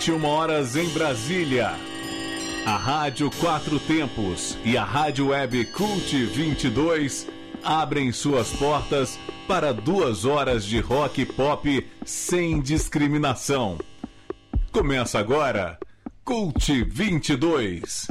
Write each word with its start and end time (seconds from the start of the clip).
21 0.00 0.24
horas 0.24 0.76
em 0.76 0.88
Brasília. 0.88 1.74
A 2.64 2.74
Rádio 2.78 3.30
Quatro 3.38 3.78
Tempos 3.78 4.56
e 4.64 4.74
a 4.74 4.82
Rádio 4.82 5.28
Web 5.28 5.66
Cult 5.66 6.24
22 6.24 7.28
abrem 7.62 8.10
suas 8.10 8.50
portas 8.50 9.18
para 9.46 9.74
duas 9.74 10.24
horas 10.24 10.64
de 10.64 10.80
rock 10.80 11.26
pop 11.26 11.86
sem 12.02 12.62
discriminação. 12.62 13.76
Começa 14.72 15.18
agora 15.18 15.78
Cult 16.24 16.82
22. 16.84 18.09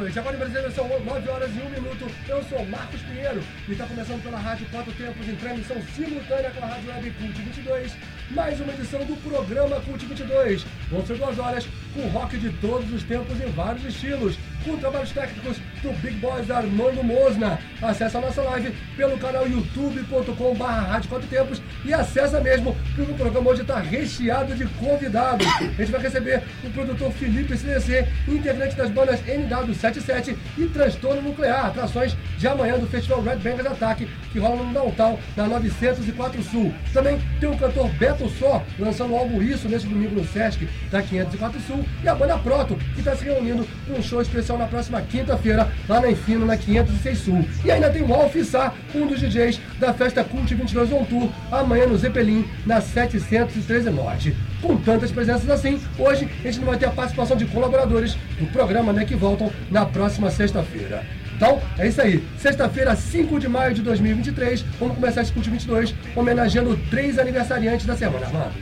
Noite. 0.00 0.18
Agora 0.18 0.36
em 0.36 0.38
Brasília 0.38 0.70
são 0.70 0.88
9 0.88 1.28
horas 1.28 1.50
e 1.50 1.60
1 1.60 1.70
minuto. 1.70 2.06
Eu 2.28 2.42
sou 2.44 2.64
Marcos 2.66 3.00
Pinheiro 3.02 3.42
e 3.68 3.72
está 3.72 3.84
começando 3.84 4.22
pela 4.22 4.38
Rádio 4.38 4.66
Quatro 4.70 4.92
Tempos 4.92 5.28
em 5.28 5.34
transmissão 5.36 5.76
simultânea 5.94 6.50
com 6.50 6.64
a 6.64 6.68
Rádio 6.68 6.90
Web 6.90 7.10
Cult 7.10 7.42
22. 7.42 7.92
Mais 8.30 8.60
uma 8.60 8.72
edição 8.72 9.04
do 9.04 9.16
programa 9.28 9.80
Cult 9.80 10.06
22. 10.06 10.64
Vão 10.90 11.04
ser 11.04 11.16
duas 11.16 11.38
horas 11.38 11.66
com 11.94 12.06
rock 12.08 12.36
de 12.36 12.50
todos 12.60 12.92
os 12.92 13.02
tempos 13.02 13.40
em 13.40 13.50
vários 13.50 13.84
estilos. 13.84 14.38
Com 14.68 14.76
trabalhos 14.76 15.12
técnicos 15.12 15.56
do 15.82 15.92
Big 16.02 16.16
Boys 16.16 16.50
Armando 16.50 17.02
Mosna. 17.02 17.58
Acesse 17.80 18.18
a 18.18 18.20
nossa 18.20 18.42
live 18.42 18.70
pelo 18.98 19.16
canal 19.16 19.48
youtube.com.br 19.48 20.62
Rádio 20.62 21.08
Quatro 21.08 21.26
Tempos 21.26 21.62
e 21.86 21.94
acessa 21.94 22.38
mesmo, 22.38 22.76
porque 22.94 23.10
o 23.10 23.14
programa 23.14 23.50
hoje 23.50 23.62
está 23.62 23.80
recheado 23.80 24.54
de 24.54 24.66
convidados. 24.66 25.46
A 25.46 25.62
gente 25.62 25.90
vai 25.90 26.02
receber 26.02 26.42
o 26.62 26.70
produtor 26.70 27.10
Felipe 27.12 27.56
CDC, 27.56 28.06
integrante 28.28 28.76
das 28.76 28.90
bandas 28.90 29.20
NW77 29.22 30.36
e 30.58 30.66
Transtorno 30.66 31.22
Nuclear, 31.22 31.66
atrações 31.66 32.14
de 32.36 32.46
amanhã 32.46 32.78
do 32.78 32.86
Festival 32.86 33.22
Red 33.22 33.36
Bangers 33.36 33.66
Attack, 33.68 34.06
que 34.32 34.38
rola 34.38 34.62
no 34.62 34.72
Downtown, 34.72 35.18
na 35.36 35.46
904 35.46 36.42
Sul. 36.42 36.74
Também 36.92 37.18
tem 37.40 37.48
o 37.48 37.56
cantor 37.56 37.88
Beto 37.90 38.28
Só, 38.28 38.62
lançando 38.78 39.12
o 39.12 39.16
álbum 39.16 39.42
Isso 39.42 39.68
neste 39.68 39.88
domingo 39.88 40.14
no 40.14 40.26
Sesc, 40.26 40.68
da 40.90 41.02
504 41.02 41.60
Sul, 41.60 41.84
e 42.02 42.08
a 42.08 42.14
banda 42.14 42.38
Proto, 42.38 42.76
que 42.94 43.00
está 43.00 43.14
se 43.14 43.24
reunindo 43.24 43.66
para 43.86 43.96
um 43.96 44.02
show 44.02 44.20
especial 44.20 44.58
na 44.58 44.66
próxima 44.66 45.00
quinta-feira, 45.02 45.70
lá 45.88 46.00
na 46.00 46.10
Enfino, 46.10 46.46
na 46.46 46.56
506 46.56 47.18
Sul. 47.18 47.44
E 47.64 47.70
ainda 47.70 47.90
tem 47.90 48.02
o 48.02 48.14
Alfissá, 48.14 48.72
um 48.94 49.06
dos 49.06 49.20
DJs 49.20 49.60
da 49.78 49.92
festa 49.92 50.24
Cult 50.24 50.54
22 50.54 50.92
On 50.92 51.04
Tour, 51.04 51.30
amanhã 51.50 51.86
no 51.86 51.96
Zeppelin, 51.96 52.44
na 52.66 52.80
713 52.80 53.90
Norte. 53.90 54.34
Com 54.60 54.76
tantas 54.76 55.12
presenças 55.12 55.48
assim, 55.48 55.80
hoje 55.98 56.28
a 56.40 56.42
gente 56.42 56.58
não 56.58 56.66
vai 56.66 56.78
ter 56.78 56.86
a 56.86 56.90
participação 56.90 57.36
de 57.36 57.46
colaboradores 57.46 58.14
do 58.38 58.46
programa, 58.52 58.92
né, 58.92 59.04
que 59.04 59.14
voltam 59.14 59.52
na 59.70 59.86
próxima 59.86 60.30
sexta-feira. 60.30 61.04
Então, 61.38 61.62
é 61.78 61.86
isso 61.86 62.02
aí. 62.02 62.28
Sexta-feira, 62.36 62.96
5 62.96 63.38
de 63.38 63.46
maio 63.46 63.72
de 63.72 63.80
2023, 63.80 64.60
vamos 64.80 64.96
começar 64.96 65.22
esse 65.22 65.32
Cult 65.32 65.48
22, 65.48 65.94
homenageando 66.16 66.76
três 66.90 67.16
aniversariantes 67.16 67.86
da 67.86 67.96
semana, 67.96 68.28
mano. 68.30 68.52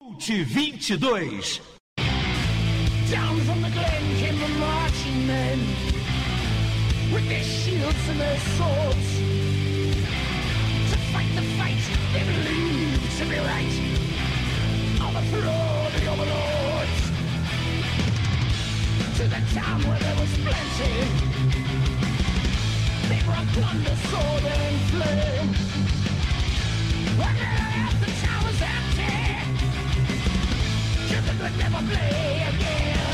Cult 0.00 0.44
22. 0.44 1.62
Down 3.08 3.38
from 3.42 3.62
the 3.62 3.70
glen 3.70 4.02
came 4.18 4.36
the 4.40 4.48
marching 4.58 5.24
men 5.24 5.60
with 7.14 7.28
their 7.28 7.44
shields 7.44 8.08
and 8.10 8.18
their 8.18 8.36
swords 8.56 9.06
to 10.90 10.98
fight 11.12 11.30
the 11.36 11.42
fight 11.56 11.78
they 12.12 12.24
believed 12.24 13.18
to 13.18 13.24
be 13.26 13.38
right. 13.38 13.70
Overthrow 14.98 15.90
the 15.94 16.10
overlords 16.10 17.06
to 19.16 19.28
the 19.28 19.40
town 19.54 19.80
where 19.84 19.98
there 20.00 20.16
was 20.16 20.32
plenty. 20.38 21.25
Never 31.58 31.82
play 31.88 32.46
again. 32.48 33.05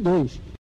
22. 0.00 0.55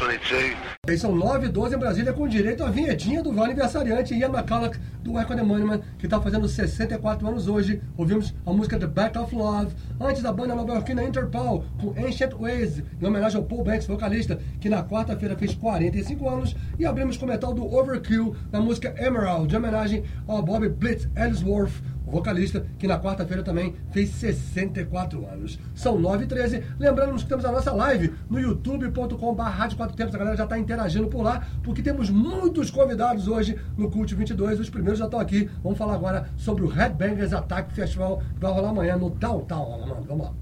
2022. 0.00 1.00
São 1.00 1.14
9 1.14 1.46
e 1.46 1.48
12 1.50 1.74
em 1.74 1.78
Brasília 1.78 2.12
com 2.12 2.26
direito 2.26 2.64
à 2.64 2.70
vinhetinha 2.70 3.22
do 3.22 3.30
Aniversariante 3.42 4.14
e 4.14 4.24
a 4.24 4.28
McCulloch 4.28 4.78
do 5.02 5.18
Echo 5.18 5.34
The 5.34 5.42
Monument, 5.42 5.82
que 5.98 6.06
está 6.06 6.20
fazendo 6.20 6.48
64 6.48 7.28
anos 7.28 7.48
hoje. 7.48 7.82
Ouvimos 7.96 8.34
a 8.46 8.52
música 8.52 8.78
The 8.78 8.86
Back 8.86 9.18
of 9.18 9.34
Love, 9.34 9.74
antes 10.00 10.22
da 10.22 10.32
banda 10.32 10.54
nova 10.54 10.72
iorquina 10.72 11.04
Interpol, 11.04 11.64
com 11.78 11.90
Ancient 11.90 12.32
Ways, 12.32 12.82
em 13.00 13.06
homenagem 13.06 13.38
ao 13.38 13.46
Paul 13.46 13.62
Banks, 13.62 13.86
vocalista, 13.86 14.40
que 14.58 14.70
na 14.70 14.82
quarta-feira 14.82 15.36
fez 15.36 15.54
45 15.54 16.28
anos. 16.28 16.56
E 16.78 16.86
abrimos 16.86 17.18
com 17.18 17.26
o 17.26 17.28
metal 17.28 17.52
do 17.52 17.64
Overkill, 17.64 18.34
na 18.50 18.60
música 18.60 18.94
Emerald, 18.98 19.48
de 19.48 19.56
homenagem 19.56 20.02
ao 20.26 20.42
Bob 20.42 20.66
Blitz 20.70 21.08
Ellsworth, 21.14 21.74
vocalista, 22.10 22.64
que 22.78 22.86
na 22.86 22.98
quarta-feira 22.98 23.42
também 23.42 23.74
fez 23.90 24.10
64 24.10 25.26
anos. 25.26 25.58
São 25.74 25.98
9 25.98 26.24
e 26.24 26.26
13 26.26 26.62
Lembrando 26.78 27.16
que 27.16 27.26
temos 27.26 27.44
a 27.44 27.52
nossa 27.52 27.72
live 27.72 28.14
no 28.28 28.40
youtube.com.br 28.40 29.42
Rádio 29.42 29.76
Quatro 29.76 29.96
Tempos. 29.96 30.14
A 30.14 30.18
galera 30.18 30.36
já 30.36 30.44
está 30.44 30.58
interagindo 30.58 31.08
por 31.08 31.22
lá, 31.22 31.46
porque 31.62 31.82
temos 31.82 32.10
muitos 32.10 32.70
convidados 32.70 33.28
hoje 33.28 33.58
no 33.76 33.90
Cult 33.90 34.14
22. 34.14 34.60
Os 34.60 34.70
primeiros 34.70 34.98
já 34.98 35.04
estão 35.04 35.20
aqui. 35.20 35.48
Vamos 35.62 35.78
falar 35.78 35.94
agora 35.94 36.28
sobre 36.36 36.64
o 36.64 36.68
Headbangers 36.68 37.32
Attack 37.32 37.72
Festival, 37.72 38.22
que 38.34 38.40
vai 38.40 38.52
rolar 38.52 38.70
amanhã 38.70 38.96
no 38.96 39.10
Downtown. 39.10 40.04
Vamos 40.06 40.26
lá. 40.26 40.32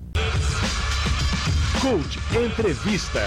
Cult 1.81 2.19
Entrevista. 2.37 3.21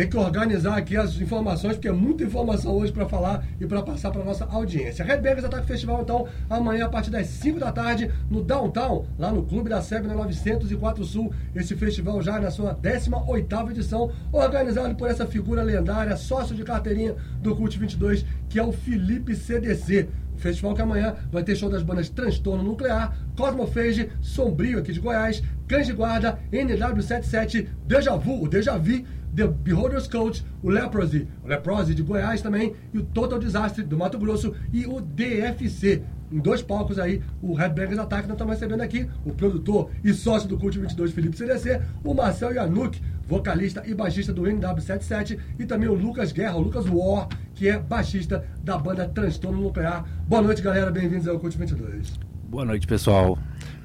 Tem 0.00 0.08
que 0.08 0.16
organizar 0.16 0.78
aqui 0.78 0.96
as 0.96 1.20
informações, 1.20 1.74
porque 1.74 1.86
é 1.86 1.92
muita 1.92 2.24
informação 2.24 2.74
hoje 2.74 2.90
para 2.90 3.06
falar 3.06 3.44
e 3.60 3.66
para 3.66 3.82
passar 3.82 4.10
para 4.10 4.24
nossa 4.24 4.46
audiência. 4.46 5.04
Red 5.04 5.18
Bangers 5.18 5.44
Attack 5.44 5.66
Festival, 5.66 6.00
então, 6.00 6.26
amanhã 6.48 6.86
a 6.86 6.88
partir 6.88 7.10
das 7.10 7.26
5 7.26 7.60
da 7.60 7.70
tarde, 7.70 8.10
no 8.30 8.42
Downtown, 8.42 9.04
lá 9.18 9.30
no 9.30 9.42
Clube 9.42 9.68
da 9.68 9.82
Sebe, 9.82 10.08
na 10.08 10.14
904 10.14 11.04
Sul. 11.04 11.34
Esse 11.54 11.76
festival 11.76 12.22
já 12.22 12.40
na 12.40 12.50
sua 12.50 12.74
18ª 12.74 13.72
edição, 13.72 14.10
organizado 14.32 14.94
por 14.94 15.06
essa 15.06 15.26
figura 15.26 15.62
lendária, 15.62 16.16
sócio 16.16 16.56
de 16.56 16.64
carteirinha 16.64 17.14
do 17.42 17.54
Cult 17.54 17.78
22, 17.78 18.24
que 18.48 18.58
é 18.58 18.64
o 18.64 18.72
Felipe 18.72 19.34
CDC. 19.34 20.08
Festival 20.38 20.74
que 20.74 20.80
amanhã 20.80 21.14
vai 21.30 21.42
ter 21.42 21.54
show 21.54 21.68
das 21.68 21.82
bandas 21.82 22.08
Transtorno 22.08 22.62
Nuclear, 22.62 23.14
Cosmofage, 23.36 24.10
Sombrio 24.22 24.78
aqui 24.78 24.94
de 24.94 25.00
Goiás, 25.00 25.42
Cães 25.68 25.86
de 25.86 25.92
Guarda, 25.92 26.38
NW77, 26.50 27.68
Deja 27.86 28.16
Vu, 28.16 28.42
o 28.42 28.48
Deja 28.48 28.78
Vu, 28.78 29.04
The 29.34 29.46
Beholder's 29.46 30.06
Coach, 30.06 30.44
o 30.62 30.68
Leprosy, 30.68 31.26
o 31.44 31.48
Leprosy 31.48 31.94
de 31.94 32.02
Goiás 32.02 32.42
também, 32.42 32.74
e 32.92 32.98
o 32.98 33.02
Total 33.02 33.38
Disaster 33.38 33.86
do 33.86 33.96
Mato 33.96 34.18
Grosso 34.18 34.54
e 34.72 34.86
o 34.86 35.00
DFC. 35.00 36.02
Em 36.32 36.38
dois 36.38 36.62
palcos 36.62 36.98
aí, 36.98 37.22
o 37.42 37.54
Headbangers 37.54 37.98
Attack, 37.98 38.28
nós 38.28 38.36
estamos 38.36 38.54
recebendo 38.54 38.82
aqui 38.82 39.08
o 39.24 39.32
produtor 39.32 39.90
e 40.04 40.12
sócio 40.12 40.48
do 40.48 40.56
Cult 40.56 40.78
22, 40.78 41.12
Felipe 41.12 41.36
CDC, 41.36 41.82
o 42.04 42.14
Marcel 42.14 42.52
Yanuk, 42.52 43.00
vocalista 43.26 43.82
e 43.84 43.94
baixista 43.94 44.32
do 44.32 44.42
NW77, 44.42 45.38
e 45.58 45.66
também 45.66 45.88
o 45.88 45.94
Lucas 45.94 46.30
Guerra, 46.30 46.56
o 46.56 46.60
Lucas 46.60 46.86
War, 46.88 47.28
que 47.54 47.68
é 47.68 47.78
baixista 47.78 48.44
da 48.62 48.78
banda 48.78 49.08
Transtorno 49.08 49.60
Nuclear. 49.60 50.04
Boa 50.28 50.40
noite, 50.40 50.62
galera, 50.62 50.90
bem-vindos 50.90 51.26
ao 51.26 51.38
Cult 51.38 51.58
22. 51.58 52.12
Boa 52.48 52.64
noite, 52.64 52.86
pessoal. 52.86 53.36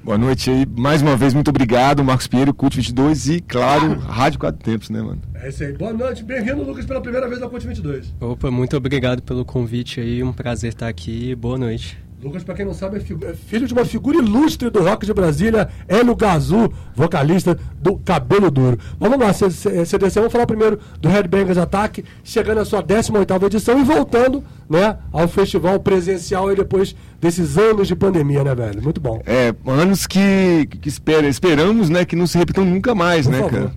Boa 0.06 0.16
noite 0.16 0.48
aí. 0.48 0.64
Mais 0.64 1.02
uma 1.02 1.16
vez, 1.16 1.34
muito 1.34 1.48
obrigado, 1.48 2.04
Marcos 2.04 2.28
Pinheiro, 2.28 2.54
Cult 2.54 2.76
22 2.76 3.28
e, 3.28 3.40
claro, 3.40 3.98
Rádio 3.98 4.38
Quatro 4.38 4.62
Tempos, 4.62 4.88
né, 4.88 5.02
mano? 5.02 5.20
É 5.34 5.48
isso 5.48 5.64
aí. 5.64 5.72
Boa 5.72 5.92
noite. 5.92 6.22
Bem-vindo, 6.22 6.62
Lucas, 6.62 6.86
pela 6.86 7.00
primeira 7.00 7.28
vez 7.28 7.42
ao 7.42 7.50
Cult 7.50 7.66
22. 7.66 8.14
Opa, 8.20 8.48
muito 8.48 8.76
obrigado 8.76 9.20
pelo 9.20 9.44
convite 9.44 10.00
aí. 10.00 10.22
Um 10.22 10.32
prazer 10.32 10.68
estar 10.68 10.86
aqui. 10.86 11.34
Boa 11.34 11.58
noite. 11.58 11.98
Lucas, 12.22 12.42
pra 12.42 12.54
quem 12.54 12.64
não 12.64 12.72
sabe, 12.72 12.96
é, 12.96 13.30
é 13.30 13.34
filho 13.34 13.66
de 13.66 13.74
uma 13.74 13.84
figura 13.84 14.16
ilustre 14.16 14.70
do 14.70 14.82
rock 14.82 15.04
de 15.04 15.12
Brasília, 15.12 15.68
Hélio 15.86 16.16
Gazu, 16.16 16.72
vocalista 16.94 17.58
do 17.80 17.98
Cabelo 17.98 18.50
Duro. 18.50 18.78
Mas 18.98 19.10
vamos 19.10 19.26
lá, 19.26 19.32
CDC, 19.32 20.18
vamos 20.18 20.32
falar 20.32 20.46
primeiro 20.46 20.78
do 20.98 21.08
Headbangers 21.10 21.58
Attack, 21.58 22.02
chegando 22.24 22.60
à 22.60 22.64
sua 22.64 22.82
18ª 22.82 23.44
edição 23.44 23.78
e 23.78 23.84
voltando, 23.84 24.42
né, 24.68 24.96
ao 25.12 25.28
festival 25.28 25.78
presencial 25.78 26.48
aí 26.48 26.56
depois 26.56 26.96
desses 27.20 27.58
anos 27.58 27.86
de 27.86 27.94
pandemia, 27.94 28.42
né, 28.42 28.54
velho? 28.54 28.82
Muito 28.82 29.00
bom. 29.00 29.20
É, 29.26 29.54
anos 29.66 30.06
que, 30.06 30.66
que 30.80 30.88
espera, 30.88 31.28
esperamos, 31.28 31.90
né, 31.90 32.06
que 32.06 32.16
não 32.16 32.26
se 32.26 32.38
repitam 32.38 32.64
nunca 32.64 32.94
mais, 32.94 33.26
Por 33.26 33.32
né, 33.32 33.38
favor. 33.40 33.52
cara? 33.52 33.72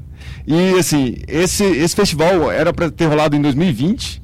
E, 0.48 0.80
assim, 0.80 1.18
esse, 1.28 1.64
esse 1.64 1.96
festival 1.96 2.50
era 2.50 2.74
pra 2.74 2.90
ter 2.90 3.06
rolado 3.06 3.36
em 3.36 3.42
2020, 3.42 4.22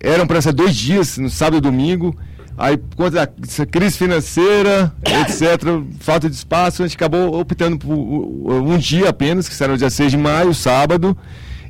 eram 0.00 0.26
pra 0.26 0.42
ser 0.42 0.52
dois 0.52 0.74
dias, 0.74 1.16
no 1.18 1.30
sábado 1.30 1.58
e 1.58 1.60
domingo, 1.60 2.14
aí, 2.58 2.76
por 2.76 2.96
conta 2.96 3.10
da 3.10 3.28
essa 3.46 3.66
crise 3.66 3.96
financeira, 3.98 4.92
etc., 5.04 5.62
falta 6.00 6.28
de 6.28 6.36
espaço, 6.36 6.82
a 6.82 6.86
gente 6.86 6.96
acabou 6.96 7.38
optando 7.40 7.78
por 7.78 7.92
um 7.94 8.76
dia 8.78 9.08
apenas, 9.08 9.48
que 9.48 9.54
será 9.54 9.72
o 9.74 9.76
dia 9.76 9.90
6 9.90 10.12
de 10.12 10.16
maio, 10.16 10.54
sábado, 10.54 11.16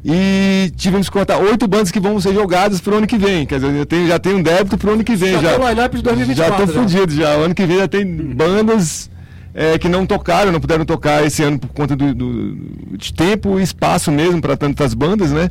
e 0.05 0.71
tivemos 0.77 1.09
que 1.09 1.13
contar 1.19 1.39
oito 1.39 1.67
bandas 1.67 1.91
que 1.91 1.99
vão 1.99 2.21
ser 2.21 2.35
jogadas 2.35 2.81
pro 2.81 2.97
ano 2.99 3.07
que 3.07 3.17
vem. 3.17 3.47
Quer 3.47 3.59
dizer, 3.59 3.87
tenho, 3.87 4.07
já 4.07 4.19
tenho 4.19 4.37
um 4.37 4.43
débito 4.43 4.77
pro 4.77 4.93
ano 4.93 5.03
que 5.03 5.17
vem. 5.17 5.33
Já 5.33 5.41
Já, 5.41 5.55
tem 5.55 5.65
o 5.65 5.69
line-up 5.71 5.97
de 5.97 6.03
2024, 6.03 6.59
Já 6.59 6.67
tô 6.67 6.73
né? 6.73 6.79
fudido 6.83 7.15
já. 7.15 7.39
O 7.39 7.45
ano 7.45 7.55
que 7.55 7.65
vem 7.65 7.79
já 7.79 7.89
tem 7.89 8.05
bandas 8.35 9.11
é, 9.55 9.79
que 9.79 9.89
não 9.89 10.05
tocaram, 10.05 10.53
não 10.53 10.61
puderam 10.61 10.85
tocar 10.85 11.25
esse 11.25 11.43
ano 11.43 11.59
por 11.59 11.69
conta 11.69 11.97
do, 11.97 12.15
do- 12.15 12.55
de 12.99 13.15
tempo 13.15 13.59
e 13.59 13.63
espaço 13.63 14.13
mesmo 14.13 14.43
para 14.43 14.57
tantas 14.59 14.93
bandas, 14.93 15.31
né? 15.31 15.51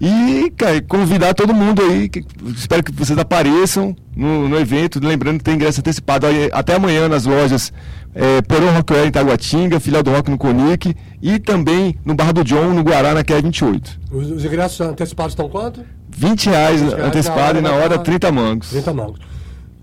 E, 0.00 0.50
cara, 0.56 0.80
convidar 0.80 1.34
todo 1.34 1.52
mundo 1.52 1.82
aí, 1.82 2.08
que- 2.08 2.24
espero 2.56 2.82
que 2.82 2.90
vocês 2.92 3.18
apareçam 3.18 3.94
no, 4.16 4.48
no 4.48 4.58
evento, 4.58 4.98
lembrando 5.02 5.38
que 5.38 5.44
tem 5.44 5.54
ingresso 5.54 5.80
antecipado 5.80 6.26
até 6.52 6.74
amanhã 6.76 7.06
nas 7.08 7.26
lojas 7.26 7.70
é, 8.14 8.40
Peron 8.42 8.70
Rockwell 8.72 9.06
em 9.06 9.10
Taguatinga, 9.10 9.78
Filial 9.78 10.02
do 10.02 10.10
Rock 10.10 10.30
no 10.30 10.38
Conic 10.38 10.96
e 11.20 11.38
também 11.38 11.94
no 12.04 12.14
Bar 12.14 12.32
do 12.32 12.42
John, 12.42 12.72
no 12.72 12.82
Guará, 12.82 13.12
na 13.12 13.22
QE 13.22 13.42
28. 13.42 14.00
Os, 14.10 14.30
os 14.30 14.44
ingressos 14.44 14.80
antecipados 14.80 15.32
estão 15.32 15.48
quanto? 15.48 15.84
20 16.08 16.46
reais 16.48 16.80
20 16.80 16.90
reais 16.92 17.06
antecipado 17.06 17.58
e 17.58 17.62
na 17.62 17.72
hora 17.72 17.96
vai 17.96 17.98
30 18.04 18.32
mangos. 18.32 18.70
30 18.70 18.94
mangos. 18.94 19.20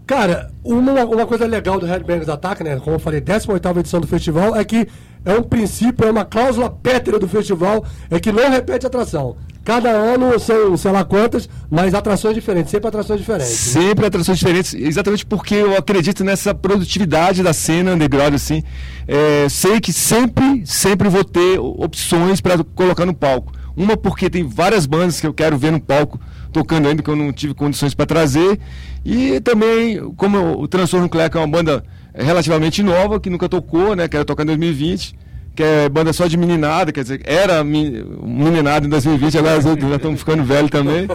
Cara, 0.08 0.50
uma, 0.64 1.04
uma 1.04 1.26
coisa 1.28 1.46
legal 1.46 1.80
do 1.80 1.86
Headbangers 1.86 2.30
Attack, 2.30 2.64
né? 2.64 2.78
Como 2.82 2.96
eu 2.96 3.00
falei, 3.00 3.20
18 3.22 3.80
edição 3.80 4.00
do 4.00 4.08
festival, 4.08 4.56
é 4.56 4.64
que 4.64 4.88
é 5.26 5.34
um 5.34 5.44
princípio, 5.44 6.08
é 6.08 6.12
uma 6.12 6.24
cláusula 6.24 6.70
pétrea 6.70 7.20
do 7.20 7.28
festival, 7.28 7.84
é 8.10 8.18
que 8.18 8.32
não 8.32 8.50
repete 8.50 8.86
atração. 8.88 9.36
Cada 9.68 9.90
ano 9.90 10.40
são, 10.40 10.78
sei 10.78 10.92
lá 10.94 11.04
quantas, 11.04 11.50
mas 11.70 11.94
atrações 11.94 12.34
diferentes, 12.34 12.72
sempre 12.72 12.88
atrações 12.88 13.20
diferentes. 13.20 13.52
Sempre 13.52 14.06
atrações 14.06 14.38
diferentes, 14.38 14.74
exatamente 14.74 15.26
porque 15.26 15.56
eu 15.56 15.76
acredito 15.76 16.24
nessa 16.24 16.56
produtividade 16.56 17.44
da 17.44 17.52
cena 17.52 17.92
underground, 17.92 18.34
assim. 18.34 18.64
É, 19.06 19.50
sei 19.50 19.82
que 19.82 19.92
sempre, 19.92 20.66
sempre 20.66 21.10
vou 21.10 21.26
ter 21.26 21.60
opções 21.60 22.40
para 22.40 22.64
colocar 22.64 23.06
no 23.06 23.14
palco. 23.14 23.52
Uma 23.76 23.98
porque 23.98 24.30
tem 24.30 24.48
várias 24.48 24.86
bandas 24.86 25.20
que 25.20 25.28
eu 25.28 25.34
quero 25.34 25.58
ver 25.58 25.74
no 25.74 25.82
palco 25.82 26.18
tocando 26.54 26.88
ainda 26.88 27.04
que 27.04 27.10
eu 27.10 27.16
não 27.18 27.34
tive 27.34 27.54
condições 27.54 27.94
para 27.94 28.06
trazer. 28.06 28.58
E 29.04 29.42
também, 29.42 30.00
como 30.16 30.62
o 30.62 30.66
Transtorno 30.70 31.08
Nuclear, 31.08 31.30
que 31.30 31.36
é 31.36 31.42
uma 31.42 31.46
banda 31.46 31.84
relativamente 32.16 32.82
nova, 32.82 33.20
que 33.20 33.30
nunca 33.30 33.50
tocou, 33.50 33.98
né? 33.98 34.08
Quero 34.08 34.24
tocar 34.24 34.44
em 34.44 34.48
2020. 34.48 35.27
Que 35.58 35.64
é 35.64 35.90
banda 35.90 36.14
só 36.14 36.28
de 36.28 36.38
meninada, 36.38 36.92
quer 36.92 37.02
dizer, 37.02 37.22
era 37.26 37.64
meninada 37.64 38.86
em 38.86 38.90
2020, 38.90 39.40
agora 39.40 39.60
já 39.60 39.74
estamos 39.74 40.20
ficando 40.20 40.44
velho 40.44 40.70
também. 40.70 41.08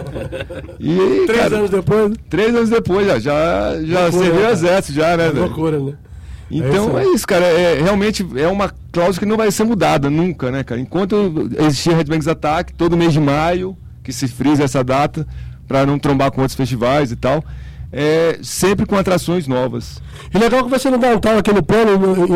E, 0.77 1.25
Três 1.25 1.41
cara, 1.43 1.55
anos 1.59 1.69
depois, 1.69 2.13
Três 2.29 2.53
anos 2.53 2.69
depois 2.69 3.07
já, 3.07 3.19
já, 3.19 3.81
já 3.81 4.11
serviu 4.11 4.41
né, 4.41 4.51
exército 4.51 4.99
já, 4.99 5.15
né, 5.15 5.27
é 5.27 5.29
loucura, 5.29 5.79
né? 5.79 5.93
Então 6.51 6.89
isso 6.89 6.97
é 6.97 7.13
isso, 7.13 7.25
cara. 7.25 7.45
É, 7.45 7.81
realmente 7.81 8.27
é 8.35 8.49
uma 8.49 8.69
cláusula 8.91 9.19
que 9.19 9.25
não 9.25 9.37
vai 9.37 9.49
ser 9.49 9.63
mudada 9.63 10.09
nunca, 10.09 10.51
né, 10.51 10.61
cara? 10.61 10.81
Enquanto 10.81 11.49
existir 11.57 11.95
Headbangers 11.95 12.27
Attack, 12.27 12.73
todo 12.73 12.97
mês 12.97 13.13
de 13.13 13.21
maio, 13.21 13.77
que 14.03 14.11
se 14.11 14.27
frisa 14.27 14.65
essa 14.65 14.83
data, 14.83 15.25
para 15.69 15.85
não 15.85 15.97
trombar 15.97 16.31
com 16.31 16.41
outros 16.41 16.57
festivais 16.57 17.13
e 17.13 17.15
tal, 17.15 17.41
é, 17.93 18.39
sempre 18.41 18.85
com 18.87 18.97
atrações 18.97 19.47
novas. 19.47 20.01
E 20.33 20.37
legal 20.39 20.63
que 20.63 20.69
você 20.69 20.89
não 20.89 20.97
downtown 20.97 21.37
aqui 21.37 21.53
no 21.53 21.61
plano, 21.61 21.97
no- 21.97 22.27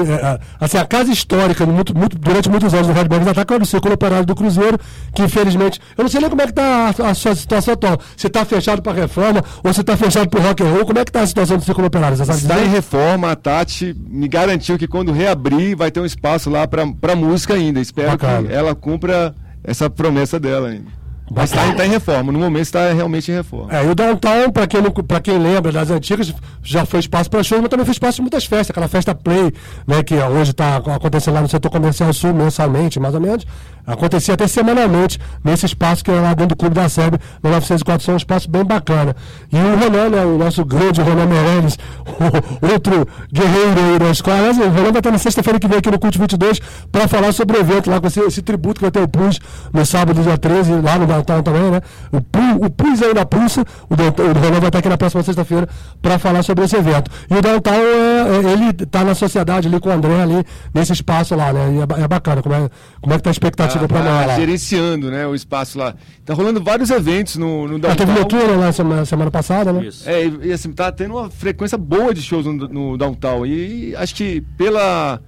assim, 0.59 0.77
a 0.77 0.85
casa 0.85 1.11
histórica, 1.11 1.65
muito, 1.65 1.97
muito- 1.97 2.17
durante 2.17 2.47
muitos 2.47 2.71
anos 2.73 2.85
do 2.87 2.93
Red 2.93 3.05
Bull 3.05 3.27
Ataque, 3.27 3.53
era 3.53 3.63
o 3.63 3.65
Círculo 3.65 3.95
Operário 3.95 4.25
do 4.25 4.35
Cruzeiro, 4.35 4.77
que 5.15 5.23
infelizmente, 5.23 5.81
eu 5.97 6.03
não 6.03 6.09
sei 6.09 6.21
nem 6.21 6.29
como 6.29 6.41
é 6.41 6.45
que 6.45 6.51
está 6.51 6.93
a, 6.99 7.09
a 7.09 7.13
sua 7.15 7.33
situação 7.35 7.73
atual, 7.73 7.99
se 8.15 8.27
está 8.27 8.45
fechado 8.45 8.81
para 8.83 8.93
reforma 8.93 9.43
ou 9.63 9.73
se 9.73 9.81
está 9.81 9.97
fechado 9.97 10.29
para 10.29 10.41
rock 10.41 10.61
and 10.63 10.69
roll, 10.69 10.85
como 10.85 10.99
é 10.99 11.03
que 11.03 11.09
está 11.09 11.21
a 11.21 11.27
situação 11.27 11.57
do 11.57 11.63
Círculo 11.63 11.87
Operário? 11.87 12.15
Você 12.17 12.31
Está 12.31 12.59
em 12.59 12.67
reforma, 12.69 13.31
a 13.31 13.35
Tati 13.35 13.95
me 14.07 14.27
garantiu 14.27 14.77
que 14.77 14.87
quando 14.87 15.11
reabrir 15.11 15.75
vai 15.75 15.89
ter 15.89 15.99
um 15.99 16.05
espaço 16.05 16.49
lá 16.51 16.67
para 16.67 17.15
música 17.15 17.55
ainda. 17.55 17.79
Espero 17.79 18.11
Bacana. 18.11 18.47
que 18.47 18.53
ela 18.53 18.75
cumpra 18.75 19.33
essa 19.63 19.89
promessa 19.89 20.39
dela 20.39 20.69
ainda. 20.69 20.85
Mas 21.29 21.51
está 21.51 21.86
em 21.86 21.89
reforma, 21.89 22.31
no 22.31 22.39
momento 22.39 22.63
está 22.63 22.91
realmente 22.93 23.29
em 23.31 23.36
reforma. 23.36 23.74
É, 23.74 23.86
e 23.86 23.89
o 23.89 23.96
Downtown, 23.96 24.50
pra 24.50 24.65
quem, 24.65 24.81
quem 25.22 25.38
lembra 25.38 25.72
das 25.72 25.91
antigas, 25.91 26.34
já 26.63 26.86
foi 26.86 27.01
espaço 27.01 27.29
para 27.29 27.43
shows, 27.43 27.62
mas 27.62 27.69
também 27.69 27.86
foi 27.86 27.91
espaço 27.91 28.17
de 28.17 28.22
muitas 28.22 28.46
festas. 28.46 28.69
Aquela 28.69 28.88
festa 28.88 29.13
Play, 29.13 29.53
né, 29.86 30.03
que 30.03 30.15
hoje 30.15 30.51
está 30.51 30.77
acontecendo 30.77 31.34
lá 31.34 31.41
no 31.41 31.50
setor 31.50 31.69
comercial 31.69 32.13
sul, 32.13 32.34
mensalmente, 32.34 33.00
mais 33.00 33.13
ou 33.13 33.22
menos. 33.22 33.46
Acontecia 33.86 34.34
até 34.34 34.48
semanalmente 34.48 35.17
nesse 35.43 35.65
espaço 35.65 36.03
que 36.03 36.12
é 36.12 36.19
lá 36.19 36.34
dentro 36.34 36.48
do 36.48 36.55
Clube 36.57 36.75
da 36.75 36.89
SEB, 36.89 37.17
no 37.41 37.50
904, 37.50 38.13
um 38.13 38.17
espaço 38.17 38.50
bem 38.50 38.65
bacana. 38.65 39.15
E 39.51 39.55
o 39.55 39.77
Ronan, 39.77 40.10
né, 40.10 40.25
o 40.25 40.38
nosso 40.38 40.65
grande 40.65 41.01
Ronan 41.01 41.25
Meirelles, 41.25 41.77
outro 42.62 43.07
guerreiro 43.31 44.00
da 44.00 44.12
escola. 44.12 44.51
O 44.51 44.69
Ronan 44.69 44.91
vai 44.91 45.00
estar 45.00 45.12
na 45.12 45.17
sexta-feira 45.17 45.57
que 45.57 45.67
vem 45.67 45.77
aqui 45.77 45.89
no 45.89 46.00
Cult 46.00 46.17
22 46.17 46.60
para 46.91 47.07
falar 47.07 47.31
sobre 47.31 47.57
o 47.57 47.60
evento 47.62 47.89
lá, 47.89 48.01
com 48.01 48.07
esse, 48.07 48.19
esse 48.19 48.41
tributo 48.41 48.75
que 48.75 48.81
vai 48.81 48.91
ter 48.91 49.01
o 49.01 49.07
Plus 49.07 49.39
no 49.74 49.86
sábado, 49.86 50.22
dia 50.22 50.38
13, 50.38 50.81
lá 50.81 50.98
no 50.98 51.07
Downtown 51.17 51.43
também, 51.43 51.71
né? 51.71 51.81
O, 52.12 52.65
o 52.65 52.69
Plus 52.69 53.01
aí 53.01 53.13
na 53.13 53.25
Pulsa, 53.25 53.63
o, 53.89 53.96
Downtown- 53.96 54.25
o 54.25 54.33
Ronan 54.33 54.59
vai 54.59 54.70
estar 54.70 54.79
aqui 54.79 54.89
na 54.89 54.98
próxima 54.98 55.24
sexta-feira 55.24 55.68
para 56.01 56.18
falar 56.20 56.44
sobre 56.44 56.65
esse 56.65 56.75
evento. 56.75 57.09
E 57.29 57.33
o 57.35 57.42
Downtown, 57.42 57.74
é, 57.74 58.48
é, 58.48 58.51
ele 58.53 58.70
está 58.83 59.03
na 59.03 59.15
sociedade 59.15 59.68
ali 59.68 59.79
com 59.79 59.89
o 59.89 59.92
André 59.92 60.22
ali, 60.22 60.44
nesse 60.74 60.94
espaço 60.94 61.35
lá, 61.35 61.51
né? 61.51 61.74
E 61.75 62.01
é, 62.01 62.03
é 62.03 62.07
bacana, 62.07 62.42
como 62.42 62.55
é, 62.55 62.70
como 63.01 63.13
é 63.13 63.18
que 63.18 63.24
tá 63.24 63.29
a 63.29 63.31
expectativa 63.31 63.87
para 63.87 63.98
Tá 64.00 64.03
nós 64.03 64.27
lá? 64.27 64.35
gerenciando 64.35 65.09
né, 65.11 65.25
o 65.27 65.33
espaço 65.35 65.77
lá. 65.77 65.94
Tá 66.25 66.33
rolando 66.33 66.63
vários 66.63 66.89
eventos 66.89 67.35
no, 67.37 67.68
no 67.68 67.75
Ah, 67.87 67.96
teve 67.96 68.13
Downtown. 68.13 68.59
lá 68.59 68.72
semana, 68.72 69.05
semana 69.05 69.31
passada, 69.31 69.72
né? 69.74 69.85
Isso. 69.85 70.07
É, 70.09 70.25
e, 70.25 70.39
e, 70.48 70.51
assim, 70.53 70.72
tá 70.72 70.92
tendo 70.92 71.15
uma 71.15 71.29
frequência 71.29 71.77
boa 71.77 72.13
de 72.13 72.22
shows 72.22 72.46
no, 72.46 72.53
no 72.53 72.98
Downtown. 72.98 73.46
E 73.46 73.96
acho 73.96 74.13
que 74.15 74.42
pela, 74.57 75.20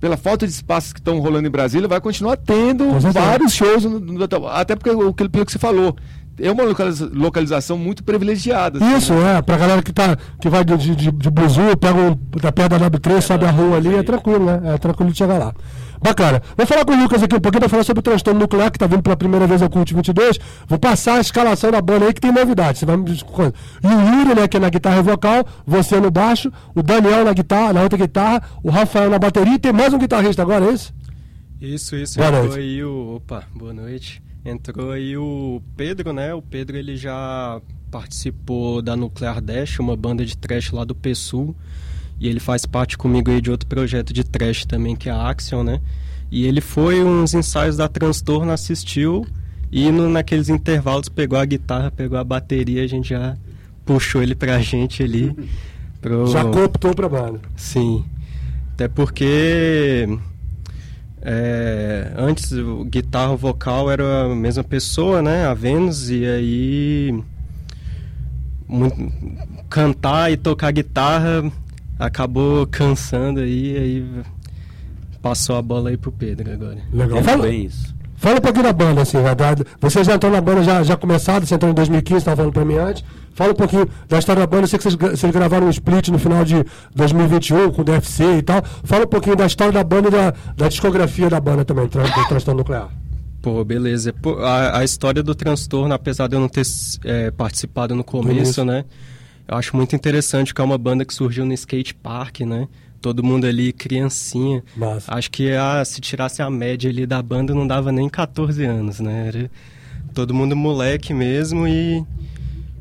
pela 0.00 0.16
falta 0.16 0.46
de 0.46 0.52
espaços 0.52 0.92
que 0.92 1.00
estão 1.00 1.18
rolando 1.18 1.46
em 1.48 1.50
Brasília, 1.50 1.88
vai 1.88 2.00
continuar 2.00 2.36
tendo 2.36 2.84
vários 3.12 3.52
shows 3.52 3.84
no, 3.84 3.98
no. 3.98 4.24
Até 4.50 4.76
porque 4.76 4.90
o 4.90 5.12
que, 5.12 5.28
pelo 5.28 5.44
que 5.44 5.52
você 5.52 5.58
falou, 5.58 5.96
é 6.40 6.50
uma 6.50 6.62
localiza- 6.62 7.10
localização 7.12 7.76
muito 7.76 8.04
privilegiada. 8.04 8.78
assim, 8.78 8.96
Isso, 8.96 9.12
né? 9.14 9.38
é, 9.38 9.42
pra 9.42 9.56
galera 9.56 9.82
que, 9.82 9.92
tá, 9.92 10.16
que 10.40 10.48
vai 10.48 10.64
de, 10.64 10.76
de, 10.94 11.10
de, 11.10 11.30
buzu, 11.30 11.76
pega 11.80 12.16
da 12.40 12.52
perto 12.52 12.78
da 12.78 12.90
W3, 12.90 13.20
sobe 13.20 13.44
a 13.44 13.50
rua 13.50 13.76
ali, 13.76 13.94
é 13.94 14.02
tranquilo, 14.02 14.44
né? 14.44 14.74
É 14.74 14.78
tranquilo 14.78 15.10
de 15.10 15.18
chegar 15.18 15.38
lá. 15.38 15.54
Bacana. 16.02 16.42
Vou 16.56 16.66
falar 16.66 16.84
com 16.84 16.92
o 16.92 17.02
Lucas 17.02 17.22
aqui 17.22 17.34
um 17.34 17.40
pouquinho 17.40 17.60
pra 17.60 17.68
falar 17.68 17.84
sobre 17.84 18.00
o 18.00 18.02
transtorno 18.02 18.40
nuclear, 18.40 18.70
que 18.70 18.78
tá 18.78 18.86
vindo 18.86 19.02
pela 19.02 19.16
primeira 19.16 19.46
vez 19.46 19.62
ao 19.62 19.70
Cult 19.70 19.92
22. 19.92 20.38
Vou 20.66 20.78
passar 20.78 21.14
a 21.14 21.20
escalação 21.20 21.70
da 21.70 21.80
banda 21.80 22.06
aí, 22.06 22.14
que 22.14 22.20
tem 22.20 22.32
novidade. 22.32 22.78
Você 22.78 22.86
vai 22.86 22.96
me 22.96 23.10
E 23.10 23.14
o 23.14 24.20
Yuri, 24.20 24.34
né, 24.34 24.48
que 24.48 24.56
é 24.56 24.60
na 24.60 24.68
guitarra 24.68 24.98
e 24.98 25.02
vocal, 25.02 25.46
você 25.66 26.00
no 26.00 26.10
baixo, 26.10 26.52
o 26.74 26.82
Daniel 26.82 27.24
na 27.24 27.32
guitarra, 27.32 27.72
na 27.72 27.82
outra 27.82 27.98
guitarra, 27.98 28.42
o 28.62 28.70
Rafael 28.70 29.10
na 29.10 29.18
bateria 29.18 29.54
e 29.54 29.58
tem 29.58 29.72
mais 29.72 29.92
um 29.92 29.98
guitarrista 29.98 30.42
agora, 30.42 30.66
é 30.66 30.72
isso? 30.72 30.94
Isso, 31.60 31.96
isso. 31.96 32.18
Boa 32.18 32.28
entrou 32.28 32.44
noite. 32.44 32.58
aí 32.58 32.84
o. 32.84 33.16
Opa, 33.16 33.44
boa 33.54 33.72
noite. 33.72 34.22
Entrou 34.44 34.92
aí 34.92 35.16
o 35.16 35.60
Pedro, 35.76 36.12
né? 36.12 36.32
O 36.32 36.40
Pedro 36.40 36.76
ele 36.76 36.96
já 36.96 37.60
participou 37.90 38.80
da 38.80 38.96
Nuclear 38.96 39.40
Dash, 39.40 39.78
uma 39.80 39.96
banda 39.96 40.24
de 40.24 40.36
trash 40.36 40.70
lá 40.70 40.84
do 40.84 40.94
PSUL. 40.94 41.56
E 42.20 42.28
ele 42.28 42.40
faz 42.40 42.66
parte 42.66 42.98
comigo 42.98 43.30
aí 43.30 43.40
de 43.40 43.50
outro 43.50 43.68
projeto 43.68 44.12
de 44.12 44.24
trash 44.24 44.64
também, 44.64 44.96
que 44.96 45.08
é 45.08 45.12
a 45.12 45.28
Action, 45.28 45.62
né? 45.62 45.80
E 46.30 46.46
ele 46.46 46.60
foi 46.60 47.02
uns 47.02 47.32
ensaios 47.32 47.76
da 47.76 47.88
Transtorno, 47.88 48.50
assistiu 48.52 49.26
e 49.70 49.90
no, 49.90 50.08
naqueles 50.08 50.48
intervalos 50.48 51.08
pegou 51.08 51.38
a 51.38 51.44
guitarra, 51.44 51.90
pegou 51.90 52.18
a 52.18 52.24
bateria, 52.24 52.82
a 52.82 52.86
gente 52.86 53.10
já 53.10 53.36
puxou 53.84 54.22
ele 54.22 54.34
pra 54.34 54.58
gente 54.60 55.02
ali. 55.02 55.34
Pro... 56.00 56.28
Já 56.28 56.44
cooptou 56.44 56.94
pra 56.94 57.08
banda. 57.08 57.40
Sim. 57.56 58.04
Até 58.74 58.86
porque 58.86 60.08
é, 61.20 62.12
antes 62.16 62.52
o 62.52 62.84
guitarra 62.84 63.32
e 63.32 63.34
o 63.34 63.36
vocal 63.36 63.90
era 63.90 64.26
a 64.26 64.34
mesma 64.34 64.62
pessoa, 64.62 65.20
né? 65.20 65.46
A 65.46 65.54
Vênus, 65.54 66.08
e 66.08 66.24
aí 66.24 67.24
muito- 68.68 69.12
cantar 69.68 70.30
e 70.30 70.36
tocar 70.36 70.70
guitarra 70.70 71.50
acabou 71.98 72.66
cansando 72.66 73.40
aí, 73.40 73.76
aí 73.76 74.06
passou 75.20 75.56
a 75.56 75.62
bola 75.62 75.90
aí 75.90 75.96
pro 75.96 76.12
Pedro 76.12 76.52
agora. 76.52 76.78
Legal. 76.92 77.18
Entendo 77.18 77.24
Fala, 77.24 77.42
bem 77.42 77.64
isso. 77.64 77.94
fala 78.16 78.38
um 78.38 78.40
pouquinho 78.40 78.64
da 78.64 78.72
banda, 78.72 79.02
assim, 79.02 79.22
verdade. 79.22 79.64
Você 79.80 80.04
já 80.04 80.14
entrou 80.14 80.30
na 80.32 80.40
banda 80.40 80.62
já, 80.62 80.82
já 80.82 80.96
começado, 80.96 81.44
você 81.46 81.54
entrou 81.54 81.70
em 81.70 81.74
2015, 81.74 82.18
estava 82.18 82.36
falando 82.36 82.52
pra 82.52 82.64
mim 82.64 82.76
antes. 82.76 83.04
Fala 83.34 83.52
um 83.52 83.54
pouquinho 83.54 83.88
da 84.08 84.18
história 84.18 84.40
da 84.40 84.46
banda. 84.46 84.64
Eu 84.64 84.68
sei 84.68 84.78
que 84.78 84.82
vocês, 84.84 84.94
vocês 84.96 85.32
gravaram 85.32 85.66
um 85.66 85.70
split 85.70 86.08
no 86.08 86.18
final 86.18 86.44
de 86.44 86.64
2021 86.94 87.70
com 87.70 87.82
o 87.82 87.84
DFC 87.84 88.38
e 88.38 88.42
tal. 88.42 88.62
Fala 88.82 89.04
um 89.04 89.08
pouquinho 89.08 89.36
da 89.36 89.46
história 89.46 89.72
da 89.72 89.84
banda 89.84 90.08
e 90.08 90.10
da, 90.10 90.34
da 90.56 90.68
discografia 90.68 91.30
da 91.30 91.40
banda 91.40 91.64
também, 91.64 91.86
tra- 91.86 92.02
do 92.02 92.28
Transtorno 92.28 92.58
Nuclear. 92.58 92.88
Pô, 93.40 93.64
beleza. 93.64 94.12
Pô, 94.12 94.38
a, 94.40 94.78
a 94.78 94.84
história 94.84 95.22
do 95.22 95.32
transtorno, 95.36 95.94
apesar 95.94 96.26
de 96.26 96.34
eu 96.34 96.40
não 96.40 96.48
ter 96.48 96.62
é, 97.04 97.30
participado 97.30 97.94
no 97.94 98.02
começo, 98.02 98.64
né? 98.64 98.84
Eu 99.48 99.56
acho 99.56 99.74
muito 99.74 99.96
interessante 99.96 100.54
que 100.54 100.60
é 100.60 100.64
uma 100.64 100.76
banda 100.76 101.06
que 101.06 101.14
surgiu 101.14 101.46
no 101.46 101.54
skate 101.54 101.94
park, 101.94 102.40
né? 102.40 102.68
Todo 103.00 103.24
mundo 103.24 103.46
ali, 103.46 103.72
criancinha. 103.72 104.62
Massa. 104.76 105.14
Acho 105.14 105.30
que 105.30 105.52
ah, 105.52 105.82
se 105.86 106.02
tirasse 106.02 106.42
a 106.42 106.50
média 106.50 106.90
ali 106.90 107.06
da 107.06 107.22
banda, 107.22 107.54
não 107.54 107.66
dava 107.66 107.90
nem 107.90 108.10
14 108.10 108.62
anos, 108.64 109.00
né? 109.00 109.28
Era 109.28 109.50
todo 110.12 110.34
mundo 110.34 110.54
moleque 110.54 111.14
mesmo 111.14 111.66
e... 111.66 112.04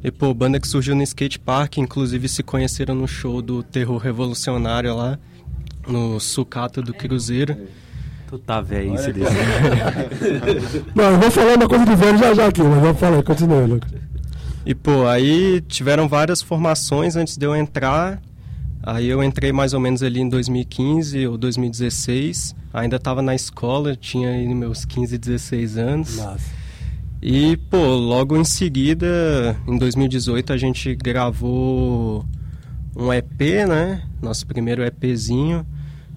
E, 0.04 0.12
pô, 0.12 0.34
banda 0.34 0.60
que 0.60 0.68
surgiu 0.68 0.96
no 0.96 1.02
skate 1.04 1.40
park, 1.40 1.78
inclusive 1.78 2.28
se 2.30 2.44
conheceram 2.44 2.94
no 2.94 3.08
show 3.08 3.42
do 3.42 3.64
Terror 3.64 3.98
Revolucionário 3.98 4.96
lá, 4.96 5.18
no 5.88 6.20
Sucata 6.20 6.82
do 6.82 6.94
Cruzeiro. 6.94 7.58
Tu 8.28 8.38
tá 8.38 8.62
velho, 8.62 8.94
isso 8.94 9.12
desse. 9.12 9.34
Não, 10.94 11.12
eu 11.12 11.20
vou 11.20 11.32
falar 11.32 11.56
uma 11.56 11.68
coisa 11.68 11.86
de 11.86 11.96
velho 11.96 12.18
já 12.18 12.34
já 12.34 12.48
aqui, 12.48 12.62
mas 12.62 12.80
vamos 12.80 13.00
falar, 13.00 13.24
continue, 13.24 13.66
Lucas. 13.68 13.92
E 14.68 14.76
pô, 14.76 15.08
aí 15.08 15.62
tiveram 15.62 16.10
várias 16.10 16.42
formações 16.42 17.16
antes 17.16 17.38
de 17.38 17.46
eu 17.46 17.56
entrar. 17.56 18.22
Aí 18.84 19.08
eu 19.08 19.24
entrei 19.24 19.54
mais 19.54 19.74
ou 19.74 19.80
menos 19.80 20.04
ali 20.04 20.20
em 20.20 20.28
2015 20.28 21.26
ou 21.26 21.38
2016. 21.38 22.54
Ainda 22.74 22.98
estava 22.98 23.22
na 23.22 23.34
escola, 23.34 23.96
tinha 23.96 24.30
aí 24.30 24.46
meus 24.54 24.84
15, 24.84 25.18
16 25.18 25.78
anos. 25.78 26.18
Massa. 26.18 26.52
E 27.22 27.56
pô, 27.56 27.78
logo 27.78 28.36
em 28.36 28.44
seguida, 28.44 29.56
em 29.66 29.78
2018, 29.78 30.52
a 30.52 30.58
gente 30.58 30.94
gravou 30.96 32.26
um 32.94 33.14
EP, 33.14 33.40
né? 33.66 34.04
Nosso 34.22 34.46
primeiro 34.46 34.84
EPzinho. 34.84 35.66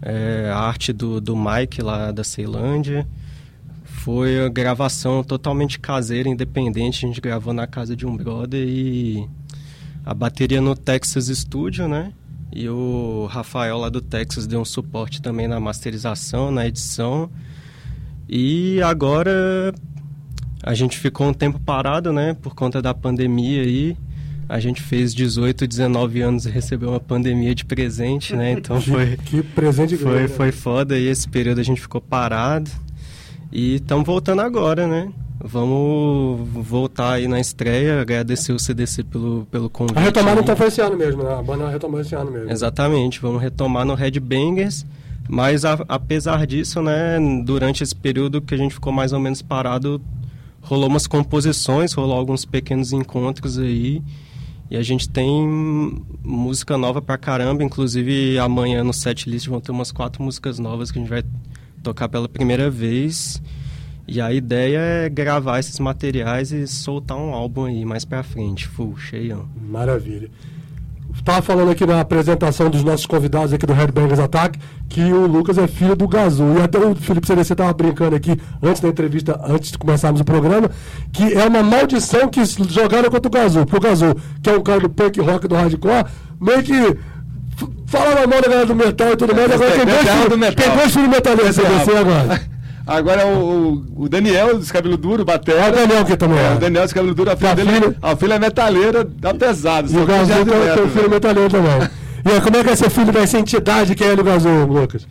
É, 0.03 0.51
a 0.53 0.59
arte 0.59 0.93
do, 0.93 1.21
do 1.21 1.37
Mike 1.37 1.81
lá 1.83 2.11
da 2.11 2.25
Ceilândia. 2.25 3.07
Foi 4.03 4.47
a 4.47 4.49
gravação 4.49 5.23
totalmente 5.23 5.79
caseira, 5.79 6.27
independente. 6.27 7.05
A 7.05 7.09
gente 7.09 7.21
gravou 7.21 7.53
na 7.53 7.67
casa 7.67 7.95
de 7.95 8.07
um 8.07 8.17
brother 8.17 8.67
e 8.67 9.29
a 10.07 10.15
bateria 10.15 10.59
no 10.59 10.75
Texas 10.75 11.27
Studio, 11.27 11.87
né? 11.87 12.11
E 12.51 12.67
o 12.67 13.27
Rafael 13.31 13.77
lá 13.77 13.91
do 13.91 14.01
Texas 14.01 14.47
deu 14.47 14.61
um 14.61 14.65
suporte 14.65 15.21
também 15.21 15.47
na 15.47 15.61
masterização, 15.61 16.51
na 16.51 16.67
edição. 16.67 17.31
E 18.27 18.81
agora 18.81 19.75
a 20.63 20.73
gente 20.73 20.97
ficou 20.99 21.29
um 21.29 21.35
tempo 21.35 21.61
parado, 21.61 22.11
né? 22.11 22.35
Por 22.41 22.55
conta 22.55 22.81
da 22.81 22.95
pandemia 22.95 23.61
aí. 23.61 23.99
A 24.49 24.59
gente 24.59 24.81
fez 24.81 25.15
18, 25.15 25.67
19 25.67 26.23
anos 26.23 26.47
e 26.47 26.51
recebeu 26.51 26.89
uma 26.89 27.01
pandemia 27.01 27.55
de 27.55 27.67
presente, 27.67 28.35
né? 28.35 28.53
Então 28.53 28.81
foi, 28.81 29.19
Que 29.27 29.43
presente 29.43 29.99
foi, 29.99 30.27
foi 30.27 30.51
foda 30.51 30.99
e 30.99 31.07
esse 31.07 31.29
período 31.29 31.61
a 31.61 31.65
gente 31.65 31.83
ficou 31.83 32.01
parado. 32.01 32.71
E 33.53 33.77
estamos 33.77 34.07
voltando 34.07 34.41
agora, 34.43 34.87
né? 34.87 35.13
Vamos 35.43 36.47
voltar 36.69 37.13
aí 37.15 37.27
na 37.27 37.41
estreia, 37.41 38.01
agradecer 38.01 38.53
o 38.53 38.59
CDC 38.59 39.05
pelo, 39.05 39.47
pelo 39.51 39.71
convite. 39.71 39.97
A 39.99 40.01
retomada 40.03 40.41
então 40.41 40.55
foi 40.55 40.67
esse 40.69 40.81
ano 40.81 40.97
mesmo, 40.97 41.23
né? 41.23 41.35
A 41.35 41.43
banda 41.43 41.69
retomou 41.69 42.01
esse 42.01 42.15
ano 42.15 42.31
mesmo. 42.31 42.51
Exatamente, 42.51 43.21
vamos 43.21 43.41
retomar 43.41 43.85
no 43.87 43.95
Headbangers. 43.95 44.85
Mas 45.29 45.65
a- 45.65 45.85
apesar 45.89 46.47
disso, 46.47 46.83
né, 46.83 47.19
durante 47.45 47.83
esse 47.83 47.95
período 47.95 48.43
que 48.43 48.53
a 48.55 48.57
gente 48.59 48.75
ficou 48.75 48.93
mais 48.93 49.13
ou 49.13 49.21
menos 49.21 49.41
parado, 49.41 50.01
rolou 50.61 50.89
umas 50.89 51.07
composições, 51.07 51.93
rolou 51.93 52.17
alguns 52.17 52.45
pequenos 52.45 52.93
encontros 52.93 53.59
aí. 53.59 54.03
E 54.71 54.77
a 54.77 54.83
gente 54.83 55.09
tem 55.09 55.31
música 56.23 56.77
nova 56.77 57.01
pra 57.01 57.17
caramba, 57.17 57.65
inclusive 57.65 58.39
amanhã 58.39 58.85
no 58.85 58.93
setlist 58.93 59.49
vão 59.49 59.61
ter 59.61 59.73
umas 59.73 59.91
quatro 59.91 60.23
músicas 60.23 60.59
novas 60.59 60.91
que 60.93 60.99
a 60.99 61.03
gente 61.03 61.11
vai 61.11 61.23
tocar 61.83 62.09
pela 62.09 62.29
primeira 62.29 62.71
vez. 62.71 63.40
E 64.07 64.21
a 64.21 64.33
ideia 64.33 64.79
é 64.79 65.09
gravar 65.09 65.61
esses 65.61 65.79
materiais 65.79 66.51
e 66.51 66.66
soltar 66.66 67.16
um 67.16 67.33
álbum 67.33 67.66
aí 67.66 67.85
mais 67.85 68.05
pra 68.05 68.23
frente, 68.23 68.66
full, 68.66 68.97
cheião. 68.97 69.49
Maravilha. 69.57 70.29
Estava 71.14 71.43
falando 71.43 71.71
aqui 71.71 71.85
na 71.85 72.01
apresentação 72.01 72.71
dos 72.71 72.83
nossos 72.83 73.05
convidados 73.05 73.53
aqui 73.53 73.66
do 73.66 73.73
Headbangers 73.73 74.19
Attack 74.19 74.59
que 74.88 75.01
o 75.01 75.27
Lucas 75.27 75.59
é 75.59 75.66
filho 75.66 75.95
do 75.95 76.09
Gazu. 76.09 76.45
E 76.59 76.62
até 76.62 76.79
o 76.79 76.95
Felipe 76.95 77.27
CDC 77.27 77.53
estava 77.53 77.73
brincando 77.73 78.16
aqui 78.16 78.37
antes 78.62 78.81
da 78.81 78.88
entrevista, 78.88 79.40
antes 79.45 79.71
de 79.71 79.79
começarmos 79.79 80.21
o 80.21 80.25
programa, 80.25 80.71
que 81.12 81.35
é 81.35 81.47
uma 81.47 81.62
maldição 81.62 82.29
que 82.29 82.45
jogaram 82.45 83.11
contra 83.11 83.29
o 83.29 83.31
Gazu. 83.31 83.66
Porque 83.66 83.77
o 83.77 83.81
Gazu, 83.90 84.16
que 84.43 84.51
é 84.51 84.57
um 84.57 84.62
cara 84.62 84.81
do 84.81 84.88
punk 84.88 85.21
rock 85.21 85.47
do 85.47 85.55
hardcore, 85.55 86.07
meio 86.40 86.62
que 86.62 86.99
f- 87.61 87.68
fala 87.87 88.14
na 88.20 88.27
mão 88.27 88.40
da 88.40 88.49
galera 88.49 88.66
do 88.66 88.75
metal 88.75 89.12
e 89.12 89.16
tudo 89.16 89.35
mais. 89.35 89.51
Agora 89.53 89.70
tem 89.73 89.85
dois, 89.87 89.99
Metal 90.03 90.16
do 90.16 90.23
filhos- 90.23 90.38
metal. 90.38 90.64
tem 90.66 90.77
dois 90.77 90.92
filhos 90.92 91.09
metaleiros 91.09 91.57
CDC 91.57 91.96
agora. 91.96 92.40
Agora 92.87 93.23
é 93.23 93.25
o, 93.25 93.85
o, 93.94 94.09
Daniel 94.09 94.59
dos 94.59 94.73
cabelo 94.73 94.96
duro, 94.96 95.20
É 95.20 95.23
o 95.23 95.25
batera. 95.25 95.70
Daniel 95.70 96.05
que 96.05 96.16
também 96.16 96.38
É, 96.38 96.46
é. 96.49 96.55
o 96.55 96.59
Daniel 96.59 96.83
dos 96.83 96.92
cabelo 96.92 97.14
duro, 97.14 97.31
a 97.31 97.37
filha 97.37 97.51
A 97.51 97.55
dele, 97.55 97.70
filha- 97.73 97.96
a 98.03 98.16
filha 98.16 98.35
é 98.35 98.38
metaleira, 98.40 99.05
dá 99.05 99.33
pesado. 99.33 99.87
E 99.92 99.96
o 99.96 100.07
já 100.07 100.14
é 100.16 100.44
tem, 100.75 100.85
um 100.85 100.88
filho 100.88 100.88
velho. 101.03 101.11
metaleiro 101.11 101.51
também. 101.51 101.88
E 102.23 102.31
aí, 102.33 102.40
como 102.42 102.55
é 102.57 102.62
que 102.64 102.68
é 102.70 102.77
ser 102.77 102.90
filho 102.90 103.11
dessa 103.12 103.38
entidade 103.38 103.94
que 103.94 104.05
é 104.05 104.09
ele, 104.09 104.20
o 104.20 104.25
Gazu, 104.25 104.49
Lucas? 104.66 105.07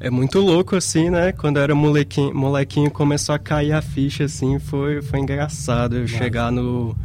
É 0.00 0.08
muito 0.10 0.38
louco, 0.40 0.76
assim, 0.76 1.10
né? 1.10 1.30
Quando 1.32 1.58
eu 1.58 1.62
era 1.62 1.74
molequinho, 1.74 2.34
molequinho 2.34 2.90
começou 2.90 3.34
a 3.34 3.38
cair 3.38 3.72
a 3.72 3.82
ficha, 3.82 4.24
assim, 4.24 4.58
foi, 4.58 5.02
foi 5.02 5.18
engraçado. 5.20 5.96
Eu 5.96 6.06
chegar 6.08 6.50
no 6.50 6.96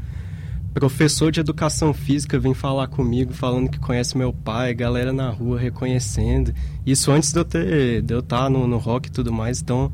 professor 0.79 1.31
de 1.31 1.39
educação 1.39 1.91
física 1.91 2.37
vir 2.37 2.53
falar 2.53 2.87
comigo, 2.87 3.33
falando 3.33 3.67
que 3.67 3.79
conhece 3.79 4.15
meu 4.15 4.31
pai, 4.31 4.75
galera 4.75 5.11
na 5.11 5.27
rua 5.29 5.59
reconhecendo. 5.59 6.53
Isso 6.85 7.11
antes 7.11 7.31
de 7.31 7.39
eu 7.39 7.45
ter, 7.45 8.01
de 8.03 8.13
eu 8.13 8.19
estar 8.19 8.47
no, 8.47 8.67
no 8.67 8.77
rock 8.77 9.09
e 9.09 9.11
tudo 9.11 9.33
mais, 9.33 9.59
então 9.59 9.91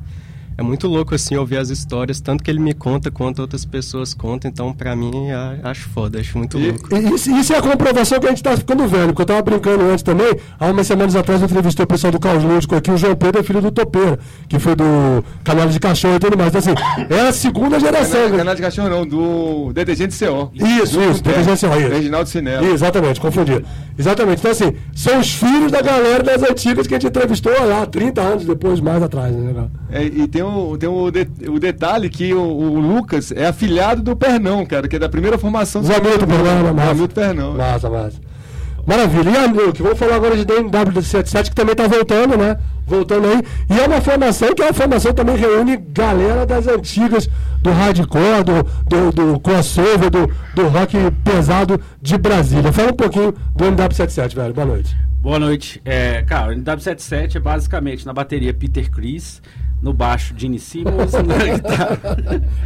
é 0.57 0.61
muito 0.63 0.87
louco, 0.87 1.15
assim, 1.15 1.35
ouvir 1.35 1.57
as 1.57 1.69
histórias, 1.69 2.19
tanto 2.21 2.43
que 2.43 2.49
ele 2.51 2.59
me 2.59 2.73
conta 2.73 3.09
quanto 3.09 3.39
outras 3.41 3.65
pessoas 3.65 4.13
contam, 4.13 4.49
então 4.49 4.71
pra 4.73 4.95
mim, 4.95 5.31
a- 5.31 5.57
acho 5.63 5.89
foda, 5.89 6.19
acho 6.19 6.37
muito 6.37 6.59
E- 6.59 6.71
louco. 6.71 6.95
E 6.95 7.13
Isso, 7.15 7.31
isso 7.31 7.53
é 7.53 7.57
a 7.57 7.61
comprovação 7.61 8.19
que 8.19 8.25
a 8.25 8.29
gente 8.29 8.37
está 8.37 8.55
ficando 8.55 8.87
velho, 8.87 9.07
porque 9.07 9.21
eu 9.21 9.23
estava 9.23 9.41
brincando 9.41 9.83
antes 9.85 10.03
também. 10.03 10.33
Há 10.59 10.67
umas 10.67 10.85
semanas 10.87 11.15
atrás 11.15 11.41
eu 11.41 11.45
entrevistei 11.47 11.83
o 11.83 11.87
pessoal 11.87 12.11
do 12.11 12.19
Caos 12.19 12.43
Lúdico 12.43 12.75
aqui, 12.75 12.91
o 12.91 12.97
João 12.97 13.15
Pedro 13.15 13.39
é 13.41 13.43
filho 13.43 13.61
do 13.61 13.71
Topeira, 13.71 14.19
que 14.47 14.59
foi 14.59 14.75
do 14.75 15.23
Canal 15.43 15.67
de 15.67 15.79
Cachorro 15.79 16.15
e 16.15 16.19
tudo 16.19 16.37
mais. 16.37 16.49
Então, 16.53 16.59
assim, 16.73 17.07
é 17.13 17.27
a 17.27 17.31
segunda 17.33 17.79
geração. 17.79 18.19
Não 18.19 18.27
é 18.27 18.31
né? 18.31 18.37
canal 18.37 18.55
de 18.55 18.61
cachorro 18.61 18.89
não, 18.89 19.05
do 19.05 19.71
Detergente 19.73 20.13
CO. 20.17 20.51
Isso, 20.53 20.97
Do- 20.99 21.11
isso, 21.11 21.23
Detergente 21.23 21.61
CO, 21.65 21.79
isso. 21.79 21.89
Reginaldo 21.89 22.29
Cinema. 22.29 22.63
Exatamente, 22.67 23.19
confundi. 23.19 23.63
Exatamente. 23.97 24.39
Então, 24.39 24.51
assim, 24.51 24.73
são 24.95 25.19
os 25.19 25.34
filhos 25.34 25.71
da 25.71 25.82
galera 25.82 26.23
das 26.23 26.41
antigas 26.43 26.88
que 26.88 26.93
a 26.95 26.97
gente 26.99 27.08
entrevistou 27.10 27.51
lá 27.65 27.86
30 27.86 28.21
anos 28.21 28.45
depois, 28.45 28.79
mais 28.79 29.01
atrás, 29.03 29.34
né? 29.36 29.47
legal? 29.47 29.69
É, 29.91 30.03
e 30.03 30.27
tem, 30.27 30.41
o, 30.41 30.77
tem 30.77 30.89
o, 30.89 31.12
de- 31.12 31.27
o 31.49 31.60
detalhe 31.60 32.10
que 32.10 32.34
o, 32.34 32.41
o 32.41 32.79
Lucas 32.79 33.32
é 33.32 33.45
afilhado 33.47 34.01
do 34.01 34.15
Pernão, 34.15 34.65
cara, 34.65 34.88
que 34.88 34.95
é 34.95 34.99
da 34.99 35.10
primeira 35.10 35.38
formação 35.38 35.82
do 35.82 35.88
Zamilton 35.88 36.25
Pernão, 36.25 36.73
massa. 36.73 36.88
Zamilton 36.89 37.13
Pernão. 37.13 37.53
Massa, 37.53 37.89
massa. 37.89 38.17
Maravilha. 38.85 39.29
E 39.29 39.37
a 39.37 39.47
Nuke, 39.47 39.81
vamos 39.81 39.97
falar 39.97 40.15
agora 40.15 40.35
de 40.35 40.45
DMW77, 40.45 41.49
que 41.49 41.55
também 41.55 41.71
está 41.71 41.87
voltando, 41.87 42.37
né? 42.37 42.57
Voltando 42.85 43.27
aí. 43.27 43.41
E 43.69 43.79
é 43.79 43.87
uma 43.87 44.01
formação 44.01 44.53
que 44.53 44.61
é 44.61 44.65
uma 44.65 44.73
formação 44.73 45.11
que 45.11 45.17
também 45.17 45.37
reúne 45.37 45.77
galera 45.77 46.45
das 46.45 46.67
antigas 46.67 47.29
do 47.61 47.71
hardcore, 47.71 48.43
do, 48.43 48.63
do, 48.87 49.11
do 49.11 49.39
crossover, 49.39 50.09
do, 50.09 50.29
do 50.53 50.67
rock 50.67 50.97
pesado 51.23 51.79
de 52.01 52.17
Brasília. 52.17 52.73
Fala 52.73 52.91
um 52.91 52.95
pouquinho 52.95 53.33
do 53.55 53.65
MW77, 53.65 54.35
velho. 54.35 54.53
Boa 54.53 54.67
noite. 54.67 54.95
Boa 55.21 55.39
noite. 55.39 55.81
É, 55.85 56.21
cara, 56.23 56.51
o 56.51 56.55
NW77 56.55 57.37
é 57.37 57.39
basicamente 57.39 58.05
na 58.05 58.11
bateria 58.11 58.53
Peter 58.53 58.91
Chris, 58.91 59.41
no 59.81 59.93
baixo 59.93 60.33
Gene 60.35 60.59
Simmons, 60.59 61.13
na 61.23 61.37
guitarra. 61.37 61.99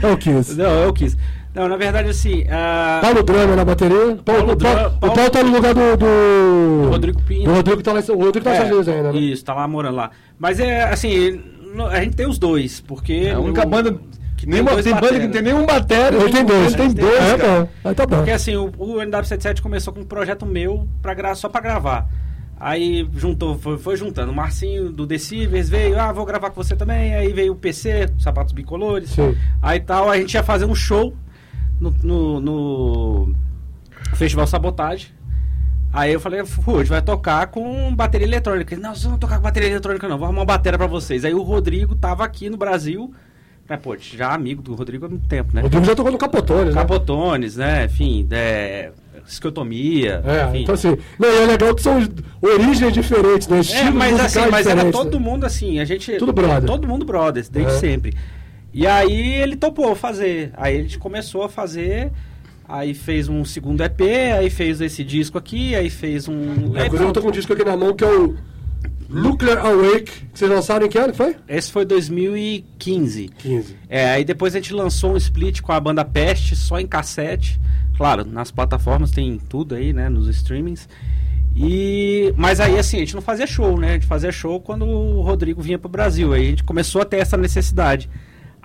É 0.01 0.07
o 0.07 0.17
Kiss. 0.17 0.55
Não, 0.55 0.83
é 0.83 0.87
o 0.87 0.93
Kiss. 0.93 1.15
Não, 1.57 1.67
na 1.67 1.75
verdade, 1.75 2.09
assim. 2.09 2.43
ah, 2.49 2.99
Paulo 3.01 3.23
Drama 3.23 3.55
na 3.55 3.65
bateria. 3.65 3.97
Paulo, 3.97 4.17
Paulo 4.23 4.51
o, 4.53 4.57
Paulo, 4.57 4.57
Dra- 4.57 4.87
o 4.87 4.99
Paulo- 4.99 5.15
Paulo 5.15 5.29
tá 5.31 5.43
no 5.43 5.51
lugar 5.51 5.73
do. 5.73 5.97
Do, 5.97 6.81
Do 6.83 6.89
Rodrigo 6.89 7.21
Pinho. 7.23 7.45
Do 7.45 7.53
Rodrigo 7.55 7.81
tá 7.81 7.93
lá, 7.93 7.99
o 7.99 8.23
Rodrigo 8.23 8.43
tá 8.45 8.53
é, 8.53 8.61
ainda, 8.61 9.11
né? 9.11 9.17
Isso, 9.19 9.43
tá 9.43 9.53
lá 9.55 9.67
morando 9.67 9.95
lá. 9.95 10.11
Mas 10.37 10.59
é 10.59 10.83
assim, 10.83 11.41
a 11.89 11.99
gente 12.03 12.15
tem 12.15 12.27
os 12.27 12.37
dois, 12.37 12.79
porque. 12.81 13.13
É 13.29 13.31
a 13.33 13.39
única 13.39 13.65
o- 13.65 13.69
banda. 13.69 13.99
que 14.37 14.45
tem 14.45 14.63
dois 14.63 14.83
tem 14.83 14.93
banda 14.93 15.13
que 15.19 15.25
não 15.25 15.31
tem 15.31 15.41
nenhum 15.41 15.65
batéria. 15.65 16.17
Ele 16.17 16.31
tem 16.31 16.45
dois. 16.45 16.75
Tem 16.75 16.93
dois, 16.93 17.15
É, 17.23 17.37
cara. 17.37 17.59
bom. 17.61 17.69
Aí 17.85 17.95
tá 17.95 18.05
bom. 18.05 18.15
Porque 18.17 18.31
assim, 18.31 18.55
o, 18.55 18.65
o 18.77 18.97
NW77 18.97 19.59
começou 19.61 19.91
com 19.91 20.01
um 20.01 20.05
projeto 20.05 20.45
meu 20.45 20.87
pra 21.01 21.15
gra 21.15 21.33
só 21.33 21.49
pra 21.49 21.59
gravar. 21.59 22.07
Aí 22.59 23.07
juntou, 23.15 23.57
foi, 23.57 23.77
foi 23.77 23.95
juntando. 23.95 24.31
O 24.31 24.35
Marcinho 24.35 24.91
do 24.91 25.05
Decibels 25.05 25.69
veio, 25.69 25.99
ah, 25.99 26.11
vou 26.11 26.25
gravar 26.25 26.49
com 26.49 26.63
você 26.63 26.75
também. 26.75 27.13
Aí 27.15 27.31
veio 27.31 27.53
o 27.53 27.55
PC, 27.55 28.09
sapatos 28.19 28.51
bicolores. 28.53 29.09
Sim. 29.11 29.35
Aí 29.61 29.79
tal, 29.79 30.09
a 30.09 30.17
gente 30.17 30.33
ia 30.33 30.41
fazer 30.43 30.65
um 30.65 30.73
show 30.73 31.13
no, 31.79 31.93
no, 32.03 32.39
no 32.39 33.35
Festival 34.15 34.47
Sabotagem. 34.47 35.07
Aí 35.93 36.11
eu 36.13 36.19
falei, 36.19 36.45
"Fu, 36.45 36.75
a 36.75 36.79
gente 36.79 36.89
vai 36.89 37.01
tocar 37.01 37.47
com 37.47 37.95
bateria 37.95 38.27
eletrônica. 38.27 38.73
Ele, 38.73 38.81
não, 38.81 38.91
vocês 38.91 39.03
não 39.05 39.11
vão 39.11 39.19
tocar 39.19 39.37
com 39.37 39.43
bateria 39.43 39.69
eletrônica 39.69 40.07
não, 40.07 40.17
vou 40.17 40.25
arrumar 40.25 40.41
uma 40.41 40.45
bateria 40.45 40.77
pra 40.77 40.87
vocês. 40.87 41.23
Aí 41.25 41.33
o 41.33 41.41
Rodrigo 41.41 41.95
tava 41.95 42.23
aqui 42.25 42.49
no 42.49 42.57
Brasil, 42.57 43.13
né, 43.69 43.77
pô, 43.77 43.95
já 43.97 44.33
amigo 44.33 44.61
do 44.61 44.75
Rodrigo 44.75 45.05
há 45.05 45.09
muito 45.09 45.27
tempo, 45.27 45.51
né? 45.53 45.61
O 45.61 45.63
Rodrigo 45.63 45.85
já 45.85 45.95
tocou 45.95 46.11
no 46.11 46.17
Capotones, 46.17 46.75
né? 46.75 46.81
Capotones, 46.81 47.55
né, 47.55 47.85
enfim, 47.85 48.27
é, 48.31 48.91
esquiotomia, 49.25 50.21
É, 50.25 50.49
enfim. 50.49 50.63
então 50.63 50.75
assim, 50.75 50.97
não, 51.17 51.27
é 51.29 51.45
legal 51.45 51.73
que 51.73 51.81
são 51.81 51.99
origens 52.41 52.93
diferentes, 52.93 53.47
né? 53.47 53.57
É, 53.57 53.61
Estilos 53.61 53.93
mas 53.93 54.11
musicais 54.11 54.37
assim, 54.37 54.51
mas 54.51 54.67
era 54.67 54.91
todo 54.91 55.19
né? 55.19 55.25
mundo 55.25 55.45
assim, 55.45 55.79
a 55.79 55.85
gente. 55.85 56.17
Tudo 56.17 56.33
brother. 56.33 56.65
Todo 56.65 56.87
mundo 56.87 57.05
brothers, 57.05 57.49
desde 57.49 57.71
É. 57.73 57.75
sempre. 57.79 58.13
E 58.77 58.85
aí 58.85 59.33
ele 59.41 59.55
topou 59.55 59.95
fazer. 59.95 60.51
Aí 60.55 60.77
a 60.77 60.81
gente 60.83 60.99
começou 60.99 61.41
a 61.41 61.49
fazer. 61.49 62.11
Aí 62.69 62.93
fez 62.93 63.27
um 63.27 63.43
segundo 63.43 63.81
EP, 63.81 64.01
aí 64.37 64.51
fez 64.51 64.79
esse 64.79 65.03
disco 65.03 65.35
aqui, 65.35 65.73
aí 65.73 65.89
fez 65.89 66.27
um. 66.27 66.77
É, 66.77 66.85
inclusive 66.85 67.09
eu 67.09 67.11
tô 67.11 67.21
com 67.23 67.29
um 67.29 67.31
disco 67.31 67.53
aqui 67.53 67.65
na 67.65 67.75
mão 67.75 67.95
que 67.95 68.03
é 68.03 68.07
o 68.07 68.35
Nuclear 69.09 69.65
Awake, 69.65 70.11
que 70.31 70.37
vocês 70.37 70.51
lançaram 70.51 70.85
em 70.85 70.89
que 70.89 70.97
ano 70.99 71.11
que 71.11 71.17
foi? 71.17 71.35
Esse 71.47 71.71
foi 71.71 71.85
2015. 71.85 73.29
15. 73.39 73.75
É, 73.89 74.11
aí 74.11 74.23
depois 74.23 74.53
a 74.53 74.59
gente 74.59 74.71
lançou 74.71 75.13
um 75.13 75.17
split 75.17 75.59
com 75.61 75.71
a 75.71 75.79
banda 75.79 76.05
Peste, 76.05 76.55
só 76.55 76.79
em 76.79 76.85
cassete. 76.85 77.59
Claro, 77.97 78.25
nas 78.25 78.51
plataformas 78.51 79.09
tem 79.09 79.39
tudo 79.39 79.73
aí, 79.73 79.91
né? 79.91 80.07
Nos 80.07 80.27
streamings. 80.27 80.87
E, 81.55 82.31
mas 82.37 82.59
aí 82.59 82.77
assim, 82.77 82.97
a 82.97 82.99
gente 82.99 83.15
não 83.15 83.23
fazia 83.23 83.47
show, 83.47 83.75
né? 83.79 83.89
A 83.89 83.93
gente 83.93 84.05
fazia 84.05 84.31
show 84.31 84.61
quando 84.61 84.85
o 84.85 85.21
Rodrigo 85.21 85.63
vinha 85.63 85.79
pro 85.79 85.89
Brasil. 85.89 86.31
Aí 86.31 86.45
a 86.45 86.49
gente 86.51 86.63
começou 86.63 87.01
a 87.01 87.05
ter 87.05 87.17
essa 87.17 87.35
necessidade. 87.35 88.07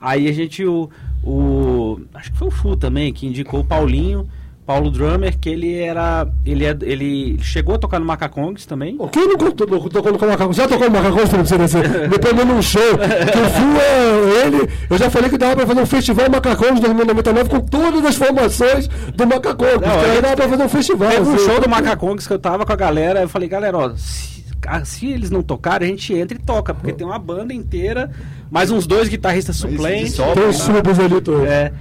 Aí 0.02 0.28
a 0.28 0.32
gente, 0.32 0.64
o, 0.64 0.90
o 1.22 2.00
acho 2.12 2.32
que 2.32 2.38
foi 2.38 2.48
o 2.48 2.50
Fu 2.50 2.76
também, 2.76 3.12
que 3.12 3.24
indicou 3.24 3.60
o 3.60 3.64
Paulinho, 3.64 4.28
Paulo 4.66 4.90
Drummer, 4.90 5.38
que 5.38 5.48
ele 5.48 5.76
era, 5.76 6.26
ele, 6.46 6.64
é, 6.64 6.76
ele 6.82 7.38
chegou 7.40 7.74
a 7.74 7.78
tocar 7.78 7.98
no 7.98 8.06
Macacongs 8.06 8.64
também. 8.66 8.96
Bom, 8.96 9.08
quem 9.08 9.26
não 9.28 9.36
tocou, 9.36 9.88
tocou 9.88 10.12
no 10.12 10.18
Macacão? 10.18 10.52
Já 10.52 10.66
tocou 10.66 10.88
no 10.88 10.96
Macacão, 10.96 11.26
Felipe 11.26 11.48
Cerecer? 11.48 12.08
Depois 12.08 12.46
num 12.46 12.62
show. 12.62 12.80
Que 12.80 13.38
o 13.38 13.50
Fu 13.50 13.80
é 13.80 14.46
ele. 14.46 14.68
Eu 14.88 14.98
já 14.98 15.10
falei 15.10 15.30
que 15.30 15.36
dava 15.36 15.56
pra 15.56 15.66
fazer 15.66 15.80
um 15.80 15.86
festival 15.86 16.30
Macacão 16.30 16.74
de 16.74 16.80
2099 16.80 17.50
com 17.50 17.60
todas 17.60 18.04
as 18.04 18.14
formações 18.16 18.88
do 18.88 19.26
Macacão. 19.26 19.78
Que 19.78 19.86
Não, 19.86 20.00
aí 20.00 20.22
dava 20.22 20.36
pra 20.36 20.48
fazer 20.48 20.62
um 20.64 20.68
festival. 20.68 21.10
Teve 21.10 21.28
um 21.28 21.34
assim. 21.34 21.44
show 21.44 21.60
do 21.60 21.68
Macacongs 21.68 22.26
que 22.26 22.32
eu 22.32 22.38
tava 22.38 22.64
com 22.64 22.72
a 22.72 22.76
galera, 22.76 23.20
eu 23.20 23.28
falei, 23.28 23.48
galera, 23.48 23.76
ó, 23.76 23.92
se, 23.96 24.44
ah, 24.66 24.84
se 24.84 25.10
eles 25.10 25.30
não 25.30 25.42
tocarem, 25.42 25.88
a 25.88 25.90
gente 25.90 26.14
entra 26.14 26.36
e 26.36 26.40
toca, 26.40 26.72
porque 26.72 26.92
tem 26.92 27.06
uma 27.06 27.18
banda 27.18 27.52
inteira, 27.52 28.10
mais 28.52 28.70
uns 28.70 28.86
dois 28.86 29.08
guitarristas 29.08 29.56
suplentes. 29.56 30.14
Tem 30.34 30.46
os 30.46 30.56
subs 30.58 30.98
ali 30.98 31.20
todos. 31.22 31.48
É. 31.48 31.72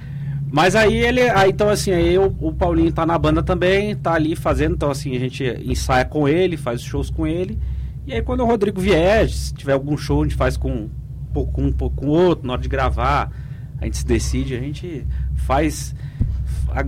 Mas 0.50 0.74
aí 0.74 0.96
ele. 0.96 1.20
Aí, 1.20 1.50
então, 1.50 1.68
assim, 1.68 1.92
aí 1.92 2.16
o, 2.16 2.34
o 2.40 2.50
Paulinho 2.50 2.90
tá 2.90 3.04
na 3.04 3.18
banda 3.18 3.42
também, 3.42 3.94
tá 3.94 4.14
ali 4.14 4.34
fazendo. 4.34 4.74
Então, 4.74 4.90
assim, 4.90 5.14
a 5.14 5.20
gente 5.20 5.44
ensaia 5.66 6.06
com 6.06 6.26
ele, 6.26 6.56
faz 6.56 6.80
shows 6.80 7.10
com 7.10 7.26
ele. 7.26 7.58
E 8.06 8.14
aí 8.14 8.22
quando 8.22 8.40
o 8.40 8.46
Rodrigo 8.46 8.80
vier, 8.80 9.28
se 9.28 9.52
tiver 9.52 9.74
algum 9.74 9.98
show, 9.98 10.22
a 10.22 10.24
gente 10.24 10.34
faz 10.34 10.56
com 10.56 10.70
um 10.70 10.90
pouco 11.34 11.60
um, 11.60 11.66
um 11.66 11.72
pouco 11.72 11.96
com 11.96 12.06
o 12.06 12.10
outro, 12.10 12.46
na 12.46 12.54
hora 12.54 12.62
de 12.62 12.70
gravar, 12.70 13.30
a 13.78 13.84
gente 13.84 13.98
se 13.98 14.06
decide, 14.06 14.56
a 14.56 14.60
gente 14.60 15.06
faz. 15.36 15.94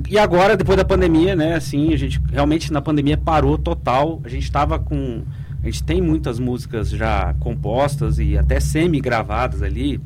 E 0.08 0.18
agora, 0.18 0.56
depois 0.56 0.78
da 0.78 0.84
pandemia, 0.84 1.36
né, 1.36 1.56
assim, 1.56 1.92
a 1.92 1.98
gente 1.98 2.18
realmente 2.32 2.72
na 2.72 2.80
pandemia 2.80 3.18
parou 3.18 3.58
total. 3.58 4.18
A 4.24 4.30
gente 4.30 4.50
tava 4.50 4.78
com. 4.78 5.24
A 5.64 5.70
gente 5.70 5.83
tem 5.83 6.03
muitas 6.03 6.38
músicas 6.38 6.90
já 6.90 7.33
compostas 7.40 8.18
e 8.18 8.37
até 8.37 8.61
semi-gravadas 8.61 9.62
ali, 9.62 9.98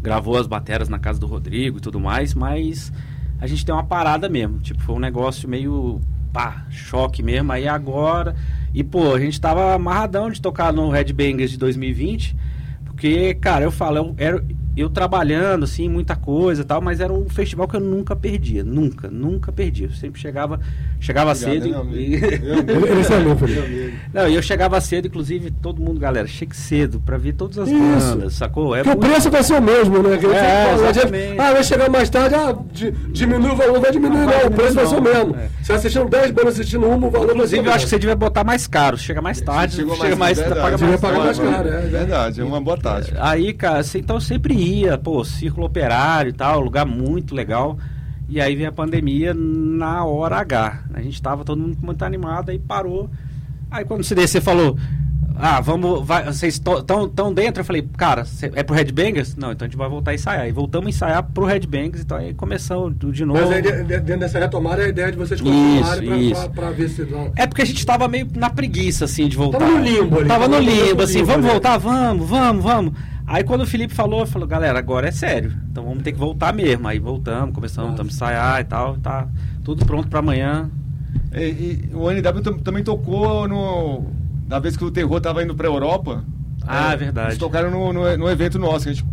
gravou 0.00 0.38
as 0.38 0.46
bateras 0.46 0.88
na 0.88 1.00
casa 1.00 1.18
do 1.18 1.26
Rodrigo 1.26 1.78
e 1.78 1.80
tudo 1.80 1.98
mais, 1.98 2.32
mas 2.32 2.92
a 3.40 3.46
gente 3.48 3.66
tem 3.66 3.74
uma 3.74 3.82
parada 3.82 4.28
mesmo. 4.28 4.60
Tipo, 4.60 4.80
foi 4.80 4.94
um 4.94 5.00
negócio 5.00 5.48
meio 5.48 6.00
pá, 6.32 6.64
choque 6.70 7.24
mesmo. 7.24 7.50
Aí 7.50 7.66
agora. 7.66 8.36
E 8.72 8.84
pô, 8.84 9.12
a 9.12 9.18
gente 9.18 9.40
tava 9.40 9.74
amarradão 9.74 10.30
de 10.30 10.40
tocar 10.40 10.72
no 10.72 10.88
Red 10.90 11.12
Bangers 11.12 11.50
de 11.50 11.58
2020. 11.58 12.36
Porque, 12.84 13.34
cara, 13.34 13.64
eu 13.64 13.72
falo, 13.72 13.96
eu, 13.96 14.14
era, 14.16 14.44
eu 14.76 14.88
trabalhando, 14.88 15.64
assim, 15.64 15.88
muita 15.88 16.16
coisa 16.16 16.62
e 16.62 16.64
tal, 16.64 16.80
mas 16.80 16.98
era 17.00 17.12
um 17.12 17.28
festival 17.28 17.68
que 17.68 17.76
eu 17.76 17.80
nunca 17.80 18.16
perdia. 18.16 18.64
Nunca, 18.64 19.08
nunca 19.10 19.52
perdia. 19.52 19.86
Eu 19.86 19.90
sempre 19.92 20.20
chegava, 20.20 20.58
chegava 21.00 21.34
cedo. 21.34 21.68
meu 21.68 21.68
e- 21.68 21.70
Meu 21.72 21.80
amigo. 21.80 22.26
Ele, 22.26 22.88
ele 22.92 23.04
sabe, 23.04 23.24
Meu 23.24 23.36
Felipe. 23.36 23.94
Não, 24.12 24.28
e 24.28 24.34
eu 24.34 24.42
chegava 24.42 24.80
cedo, 24.80 25.06
inclusive, 25.08 25.50
todo 25.50 25.80
mundo, 25.80 26.00
galera, 26.00 26.26
chegue 26.26 26.56
cedo 26.56 27.00
pra 27.04 27.18
ver 27.18 27.32
todas 27.34 27.58
as 27.58 27.68
Isso. 27.68 27.78
bandas, 27.78 28.32
sacou? 28.34 28.74
É 28.74 28.82
Porque 28.82 28.96
o 28.96 29.00
muito- 29.00 29.12
preço 29.12 29.30
vai 29.30 29.42
ser 29.42 29.54
o 29.54 29.62
mesmo, 29.62 30.02
né? 30.02 30.18
Eu 30.22 30.32
É, 30.32 30.74
exatamente. 30.74 31.38
ah, 31.40 31.52
vai 31.52 31.64
chegar 31.64 31.90
mais 31.90 32.08
tarde, 32.08 32.34
ah, 32.34 32.56
di- 32.72 32.90
diminui 33.10 33.50
o 33.50 33.56
valor, 33.56 33.80
vai 33.80 33.90
diminuir, 33.92 34.18
Não 34.18 34.26
não, 34.26 34.46
o 34.46 34.50
preço 34.50 34.74
vai 34.74 34.86
ser 34.86 34.96
o 34.96 35.02
mesmo. 35.02 35.32
não. 35.34 35.38
É. 35.38 35.48
Se 35.62 35.72
assistindo 35.72 36.08
10 36.08 36.30
bandas 36.30 36.54
assistindo 36.54 36.86
uma, 36.86 37.06
o 37.06 37.10
valor 37.10 37.26
vai 37.36 37.46
ser 37.46 37.56
Inclusive, 37.58 37.60
o 37.62 37.66
eu 37.68 37.72
acho 37.74 37.84
que 37.84 37.90
você 37.90 37.98
devia 37.98 38.16
botar 38.16 38.42
mais 38.44 38.66
caro. 38.66 38.96
Chega 38.96 39.20
mais 39.20 39.40
tarde, 39.40 39.76
chega 39.96 40.16
mais, 40.16 40.38
verdade. 40.38 40.60
paga 40.60 40.76
Devia 40.76 40.88
mais 40.88 41.00
pagar 41.00 41.18
mais 41.24 41.38
caro. 41.38 41.50
caro, 41.52 41.68
é. 41.68 41.80
Verdade, 41.82 42.40
é 42.40 42.44
uma 42.44 42.60
boa 42.60 42.76
tática. 42.78 43.18
Aí, 43.20 43.52
cara, 43.52 43.82
você, 43.82 43.98
então 43.98 44.16
eu 44.16 44.20
sempre 44.20 44.61
ia, 44.62 44.96
pô, 44.98 45.24
Círculo 45.24 45.66
Operário 45.66 46.30
e 46.30 46.32
tal, 46.32 46.60
lugar 46.60 46.86
muito 46.86 47.34
legal. 47.34 47.76
E 48.28 48.40
aí 48.40 48.56
veio 48.56 48.68
a 48.68 48.72
pandemia 48.72 49.34
na 49.34 50.04
hora 50.04 50.36
H. 50.36 50.84
A 50.94 51.00
gente 51.02 51.20
tava 51.20 51.44
todo 51.44 51.60
mundo 51.60 51.76
muito 51.82 52.02
animado, 52.04 52.50
aí 52.50 52.58
parou. 52.58 53.10
Aí 53.70 53.84
quando 53.84 54.00
o 54.00 54.04
CDC 54.04 54.40
falou, 54.40 54.76
ah, 55.36 55.60
vamos, 55.60 56.06
vai, 56.06 56.24
vocês 56.24 56.54
estão 56.54 57.08
tão 57.08 57.32
dentro? 57.32 57.60
Eu 57.60 57.64
falei, 57.64 57.82
cara, 57.96 58.24
cê- 58.24 58.50
é 58.54 58.62
pro 58.62 58.74
Red 58.76 58.92
Bangers? 58.92 59.34
Não, 59.36 59.52
então 59.52 59.66
a 59.66 59.68
gente 59.68 59.76
vai 59.76 59.88
voltar 59.88 60.12
a 60.12 60.14
ensaiar. 60.14 60.46
E 60.48 60.52
voltamos 60.52 60.86
a 60.86 60.90
ensaiar 60.90 61.22
pro 61.24 61.44
Red 61.44 61.60
Bangers, 61.66 62.00
então 62.02 62.16
aí 62.16 62.32
começamos 62.32 62.94
de 63.12 63.24
novo. 63.24 63.40
Mas 63.40 63.50
aí, 63.50 63.62
de- 63.62 63.72
de- 63.84 64.00
dentro 64.00 64.20
dessa 64.20 64.38
retomada, 64.38 64.82
é 64.82 64.86
a 64.86 64.88
ideia 64.88 65.10
de 65.10 65.18
vocês 65.18 65.40
continuarem 65.40 66.32
pra 66.54 66.70
ver 66.70 66.88
se... 66.88 67.04
dá- 67.04 67.30
É 67.36 67.46
porque 67.46 67.62
a 67.62 67.66
gente 67.66 67.84
tava 67.84 68.06
meio 68.08 68.28
na 68.34 68.48
preguiça, 68.50 69.04
assim, 69.06 69.26
de 69.28 69.36
voltar. 69.36 69.58
Tava 69.58 69.72
no 69.72 69.82
limbo 69.84 70.18
ali, 70.20 70.28
Tava 70.28 70.48
no 70.48 70.58
limbo, 70.58 71.02
assim, 71.02 71.22
vamos 71.22 71.44
ali. 71.44 71.52
voltar, 71.52 71.76
vamos, 71.78 72.28
vamos, 72.28 72.62
vamos. 72.62 72.92
Aí 73.32 73.42
quando 73.44 73.62
o 73.62 73.66
Felipe 73.66 73.94
falou, 73.94 74.26
falou, 74.26 74.46
galera, 74.46 74.78
agora 74.78 75.08
é 75.08 75.10
sério. 75.10 75.52
Então 75.70 75.84
vamos 75.84 76.02
ter 76.02 76.12
que 76.12 76.18
voltar 76.18 76.52
mesmo. 76.52 76.86
Aí 76.86 76.98
voltamos, 76.98 77.54
começamos, 77.54 77.92
estamos 77.92 78.12
a 78.12 78.14
ensaiar 78.14 78.60
e 78.60 78.64
tal, 78.64 78.96
tá 78.98 79.26
tudo 79.64 79.86
pronto 79.86 80.06
pra 80.08 80.18
amanhã. 80.18 80.70
E, 81.32 81.40
e 81.40 81.90
o 81.94 82.10
NW 82.10 82.42
tam- 82.42 82.58
também 82.58 82.84
tocou 82.84 83.48
no. 83.48 84.04
Da 84.46 84.58
vez 84.58 84.76
que 84.76 84.84
o 84.84 84.90
Terror 84.90 85.18
tava 85.18 85.42
indo 85.42 85.54
pra 85.54 85.66
Europa. 85.66 86.22
Ah, 86.66 86.92
é, 86.92 86.96
verdade. 86.98 87.28
Eles 87.28 87.38
tocaram 87.38 87.70
no, 87.70 87.90
no, 87.90 88.18
no 88.18 88.30
evento 88.30 88.58
nosso, 88.58 88.84
que 88.84 88.90
a 88.90 88.92
gente 88.92 89.06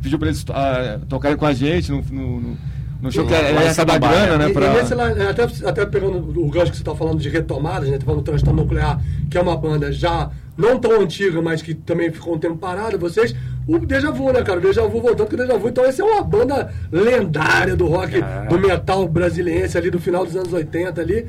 pediu 0.00 0.16
pra 0.18 0.28
eles 0.28 0.44
ah, 0.50 1.00
tocarem 1.08 1.36
com 1.36 1.44
a 1.46 1.52
gente 1.52 1.90
no, 1.90 2.00
no, 2.02 2.56
no- 3.02 3.10
show 3.12 3.26
que 3.26 3.34
era 3.34 3.50
em 3.64 3.66
essa 3.66 3.84
da 3.84 3.98
grana, 3.98 4.38
né? 4.38 4.48
E, 4.48 4.52
Pra... 4.52 4.66
e 4.66 4.76
nesse 4.76 4.94
lá, 4.94 5.10
é, 5.10 5.28
até, 5.28 5.42
até 5.42 5.84
pegando 5.86 6.18
o 6.18 6.48
gancho 6.48 6.70
que 6.70 6.76
você 6.76 6.82
está 6.82 6.94
falando 6.94 7.18
de 7.18 7.28
retomadas, 7.28 7.88
né? 7.90 7.98
Tá 7.98 8.04
falando 8.04 8.20
do 8.20 8.24
Transtorno 8.24 8.62
Nuclear, 8.62 9.00
que 9.28 9.36
é 9.36 9.40
uma 9.42 9.56
banda 9.56 9.90
já 9.92 10.30
não 10.56 10.78
tão 10.78 11.00
antiga, 11.00 11.40
mas 11.42 11.60
que 11.62 11.74
também 11.74 12.10
ficou 12.10 12.34
um 12.34 12.38
tempo 12.38 12.56
parada, 12.56 12.96
vocês. 12.96 13.34
O 13.68 13.78
Deja 13.80 14.10
Vu, 14.12 14.32
né, 14.32 14.42
cara? 14.42 14.58
O 14.58 14.62
Deja 14.62 14.82
Vu 14.86 15.00
voltando 15.00 15.26
com 15.28 15.34
o 15.34 15.36
Deja 15.38 15.58
Vu. 15.58 15.68
Então, 15.68 15.84
essa 15.84 16.00
é 16.02 16.04
uma 16.04 16.22
banda 16.22 16.72
lendária 16.90 17.74
do 17.76 17.86
rock, 17.86 18.16
É. 18.16 18.46
do 18.48 18.58
metal 18.58 19.06
brasiliense 19.08 19.76
ali 19.76 19.90
do 19.90 19.98
final 19.98 20.24
dos 20.24 20.36
anos 20.36 20.52
80 20.52 21.00
ali. 21.00 21.26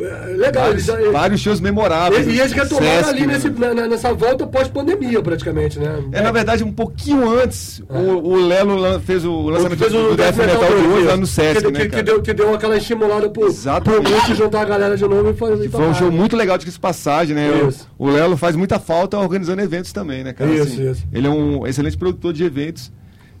É, 0.00 0.26
Legal, 0.36 0.64
vários, 0.66 0.88
eles, 0.88 1.12
vários 1.12 1.40
shows 1.40 1.60
memoráveis. 1.60 2.26
e, 2.26 2.38
eles 2.38 2.52
retomaram 2.52 3.08
ali 3.08 3.26
né? 3.26 3.32
nesse, 3.34 3.50
na- 3.50 3.74
na- 3.74 3.88
nessa 3.88 4.12
volta 4.14 4.46
pós-pandemia, 4.46 5.20
praticamente, 5.20 5.78
né? 5.78 6.02
É, 6.12 6.20
na 6.22 6.30
verdade, 6.30 6.62
um 6.62 6.70
pouquinho 6.72 7.28
antes, 7.28 7.82
o, 7.88 7.98
o 7.98 8.46
Lelo 8.46 9.00
fez 9.00 9.24
o 9.24 9.48
lançamento 9.48 9.78
Fez 9.80 9.92
do, 9.92 10.12
o 10.12 10.16
Death 10.16 10.36
Metal 10.36 10.60
2 10.60 11.06
lá 11.06 11.16
no 11.16 11.26
Sesc, 11.26 11.64
que, 11.64 11.72
né, 11.72 11.80
que, 11.80 11.88
que 11.88 12.02
deu, 12.02 12.22
que 12.22 12.32
deu 12.32 12.54
aquela 12.54 12.76
estimulada 12.76 13.28
pro, 13.28 13.42
pro 13.42 13.48
Exatamente. 13.50 14.10
grupo 14.10 14.34
juntar 14.36 14.60
a 14.60 14.64
galera 14.64 14.96
de 14.96 15.02
novo 15.02 15.30
e 15.30 15.34
fazer. 15.34 15.68
Foi 15.68 15.84
um 15.88 15.94
show 15.94 16.12
muito 16.12 16.36
legal 16.36 16.56
de 16.58 16.70
passagem, 16.78 17.34
né? 17.34 17.50
O- 17.50 17.68
Isso. 17.68 17.88
O, 17.98 18.08
Lelo 18.08 18.36
faz 18.36 18.54
muita 18.54 18.78
falta 18.78 19.18
organizando 19.18 19.60
eventos 19.62 19.92
também, 19.92 20.22
né, 20.22 20.32
cara? 20.32 20.50
Isso, 20.52 20.80
isso. 20.80 21.04
Ele 21.12 21.26
é 21.26 21.30
um 21.30 21.66
excelente 21.66 21.96
produtor 21.96 22.32
de 22.32 22.44
eventos. 22.44 22.92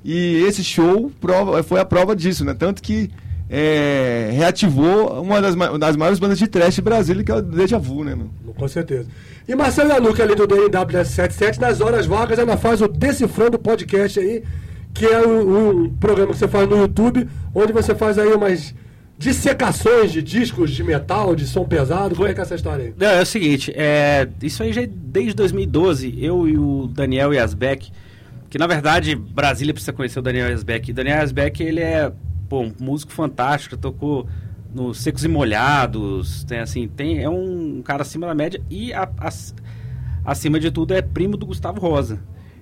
E 0.04 0.42
esse 0.48 0.64
show 0.64 1.12
prova, 1.20 1.62
foi 1.62 1.78
a 1.78 1.84
prova 1.84 2.16
disso, 2.16 2.44
né? 2.44 2.52
Tanto 2.58 2.82
que 2.82 3.08
é, 3.54 4.30
reativou 4.32 5.20
uma 5.20 5.38
das, 5.42 5.54
das 5.78 5.94
maiores 5.94 6.18
bandas 6.18 6.38
de 6.38 6.46
trash 6.46 6.76
de 6.76 6.80
Brasília, 6.80 7.22
que 7.22 7.30
é 7.30 7.34
o 7.34 7.42
Deja 7.42 7.78
Vu, 7.78 8.02
né, 8.02 8.14
meu? 8.14 8.30
Com 8.54 8.66
certeza. 8.66 9.06
E 9.46 9.54
Marcelo 9.54 9.90
Yanuca 9.90 10.22
ali 10.22 10.34
do 10.34 10.48
DNW77, 10.48 11.58
nas 11.58 11.82
horas 11.82 12.06
vagas, 12.06 12.38
ainda 12.38 12.56
faz 12.56 12.80
o 12.80 12.88
Decifrando 12.88 13.58
Podcast 13.58 14.18
aí, 14.18 14.42
que 14.94 15.04
é 15.04 15.20
um, 15.26 15.82
um 15.82 15.90
programa 15.90 16.32
que 16.32 16.38
você 16.38 16.48
faz 16.48 16.66
no 16.66 16.78
YouTube, 16.78 17.28
onde 17.54 17.74
você 17.74 17.94
faz 17.94 18.18
aí 18.18 18.32
umas 18.32 18.74
dissecações 19.18 20.10
de 20.12 20.22
discos 20.22 20.70
de 20.70 20.82
metal, 20.82 21.36
de 21.36 21.46
som 21.46 21.66
pesado. 21.66 22.14
Como 22.14 22.26
é 22.26 22.32
que 22.32 22.40
é 22.40 22.44
essa 22.44 22.54
história 22.54 22.86
aí? 22.86 22.94
Não, 22.96 23.06
é 23.06 23.20
o 23.20 23.26
seguinte, 23.26 23.70
é, 23.76 24.28
isso 24.42 24.62
aí 24.62 24.72
já 24.72 24.80
é 24.80 24.86
desde 24.90 25.34
2012, 25.34 26.14
eu 26.24 26.48
e 26.48 26.56
o 26.56 26.86
Daniel 26.86 27.34
Yasbeck, 27.34 27.92
que 28.48 28.56
na 28.56 28.66
verdade 28.66 29.14
Brasília 29.14 29.74
precisa 29.74 29.92
conhecer 29.92 30.20
o 30.20 30.22
Daniel 30.22 30.48
Yasbeck. 30.48 30.90
O 30.90 30.94
Daniel 30.94 31.18
Yasbeck, 31.18 31.62
ele 31.62 31.80
é 31.80 32.10
pô, 32.52 32.60
um 32.64 32.72
músico 32.78 33.10
fantástico, 33.12 33.78
tocou 33.78 34.28
nos 34.74 34.98
Secos 35.00 35.24
e 35.24 35.28
Molhados, 35.28 36.44
tem 36.44 36.58
assim, 36.58 36.86
tem, 36.86 37.22
é 37.22 37.28
um 37.30 37.80
cara 37.82 38.02
acima 38.02 38.26
da 38.26 38.34
média 38.34 38.60
e 38.68 38.92
a- 38.92 39.08
as- 39.16 39.54
acima 40.22 40.60
de 40.60 40.70
tudo 40.70 40.92
é 40.92 41.00
primo 41.00 41.34
do 41.38 41.46
Gustavo 41.46 41.80
Rosa. 41.80 42.20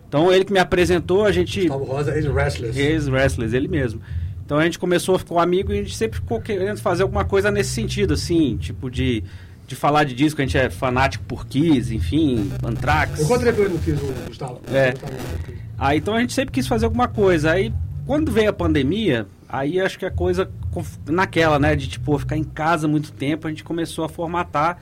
Então 0.08 0.32
ele 0.32 0.44
que 0.44 0.52
me 0.52 0.60
apresentou, 0.60 1.24
a 1.24 1.32
gente 1.32 1.62
Gustavo 1.62 1.82
Rosa, 1.84 2.14
ex-Restless. 2.14 2.78
Ex-wrestlers, 2.80 3.52
ele 3.52 3.66
mesmo. 3.66 4.00
Então 4.46 4.58
a 4.58 4.62
gente 4.64 4.78
começou 4.78 5.16
a 5.16 5.18
ficar 5.18 5.42
amigo 5.42 5.72
e 5.72 5.80
a 5.80 5.82
gente 5.82 5.96
sempre 5.96 6.20
ficou 6.20 6.40
querendo 6.40 6.78
fazer 6.80 7.02
alguma 7.02 7.24
coisa 7.24 7.50
nesse 7.50 7.70
sentido, 7.70 8.14
assim, 8.14 8.56
tipo 8.58 8.88
de, 8.88 9.24
de 9.66 9.74
falar 9.74 10.04
de 10.04 10.14
disco, 10.14 10.40
a 10.40 10.44
gente 10.44 10.56
é 10.56 10.70
fanático 10.70 11.24
por 11.24 11.46
Kiss, 11.48 11.92
enfim, 11.92 12.48
Anthrax. 12.64 13.18
Eu 13.18 13.24
encontrei 13.24 13.52
com 13.52 13.60
ele 13.62 13.74
no 13.74 13.78
Kiss, 13.80 14.00
o 14.04 14.28
Gustavo. 14.28 14.60
É. 14.72 14.94
Aí 15.76 15.98
então 15.98 16.14
a 16.14 16.20
gente 16.20 16.32
sempre 16.32 16.52
quis 16.52 16.68
fazer 16.68 16.84
alguma 16.84 17.08
coisa. 17.08 17.50
Aí 17.50 17.72
quando 18.06 18.30
veio 18.30 18.50
a 18.50 18.52
pandemia, 18.52 19.26
aí 19.50 19.80
acho 19.80 19.98
que 19.98 20.06
a 20.06 20.10
coisa 20.10 20.50
naquela, 21.08 21.58
né, 21.58 21.74
de 21.76 21.88
tipo 21.88 22.18
ficar 22.18 22.36
em 22.36 22.44
casa 22.44 22.86
muito 22.88 23.12
tempo, 23.12 23.46
a 23.46 23.50
gente 23.50 23.64
começou 23.64 24.04
a 24.04 24.08
formatar. 24.08 24.78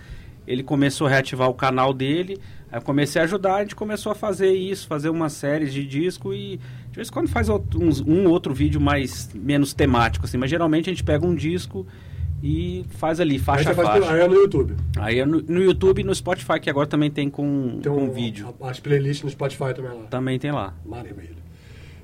Ele 0.47 0.63
começou 0.63 1.07
a 1.07 1.11
reativar 1.11 1.49
o 1.51 1.55
canal 1.55 1.93
dele. 1.93 2.39
Aí 2.73 2.79
eu 2.79 2.83
comecei 2.83 3.21
a 3.21 3.25
ajudar, 3.25 3.57
a 3.57 3.61
gente 3.61 3.77
começou 3.77 4.13
a 4.13 4.15
fazer 4.15 4.51
isso, 4.53 4.87
fazer 4.87 5.11
uma 5.11 5.29
série 5.29 5.67
de 5.67 5.85
disco 5.87 6.33
e 6.33 6.59
de 6.91 6.97
vez 6.97 7.09
em 7.09 7.13
quando 7.13 7.29
faz 7.29 7.49
uns- 7.51 8.01
um 8.01 8.27
outro 8.29 8.55
vídeo 8.55 8.81
mais 8.81 9.31
menos 9.35 9.75
temático 9.75 10.25
assim, 10.25 10.39
mas 10.39 10.49
geralmente 10.51 10.89
a 10.89 10.93
gente 10.93 11.05
pega 11.05 11.27
um 11.27 11.35
disco 11.35 11.87
e 12.43 12.85
faz 12.91 13.21
ali 13.21 13.35
Aí 13.35 13.39
faixa 13.39 13.71
a 13.71 13.75
você 13.75 13.83
faz 13.83 13.99
faixa. 14.05 14.15
aí 14.15 14.21
é 14.21 14.29
no 14.29 14.35
YouTube. 14.37 14.75
Aí 14.99 15.19
é 15.19 15.27
no, 15.27 15.43
no 15.43 15.63
YouTube 15.63 16.01
e 16.01 16.05
no 16.05 16.15
Spotify 16.15 16.59
que 16.61 16.71
agora 16.71 16.87
também 16.87 17.11
tem 17.11 17.29
com, 17.29 17.81
Tem 17.83 17.93
com 17.93 18.05
um, 18.05 18.11
vídeo. 18.11 18.55
As 18.63 18.81
playlists 18.81 19.25
no 19.25 19.31
Spotify 19.31 19.75
também 19.75 19.93
lá. 19.93 20.05
Também 20.09 20.39
tem 20.39 20.51
lá. 20.53 20.73
Maravilha. 20.85 21.37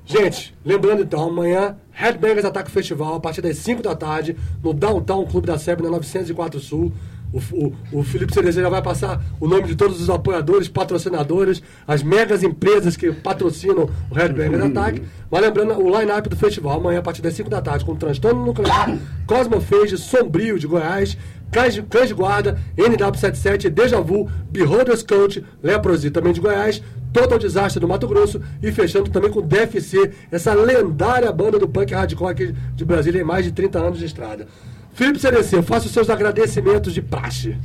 Gente, 0.05 0.53
lembrando 0.63 1.01
então, 1.01 1.27
amanhã, 1.29 1.75
Headbangers 1.91 2.45
Ataque 2.45 2.69
Festival, 2.69 3.15
a 3.15 3.19
partir 3.19 3.41
das 3.41 3.57
5 3.57 3.81
da 3.81 3.95
tarde, 3.95 4.37
no 4.63 4.71
Downtown 4.71 5.25
Clube 5.25 5.47
da 5.47 5.57
SEB, 5.57 5.81
na 5.81 5.89
904 5.89 6.59
Sul. 6.59 6.93
O, 7.33 7.39
o, 7.51 7.99
o 7.99 8.03
Felipe 8.03 8.33
Cerezeira 8.33 8.67
já 8.67 8.69
vai 8.69 8.81
passar 8.81 9.21
o 9.41 9.47
nome 9.47 9.63
de 9.63 9.75
todos 9.75 9.99
os 9.99 10.09
apoiadores, 10.09 10.69
patrocinadores, 10.69 11.61
as 11.87 12.03
megas 12.03 12.43
empresas 12.43 12.95
que 12.95 13.11
patrocinam 13.11 13.89
o 14.09 14.13
Headbangers 14.13 14.63
Ataque. 14.63 15.01
Mas 15.29 15.41
lembrando 15.41 15.73
o 15.73 15.99
line-up 15.99 16.29
do 16.29 16.35
festival, 16.35 16.77
amanhã, 16.77 16.99
a 16.99 17.01
partir 17.01 17.23
das 17.23 17.33
5 17.33 17.49
da 17.49 17.61
tarde, 17.61 17.83
com 17.83 17.95
Transtorno 17.95 18.45
Nuclear, 18.45 18.95
Cosmofage, 19.25 19.97
Sombrio 19.97 20.59
de 20.59 20.67
Goiás, 20.67 21.17
Cães 21.51 21.81
Cães 21.89 22.07
de 22.09 22.13
Guarda, 22.13 22.59
NW77, 22.77 23.69
Deja 23.69 24.01
Vu, 24.01 24.29
Beholders 24.49 25.03
Coach, 25.03 25.43
Leprosy 25.63 26.11
também 26.11 26.33
de 26.33 26.41
Goiás, 26.41 26.81
Total 27.13 27.39
Desastre 27.39 27.79
do 27.79 27.87
Mato 27.87 28.07
Grosso 28.07 28.41
e 28.61 28.71
fechando 28.71 29.09
também 29.09 29.31
com 29.31 29.41
DFC, 29.41 30.11
essa 30.31 30.53
lendária 30.53 31.31
banda 31.31 31.57
do 31.57 31.67
punk 31.67 31.93
hardcore 31.93 32.31
aqui 32.31 32.55
de 32.75 32.83
Brasília 32.83 33.21
em 33.21 33.23
mais 33.23 33.45
de 33.45 33.51
30 33.51 33.79
anos 33.79 33.99
de 33.99 34.05
estrada. 34.05 34.47
Felipe 34.93 35.19
CDC, 35.19 35.61
faça 35.61 35.85
os 35.87 35.91
seus 35.91 36.09
agradecimentos 36.09 36.93
de 36.93 37.01
praxe. 37.01 37.57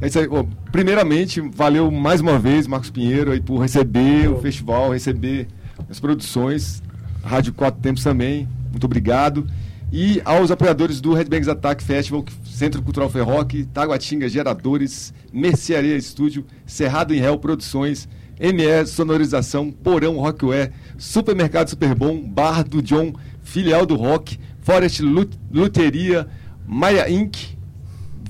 É 0.00 0.06
isso 0.06 0.18
aí. 0.18 0.26
Bom, 0.26 0.48
primeiramente, 0.72 1.40
valeu 1.40 1.90
mais 1.90 2.22
uma 2.22 2.38
vez, 2.38 2.66
Marcos 2.66 2.88
Pinheiro, 2.88 3.32
aí, 3.32 3.40
por 3.40 3.58
receber 3.58 4.30
o 4.30 4.38
festival, 4.40 4.90
receber 4.90 5.46
as 5.90 6.00
produções. 6.00 6.82
Rádio 7.22 7.52
Quatro 7.52 7.80
Tempos 7.82 8.02
também. 8.02 8.48
Muito 8.70 8.84
obrigado. 8.84 9.46
E 9.92 10.22
aos 10.24 10.50
apoiadores 10.50 11.00
do 11.00 11.12
Headbangs 11.12 11.48
Attack 11.48 11.82
Festival, 11.82 12.24
Centro 12.60 12.82
Cultural 12.82 13.08
Ferroc, 13.08 13.54
Taguatinga 13.72 14.28
Geradores, 14.28 15.14
Mercearia 15.32 15.96
Estúdio, 15.96 16.44
Cerrado 16.66 17.14
em 17.14 17.18
Réu 17.18 17.38
Produções, 17.38 18.06
ME 18.38 18.84
Sonorização, 18.84 19.70
Porão 19.72 20.18
Rockware, 20.18 20.70
Supermercado 20.98 21.70
Superbom, 21.70 22.20
Bar 22.22 22.62
do 22.62 22.82
John, 22.82 23.14
Filial 23.42 23.86
do 23.86 23.96
Rock, 23.96 24.38
Forest 24.60 25.00
Lut- 25.02 25.38
Luteria, 25.50 26.28
Maia 26.66 27.10
Inc., 27.10 27.34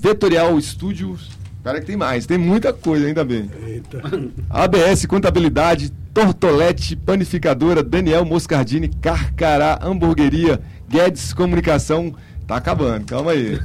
Vetorial 0.00 0.60
Studios. 0.60 1.28
Cara, 1.64 1.80
que 1.80 1.86
tem 1.86 1.96
mais, 1.96 2.24
tem 2.24 2.38
muita 2.38 2.72
coisa, 2.72 3.08
ainda 3.08 3.24
bem. 3.24 3.50
Eita. 3.66 4.00
ABS 4.48 5.06
Contabilidade, 5.06 5.92
Tortolete 6.14 6.94
Panificadora, 6.94 7.82
Daniel 7.82 8.24
Moscardini, 8.24 8.86
Carcará 8.88 9.80
Hamburgueria, 9.82 10.60
Guedes 10.88 11.32
Comunicação. 11.32 12.14
Tá 12.50 12.56
acabando, 12.56 13.04
calma 13.06 13.30
aí. 13.30 13.56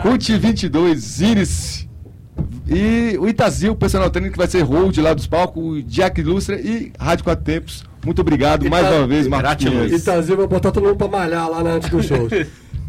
Cult 0.00 0.34
22, 0.38 1.20
Iris. 1.20 1.86
E 2.66 3.18
o 3.20 3.28
Itazil, 3.28 3.72
o 3.72 3.76
personal 3.76 4.08
trainer 4.08 4.32
que 4.32 4.38
vai 4.38 4.46
ser 4.46 4.62
hold 4.62 4.96
lá 4.96 5.12
dos 5.12 5.26
palcos, 5.26 5.62
o 5.62 5.82
Jack 5.82 6.18
Ilustra 6.22 6.56
e 6.58 6.90
Rádio 6.98 7.24
Quatro 7.24 7.44
Tempos. 7.44 7.84
Muito 8.02 8.18
obrigado 8.22 8.66
mais 8.70 8.86
uma 9.00 9.06
vez. 9.06 9.26
Pinheiro. 9.72 9.94
Itazil 9.94 10.36
vai 10.38 10.46
botar 10.46 10.70
todo 10.72 10.84
mundo 10.84 10.96
pra 10.96 11.06
malhar 11.06 11.50
lá 11.50 11.62
né, 11.62 11.72
antes 11.72 11.90
do 11.90 12.02
show. 12.02 12.26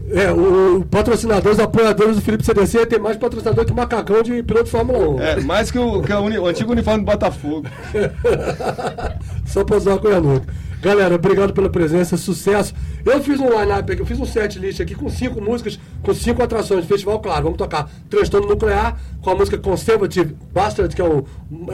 É, 0.09 0.31
o, 0.31 0.77
o 0.77 0.85
patrocinador, 0.85 1.51
os 1.51 1.59
apoiadores 1.59 2.15
do 2.15 2.21
Felipe 2.21 2.45
CDC 2.45 2.85
tem 2.85 2.97
mais 2.97 3.17
patrocinador 3.17 3.65
que 3.65 3.73
macacão 3.73 4.23
de 4.23 4.41
piloto 4.41 4.63
de 4.65 4.71
Fórmula 4.71 5.09
1. 5.09 5.21
É, 5.21 5.39
mais 5.41 5.69
que 5.69 5.77
o, 5.77 6.01
que 6.01 6.13
a 6.13 6.19
uni- 6.21 6.37
o 6.39 6.47
antigo 6.47 6.71
uniforme 6.71 7.03
do 7.03 7.05
Botafogo. 7.11 7.67
Só 9.45 9.65
pra 9.65 9.75
usar 9.75 9.95
a 9.95 9.99
coisa 9.99 10.21
nunca. 10.21 10.45
Galera, 10.81 11.15
obrigado 11.15 11.53
pela 11.53 11.69
presença, 11.69 12.15
sucesso. 12.17 12.73
Eu 13.11 13.23
fiz 13.23 13.39
um 13.39 13.49
line-up 13.49 13.91
aqui, 13.91 14.01
eu 14.01 14.05
fiz 14.05 14.19
um 14.19 14.25
set 14.25 14.59
list 14.59 14.79
aqui 14.79 14.93
com 14.93 15.09
cinco 15.09 15.41
músicas, 15.41 15.79
com 16.01 16.13
cinco 16.13 16.43
atrações 16.43 16.81
de 16.81 16.87
festival, 16.87 17.19
claro. 17.19 17.43
Vamos 17.43 17.57
tocar 17.57 17.89
Transtorno 18.09 18.47
Nuclear 18.47 18.99
com 19.21 19.29
a 19.29 19.35
música 19.35 19.57
Conservative 19.57 20.35
Bastard, 20.53 20.95
que 20.95 21.01
é 21.01 21.05
o, 21.05 21.25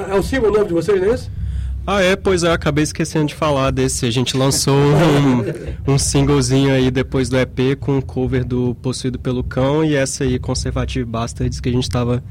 é 0.09 0.15
o 0.15 0.23
single 0.23 0.51
novo 0.51 0.65
de 0.65 0.73
vocês, 0.73 1.01
não 1.01 1.11
é 1.11 1.15
isso? 1.15 1.31
Ah, 1.85 2.01
é, 2.01 2.15
pois 2.15 2.45
é, 2.45 2.47
eu 2.47 2.53
acabei 2.53 2.83
esquecendo 2.83 3.25
de 3.25 3.35
falar 3.35 3.69
desse. 3.69 4.05
A 4.05 4.11
gente 4.11 4.37
lançou 4.37 4.73
um, 4.73 5.93
um 5.93 5.97
singlezinho 5.97 6.71
aí 6.71 6.89
depois 6.89 7.27
do 7.27 7.37
EP 7.37 7.77
com 7.77 7.97
um 7.97 8.01
cover 8.01 8.45
do 8.45 8.73
Possuído 8.75 9.19
pelo 9.19 9.43
Cão 9.43 9.83
e 9.83 9.93
essa 9.93 10.23
aí, 10.23 10.39
Conservative 10.39 11.03
Bastards, 11.03 11.59
que 11.59 11.67
a 11.67 11.71
gente 11.71 11.89
tava 11.89 12.23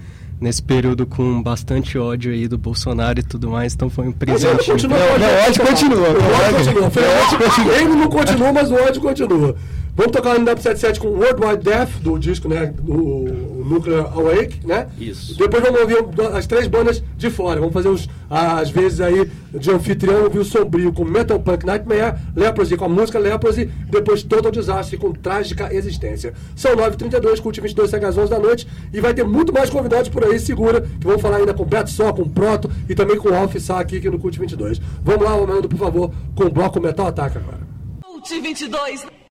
nesse 0.43 0.63
período 0.63 1.07
com 1.07 1.41
bastante 1.41 1.97
ódio 1.97 2.33
aí 2.33 2.49
do 2.49 2.59
Bolsonaro 2.59 3.21
e 3.21 3.23
tudo 3.23 3.49
mais, 3.49 3.75
então 3.75 3.89
foi 3.89 4.09
um 4.09 4.13
presente. 4.13 4.71
continua 4.71 4.99
Não, 4.99 5.19
não, 5.19 5.27
o 5.29 5.47
ódio 5.47 5.63
continua, 5.65 5.99
O 5.99 6.03
o 6.03 6.13
ódio 6.13 6.75
continua. 6.75 6.83
o 6.83 7.25
ódio 7.25 7.39
continua. 7.39 7.75
Ele 7.77 7.89
não 7.89 8.09
continua, 8.09 8.53
mas 8.53 8.71
o 8.71 8.75
ódio 8.75 9.01
continua. 9.01 9.57
Vamos 9.95 10.13
tocar 10.13 10.39
no 10.39 10.45
W77 10.47 10.99
com 10.99 11.09
World 11.09 11.45
Wide 11.45 11.63
Death, 11.63 11.91
do 12.01 12.19
disco, 12.19 12.49
né? 12.49 12.73
Do 12.79 13.52
o 13.63 13.69
Nuclear 13.69 14.13
Awake, 14.13 14.67
né? 14.67 14.89
Isso. 14.99 15.39
Depois 15.39 15.63
vamos 15.63 15.81
ouvir 15.81 15.99
as 16.35 16.47
três 16.47 16.67
bandas 16.67 17.03
de 17.17 17.31
fora. 17.31 17.61
Vamos 17.61 17.73
fazer 17.73 17.89
uns, 17.89 18.09
às 18.29 18.71
vezes 18.71 19.01
aí, 19.01 19.31
de 19.55 19.71
anfitrião, 19.71 20.25
ouvir 20.25 20.41
o 20.41 20.45
Sombrio 20.45 20.93
com 20.93 21.05
Metal 21.05 21.39
Punk 21.39 21.65
Nightmare, 21.65 22.19
Leprosy 22.35 22.77
com 22.77 22.85
a 22.87 22.89
música 22.89 23.19
Leprosy, 23.19 23.71
depois 23.89 24.23
Total 24.23 24.51
Desastre 24.51 24.97
com 24.97 25.13
Trágica 25.13 25.73
Existência. 25.73 26.35
São 26.57 26.77
9h32, 26.77 27.41
Cult 27.41 27.61
22, 27.61 27.91
segue 27.91 28.05
às 28.05 28.19
11 28.19 28.31
da 28.31 28.39
noite, 28.39 28.67
e 28.93 29.01
vai 29.01 29.15
ter 29.15 29.25
muito 29.25 29.53
mais 29.53 29.71
convidados 29.71 30.09
por 30.09 30.25
aí, 30.25 30.39
segura, 30.39 30.81
que 30.81 31.07
vão 31.07 31.19
falar 31.19 31.39
ainda 31.39 31.55
com 31.55 31.65
Beto 31.65 31.91
Só, 31.91 32.13
com 32.13 32.29
Proto 32.29 32.71
e 32.89 32.95
também 32.95 33.17
com 33.17 33.29
o 33.29 33.35
Alf 33.35 33.55
Sá 33.57 33.79
aqui, 33.79 33.99
aqui 33.99 34.11
no 34.11 34.19
Cult 34.19 34.39
22. 34.39 34.81
Vamos 35.03 35.25
lá, 35.25 35.33
Romando, 35.33 35.69
por 35.69 35.79
favor, 35.79 36.13
com 36.35 36.45
o 36.45 36.51
bloco 36.51 36.81
Metal 36.81 37.07
Ataca 37.07 37.39
agora. 37.39 37.61
Cult 38.03 38.41
22. 38.41 39.22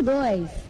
22. 0.00 0.61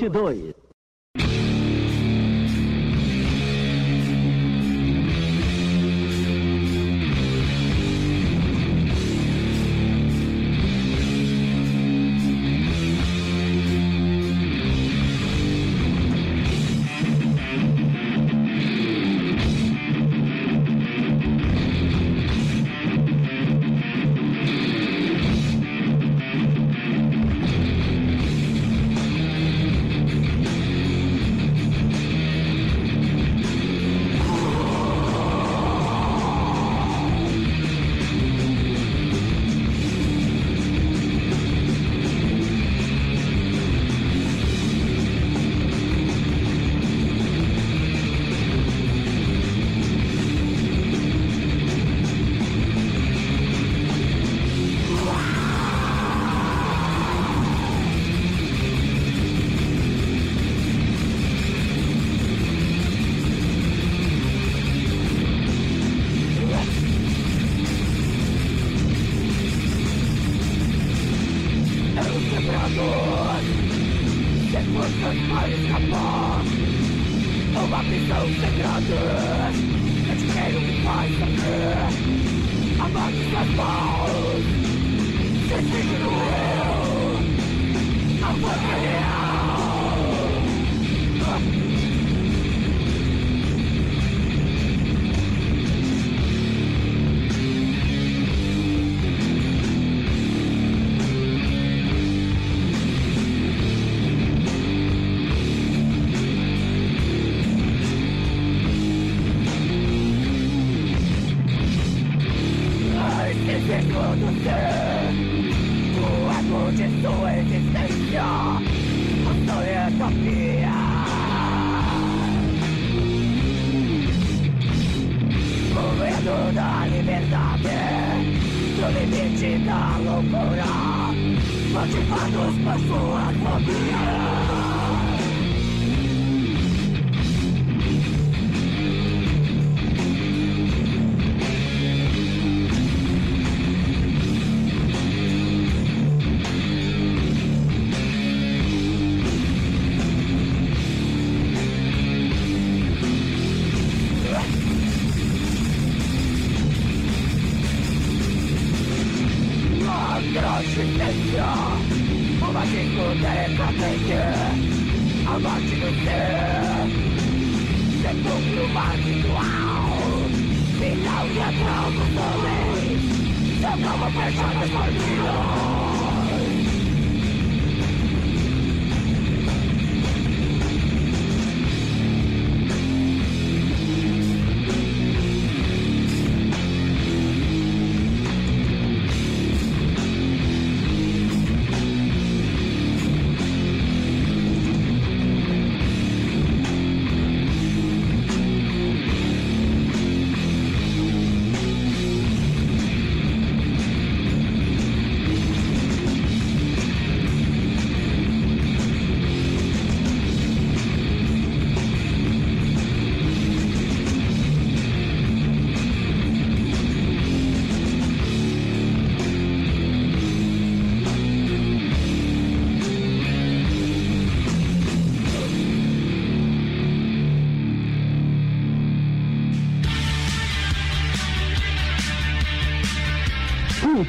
22. 0.00 0.49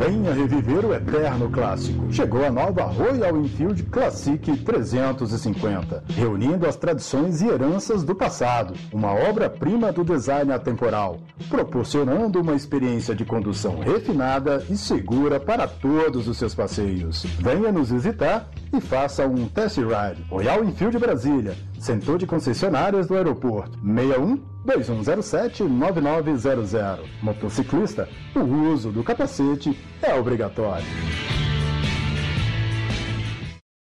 Venha 0.00 0.32
reviver 0.32 0.86
o 0.86 0.94
eterno 0.94 1.50
clássico. 1.50 2.10
Chegou 2.10 2.42
a 2.42 2.50
nova 2.50 2.84
Royal 2.84 3.36
Enfield 3.36 3.82
Classic 3.82 4.56
350, 4.56 6.04
reunindo 6.16 6.66
as 6.66 6.74
tradições 6.74 7.42
e 7.42 7.48
heranças 7.48 8.02
do 8.02 8.14
passado. 8.14 8.72
Uma 8.94 9.12
obra-prima 9.12 9.92
do 9.92 10.02
design 10.02 10.50
atemporal, 10.54 11.20
proporcionando 11.50 12.40
uma 12.40 12.54
experiência 12.54 13.14
de 13.14 13.26
condução 13.26 13.78
refinada 13.78 14.64
e 14.70 14.76
segura 14.78 15.38
para 15.38 15.68
todos 15.68 16.26
os 16.26 16.38
seus 16.38 16.54
passeios. 16.54 17.26
Venha 17.38 17.70
nos 17.70 17.90
visitar 17.90 18.48
e 18.72 18.80
faça 18.80 19.26
um 19.26 19.46
test 19.48 19.76
ride. 19.76 20.24
Royal 20.30 20.64
Enfield 20.64 20.98
Brasília, 20.98 21.54
Centro 21.78 22.16
de 22.16 22.26
Concessionárias 22.26 23.06
do 23.06 23.16
Aeroporto, 23.16 23.78
61 23.84 24.49
2107 24.64 25.62
9900. 25.62 27.08
Motociclista, 27.22 28.08
o 28.34 28.40
uso 28.72 28.90
do 28.90 29.02
capacete 29.02 29.78
é 30.02 30.14
obrigatório. 30.14 30.86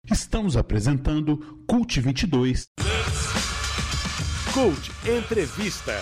Estamos 0.09 0.55
apresentando 0.55 1.37
Cult 1.67 1.99
22. 1.99 2.67
Cult 4.53 4.91
Entrevista. 5.05 5.93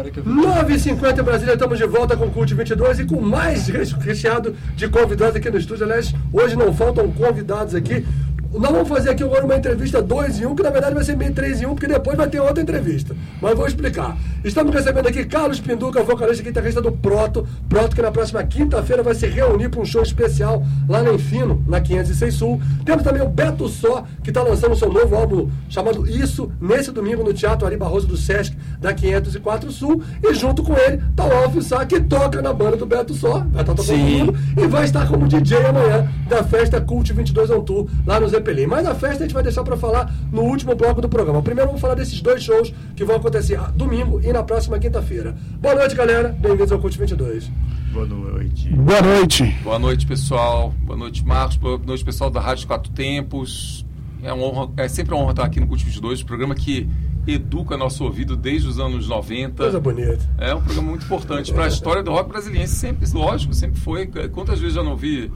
9h50 0.00 1.18
em 1.18 1.22
Brasília, 1.22 1.52
estamos 1.52 1.78
de 1.78 1.84
volta 1.84 2.16
com 2.16 2.24
o 2.24 2.30
Cult 2.30 2.54
22 2.54 3.00
e 3.00 3.04
com 3.04 3.20
mais 3.20 3.68
recheado 3.68 4.56
de 4.74 4.88
convidados 4.88 5.36
aqui 5.36 5.50
no 5.50 5.58
estúdio. 5.58 5.84
Aliás, 5.84 6.14
hoje 6.32 6.56
não 6.56 6.74
faltam 6.74 7.12
convidados 7.12 7.74
aqui. 7.74 8.06
Nós 8.52 8.72
vamos 8.72 8.88
fazer 8.88 9.10
aqui 9.10 9.22
agora 9.22 9.44
uma 9.44 9.56
entrevista 9.56 10.02
2 10.02 10.40
em 10.40 10.46
1, 10.46 10.50
um, 10.50 10.56
que 10.56 10.62
na 10.62 10.70
verdade 10.70 10.92
vai 10.92 11.04
ser 11.04 11.16
meio 11.16 11.32
3 11.32 11.62
em 11.62 11.66
1, 11.66 11.70
um, 11.70 11.74
porque 11.74 11.86
depois 11.86 12.16
vai 12.16 12.28
ter 12.28 12.40
outra 12.40 12.60
entrevista. 12.60 13.14
Mas 13.40 13.54
vou 13.56 13.64
explicar. 13.64 14.18
Estamos 14.42 14.74
recebendo 14.74 15.06
aqui 15.06 15.24
Carlos 15.24 15.60
Pinduca, 15.60 16.02
vocalista 16.02 16.42
e 16.42 16.46
guitarrista 16.46 16.82
do 16.82 16.90
Proto. 16.90 17.46
Proto 17.68 17.94
que 17.94 18.02
na 18.02 18.10
próxima 18.10 18.42
quinta-feira 18.42 19.04
vai 19.04 19.14
se 19.14 19.28
reunir 19.28 19.68
para 19.68 19.80
um 19.80 19.84
show 19.84 20.02
especial 20.02 20.64
lá 20.88 21.00
na 21.00 21.12
Enfino, 21.12 21.62
na 21.68 21.80
506 21.80 22.34
Sul. 22.34 22.60
Temos 22.84 23.04
também 23.04 23.22
o 23.22 23.28
Beto 23.28 23.68
Só, 23.68 24.04
que 24.22 24.30
está 24.30 24.42
lançando 24.42 24.72
o 24.72 24.76
seu 24.76 24.92
novo 24.92 25.14
álbum 25.14 25.48
chamado 25.68 26.08
Isso, 26.08 26.50
nesse 26.60 26.90
domingo 26.90 27.22
no 27.22 27.32
Teatro 27.32 27.66
Ari 27.66 27.76
Barroso 27.76 28.08
do 28.08 28.16
Sesc, 28.16 28.56
da 28.80 28.92
504 28.92 29.70
Sul. 29.70 30.02
E 30.24 30.34
junto 30.34 30.64
com 30.64 30.76
ele 30.76 31.00
está 31.08 31.24
o 31.24 31.32
Alf 31.32 31.56
Sá, 31.62 31.86
que 31.86 32.00
toca 32.00 32.42
na 32.42 32.52
banda 32.52 32.76
do 32.76 32.86
Beto 32.86 33.14
Só, 33.14 33.44
vai 33.52 33.62
estar 33.62 33.74
tocando 33.74 33.98
mundo, 33.98 34.34
e 34.56 34.66
vai 34.66 34.84
estar 34.84 35.06
como 35.06 35.28
DJ 35.28 35.66
amanhã 35.66 36.10
da 36.28 36.42
festa 36.42 36.80
Cult 36.80 37.12
22 37.12 37.50
On 37.50 37.60
Tour, 37.60 37.88
lá 38.04 38.18
no 38.18 38.28
Zeppelin. 38.40 38.66
Mas 38.66 38.86
a 38.86 38.94
festa 38.94 39.18
a 39.18 39.26
gente 39.26 39.34
vai 39.34 39.42
deixar 39.42 39.62
para 39.62 39.76
falar 39.76 40.12
no 40.32 40.42
último 40.42 40.74
bloco 40.74 41.00
do 41.00 41.08
programa. 41.08 41.42
Primeiro 41.42 41.68
vamos 41.68 41.80
falar 41.80 41.94
desses 41.94 42.20
dois 42.20 42.42
shows 42.42 42.72
que 42.96 43.04
vão 43.04 43.16
acontecer 43.16 43.60
domingo 43.74 44.20
e 44.22 44.32
na 44.32 44.42
próxima 44.42 44.78
quinta-feira. 44.78 45.36
Boa 45.60 45.74
noite, 45.74 45.94
galera. 45.94 46.30
Bem-vindos 46.40 46.72
ao 46.72 46.78
Cult 46.78 46.98
22. 46.98 47.50
Boa 47.92 48.06
noite. 48.06 48.68
Boa 48.70 49.02
noite. 49.02 49.44
Boa 49.62 49.78
noite, 49.78 50.06
pessoal. 50.06 50.74
Boa 50.82 50.98
noite, 50.98 51.24
Marcos. 51.24 51.56
Boa 51.56 51.78
noite, 51.78 52.04
pessoal 52.04 52.30
da 52.30 52.40
Rádio 52.40 52.66
Quatro 52.66 52.90
Tempos. 52.92 53.84
É, 54.22 54.32
uma 54.32 54.44
honra, 54.44 54.72
é 54.76 54.88
sempre 54.88 55.14
uma 55.14 55.22
honra 55.22 55.32
estar 55.32 55.44
aqui 55.44 55.60
no 55.60 55.66
Cult 55.66 55.84
22, 55.84 56.22
programa 56.22 56.54
que 56.54 56.88
educa 57.26 57.76
nosso 57.76 58.04
ouvido 58.04 58.36
desde 58.36 58.68
os 58.68 58.78
anos 58.78 59.08
90. 59.08 59.62
Coisa 59.62 59.80
bonita. 59.80 60.20
É 60.38 60.54
um 60.54 60.60
programa 60.60 60.90
muito 60.90 61.04
importante 61.04 61.52
para 61.52 61.64
a 61.64 61.68
história 61.68 62.02
do 62.02 62.10
rock 62.10 62.28
brasileiro. 62.30 62.68
Sempre, 62.68 63.08
lógico, 63.12 63.54
sempre 63.54 63.80
foi. 63.80 64.06
Quantas 64.06 64.58
vezes 64.58 64.74
já 64.74 64.82
não 64.82 64.96
vi, 64.96 65.30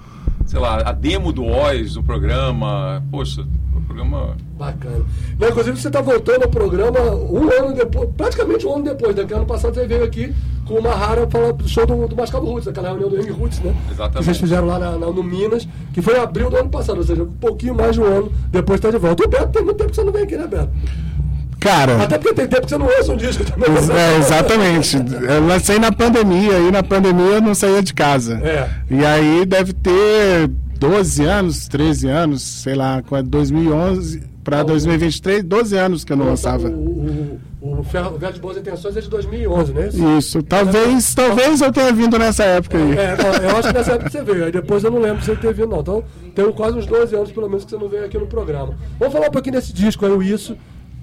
sei 0.47 0.61
lá, 0.61 0.83
a 0.85 0.93
demo 0.93 1.33
do 1.33 1.45
Oz 1.45 1.97
no 1.97 2.03
programa? 2.03 3.03
Poxa, 3.11 3.47
o 3.75 3.81
programa. 3.83 4.37
Bacana. 4.59 5.05
Não, 5.39 5.49
inclusive, 5.49 5.81
você 5.81 5.89
está 5.89 6.01
voltando 6.01 6.45
ao 6.45 6.49
programa 6.49 7.01
um 7.01 7.51
ano 7.51 7.75
depois, 7.75 8.09
praticamente 8.17 8.67
um 8.67 8.77
ano 8.77 8.85
depois, 8.85 9.15
né? 9.15 9.25
Que 9.25 9.35
ano 9.35 9.47
passado 9.47 9.75
você 9.75 9.87
veio 9.87 10.05
aqui 10.05 10.35
com 10.67 10.75
uma 10.75 10.95
rara 10.95 11.27
falar 11.29 11.53
do 11.53 11.69
show 11.69 11.87
do, 11.87 12.07
do 12.09 12.17
Mascavo 12.17 12.47
Roots, 12.47 12.69
aquela 12.69 12.89
reunião 12.89 13.11
do 13.11 13.17
Ring 13.17 13.31
Roots, 13.31 13.61
né? 13.61 13.75
Exatamente. 13.91 14.19
Que 14.19 14.25
vocês 14.25 14.39
fizeram 14.39 14.67
lá 14.67 14.79
na, 14.79 14.93
na, 14.93 15.07
no 15.07 15.23
Minas, 15.23 15.69
que 15.93 16.01
foi 16.01 16.17
em 16.17 16.21
abril 16.21 16.51
do 16.51 16.57
ano 16.57 16.71
passado, 16.71 16.99
ou 16.99 17.05
seja, 17.05 17.23
um 17.23 17.33
pouquinho 17.33 17.75
mais 17.75 17.95
de 17.95 18.01
um 18.01 18.05
ano 18.05 18.33
depois 18.51 18.79
está 18.79 18.91
de 18.91 18.99
volta. 18.99 19.23
E 19.23 19.27
o 19.27 19.29
Beto 19.29 19.49
tem 19.49 19.63
muito 19.63 19.77
tempo 19.77 19.91
que 19.91 19.97
você 19.97 20.05
não 20.05 20.13
vem 20.13 20.23
aqui, 20.23 20.37
né, 20.37 20.47
Beto? 20.47 20.71
Cara. 21.65 22.03
Até 22.03 22.19
porque 22.19 22.35
tem 22.35 22.47
tempo 22.47 22.63
que 22.63 22.69
você 22.69 22.77
não 22.77 22.87
ouça 22.87 23.13
um 23.13 23.17
disco 23.17 23.43
também. 23.43 23.71
É, 23.71 24.19
exatamente. 24.19 24.99
Eu 24.99 25.47
lancei 25.47 25.79
na 25.79 25.91
pandemia, 25.91 26.59
e 26.59 26.71
na 26.71 26.83
pandemia 26.83 27.37
eu 27.37 27.41
não 27.41 27.55
saía 27.55 27.83
de 27.83 27.95
casa. 27.95 28.39
É. 28.45 28.69
E 28.91 29.03
aí 29.03 29.47
deve 29.47 29.73
ter 29.73 30.47
12 30.79 31.25
anos, 31.25 31.67
13 31.67 32.09
anos, 32.09 32.43
sei 32.43 32.75
lá, 32.75 33.03
com 33.03 33.23
2011 33.23 34.35
para 34.45 34.63
2023, 34.63 35.43
12 35.43 35.79
anos 35.79 36.05
que 36.05 36.13
eu 36.13 36.19
não 36.19 36.27
lançava. 36.27 36.69
O, 36.69 37.41
o, 37.63 37.81
o, 37.81 37.85
Ferro, 37.85 38.19
Velho 38.19 38.35
de 38.35 38.41
Boas 38.41 38.59
Intenções 38.59 38.95
é 38.95 39.01
de 39.01 39.09
2011, 39.09 39.73
né? 39.73 39.89
Isso, 40.19 40.43
talvez, 40.43 41.15
talvez 41.15 41.63
eu 41.63 41.73
tenha 41.73 41.91
vindo 41.95 42.19
nessa 42.19 42.45
época 42.45 42.77
aí. 42.77 42.93
É, 42.93 43.17
eu 43.51 43.57
acho 43.57 43.69
que 43.69 43.75
nessa 43.75 43.93
época 43.93 44.11
você 44.11 44.23
veio, 44.23 44.45
aí 44.45 44.53
depois 44.53 44.85
eu 44.85 44.91
não 44.91 44.99
lembro 44.99 45.21
se 45.25 45.31
você 45.31 45.37
ter 45.37 45.55
vindo 45.55 45.69
não. 45.69 45.81
Então, 45.81 46.05
tem 46.35 46.53
quase 46.53 46.77
uns 46.77 46.85
12 46.85 47.17
anos 47.17 47.33
pelo 47.33 47.49
menos 47.49 47.65
que 47.65 47.71
você 47.71 47.79
não 47.79 47.89
veio 47.89 48.05
aqui 48.05 48.19
no 48.19 48.27
programa. 48.27 48.77
Vamos 48.99 49.15
falar 49.15 49.29
um 49.29 49.33
pouquinho 49.33 49.55
desse 49.55 49.73
disco 49.73 50.05
aí, 50.05 50.13
o 50.13 50.23
Isso 50.23 50.55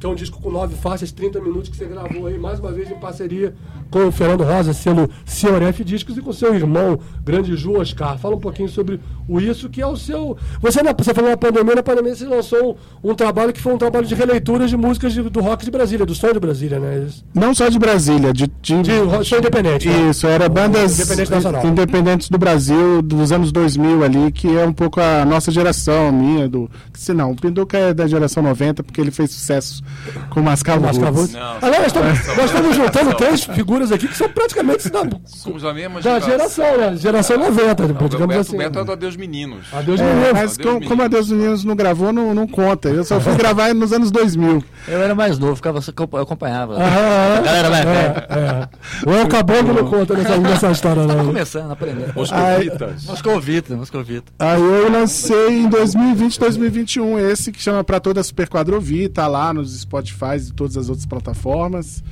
que 0.02 0.08
é 0.08 0.10
um 0.10 0.16
disco 0.16 0.42
com 0.42 0.50
nove 0.50 0.76
faixas, 0.76 1.12
30 1.12 1.40
minutos, 1.40 1.70
que 1.70 1.78
você 1.78 1.86
gravou 1.86 2.26
aí, 2.26 2.36
mais 2.36 2.60
uma 2.60 2.72
vez 2.72 2.90
em 2.90 2.96
parceria 2.96 3.54
com 3.92 4.08
o 4.08 4.12
Fernando 4.12 4.44
Rosa, 4.44 4.74
sendo 4.74 5.08
CRF 5.26 5.84
Discos, 5.84 6.18
e 6.18 6.22
com 6.22 6.34
seu 6.34 6.56
irmão, 6.56 6.98
grande 7.24 7.56
Ju 7.56 7.78
Oscar. 7.78 8.18
Fala 8.18 8.36
um 8.36 8.40
pouquinho 8.40 8.68
sobre 8.68 9.00
o 9.28 9.40
Isso, 9.40 9.70
que 9.70 9.80
é 9.80 9.86
o 9.86 9.96
seu... 9.96 10.36
Você, 10.60 10.80
você 10.98 11.14
falou 11.14 11.30
na 11.30 11.38
pandemia, 11.38 11.76
na 11.76 11.84
pandemia 11.84 12.16
você 12.16 12.26
lançou 12.26 12.80
um, 13.04 13.12
um 13.12 13.14
trabalho 13.14 13.54
que 13.54 13.62
foi 13.62 13.74
um 13.74 13.78
trabalho 13.78 14.08
de 14.08 14.16
releituras 14.16 14.72
de 14.72 14.78
músicas 14.78 15.14
de, 15.14 15.22
do 15.22 15.40
rock 15.40 15.64
de 15.64 15.70
Brasília, 15.70 16.04
do 16.04 16.16
som 16.16 16.34
de 16.34 16.40
Brasília, 16.40 16.80
né? 16.80 17.08
Não 17.32 17.54
só 17.54 17.70
de 17.70 17.78
Brasília, 17.78 18.34
de... 18.34 18.48
De, 18.60 18.82
de 18.82 19.26
som 19.26 19.38
independente. 19.38 19.88
Né? 19.88 20.10
Isso, 20.10 20.26
era 20.26 20.50
bandas 20.50 21.00
Independente 21.00 21.68
independentes 21.68 22.30
do 22.30 22.40
Brasil, 22.40 23.04
dos 23.04 23.32
anos 23.32 23.52
2000 23.52 24.04
ali, 24.04 24.32
que 24.32 24.48
é 24.48 24.66
um 24.66 24.74
pouco 24.74 25.00
a 25.00 25.24
nossa 25.26 25.52
geração, 25.52 26.08
a 26.08 26.12
minha, 26.12 26.50
do... 26.50 26.68
Se 26.94 27.14
não, 27.14 27.32
o 27.32 27.36
Pinduca 27.36 27.78
é 27.78 27.94
da 27.94 28.08
geração 28.08 28.42
90, 28.42 28.82
porque 28.84 29.00
ele 29.00 29.12
fez 29.12 29.30
sucesso 29.32 29.84
com 30.30 30.40
o 30.40 30.44
Mascavo 30.44 30.86
Roots. 30.86 31.36
Aliás, 31.62 31.88
estamos, 31.88 32.28
nós 32.28 32.46
estamos 32.46 32.76
juntando 32.76 33.16
três 33.16 33.44
figuras 33.44 33.92
aqui 33.92 34.08
que 34.08 34.18
são 34.18 34.30
praticamente 34.30 34.90
da, 34.90 35.02
Somos 35.26 35.64
a 35.64 35.74
mesma 35.74 36.02
da 36.02 36.20
geração, 36.20 36.78
né? 36.78 36.96
Geração 36.96 37.38
90, 37.38 37.88
não, 37.88 38.08
digamos 38.08 38.14
o 38.14 38.28
Beto, 38.28 38.40
assim. 38.40 38.56
O 38.56 38.58
Beto 38.58 38.80
é 38.80 38.84
do 38.84 38.92
Adeus 38.92 39.16
Meninos. 39.16 39.68
Adeus 39.74 40.00
é, 40.00 40.04
Meninos. 40.04 40.32
Mas 40.34 40.42
Adeus 40.42 40.58
com, 40.58 40.74
Meninos. 40.74 40.88
como 40.88 41.04
Adeus 41.04 41.32
Meninos 41.32 41.64
não 41.64 41.76
gravou, 41.76 42.14
não, 42.14 42.34
não 42.34 42.48
conta. 42.48 42.90
Eu 42.90 43.04
só 43.04 43.20
fui 43.20 43.36
gravar 43.38 43.74
nos 43.74 43.94
anos 43.94 44.12
2000. 44.12 44.64
Eu 44.88 45.02
era 45.02 45.14
mais 45.14 45.38
novo, 45.38 45.56
ficava, 45.56 45.80
eu 45.80 46.20
acompanhava. 46.20 46.78
Ah, 46.78 47.38
a 47.38 47.42
galera 47.42 47.70
mais 47.70 47.86
é, 47.86 48.28
é. 48.30 49.10
O 49.10 49.14
El 49.14 49.28
Caboclo 49.28 49.74
não 49.74 49.86
conta 49.86 50.16
nessa, 50.16 50.38
nessa 50.38 50.72
história, 50.72 51.04
não. 51.06 51.18
Tá 51.18 51.24
começando 51.24 51.70
a 51.70 51.74
aprender. 51.74 52.14
Moscovitas. 52.16 53.06
Moscovita, 53.06 53.76
Moscovita. 53.76 54.32
Aí 54.40 54.62
eu 54.62 54.92
lancei 54.92 55.60
em 55.60 55.70
2020, 55.70 56.40
2021 56.40 57.20
esse 57.20 57.52
que 57.52 57.62
chama 57.62 57.84
Pra 57.84 58.00
Toda 58.00 58.24
Super 58.24 58.48
Quadrovi, 58.48 59.08
tá 59.10 59.28
lá 59.28 59.54
nos 59.54 59.81
Spotify 59.82 60.38
e 60.38 60.52
todas 60.54 60.78
as 60.78 60.90
outras 60.90 61.06
plataformas. 61.06 62.04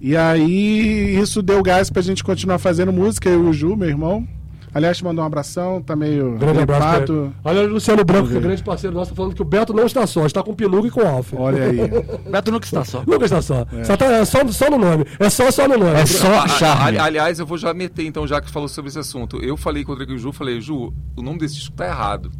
E 0.00 0.16
aí 0.16 1.18
isso 1.20 1.42
deu 1.42 1.62
gás 1.62 1.90
pra 1.90 2.02
gente 2.02 2.22
continuar 2.22 2.58
fazendo 2.58 2.92
música, 2.92 3.28
eu 3.28 3.44
e 3.44 3.48
o 3.48 3.52
Ju, 3.52 3.76
meu 3.76 3.88
irmão. 3.88 4.26
Aliás, 4.72 4.98
te 4.98 5.04
mandou 5.04 5.24
um 5.24 5.26
abração, 5.26 5.80
tá 5.80 5.96
meio 5.96 6.36
Grande 6.38 6.60
abraço. 6.60 7.32
Olha 7.42 7.62
o 7.62 7.68
Luciano 7.68 8.04
Branco, 8.04 8.28
que 8.28 8.36
é 8.36 8.40
grande 8.40 8.62
parceiro 8.62 8.94
nosso, 8.94 9.10
tá 9.10 9.16
falando 9.16 9.34
que 9.34 9.40
o 9.42 9.44
Beto 9.44 9.72
não 9.72 9.86
está 9.86 10.06
só, 10.06 10.26
está 10.26 10.42
com 10.42 10.52
o 10.52 10.86
e 10.86 10.90
com 10.90 11.00
o 11.00 11.06
Alf. 11.06 11.32
Olha 11.34 11.64
aí. 11.64 11.78
Beto 12.30 12.52
nunca 12.52 12.66
está 12.66 12.84
só. 12.84 13.02
Nunca 13.06 13.24
está 13.24 13.40
só. 13.40 13.66
Só, 13.82 13.96
tá, 13.96 14.06
é 14.06 14.24
só, 14.24 14.46
só 14.48 14.70
no 14.70 14.78
nome. 14.78 15.04
É 15.18 15.30
só, 15.30 15.50
só 15.50 15.66
no 15.66 15.78
nome. 15.78 15.92
É 15.98 16.06
só 16.06 16.32
A- 16.40 16.48
charme. 16.48 16.98
a- 16.98 17.04
aliás, 17.04 17.38
eu 17.38 17.46
vou 17.46 17.56
já 17.56 17.72
meter, 17.72 18.04
então, 18.04 18.26
já 18.26 18.40
que 18.40 18.50
falou 18.50 18.68
sobre 18.68 18.90
esse 18.90 18.98
assunto. 18.98 19.38
Eu 19.42 19.56
falei 19.56 19.84
com 19.84 19.90
o 19.92 19.94
Rodrigo 19.94 20.12
e 20.12 20.16
o 20.16 20.18
Ju, 20.18 20.32
falei, 20.32 20.60
Ju, 20.60 20.92
o 21.16 21.22
nome 21.22 21.38
desse 21.38 21.54
disco 21.56 21.74
tá 21.74 21.86
errado. 21.86 22.30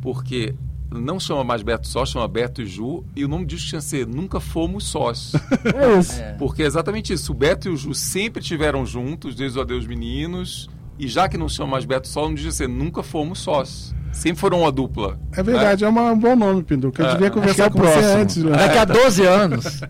Porque 0.00 0.54
não 0.90 1.18
chama 1.20 1.42
mais 1.44 1.62
Beto 1.62 1.86
Só, 1.88 2.04
chama 2.06 2.26
Beto 2.28 2.62
e 2.62 2.66
Ju, 2.66 3.04
e 3.14 3.24
o 3.24 3.28
nome 3.28 3.44
do 3.44 3.48
disco 3.48 3.68
tinha 3.68 3.80
que 3.80 3.86
ser 3.86 4.06
Nunca 4.06 4.40
Fomos 4.40 4.84
Sós. 4.84 5.32
É 5.74 5.98
isso. 5.98 6.20
Porque 6.38 6.62
é 6.62 6.66
exatamente 6.66 7.12
isso. 7.12 7.32
O 7.32 7.34
Beto 7.34 7.68
e 7.68 7.70
o 7.72 7.76
Ju 7.76 7.92
sempre 7.94 8.40
estiveram 8.40 8.84
juntos, 8.86 9.34
desde 9.34 9.58
o 9.58 9.62
Adeus 9.62 9.86
Meninos, 9.86 10.68
e 10.98 11.06
já 11.08 11.28
que 11.28 11.36
não 11.36 11.48
chama 11.48 11.72
mais 11.72 11.84
Beto 11.84 12.08
Só, 12.08 12.22
não 12.22 12.34
devia 12.34 12.52
ser 12.52 12.68
Nunca 12.68 13.02
Fomos 13.02 13.40
Sós. 13.40 13.94
Sempre 14.12 14.40
foram 14.40 14.60
uma 14.60 14.72
dupla. 14.72 15.18
É 15.32 15.42
verdade, 15.42 15.84
é, 15.84 15.88
uma- 15.88 16.12
um 16.12 16.18
bom 16.18 16.34
nome, 16.34 16.62
Pinduca. 16.62 17.02
Eu 17.02 17.06
É. 17.08 17.12
devia 17.12 17.26
é 17.26 17.30
conversar 17.30 17.68
o 17.68 17.70
com 17.70 17.78
você 17.80 17.92
próximo. 17.92 18.16
antes. 18.22 18.36
né? 18.38 18.50
Daqui 18.56 18.78
a 18.78 18.84
12 18.86 19.26
anos. 19.26 19.80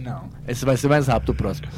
Não. 0.00 0.24
Esse 0.48 0.64
vai 0.64 0.76
ser 0.76 0.88
mais 0.88 1.06
rápido 1.06 1.28
o 1.30 1.34
próximo. 1.34 1.68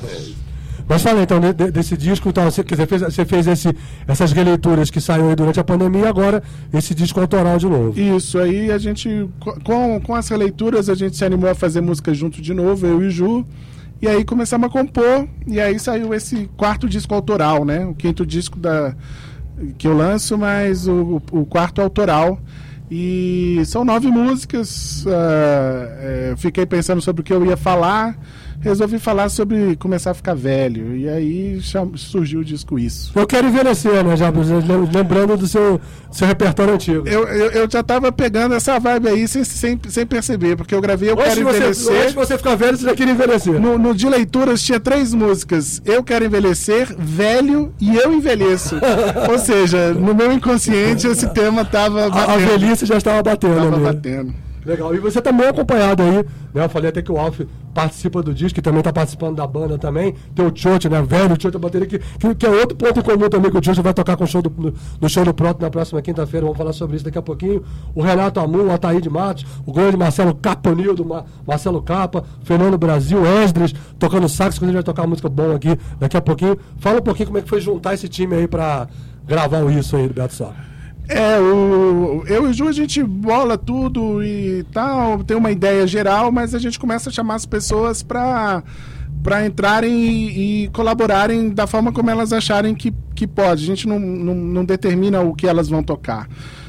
Mas 0.88 1.02
fala 1.02 1.22
então 1.22 1.40
de- 1.40 1.52
de- 1.52 1.70
desse 1.70 1.96
disco, 1.96 2.28
então, 2.28 2.44
você, 2.44 2.62
dizer, 2.62 2.86
fez, 2.86 3.02
você 3.02 3.24
fez 3.24 3.46
esse, 3.46 3.68
essas 4.06 4.30
releituras 4.32 4.88
que 4.90 5.00
saíram 5.00 5.28
aí 5.30 5.34
durante 5.36 5.58
a 5.58 5.64
pandemia 5.64 6.02
e 6.02 6.06
agora 6.06 6.42
esse 6.72 6.94
disco 6.94 7.20
autoral 7.20 7.58
de 7.58 7.66
novo. 7.66 7.98
Isso, 7.98 8.38
aí 8.38 8.70
a 8.70 8.78
gente, 8.78 9.28
co- 9.40 9.58
com, 9.64 10.00
com 10.00 10.14
as 10.14 10.28
releituras, 10.28 10.88
a 10.88 10.94
gente 10.94 11.16
se 11.16 11.24
animou 11.24 11.50
a 11.50 11.54
fazer 11.54 11.80
música 11.80 12.14
junto 12.14 12.40
de 12.40 12.54
novo, 12.54 12.86
eu 12.86 13.02
e 13.02 13.10
Ju. 13.10 13.44
E 14.00 14.06
aí 14.06 14.24
começamos 14.24 14.66
a 14.68 14.70
compor, 14.70 15.26
e 15.46 15.58
aí 15.60 15.78
saiu 15.78 16.12
esse 16.14 16.48
quarto 16.56 16.86
disco 16.88 17.14
autoral, 17.14 17.64
né? 17.64 17.84
O 17.86 17.94
quinto 17.94 18.26
disco 18.26 18.58
da, 18.58 18.94
que 19.78 19.88
eu 19.88 19.96
lanço, 19.96 20.36
mas 20.38 20.86
o, 20.86 21.20
o 21.32 21.46
quarto 21.46 21.80
autoral. 21.80 22.38
E 22.90 23.60
são 23.64 23.84
nove 23.84 24.06
músicas. 24.08 25.04
ah, 25.08 25.88
é, 25.98 26.34
fiquei 26.36 26.64
pensando 26.66 27.00
sobre 27.00 27.22
o 27.22 27.24
que 27.24 27.32
eu 27.32 27.44
ia 27.44 27.56
falar. 27.56 28.16
Resolvi 28.60 28.98
falar 28.98 29.28
sobre 29.28 29.76
começar 29.76 30.10
a 30.10 30.14
ficar 30.14 30.34
velho. 30.34 30.96
E 30.96 31.08
aí 31.08 31.60
surgiu 31.96 32.40
o 32.40 32.44
disco 32.44 32.78
Isso. 32.78 33.12
Eu 33.14 33.26
quero 33.26 33.46
envelhecer, 33.48 33.92
né, 34.04 34.14
lembrando 34.92 35.36
do 35.36 35.46
seu, 35.46 35.80
seu 36.10 36.26
repertório 36.26 36.74
antigo. 36.74 37.06
Eu, 37.08 37.26
eu, 37.28 37.50
eu 37.52 37.70
já 37.70 37.82
tava 37.82 38.10
pegando 38.10 38.54
essa 38.54 38.78
vibe 38.78 39.08
aí 39.08 39.28
sem, 39.28 39.44
sem, 39.44 39.78
sem 39.88 40.06
perceber, 40.06 40.56
porque 40.56 40.74
eu 40.74 40.80
gravei 40.80 41.10
Eu 41.10 41.14
Antes 41.14 41.34
Quero 41.34 41.46
você- 41.46 41.56
Envelhecer. 41.58 41.92
antes 41.96 42.08
de 42.10 42.14
você 42.14 42.38
ficar 42.38 42.54
velho, 42.56 42.76
você 42.76 42.84
já 42.84 42.94
queria 42.94 43.12
envelhecer. 43.12 43.60
No, 43.60 43.78
no 43.78 43.94
de 43.94 44.08
leituras 44.08 44.62
tinha 44.62 44.80
três 44.80 45.14
músicas: 45.14 45.80
Eu 45.84 46.02
Quero 46.02 46.24
Envelhecer, 46.24 46.94
Velho 46.98 47.72
e 47.80 47.96
Eu 47.96 48.12
Envelheço. 48.12 48.76
Ou 49.30 49.38
seja, 49.38 49.92
no 49.94 50.14
meu 50.14 50.32
inconsciente 50.32 51.06
esse 51.06 51.28
tema 51.32 51.64
tava 51.64 52.02
A, 52.02 52.06
a 52.06 52.08
batendo. 52.26 52.46
velhice 52.48 52.86
já 52.86 52.96
estava 52.96 53.22
batendo. 53.22 53.54
Tava 53.56 53.78
batendo. 53.78 54.34
Legal. 54.66 54.92
E 54.92 54.98
você 54.98 55.22
também 55.22 55.46
é 55.46 55.50
acompanhado 55.50 56.02
aí, 56.02 56.16
né? 56.52 56.64
Eu 56.64 56.68
falei 56.68 56.90
até 56.90 57.00
que 57.00 57.12
o 57.12 57.16
Alf 57.16 57.40
participa 57.72 58.20
do 58.20 58.34
disco, 58.34 58.56
que 58.56 58.62
também 58.62 58.80
está 58.80 58.92
participando 58.92 59.36
da 59.36 59.46
banda 59.46 59.78
também. 59.78 60.12
Tem 60.34 60.44
o 60.44 60.50
Chocho, 60.52 60.88
né? 60.88 61.00
Velho 61.02 61.40
Chocho 61.40 61.52
da 61.52 61.58
bateria, 61.60 61.86
que, 61.86 62.00
que, 62.00 62.34
que 62.34 62.46
é 62.46 62.50
outro 62.50 62.76
ponto 62.76 62.98
em 62.98 63.02
comum 63.02 63.28
também, 63.28 63.48
que 63.48 63.56
o 63.56 63.62
Chocho 63.62 63.80
vai 63.80 63.94
tocar 63.94 64.16
com 64.16 64.24
o 64.24 64.26
show 64.26 64.42
do, 64.42 64.52
no, 64.58 64.74
no 65.00 65.08
show 65.08 65.24
do 65.24 65.32
Proto 65.32 65.62
na 65.62 65.70
próxima 65.70 66.02
quinta-feira. 66.02 66.44
Vamos 66.44 66.58
falar 66.58 66.72
sobre 66.72 66.96
isso 66.96 67.04
daqui 67.04 67.16
a 67.16 67.22
pouquinho. 67.22 67.62
O 67.94 68.02
Renato 68.02 68.40
Amu, 68.40 68.64
o 68.64 68.72
Ataíde 68.72 69.08
Matos, 69.08 69.46
o 69.64 69.72
grande 69.72 69.96
Marcelo 69.96 70.34
Caponildo, 70.34 71.04
Ma, 71.04 71.24
Marcelo 71.46 71.80
Capa, 71.80 72.24
Fernando 72.42 72.76
Brasil, 72.76 73.24
Esdras, 73.24 73.72
tocando 74.00 74.28
sax, 74.28 74.58
que 74.58 74.64
a 74.64 74.66
gente 74.66 74.74
vai 74.74 74.82
tocar 74.82 75.06
música 75.06 75.28
boa 75.28 75.54
aqui 75.54 75.78
daqui 76.00 76.16
a 76.16 76.20
pouquinho. 76.20 76.58
Fala 76.78 76.98
um 76.98 77.02
pouquinho 77.02 77.28
como 77.28 77.38
é 77.38 77.42
que 77.42 77.48
foi 77.48 77.60
juntar 77.60 77.94
esse 77.94 78.08
time 78.08 78.34
aí 78.34 78.48
para 78.48 78.88
gravar 79.24 79.62
Isso 79.70 79.94
aí 79.94 80.08
do 80.08 80.14
Beto 80.14 80.34
Sá. 80.34 80.75
É, 81.08 81.38
o, 81.38 82.24
eu 82.26 82.46
e 82.46 82.50
o 82.50 82.52
Ju 82.52 82.66
a 82.68 82.72
gente 82.72 83.02
bola 83.02 83.56
tudo 83.56 84.22
e 84.24 84.64
tal, 84.72 85.22
tem 85.22 85.36
uma 85.36 85.52
ideia 85.52 85.86
geral, 85.86 86.32
mas 86.32 86.54
a 86.54 86.58
gente 86.58 86.78
começa 86.80 87.10
a 87.10 87.12
chamar 87.12 87.36
as 87.36 87.46
pessoas 87.46 88.02
para 88.02 88.62
para 89.22 89.44
entrarem 89.44 89.92
e, 89.92 90.64
e 90.64 90.68
colaborarem 90.68 91.50
da 91.50 91.66
forma 91.66 91.90
como 91.92 92.08
elas 92.10 92.32
acharem 92.32 92.74
que, 92.76 92.94
que 93.12 93.26
pode. 93.26 93.64
A 93.64 93.66
gente 93.66 93.88
não, 93.88 93.98
não, 93.98 94.34
não 94.34 94.64
determina 94.64 95.20
o 95.20 95.34
que 95.34 95.48
elas 95.48 95.68
vão 95.68 95.82
tocar. 95.82 96.28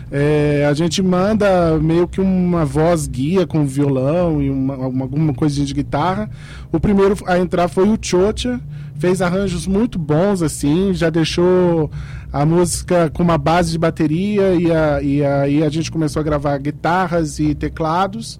É, 0.09 0.65
a 0.67 0.73
gente 0.73 1.03
manda 1.03 1.77
meio 1.79 2.07
que 2.07 2.19
uma 2.19 2.65
voz 2.65 3.05
guia 3.05 3.45
com 3.45 3.63
violão 3.65 4.41
e 4.41 4.49
uma, 4.49 4.75
uma- 4.75 5.03
alguma 5.03 5.33
coisinha 5.35 5.67
de 5.67 5.73
guitarra. 5.73 6.29
O 6.71 6.79
primeiro 6.79 7.15
a 7.27 7.37
entrar 7.37 7.67
foi 7.67 7.87
o 7.87 7.97
Chocha, 8.01 8.59
fez 8.97 9.21
arranjos 9.21 9.67
muito 9.67 9.99
bons 9.99 10.41
assim, 10.41 10.93
já 10.95 11.11
deixou 11.11 11.91
a 12.31 12.45
música 12.45 13.09
com 13.13 13.23
uma 13.23 13.37
base 13.37 13.71
de 13.71 13.77
bateria 13.77 14.53
e, 14.55 14.71
a- 14.71 15.01
e 15.01 15.23
aí 15.23 15.63
a 15.63 15.69
gente 15.69 15.89
começou 15.91 16.19
a 16.19 16.23
gravar 16.23 16.57
guitarras 16.57 17.39
e 17.39 17.55
teclados. 17.55 18.39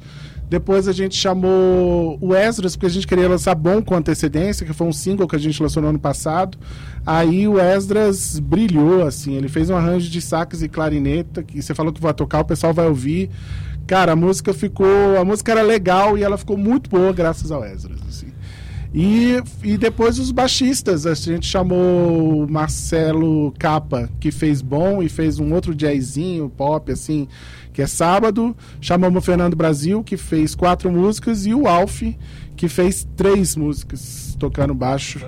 Depois 0.50 0.88
a 0.88 0.94
gente 0.94 1.14
chamou 1.16 2.18
o 2.22 2.34
Esdras, 2.34 2.76
porque 2.76 2.86
a 2.86 2.90
gente 2.90 3.06
queria 3.06 3.28
lançar 3.28 3.54
bom 3.54 3.82
com 3.82 3.94
antecedência, 3.96 4.66
que 4.66 4.72
foi 4.72 4.88
um 4.88 4.94
single 4.94 5.28
que 5.28 5.36
a 5.36 5.40
gente 5.40 5.62
lançou 5.62 5.84
no 5.84 5.90
ano 5.90 6.00
passado. 6.00 6.58
Aí 7.06 7.46
o 7.50 7.60
Esdras 7.60 8.40
brilhou, 8.40 9.06
assim, 9.06 9.34
ele 9.36 9.50
fez 9.50 9.70
um 9.70 9.76
arranjo 9.76 10.10
de 10.10 10.22
sax 10.22 10.62
e 10.62 10.70
clarineta, 10.70 11.44
que 11.44 11.62
você 11.62 11.76
falou 11.76 11.92
que 11.92 12.00
vai 12.02 12.14
tocar, 12.14 12.40
o 12.40 12.46
pessoal 12.46 12.74
vai 12.74 12.88
ouvir. 12.88 13.30
Cara, 13.86 14.14
a 14.14 14.16
música 14.16 14.54
ficou. 14.54 15.18
A 15.20 15.24
música 15.26 15.52
era 15.52 15.62
legal 15.62 16.18
e 16.18 16.24
ela 16.24 16.38
ficou 16.38 16.58
muito 16.58 16.90
boa 16.90 17.12
graças 17.14 17.52
ao 17.52 17.64
Esdras, 17.66 18.00
assim. 18.08 18.28
E, 19.00 19.40
e 19.64 19.78
depois 19.78 20.18
os 20.18 20.32
baixistas, 20.32 21.06
a 21.06 21.14
gente 21.14 21.46
chamou 21.46 22.46
o 22.46 22.50
Marcelo 22.50 23.54
Capa, 23.60 24.10
que 24.20 24.32
fez 24.32 24.60
bom 24.60 25.04
e 25.04 25.08
fez 25.08 25.38
um 25.38 25.54
outro 25.54 25.76
jazzinho, 25.76 26.50
pop, 26.50 26.92
assim, 26.92 27.28
que 27.72 27.80
é 27.80 27.86
sábado. 27.86 28.58
Chamamos 28.82 29.22
o 29.22 29.22
Fernando 29.24 29.56
Brasil, 29.56 30.04
que 30.04 30.18
fez 30.18 30.56
quatro 30.56 30.92
músicas, 30.92 31.46
e 31.46 31.54
o 31.54 31.68
Alf, 31.68 32.02
que 32.56 32.68
fez 32.68 33.08
três 33.16 33.56
músicas, 33.56 34.36
tocando 34.40 34.74
baixo. 34.74 35.24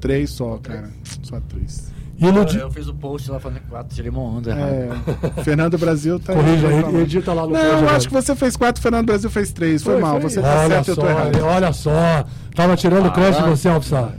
Três 0.00 0.30
só, 0.30 0.56
cara. 0.56 0.90
Só 1.22 1.38
três. 1.40 1.92
No 2.20 2.28
eu, 2.28 2.44
eu 2.60 2.70
fiz 2.70 2.86
o 2.86 2.94
post 2.94 3.30
lá 3.30 3.40
falando 3.40 3.60
que 3.60 3.66
4, 3.68 3.94
tirei 3.96 4.10
uma 4.10 4.20
onda. 4.22 4.52
É. 4.52 4.90
Fernando 5.42 5.78
Brasil 5.78 6.20
tá 6.20 6.34
Corrija 6.34 6.68
aí. 6.68 6.96
edita 7.02 7.32
lá 7.32 7.42
no 7.46 7.52
Não, 7.52 7.58
eu 7.60 7.80
né? 7.82 7.88
acho 7.90 8.08
que 8.08 8.14
você 8.14 8.34
fez 8.36 8.56
quatro, 8.56 8.82
Fernando 8.82 9.06
Brasil 9.06 9.30
fez 9.30 9.52
três. 9.52 9.82
Foi, 9.82 9.94
Foi, 9.94 10.02
mal, 10.02 10.20
foi. 10.20 10.28
você 10.30 10.40
tá 10.42 10.58
olha 10.60 10.68
certo, 10.68 10.88
eu 10.88 10.94
só, 10.96 11.00
tô 11.00 11.08
errado. 11.08 11.40
Olha 11.42 11.72
só, 11.72 12.24
tava 12.54 12.76
tirando 12.76 13.06
Ah, 13.06 13.10
crédito 13.10 13.42
de 13.44 13.50
você, 13.50 13.68
Alfsar. 13.68 14.12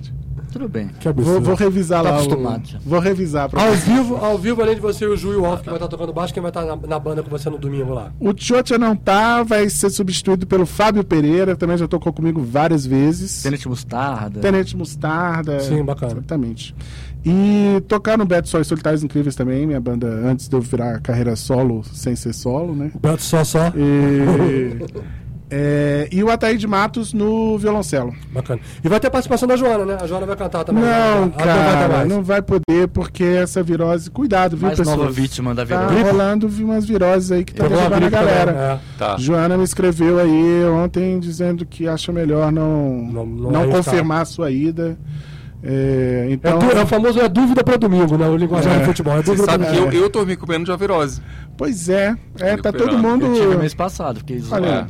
Tudo 0.51 0.67
bem. 0.67 0.89
Que 0.99 1.07
absurdo. 1.07 1.31
Vou, 1.35 1.41
vou 1.41 1.55
revisar 1.55 2.03
Tá 2.03 2.09
lá. 2.09 2.15
o- 2.17 2.19
acostumado 2.19 2.67
já. 2.67 2.77
Vou 2.85 2.99
revisar 2.99 3.47
pra 3.47 3.61
Ao 3.63 3.69
você. 3.69 3.89
vivo, 3.89 4.17
ao 4.17 4.37
vivo, 4.37 4.61
além 4.61 4.75
de 4.75 4.81
você 4.81 5.05
e 5.05 5.07
o 5.07 5.15
Ju 5.15 5.31
e 5.31 5.35
o 5.37 5.45
Alf, 5.45 5.61
que 5.61 5.67
vai 5.67 5.75
estar 5.77 5.87
tocando 5.87 6.11
baixo, 6.11 6.33
quem 6.33 6.41
vai 6.41 6.49
estar 6.49 6.65
na, 6.65 6.75
na 6.75 6.99
banda 6.99 7.23
com 7.23 7.29
você 7.29 7.49
no 7.49 7.57
domingo 7.57 7.93
lá? 7.93 8.11
O 8.19 8.33
Tchotcha 8.33 8.77
não 8.77 8.93
tá, 8.93 9.43
vai 9.43 9.69
ser 9.69 9.89
substituído 9.89 10.45
pelo 10.45 10.65
Fábio 10.65 11.05
Pereira, 11.05 11.55
também 11.55 11.77
já 11.77 11.87
tocou 11.87 12.11
comigo 12.11 12.41
várias 12.43 12.85
vezes. 12.85 13.43
Tenente 13.43 13.65
Mostarda. 13.69 14.41
Tenente 14.41 14.75
Mostarda. 14.75 15.61
Sim, 15.61 15.85
bacana. 15.85 16.11
Exatamente. 16.11 16.75
E 17.23 17.81
tocar 17.87 18.17
no 18.17 18.25
Beto 18.25 18.49
Só 18.49 18.59
e 18.59 18.65
Solitários 18.65 19.03
Incríveis 19.03 19.35
também, 19.35 19.67
minha 19.67 19.79
banda 19.79 20.07
antes 20.07 20.47
de 20.47 20.55
eu 20.55 20.61
virar 20.61 20.99
carreira 21.01 21.35
solo, 21.35 21.83
sem 21.83 22.15
ser 22.15 22.33
solo, 22.33 22.73
né? 22.75 22.91
Beto 22.99 23.21
só 23.21 23.43
só. 23.43 23.67
E, 23.75 24.79
é, 25.53 26.07
e 26.11 26.23
o 26.23 26.31
Ataíde 26.31 26.65
Matos 26.65 27.13
no 27.13 27.59
violoncelo. 27.59 28.11
Bacana. 28.33 28.59
E 28.83 28.89
vai 28.89 28.99
ter 28.99 29.11
participação 29.11 29.47
da 29.47 29.55
Joana, 29.55 29.85
né? 29.85 29.97
A 30.01 30.07
Joana 30.07 30.25
vai 30.25 30.35
cantar 30.35 30.63
também. 30.63 30.83
Não, 30.83 31.29
vai 31.29 31.29
ter 31.29 31.43
cara, 31.43 31.87
mais. 31.97 32.09
não 32.09 32.23
vai 32.23 32.41
poder, 32.41 32.87
porque 32.91 33.23
essa 33.23 33.61
virose. 33.61 34.09
Cuidado, 34.09 34.57
viu, 34.57 34.65
Mais 34.65 34.79
pessoal? 34.79 34.97
nova 34.97 35.11
vítima 35.11 35.53
da 35.53 35.63
Tá 35.63 35.87
virose. 35.87 36.09
rolando 36.09 36.47
umas 36.47 36.85
viroses 36.85 37.31
aí 37.31 37.43
que 37.43 37.53
tá 37.53 37.67
derrubando 37.67 38.03
a 38.05 38.09
galera. 38.09 38.51
também, 38.53 38.61
é. 38.67 38.79
Tá. 38.97 39.17
Joana 39.17 39.57
me 39.57 39.63
escreveu 39.63 40.17
aí 40.19 40.63
ontem 40.65 41.19
dizendo 41.19 41.67
que 41.67 41.87
acha 41.87 42.11
melhor 42.11 42.51
não, 42.51 42.95
Não- 43.11 43.25
não, 43.27 43.51
não 43.51 43.69
confirmar 43.69 44.21
a 44.21 44.25
sua 44.25 44.49
ida. 44.49 44.97
É, 45.63 46.25
É, 46.27 46.33
então, 46.33 46.57
du- 46.59 46.71
é 46.71 46.81
o 46.83 46.87
famoso 46.87 47.19
é 47.19 47.29
dúvida 47.29 47.63
para 47.63 47.77
domingo, 47.77 48.17
né? 48.17 48.27
O 48.27 48.35
linguajar 48.35 48.75
É. 48.75 48.79
do 48.79 48.85
futebol. 48.85 49.13
É 49.13 49.17
Você 49.17 49.23
dúvida 49.31 49.45
sabe 49.45 49.63
pra 49.65 49.73
que 49.73 49.79
eu, 49.79 49.91
eu 49.91 50.09
tô 50.09 50.25
me 50.25 50.35
comendo 50.35 50.65
de 50.65 50.71
uma 50.71 50.77
virose. 50.77 51.21
pois 51.57 51.87
é, 51.89 52.15
é 52.39 52.57
tá 52.57 52.71
todo 52.71 52.97
mundo. 52.97 53.27
Eu 53.27 53.33
tive 53.33 53.57
mês 53.57 53.73
passado, 53.73 54.19
fiquei 54.19 54.37
isolado. 54.37 54.65
É. 54.65 54.87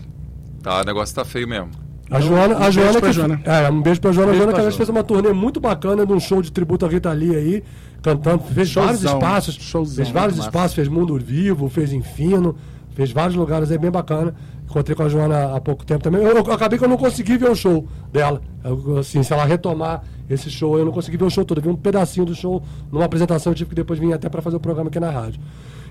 Tá, 0.63 0.81
o 0.81 0.85
negócio 0.85 1.13
tá 1.13 1.25
feio 1.25 1.47
mesmo. 1.47 1.69
A 2.09 2.19
Joana, 2.19 2.55
a 2.55 2.67
um 2.67 2.71
Joana, 2.71 2.73
beijo 2.73 2.99
pra 2.99 3.07
que, 3.09 3.13
Joana. 3.15 3.41
É, 3.45 3.69
um 3.69 3.81
beijo 3.81 4.01
pra 4.01 4.11
Joana. 4.11 4.27
A 4.27 4.31
Beijo 4.31 4.37
Joana 4.39 4.51
que 4.51 4.55
pra 4.55 4.61
aliás, 4.63 4.75
fez 4.77 4.89
uma 4.89 5.03
turnê 5.03 5.33
muito 5.33 5.59
bacana 5.61 6.05
de 6.05 6.11
um 6.13 6.19
show 6.19 6.41
de 6.41 6.51
tributo 6.51 6.85
à 6.85 6.89
Rita 6.89 7.11
Lee 7.11 7.35
aí, 7.35 7.63
cantando. 8.01 8.43
Fez 8.53 8.73
vários 8.73 9.01
Showzão, 9.01 9.17
espaços. 9.19 9.55
showzão, 9.55 9.95
fez 9.95 10.09
vários 10.09 10.37
massa. 10.37 10.49
espaços, 10.49 10.75
fez 10.75 10.87
Mundo 10.89 11.17
Vivo, 11.17 11.69
fez 11.69 11.93
Infino, 11.93 12.55
fez 12.95 13.11
vários 13.11 13.35
lugares 13.35 13.71
aí 13.71 13.77
bem 13.77 13.89
bacana. 13.91 14.35
Encontrei 14.71 14.95
com 14.95 15.03
a 15.03 15.09
Joana 15.09 15.53
há 15.53 15.59
pouco 15.59 15.85
tempo 15.85 16.01
também. 16.01 16.23
Eu, 16.23 16.31
eu 16.31 16.53
acabei 16.53 16.79
que 16.79 16.85
eu 16.85 16.87
não 16.87 16.95
consegui 16.95 17.37
ver 17.37 17.49
o 17.49 17.55
show 17.55 17.85
dela. 18.11 18.41
Eu, 18.63 18.99
assim, 18.99 19.21
se 19.21 19.33
ela 19.33 19.43
retomar 19.43 20.01
esse 20.29 20.49
show, 20.49 20.79
eu 20.79 20.85
não 20.85 20.93
consegui 20.93 21.17
ver 21.17 21.25
o 21.25 21.29
show 21.29 21.43
todo. 21.43 21.57
Eu 21.57 21.63
vi 21.63 21.69
um 21.69 21.75
pedacinho 21.75 22.25
do 22.25 22.33
show 22.33 22.63
numa 22.89 23.03
apresentação, 23.03 23.51
eu 23.51 23.55
tive 23.55 23.71
que 23.71 23.75
depois 23.75 23.99
vir 23.99 24.13
até 24.13 24.29
para 24.29 24.41
fazer 24.41 24.55
o 24.55 24.61
programa 24.61 24.89
aqui 24.89 24.97
na 24.97 25.09
rádio. 25.09 25.41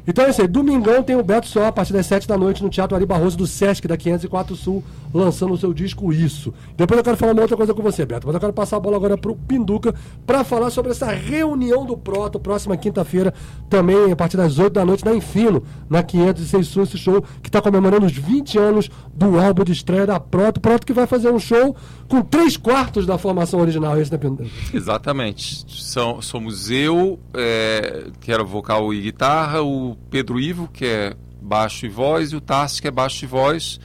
Então 0.07 0.25
é 0.25 0.31
isso 0.31 0.41
aí. 0.41 0.49
Domingão 0.49 1.03
tem 1.03 1.15
o 1.15 1.23
Beto 1.23 1.47
Só, 1.47 1.67
a 1.67 1.73
partir 1.73 1.93
das 1.93 2.07
7 2.07 2.27
da 2.27 2.39
noite, 2.39 2.63
no 2.63 2.71
Teatro 2.71 2.97
Ari 2.97 3.05
Barroso 3.05 3.37
do 3.37 3.47
Sesc, 3.47 3.87
da 3.87 3.99
504 3.99 4.57
Sul, 4.57 4.83
lançando 5.13 5.53
o 5.53 5.59
seu 5.59 5.73
disco 5.73 6.13
Isso. 6.13 6.53
Depois 6.77 6.99
eu 6.99 7.05
quero 7.05 7.17
falar 7.17 7.33
uma 7.33 7.43
outra 7.43 7.57
coisa 7.57 7.75
com 7.75 7.83
você, 7.83 8.05
Beto. 8.05 8.27
Mas 8.27 8.35
eu 8.35 8.41
quero 8.41 8.53
passar 8.53 8.77
a 8.77 8.81
bola 8.81 8.97
agora 8.97 9.17
pro 9.17 9.35
Pinduca 9.35 9.95
para 10.27 10.45
falar 10.45 10.71
sobre 10.71 10.93
essa 10.93 11.07
reunião 11.11 11.85
do 11.85 11.97
Proto, 11.97 12.39
próxima 12.39 12.77
quinta-feira, 12.77 13.33
também 13.69 14.13
a 14.13 14.17
partir 14.17 14.37
das 14.37 14.59
8 14.59 14.73
da 14.73 14.85
noite, 14.85 15.05
na 15.05 15.15
Infino, 15.15 15.63
na 15.89 16.03
506 16.03 16.67
Sul, 16.67 16.83
esse 16.83 16.99
show 16.99 17.23
que 17.43 17.49
está 17.49 17.61
comemorando 17.61 18.07
os 18.07 18.13
20 18.13 18.59
anos 18.59 18.91
do 19.13 19.39
álbum 19.39 19.65
de 19.65 19.73
estreia 19.73 20.07
da 20.07 20.21
Proto. 20.21 20.61
Proto 20.61 20.87
que 20.87 20.93
vai 20.93 21.07
fazer 21.07 21.31
um 21.31 21.39
show 21.39 21.77
com 22.09 22.23
3 22.23 22.57
quartos 22.57 23.07
da 23.07 23.19
formação 23.19 23.61
original, 23.61 23.99
esse, 24.01 24.11
né, 24.11 24.19
Pinduca? 24.19 24.51
Exatamente. 24.73 25.65
São, 25.69 26.21
somos 26.23 26.71
eu, 26.71 27.19
é, 27.35 28.07
que 28.21 28.33
era 28.33 28.43
vocal 28.43 28.93
e 28.93 29.01
guitarra, 29.01 29.63
o 29.63 29.97
Pedro 30.11 30.41
Ivo, 30.41 30.69
que 30.73 30.85
é 30.85 31.15
baixo 31.41 31.87
e 31.87 31.89
voz, 31.89 32.33
e 32.33 32.37
o 32.37 32.41
Tarsi, 32.41 32.81
que 32.81 32.89
é 32.89 32.91
baixo 32.91 33.25
e 33.25 33.29
voz, 33.29 33.81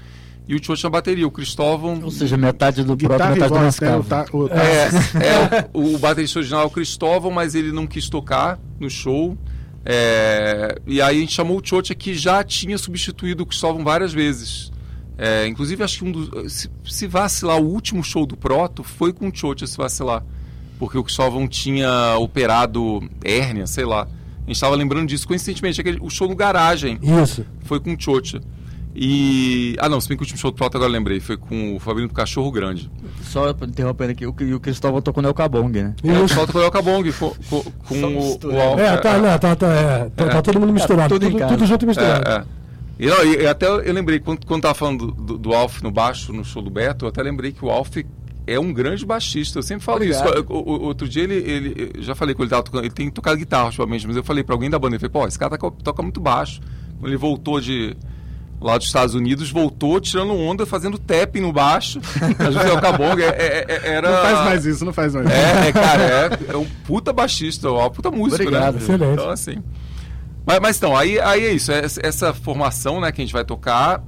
e 0.47 0.55
o 0.55 0.61
na 0.83 0.89
bateria, 0.89 1.27
o 1.27 1.31
Cristóvão. 1.31 1.99
Ou 2.03 2.11
seja, 2.11 2.37
metade 2.37 2.83
do 2.83 2.95
próprio, 2.95 3.31
metade 3.31 3.51
do? 3.51 3.59
O, 3.59 3.63
mascavo. 3.63 4.03
ta, 4.03 4.25
o, 4.31 4.47
É, 4.47 4.89
é, 5.25 5.69
o, 5.73 5.95
o 5.95 5.97
baterista 5.97 6.39
original 6.39 6.63
é 6.63 6.65
o 6.65 6.69
Cristóvão, 6.69 7.31
mas 7.31 7.55
ele 7.55 7.71
não 7.71 7.87
quis 7.87 8.07
tocar 8.07 8.59
no 8.79 8.89
show. 8.89 9.35
É, 9.83 10.79
e 10.85 11.01
aí 11.01 11.17
a 11.17 11.19
gente 11.19 11.33
chamou 11.33 11.57
o 11.57 11.61
Tiocha 11.61 11.95
que 11.95 12.13
já 12.13 12.43
tinha 12.43 12.77
substituído 12.77 13.43
o 13.43 13.45
Cristóvão 13.45 13.83
várias 13.83 14.13
vezes. 14.13 14.71
É, 15.17 15.47
inclusive, 15.47 15.83
acho 15.83 15.99
que 15.99 16.05
um 16.05 16.11
dos. 16.11 16.53
Se, 16.53 16.69
se 16.85 17.07
vacilar 17.07 17.57
o 17.57 17.65
último 17.65 18.03
show 18.03 18.25
do 18.25 18.37
Proto 18.37 18.83
foi 18.83 19.11
com 19.11 19.29
o 19.29 19.31
Tiocha 19.31 19.65
se 19.65 19.77
vacilar. 19.77 20.23
porque 20.77 20.97
o 20.97 21.03
Cristóvão 21.03 21.47
tinha 21.47 22.17
operado 22.19 23.01
hérnia, 23.23 23.65
sei 23.65 23.85
lá. 23.85 24.03
A 24.03 24.47
gente 24.47 24.57
estava 24.57 24.75
lembrando 24.75 25.07
disso 25.07 25.27
coincidentemente, 25.27 25.81
aquele, 25.81 25.97
o 25.99 26.09
show 26.11 26.27
no 26.27 26.35
Garagem. 26.35 26.99
Isso. 27.01 27.43
Foi 27.63 27.79
com 27.79 27.93
o 27.93 27.97
Tchotcha. 27.97 28.41
E. 28.95 29.75
Ah, 29.79 29.89
não, 29.89 29.99
se 29.99 30.07
bem 30.07 30.17
que 30.17 30.23
o 30.23 30.25
último 30.25 30.39
show 30.39 30.51
do 30.51 30.55
Prota 30.55 30.77
agora 30.77 30.89
eu 30.89 30.93
lembrei. 30.93 31.19
Foi 31.19 31.35
com 31.35 31.75
o 31.75 31.79
Fabrício 31.79 32.07
do 32.07 32.13
Cachorro 32.13 32.49
Grande. 32.49 32.89
Só 33.23 33.49
interrompendo 33.49 34.11
aqui, 34.11 34.25
o, 34.25 34.29
o 34.29 34.59
Cristóvão 34.59 35.01
tocou 35.01 35.21
no 35.21 35.27
El 35.29 35.33
Cabong, 35.33 35.69
né? 35.81 35.93
É, 36.03 36.11
o 36.13 36.19
Cristóvão 36.19 36.45
tocou 36.45 36.61
no 36.61 36.67
El 36.67 36.71
Cabong 36.71 37.11
com, 37.11 37.29
com, 37.49 37.63
com 37.87 37.95
o, 37.95 38.53
o 38.53 38.61
Alf. 38.61 38.79
É, 38.79 38.97
tá, 38.97 39.17
não, 39.17 39.37
tá, 39.37 39.55
tá, 39.55 39.67
é, 39.67 40.09
tá, 40.15 40.27
tá 40.29 40.41
todo 40.41 40.59
mundo 40.59 40.71
misturado. 40.71 41.13
tudo 41.13 41.25
em 41.25 41.31
tudo, 41.31 41.39
casa. 41.39 41.53
tudo 41.53 41.65
junto 41.67 41.85
misturado. 41.87 42.29
É, 42.29 42.35
é. 42.37 42.43
E, 42.97 43.07
não, 43.07 43.25
e- 43.25 43.45
até 43.45 43.67
eu 43.67 43.91
lembrei, 43.93 44.19
quando, 44.19 44.45
quando 44.45 44.61
tava 44.61 44.73
falando 44.75 45.11
do, 45.11 45.37
do, 45.37 45.53
Alf 45.53 45.81
no 45.81 45.91
baixo, 45.91 46.31
no 46.31 46.45
show 46.45 46.61
do 46.61 46.69
Beto, 46.69 47.03
eu 47.03 47.09
até 47.09 47.21
lembrei 47.21 47.51
que 47.51 47.65
o 47.65 47.69
Alf 47.69 47.97
é 48.47 48.57
um 48.57 48.71
grande 48.71 49.05
baixista. 49.05 49.59
Eu 49.59 49.63
sempre 49.63 49.83
falo 49.83 49.97
Obrigado. 49.97 50.29
isso. 50.39 50.45
O- 50.47 50.53
o- 50.53 50.81
outro 50.83 51.09
dia 51.09 51.23
ele, 51.23 51.33
ele. 51.35 51.91
eu 51.95 52.01
Já 52.01 52.15
falei 52.15 52.33
com 52.33 52.43
ele, 52.43 52.49
tava 52.49 52.63
tocando, 52.63 52.83
ele 52.85 52.93
tem 52.93 53.09
tocado 53.09 53.35
guitarra 53.35 53.65
ultimamente, 53.65 54.07
mas 54.07 54.15
eu 54.15 54.23
falei 54.23 54.43
pra 54.45 54.55
alguém 54.55 54.69
da 54.69 54.79
banda, 54.79 54.95
ele 54.95 54.99
falou, 55.09 55.23
pô, 55.23 55.27
esse 55.27 55.37
cara 55.37 55.57
toca, 55.57 55.75
toca 55.83 56.01
muito 56.01 56.21
baixo. 56.21 56.61
Quando 56.97 57.07
ele 57.11 57.17
voltou 57.17 57.59
de. 57.59 57.97
Lá 58.61 58.77
dos 58.77 58.87
Estados 58.87 59.13
Unidos, 59.13 59.51
voltou 59.51 59.99
tirando 59.99 60.33
onda, 60.33 60.65
fazendo 60.65 60.97
tapping 60.97 61.41
no 61.41 61.51
baixo. 61.53 61.99
A 62.39 62.73
o 62.73 62.81
Cabong 62.81 63.21
é, 63.21 63.27
é- 63.27 63.65
é- 63.67 63.87
era. 63.95 64.09
Não 64.09 64.21
faz 64.21 64.45
mais 64.45 64.65
isso, 64.65 64.85
não 64.85 64.93
faz 64.93 65.13
mais 65.13 65.27
isso. 65.27 65.35
É, 65.35 65.67
é, 65.67 65.71
cara, 65.71 66.03
é, 66.03 66.53
é 66.53 66.57
um 66.57 66.65
puta 66.85 67.11
baixista, 67.13 67.69
ó, 67.69 67.89
puta 67.89 68.09
músico, 68.09 68.41
Obrigado. 68.43 68.75
né? 68.75 68.81
Excelente. 68.81 69.13
Então, 69.13 69.29
assim. 69.29 69.57
Mas, 70.47 70.59
mas 70.59 70.77
então, 70.77 70.95
aí, 70.95 71.19
aí 71.19 71.45
é 71.45 71.51
isso, 71.51 71.71
essa, 71.71 72.33
formação 72.33 73.01
né, 73.01 73.11
que 73.11 73.21
a 73.21 73.25
gente 73.25 73.33
vai 73.33 73.43
tocar. 73.43 74.03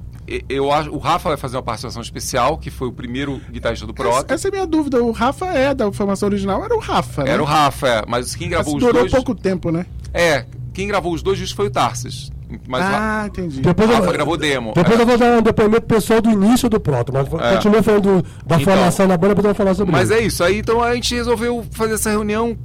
Eu 0.48 0.70
acho, 0.70 0.90
o 0.90 0.98
Rafa 0.98 1.30
vai 1.30 1.38
fazer 1.38 1.56
uma 1.56 1.62
participação 1.62 2.02
especial, 2.02 2.58
que 2.58 2.70
foi 2.70 2.86
o 2.88 2.92
primeiro 2.92 3.40
guitarrista 3.50 3.86
do 3.86 3.92
Essa, 3.92 4.02
Prota. 4.02 4.34
essa 4.34 4.48
é 4.48 4.50
a 4.50 4.52
minha 4.52 4.66
dúvida. 4.66 5.02
O 5.02 5.10
Rafa 5.10 5.46
é 5.46 5.72
da 5.74 5.90
formação 5.90 6.28
original, 6.28 6.62
era 6.64 6.74
o 6.74 6.78
Rafa, 6.78 7.24
né? 7.24 7.30
Era 7.30 7.42
o 7.42 7.46
Rafa, 7.46 7.88
é, 7.88 8.02
mas 8.06 8.34
quem 8.36 8.48
gravou 8.50 8.74
Mas 8.74 8.82
os 8.82 8.86
durou 8.88 9.02
dois. 9.02 9.12
pouco 9.12 9.34
tempo, 9.34 9.70
né? 9.70 9.86
É, 10.12 10.44
quem 10.74 10.86
gravou 10.86 11.12
os 11.14 11.22
dois 11.22 11.38
discos 11.38 11.56
foi 11.56 11.66
o 11.68 11.70
Tarsis. 11.70 12.30
Mas 12.66 12.82
ah, 12.82 13.24
entendi. 13.26 13.60
Depois 13.60 13.88
o 13.88 13.92
eu- 13.92 13.98
Rafa 13.98 14.12
gravou 14.12 14.36
demo. 14.36 14.72
Depois 14.74 14.98
é. 14.98 15.02
eu 15.02 15.06
vou 15.06 15.18
dar 15.18 15.38
um 15.38 15.42
depoimento 15.42 15.86
pessoal 15.86 16.20
do 16.20 16.30
início 16.30 16.68
do 16.68 16.80
Proto, 16.80 17.12
mas 17.12 17.26
É. 17.26 17.54
continua 17.56 17.82
falando 17.82 18.02
do- 18.02 18.22
da 18.46 18.56
Então, 18.60 18.60
formação 18.74 19.06
da 19.06 19.16
banda, 19.16 19.34
depois 19.34 19.44
eu 19.44 19.54
vou 19.54 19.54
falar 19.54 19.74
sobre 19.74 19.92
Mas 19.92 20.04
isso. 20.10 20.12
é 20.18 20.20
isso, 20.22 20.44
aí 20.44 20.58
então 20.58 20.82
a 20.82 20.94
gente 20.94 21.14
resolveu 21.14 21.64
fazer 21.70 21.94
essa 21.94 22.10
reunião. 22.10 22.56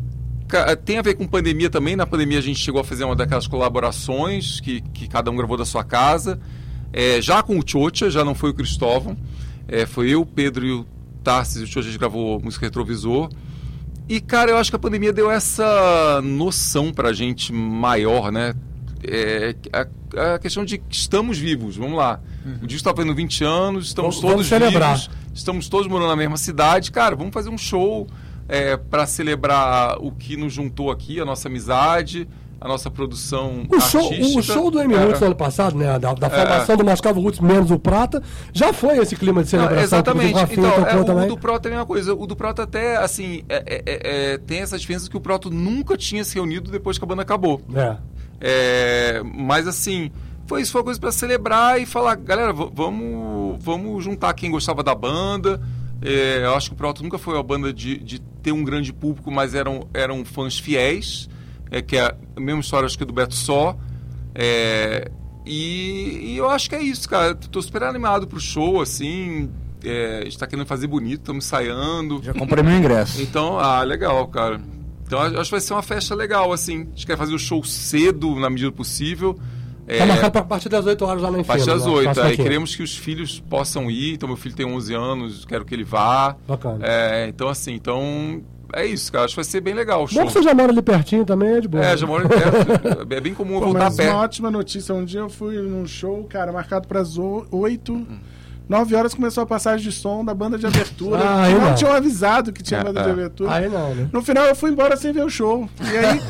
ca- 0.48 0.76
Tem 0.76 1.00
a 1.00 1.02
ver 1.02 1.16
com 1.16 1.26
pandemia 1.28 1.70
também. 1.70 1.96
Na 1.96 2.06
pandemia 2.06 2.38
a 2.38 2.42
gente 2.42 2.60
chegou 2.60 2.80
a 2.80 2.84
fazer 2.84 3.04
uma 3.06 3.16
daquelas 3.16 3.48
colaborações 3.48 4.60
que, 4.60 4.82
que 4.82 5.08
cada 5.08 5.32
um 5.32 5.36
gravou 5.36 5.58
da 5.58 5.66
sua 5.66 5.84
casa. 5.84 6.40
É, 6.92 7.20
já 7.22 7.42
com 7.42 7.58
o 7.58 7.64
Tchotcha, 7.64 8.10
já 8.10 8.24
não 8.24 8.36
foi 8.36 8.52
o 8.52 8.54
Cristóvão. 8.54 9.18
É, 9.68 9.86
foi 9.88 10.10
eu, 10.10 10.22
o 10.22 10.26
Pedro 10.26 10.66
e 10.66 10.72
o 10.72 10.86
Tarsis 11.24 11.62
e 11.62 11.64
o 11.64 11.68
Tchotcha, 11.68 11.80
a 11.88 11.92
gente 11.92 11.98
gravou 12.00 12.40
música 12.40 12.66
retrovisor. 12.68 13.30
E, 14.08 14.20
cara, 14.22 14.52
eu 14.52 14.58
acho 14.58 14.70
que 14.70 14.76
a 14.76 14.80
pandemia 14.80 15.12
deu 15.12 15.32
essa 15.32 16.22
noção 16.24 16.92
pra 16.94 17.14
gente 17.14 17.52
maior, 17.52 18.32
né? 18.32 18.54
É, 19.06 19.56
a, 19.72 20.34
a 20.36 20.39
questão 20.39 20.64
de 20.66 20.78
que 20.78 20.95
estamos 20.95 21.38
vivos, 21.38 21.76
vamos 21.78 21.97
lá. 21.97 22.20
O 22.62 22.68
disco 22.68 22.88
está 22.88 22.93
fazendo 22.95 23.16
20 23.16 23.43
anos, 23.43 23.88
estamos 23.88 24.16
Vamos- 24.16 24.22
todos 24.22 24.47
vamos 24.49 24.64
celebrar. 24.64 24.95
vivos, 24.97 25.10
estamos 25.34 25.70
todos 25.70 25.88
morando 25.88 26.10
na 26.10 26.16
mesma 26.16 26.38
cidade. 26.38 26.91
Cara, 26.91 27.16
vamos 27.16 27.34
fazer 27.34 27.49
um 27.49 27.58
show 27.58 28.08
é, 28.47 28.76
para 28.78 29.06
celebrar 29.06 29.97
o 29.99 30.12
que 30.12 30.36
nos 30.38 30.54
juntou 30.54 30.91
aqui, 30.91 31.20
a 31.20 31.26
nossa 31.26 31.47
amizade, 31.47 32.28
a 32.60 32.68
nossa 32.68 32.89
produção 32.89 33.66
O 33.70 33.80
show, 33.82 34.01
artística. 34.10 34.39
o 34.39 34.43
show 34.43 34.72
do 34.72 34.80
M 34.82 34.93
É. 34.93 34.97
Roots 35.04 35.20
no 35.20 35.28
ano 35.28 35.36
passado, 35.36 35.78
né? 35.78 35.99
Da, 35.99 36.14
da 36.14 36.28
É. 36.28 36.30
formação 36.30 36.78
do 36.78 36.84
Mascavo 36.86 37.20
Roots 37.22 37.39
menos 37.41 37.72
o 37.72 37.80
Prata, 37.80 38.22
já 38.54 38.72
foi 38.74 38.97
esse 38.99 39.16
clima 39.18 39.43
de 39.43 39.51
Não, 39.54 39.60
celebração. 39.64 39.84
exatamente. 39.84 40.30
que 40.32 40.34
o 40.36 40.39
Rafinha 40.39 40.68
Então, 40.68 40.86
é, 40.88 40.95
o 41.01 41.04
também. 41.06 41.28
do 41.28 41.38
Proto 41.38 41.66
é 41.66 41.68
a 41.70 41.72
mesma 41.72 41.86
coisa. 41.86 42.14
O 42.14 42.26
do 42.28 42.36
Proto 42.38 42.62
até, 42.62 42.95
assim, 42.97 43.43
é- 43.49 43.64
é- 43.66 43.84
é- 43.86 44.34
é, 44.34 44.38
tem 44.38 44.60
essa 44.60 44.78
diferença 44.78 45.10
que 45.10 45.18
o 45.18 45.22
Proto 45.22 45.49
nunca 45.49 45.97
tinha 45.97 46.24
se 46.24 46.36
reunido 46.36 46.72
depois 46.72 46.97
que 46.97 47.04
a 47.04 47.08
banda 47.08 47.22
acabou. 47.22 47.62
É. 47.76 47.97
É, 48.46 49.22
mas 49.24 49.70
assim, 49.70 50.12
foi 50.46 50.62
isso, 50.62 50.74
foi 50.74 50.82
uma 50.82 50.86
coisa 50.86 51.00
para 51.00 51.14
celebrar 51.14 51.82
e 51.82 51.86
falar, 51.86 52.16
galera, 52.16 52.52
vamos, 52.52 53.64
vamos 53.64 54.04
juntar 54.04 54.34
quem 54.34 54.52
gostava 54.52 54.84
da 54.84 54.94
banda. 54.94 55.62
É, 56.02 56.41
eu 56.44 56.54
acho 56.54 56.70
que 56.70 56.74
o 56.74 56.78
Proto 56.78 57.02
nunca 57.02 57.18
foi 57.18 57.36
uma 57.36 57.44
banda 57.44 57.72
de, 57.72 57.98
de 57.98 58.20
ter 58.20 58.52
um 58.52 58.62
grande 58.62 58.91
público, 58.91 59.32
mas 59.32 59.56
eram, 59.56 59.88
eram 59.94 60.26
fãs 60.26 60.60
fiéis, 60.60 61.30
é, 61.72 61.82
que 61.82 61.96
é 61.96 62.14
a 62.36 62.39
mesma 62.39 62.60
história 62.60 62.86
acho 62.86 62.98
que 62.98 63.06
do 63.06 63.14
Beto 63.14 63.34
Só. 63.34 63.78
É, 64.36 65.10
e, 65.46 66.34
e 66.34 66.38
eu 66.38 66.50
acho 66.50 66.70
que 66.70 66.76
é 66.76 66.82
isso, 66.82 67.08
cara. 67.08 67.34
Tô 67.34 67.62
super 67.62 67.84
animado 67.84 68.28
pro 68.28 68.41
show, 68.41 68.82
assim. 68.82 69.50
É, 69.82 70.20
a 70.20 70.24
gente 70.26 70.38
tá 70.38 70.48
querendo 70.48 70.66
fazer 70.66 70.88
bonito, 70.88 71.22
estamos 71.22 71.46
ensaiando. 71.46 72.22
Já 72.22 72.34
comprei 72.34 72.64
meu 72.64 72.76
ingresso. 72.76 73.22
Então, 73.22 73.58
ah, 73.58 73.82
legal, 73.84 74.28
cara. 74.28 74.60
Então 75.14 75.22
a- 75.22 75.41
acho 75.41 75.45
que 75.45 75.51
vai 75.51 75.61
ser 75.61 75.74
uma 75.74 75.82
festa 75.84 76.16
legal, 76.16 76.51
assim. 76.51 76.82
A 76.82 76.86
gente 76.95 77.05
quer 77.05 77.18
fazer 77.18 77.34
o 77.34 77.39
show 77.39 77.64
cedo, 77.64 78.36
na 78.39 78.49
medida 78.49 78.70
do 78.70 78.74
possível. 78.76 79.38
É, 79.86 79.97
Tá 79.99 80.05
marcado 80.05 80.32
pra 80.32 80.41
partir 80.43 80.70
das 80.70 80.86
8 80.86 81.03
horas 81.05 81.22
lá 81.22 81.30
na 81.30 81.38
a 81.38 81.41
Inferno. 81.41 81.66
partir 81.66 81.78
das 81.78 81.86
lá, 81.86 81.91
8. 81.93 82.05
faço 82.07 82.22
Aí 82.22 82.34
aqui. 82.34 82.43
queremos 82.43 82.76
que 82.76 82.82
os 82.84 82.95
filhos 82.97 83.39
possam 83.49 83.91
ir. 83.91 84.14
Então, 84.14 84.28
meu 84.30 84.38
filho 84.38 84.55
tem 84.55 84.66
11 84.66 84.93
anos, 84.93 85.43
quero 85.45 85.66
que 85.66 85.74
ele 85.76 85.84
vá. 85.84 86.36
Bacana. 86.47 86.80
É, 86.82 87.28
então, 87.28 87.47
assim, 87.49 87.74
então. 87.74 88.41
É 88.76 88.86
isso, 88.88 89.11
cara. 89.11 89.26
Acho 89.26 89.34
que 89.34 89.36
vai 89.36 89.43
ser 89.45 89.61
bem 89.61 89.76
legal 89.76 90.03
o 90.03 90.07
show. 90.07 90.20
Bom 90.22 90.26
que 90.28 90.34
você 90.34 90.41
já 90.41 90.51
mora 90.53 90.72
ali 90.72 90.82
pertinho 90.82 91.24
também, 91.24 91.49
é 91.57 91.61
de 91.61 91.68
boa. 91.68 91.86
É, 91.86 91.95
já 91.95 92.07
moro 92.07 92.28
perto. 92.28 93.14
É 93.14 93.22
bem 93.22 93.34
comum 93.36 93.59
Pô, 93.59 93.66
voltar 93.66 93.82
a 93.82 93.84
mas 93.84 93.97
pé. 93.97 94.09
uma 94.09 94.22
ótima 94.22 94.49
notícia. 94.49 94.95
Um 94.95 95.05
dia 95.05 95.20
eu 95.20 95.30
fui 95.30 95.57
num 95.57 95.86
show, 95.86 96.24
cara, 96.24 96.51
marcado 96.51 96.88
para 96.88 96.99
as 97.01 97.16
8. 97.18 97.93
Hum. 97.93 98.18
9 98.68 98.95
horas 98.95 99.14
começou 99.14 99.43
a 99.43 99.45
passagem 99.45 99.84
de 99.84 99.91
som 99.91 100.24
da 100.24 100.34
banda 100.34 100.57
de 100.57 100.66
abertura. 100.66 101.20
Ah, 101.22 101.49
não 101.49 101.59
não. 101.61 101.76
tinham 101.76 101.91
avisado 101.93 102.51
que 102.53 102.64
tinha 102.64 102.80
É, 102.80 102.84
banda 102.84 103.03
de 103.03 103.09
é. 103.09 103.11
abertura. 103.11 103.53
Aí 103.53 103.70
não, 103.70 103.93
né? 103.93 104.07
No 104.11 104.22
final 104.22 104.45
eu 104.45 104.55
fui 104.55 104.72
embora 104.72 104.95
sem 104.95 105.11
ver 105.11 105.24
o 105.26 105.30
show. 105.30 105.70
E 105.82 105.97
aí. 105.97 106.22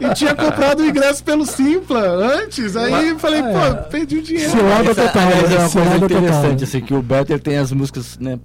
e, 0.00 0.04
e 0.06 0.14
tinha 0.14 0.34
comprado 0.34 0.80
o 0.80 0.86
ingresso 0.86 1.22
pelo 1.24 1.44
Simpla 1.44 2.00
antes. 2.00 2.76
Aí 2.76 3.08
eu 3.08 3.18
falei, 3.18 3.40
Ah, 3.40 3.44
pô, 3.52 3.58
é. 3.58 3.74
perdi 3.90 4.18
o 4.18 4.22
dinheiro. 4.22 4.50
Cilada 4.50 4.90
Essa, 4.90 5.06
total, 5.08 5.22
aliás, 5.22 5.42
é 5.44 5.48
né? 5.48 5.48
uma 5.48 5.56
coisa 5.58 5.68
Cilada 5.68 6.00
total. 6.00 6.18
interessante, 6.18 6.64
assim, 6.64 6.80
que 6.80 6.94
o 6.94 7.02
Beto 7.02 7.32
ele 7.32 7.40
tem 7.40 7.56
as 7.58 7.72
músicas, 7.72 8.16
né? 8.18 8.38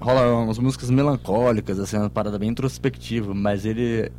Rola 0.00 0.44
umas 0.44 0.58
músicas 0.58 0.88
melancólicas, 0.88 1.78
assim, 1.78 1.96
uma 1.98 2.08
parada 2.08 2.38
bem 2.38 2.48
introspectiva, 2.48 3.34
mas 3.34 3.66
ele, 3.66 4.10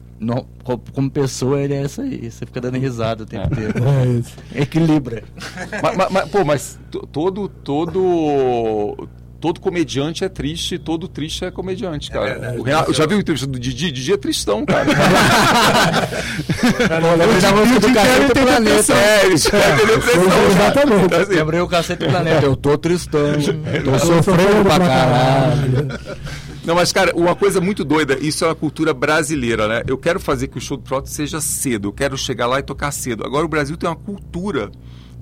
co- 0.63 0.77
como 0.93 1.09
pessoa, 1.09 1.59
ele 1.61 1.73
é 1.73 1.83
isso 1.83 2.01
aí. 2.01 2.29
Você 2.29 2.45
fica 2.45 2.61
dando 2.61 2.77
risada 2.77 3.23
o 3.23 3.25
tempo 3.25 3.47
inteiro. 3.53 3.73
É 3.83 4.05
isso. 4.19 4.33
Equilibra. 4.55 5.23
mas, 5.81 5.97
mas- 5.97 6.11
mas, 6.11 6.29
pô, 6.29 6.45
mas 6.45 6.79
to- 6.91 7.07
todo, 7.11 7.47
todo, 7.49 9.07
todo 9.39 9.59
comediante 9.59 10.23
é 10.23 10.29
triste, 10.29 10.77
todo 10.77 11.07
triste 11.07 11.43
é 11.45 11.49
comediante, 11.51 12.11
cara. 12.11 12.55
o 12.59 12.61
Renato, 12.61 12.93
já 12.93 13.05
viu 13.07 13.17
a 13.17 13.19
entrevista 13.21 13.47
do 13.47 13.59
Didi? 13.59 13.91
Didi 13.91 14.13
é 14.13 14.17
tristão, 14.17 14.63
cara. 14.65 14.85
Lembrei 17.17 17.41
da 17.41 17.51
música 17.51 17.79
do 17.79 17.93
Cacete 17.93 18.27
do 18.27 18.33
Planeta. 18.41 18.93
É, 18.93 19.25
ele 19.25 19.37
já 19.37 19.49
cara. 19.51 19.77
Exatamente. 20.51 21.05
Então, 21.05 21.19
assim, 21.21 21.33
Lembrei 21.33 21.59
o 21.61 21.67
Cacete 21.67 22.05
do 22.05 22.09
Planeta. 22.11 22.45
Eu 22.45 22.55
tô 22.55 22.77
tristão. 22.77 23.21
Tô 23.83 23.99
sofrendo 23.99 24.63
pra 24.63 24.79
caralho. 24.79 25.87
Não, 26.63 26.75
mas, 26.75 26.91
cara, 26.91 27.11
uma 27.15 27.35
coisa 27.35 27.59
muito 27.59 27.83
doida, 27.83 28.17
isso 28.19 28.43
é 28.45 28.47
uma 28.47 28.55
cultura 28.55 28.93
brasileira, 28.93 29.67
né? 29.67 29.83
Eu 29.87 29.97
quero 29.97 30.19
fazer 30.19 30.47
que 30.47 30.57
o 30.57 30.61
show 30.61 30.77
do 30.77 30.83
Proto 30.83 31.09
seja 31.09 31.41
cedo, 31.41 31.87
eu 31.89 31.93
quero 31.93 32.17
chegar 32.17 32.45
lá 32.45 32.59
e 32.59 32.63
tocar 32.63 32.91
cedo. 32.91 33.25
Agora, 33.25 33.45
o 33.45 33.49
Brasil 33.49 33.75
tem 33.77 33.89
uma 33.89 33.95
cultura 33.95 34.69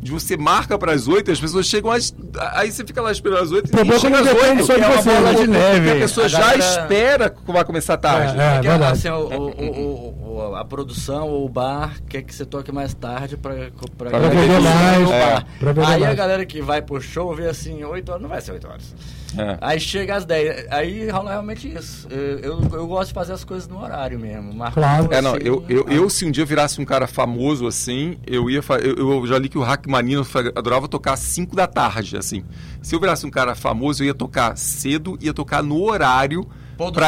de 0.02 0.12
você 0.12 0.38
marca 0.38 0.78
para 0.78 0.94
as 0.94 1.08
oito, 1.10 1.30
as 1.30 1.40
pessoas 1.40 1.66
chegam 1.66 1.92
às. 1.92 2.14
Aí 2.54 2.72
você 2.72 2.86
fica 2.86 3.02
lá 3.02 3.12
esperando 3.12 3.40
às 3.44 3.52
oito 3.52 3.68
e 3.68 3.72
problema 3.72 4.00
chega 4.00 4.16
é 4.18 4.20
às 4.22 4.28
que 4.28 4.34
depende 4.34 4.52
oito. 4.62 4.66
só 4.66 4.74
de 4.74 4.80
que 4.80 4.86
é 4.86 4.88
uma 4.90 5.02
você, 5.02 5.10
bola 5.10 5.22
né? 5.32 5.34
de 5.42 5.48
neve. 5.48 5.80
Porque 5.80 5.90
A 5.92 6.02
pessoa 6.02 6.26
a 6.26 6.30
já 6.30 6.40
galera- 6.40 6.58
espera 6.60 7.30
que 7.30 7.52
vai 7.52 7.66
começar 7.66 7.98
tarde. 7.98 8.40
É, 8.40 8.54
Porque, 8.56 8.68
verdade. 8.70 8.92
assim, 8.94 9.10
o, 9.10 9.14
o- 9.28 9.50
o- 9.50 10.38
o- 10.52 10.56
a 10.56 10.64
produção 10.64 11.28
ou 11.28 11.46
o 11.46 11.50
bar 11.50 11.96
quer 12.08 12.22
que 12.22 12.34
você 12.34 12.46
toque 12.46 12.72
mais 12.72 12.94
tarde 12.94 13.36
Pra 13.36 14.10
galera 14.10 14.30
vender 14.34 14.60
mais, 14.62 15.10
é, 15.12 15.20
bar. 15.34 15.46
pra 15.60 15.72
Aí 15.88 15.96
a 15.96 16.06
mais. 16.06 16.16
galera 16.18 16.46
que 16.46 16.62
vai 16.62 16.82
pro 16.82 17.02
show 17.02 17.36
vê 17.36 17.48
assim, 17.50 17.84
8 17.84 18.10
horas, 18.10 18.22
não 18.22 18.30
vai 18.30 18.40
ser 18.40 18.54
8 18.54 18.68
horas. 18.68 18.96
É. 19.38 19.58
Aí 19.62 19.80
chega 19.80 20.16
às 20.16 20.26
10. 20.26 20.68
Aí 20.70 21.10
rola 21.10 21.32
realmente 21.32 21.68
isso. 21.68 22.08
Eu, 22.10 22.40
eu, 22.40 22.70
eu 22.74 22.88
gosto 22.88 23.10
de 23.10 23.14
fazer 23.14 23.34
as 23.34 23.44
coisas 23.44 23.68
no 23.68 23.82
horário 23.82 24.20
mesmo. 24.20 24.54
Claro. 24.72 25.08
É, 25.12 25.22
não, 25.22 25.36
assim, 25.36 25.44
eu, 25.44 25.66
eu, 25.70 25.86
ah, 25.88 25.94
eu, 25.94 26.10
se 26.10 26.26
um 26.26 26.32
dia 26.32 26.46
virasse 26.46 26.82
um 26.82 26.86
cara 26.86 27.08
famoso 27.08 27.68
assim, 27.68 28.18
eu 28.26 28.50
ia. 28.50 28.62
Eu, 28.84 28.98
eu 28.98 29.28
já 29.28 29.38
li 29.38 29.50
que 29.50 29.58
o 29.58 29.62
Hackmanino 29.62 30.26
adorava 30.56 30.88
tocar 30.88 31.14
às 31.14 31.20
5 31.20 31.56
da 31.56 31.68
tarde, 31.68 32.18
assim. 32.18 32.44
Se 32.82 32.96
eu 32.96 33.00
virasse 33.00 33.26
um 33.26 33.32
cara 33.32 33.56
famoso, 33.56 34.04
eu 34.04 34.08
ia 34.08 34.14
tocar 34.14 34.58
cedo, 34.58 35.18
ia 35.22 35.34
tocar 35.34 35.62
no 35.62 35.82
horário. 35.82 36.48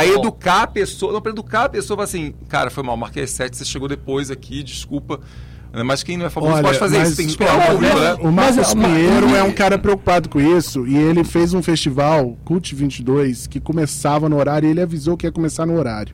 Sol. 0.04 0.16
educar 0.16 0.64
a 0.64 0.68
pessoa, 0.68 1.14
não, 1.14 1.22
pra 1.22 1.32
educar 1.32 1.64
a 1.64 1.70
pessoa, 1.70 1.96
falar 1.96 2.04
assim, 2.04 2.34
cara, 2.50 2.70
foi 2.70 2.84
mal, 2.84 2.98
marquei 2.98 3.24
às 3.24 3.30
7, 3.30 3.56
você 3.56 3.64
chegou 3.64 3.88
depois 3.88 4.30
aqui, 4.30 4.62
desculpa. 4.64 5.22
Mas 5.86 6.04
quem 6.04 6.18
não 6.18 6.26
é 6.26 6.30
famoso 6.30 6.54
Olha, 6.54 6.64
pode 6.64 6.78
fazer 6.80 6.98
mas 6.98 7.08
isso, 7.10 7.18
tem 7.18 7.26
que 7.26 7.32
esperar 7.32 7.58
o- 7.58 7.62
pouquinho, 7.72 8.00
né? 8.00 8.16
O 8.20 8.32
Marcos 8.32 8.58
Mas, 8.58 8.74
mas- 8.74 8.88
Pinheiro 8.92 9.36
é 9.36 9.44
um 9.44 9.52
cara 9.54 9.78
preocupado 9.78 10.28
com 10.28 10.40
isso 10.40 10.86
e 10.86 10.98
ele 10.98 11.24
fez 11.24 11.54
um 11.54 11.62
festival, 11.64 12.36
Cult 12.44 12.76
22, 12.76 13.48
que 13.48 13.60
começava 13.60 14.28
no 14.28 14.38
horário 14.38 14.68
e 14.68 14.72
ele 14.72 14.82
avisou 14.82 15.16
que 15.16 15.26
ia 15.26 15.32
começar 15.32 15.66
no 15.66 15.78
horário. 15.78 16.14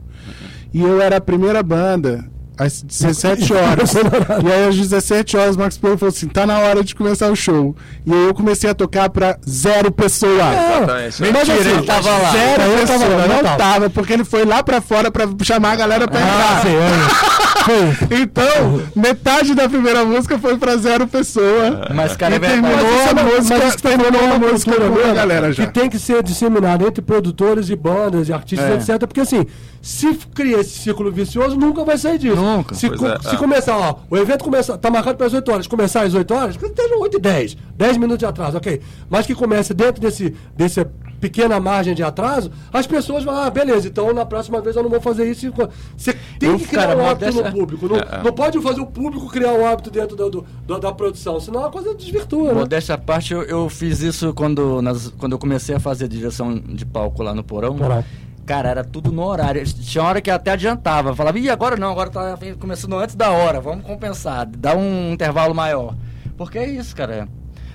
E 0.72 0.80
eu 0.80 1.00
era 1.02 1.16
a 1.16 1.20
primeira 1.20 1.60
banda 1.62 2.24
às 2.56 2.82
17 2.82 3.52
horas. 3.54 3.94
e 3.94 4.52
aí, 4.52 4.68
às 4.68 4.76
17 4.76 5.36
horas, 5.36 5.56
o 5.56 5.58
Max 5.60 5.76
Paulo 5.78 5.96
falou 5.98 6.12
assim: 6.14 6.28
tá 6.28 6.44
na 6.46 6.58
hora 6.58 6.82
de 6.84 6.94
começar 6.94 7.30
o 7.30 7.36
show. 7.36 7.74
E 8.06 8.12
aí 8.12 8.26
eu 8.26 8.34
comecei 8.34 8.68
a 8.70 8.74
tocar 8.74 9.08
pra 9.10 9.38
zero 9.48 9.90
pessoas. 9.90 10.32
Exatamente. 10.34 11.22
Mentira, 11.22 11.38
Mentira, 11.54 11.70
ele 11.70 11.82
tava 11.86 12.10
lá. 12.10 12.30
Zero 12.32 12.62
Eu 12.62 12.86
tava 12.86 12.98
pessoas. 12.98 13.00
lá, 13.00 13.22
eu 13.22 13.28
não 13.28 13.42
tava. 13.42 13.56
tava, 13.56 13.90
porque 13.90 14.12
ele 14.12 14.24
foi 14.24 14.44
lá 14.44 14.62
pra 14.62 14.80
fora 14.80 15.10
pra 15.10 15.26
chamar 15.42 15.72
a 15.72 15.76
galera 15.76 16.06
pra 16.08 16.20
Ah, 16.20 16.58
entrar. 16.60 16.66
é. 16.66 17.37
Então, 18.10 18.82
metade 18.94 19.54
da 19.54 19.68
primeira 19.68 20.04
música 20.04 20.38
foi 20.38 20.56
pra 20.56 20.76
zero 20.76 21.06
pessoa. 21.06 21.88
Mas, 21.94 22.16
cara, 22.16 22.34
e 22.34 22.36
é 22.36 22.40
terminou 22.40 22.70
Mas 22.76 22.84
a 22.84 22.88
é 22.88 23.12
uma- 23.12 23.22
mas 23.22 23.34
música, 23.50 23.58
tá 23.70 23.88
terminou 23.88 24.20
a 24.20 24.24
uma 24.24 24.38
música 24.38 24.72
cultura 24.74 25.10
a 25.10 25.14
galera 25.14 25.52
já. 25.52 25.66
Que 25.66 25.72
tem 25.72 25.88
que 25.90 25.98
ser 25.98 26.22
disseminada 26.22 26.86
entre 26.86 27.02
produtores 27.02 27.68
e 27.70 27.76
bandas 27.76 28.28
e 28.28 28.32
artistas, 28.32 28.88
É. 28.88 28.94
etc. 28.94 29.06
Porque 29.06 29.20
assim, 29.20 29.46
se 29.82 30.14
cria 30.34 30.60
esse 30.60 30.78
círculo 30.78 31.10
vicioso, 31.12 31.56
nunca 31.56 31.84
vai 31.84 31.98
sair 31.98 32.18
disso. 32.18 32.36
Nunca. 32.36 32.74
Se, 32.74 32.88
co- 32.90 33.06
é, 33.06 33.18
se 33.20 33.34
é. 33.34 33.38
começar, 33.38 33.76
ó, 33.76 33.96
o 34.10 34.16
evento 34.16 34.44
começa, 34.44 34.76
tá 34.78 34.90
marcado 34.90 35.16
para 35.16 35.26
as 35.26 35.34
8 35.34 35.52
horas, 35.52 35.66
começar 35.66 36.02
às 36.02 36.14
8 36.14 36.32
horas, 36.34 36.56
que 36.56 36.66
esteja 36.66 36.94
8 36.96 37.16
e 37.16 37.20
10, 37.20 37.56
10 37.76 37.96
minutos 37.96 38.18
de 38.18 38.26
atraso, 38.26 38.56
ok. 38.56 38.80
Mas 39.10 39.26
que 39.26 39.34
comece 39.34 39.74
dentro 39.74 40.00
desse, 40.00 40.34
desse 40.56 40.80
pequena 41.20 41.58
margem 41.60 41.94
de 41.94 42.02
atraso, 42.02 42.50
as 42.72 42.86
pessoas 42.86 43.24
vão, 43.24 43.34
ah, 43.34 43.50
beleza, 43.50 43.88
então 43.88 44.12
na 44.12 44.24
próxima 44.24 44.60
vez 44.60 44.76
eu 44.76 44.82
não 44.82 44.90
vou 44.90 45.00
fazer 45.00 45.30
isso. 45.30 45.52
Você 45.96 46.14
tem 46.38 46.50
Eu, 46.50 46.58
que 46.58 46.66
criar 46.66 46.88
cara, 46.88 46.96
um 46.98 47.06
hábito 47.06 47.24
modéstia- 47.26 47.50
no 47.50 47.58
público. 47.58 47.88
Não, 47.88 47.96
É, 47.96 48.06
é. 48.20 48.22
não 48.22 48.32
pode 48.32 48.60
fazer 48.62 48.80
o 48.80 48.86
público 48.86 49.28
criar 49.28 49.52
um 49.52 49.66
hábito 49.66 49.90
dentro 49.90 50.16
do, 50.16 50.30
do- 50.30 50.46
do- 50.66 50.78
da 50.78 50.92
produção, 50.92 51.38
senão 51.40 51.64
a 51.64 51.70
coisa 51.70 51.94
desvirtua, 51.94 52.48
né? 52.48 52.60
Modéstia 52.60 52.94
à 52.94 52.98
parte, 52.98 53.32
eu, 53.34 53.42
eu 53.42 53.68
fiz 53.68 54.00
isso 54.00 54.32
quando, 54.34 54.80
nas- 54.82 55.08
quando 55.18 55.32
eu 55.32 55.38
comecei 55.38 55.74
a 55.74 55.80
fazer 55.80 56.08
direção 56.08 56.54
de 56.58 56.86
palco 56.86 57.22
lá 57.22 57.34
no 57.34 57.42
Porão. 57.42 57.76
Porão. 57.76 58.04
Cara, 58.46 58.70
era 58.70 58.82
tudo 58.82 59.12
no 59.12 59.22
horário. 59.24 59.62
Tinha 59.64 60.02
hora 60.02 60.22
que 60.22 60.30
até 60.30 60.52
adiantava. 60.52 61.14
Falava, 61.14 61.38
ih, 61.38 61.50
agora 61.50 61.76
não, 61.76 61.90
agora 61.92 62.08
tá 62.08 62.38
começando 62.58 62.94
antes 62.96 63.14
da 63.14 63.30
hora, 63.30 63.60
vamos 63.60 63.84
compensar, 63.84 64.46
dá 64.46 64.74
um 64.74 65.12
intervalo 65.12 65.54
maior. 65.54 65.94
Porque 66.36 66.56
é 66.58 66.66
isso, 66.70 66.96
cara. 66.96 67.28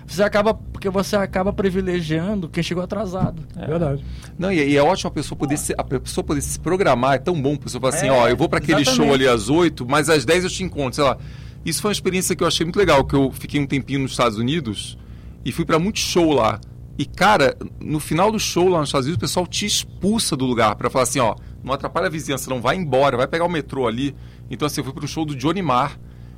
Você 0.05 0.21
acaba, 0.23 0.53
porque 0.53 0.89
você 0.89 1.15
acaba 1.15 1.51
privilegiando 1.53 2.49
quem 2.49 2.61
chegou 2.61 2.83
atrasado. 2.83 3.43
É 3.55 3.65
verdade. 3.65 4.03
Não, 4.37 4.51
e, 4.51 4.57
e 4.71 4.77
é 4.77 4.83
ótimo 4.83 5.09
a 5.09 5.11
pessoa 5.11 5.37
poder 5.37 5.57
se, 5.57 5.73
a 5.77 5.83
pessoa 5.83 6.23
poder 6.23 6.41
se 6.41 6.59
programar, 6.59 7.15
é 7.15 7.17
tão 7.17 7.41
bom 7.41 7.55
a 7.55 7.57
pessoa 7.57 7.81
falar 7.81 7.95
assim, 7.95 8.07
É, 8.07 8.11
ó, 8.11 8.27
eu 8.27 8.35
vou 8.37 8.49
para 8.49 8.59
aquele 8.59 8.81
exatamente. 8.81 9.05
show 9.07 9.13
ali 9.13 9.27
às 9.27 9.49
8, 9.49 9.85
mas 9.87 10.09
às 10.09 10.25
10 10.25 10.43
eu 10.43 10.49
te 10.49 10.63
encontro, 10.63 10.95
sei 10.95 11.03
lá. 11.03 11.17
Isso 11.65 11.81
foi 11.81 11.89
uma 11.89 11.93
experiência 11.93 12.35
que 12.35 12.43
eu 12.43 12.47
achei 12.47 12.65
muito 12.65 12.77
legal, 12.77 13.05
que 13.05 13.15
eu 13.15 13.31
fiquei 13.31 13.59
um 13.59 13.65
tempinho 13.65 13.99
nos 14.01 14.11
Estados 14.11 14.37
Unidos 14.37 14.97
e 15.45 15.51
fui 15.51 15.63
para 15.65 15.79
muito 15.79 15.99
show 15.99 16.31
lá. 16.33 16.59
E 16.97 17.05
cara, 17.05 17.55
no 17.79 17.99
final 17.99 18.31
do 18.31 18.39
show 18.39 18.67
lá 18.67 18.79
nos 18.79 18.89
Estados 18.89 19.07
Unidos, 19.07 19.17
o 19.17 19.25
pessoal 19.27 19.47
te 19.47 19.65
expulsa 19.65 20.35
do 20.35 20.45
lugar 20.45 20.75
para 20.75 20.89
falar 20.89 21.03
assim, 21.03 21.19
ó, 21.19 21.35
não 21.63 21.73
atrapalha 21.73 22.07
a 22.07 22.09
vizinhança, 22.09 22.49
não 22.49 22.61
vai 22.61 22.75
embora, 22.75 23.17
vai 23.17 23.27
pegar 23.27 23.45
o 23.45 23.49
metrô 23.49 23.87
ali. 23.87 24.15
Então 24.51 24.65
assim, 24.65 24.81
eu 24.81 24.85
fui 24.85 24.93
para 24.93 25.03
um 25.05 25.07
show 25.07 25.25
do 25.25 25.35
Johnny 25.35 25.61
Marr, 25.61 25.97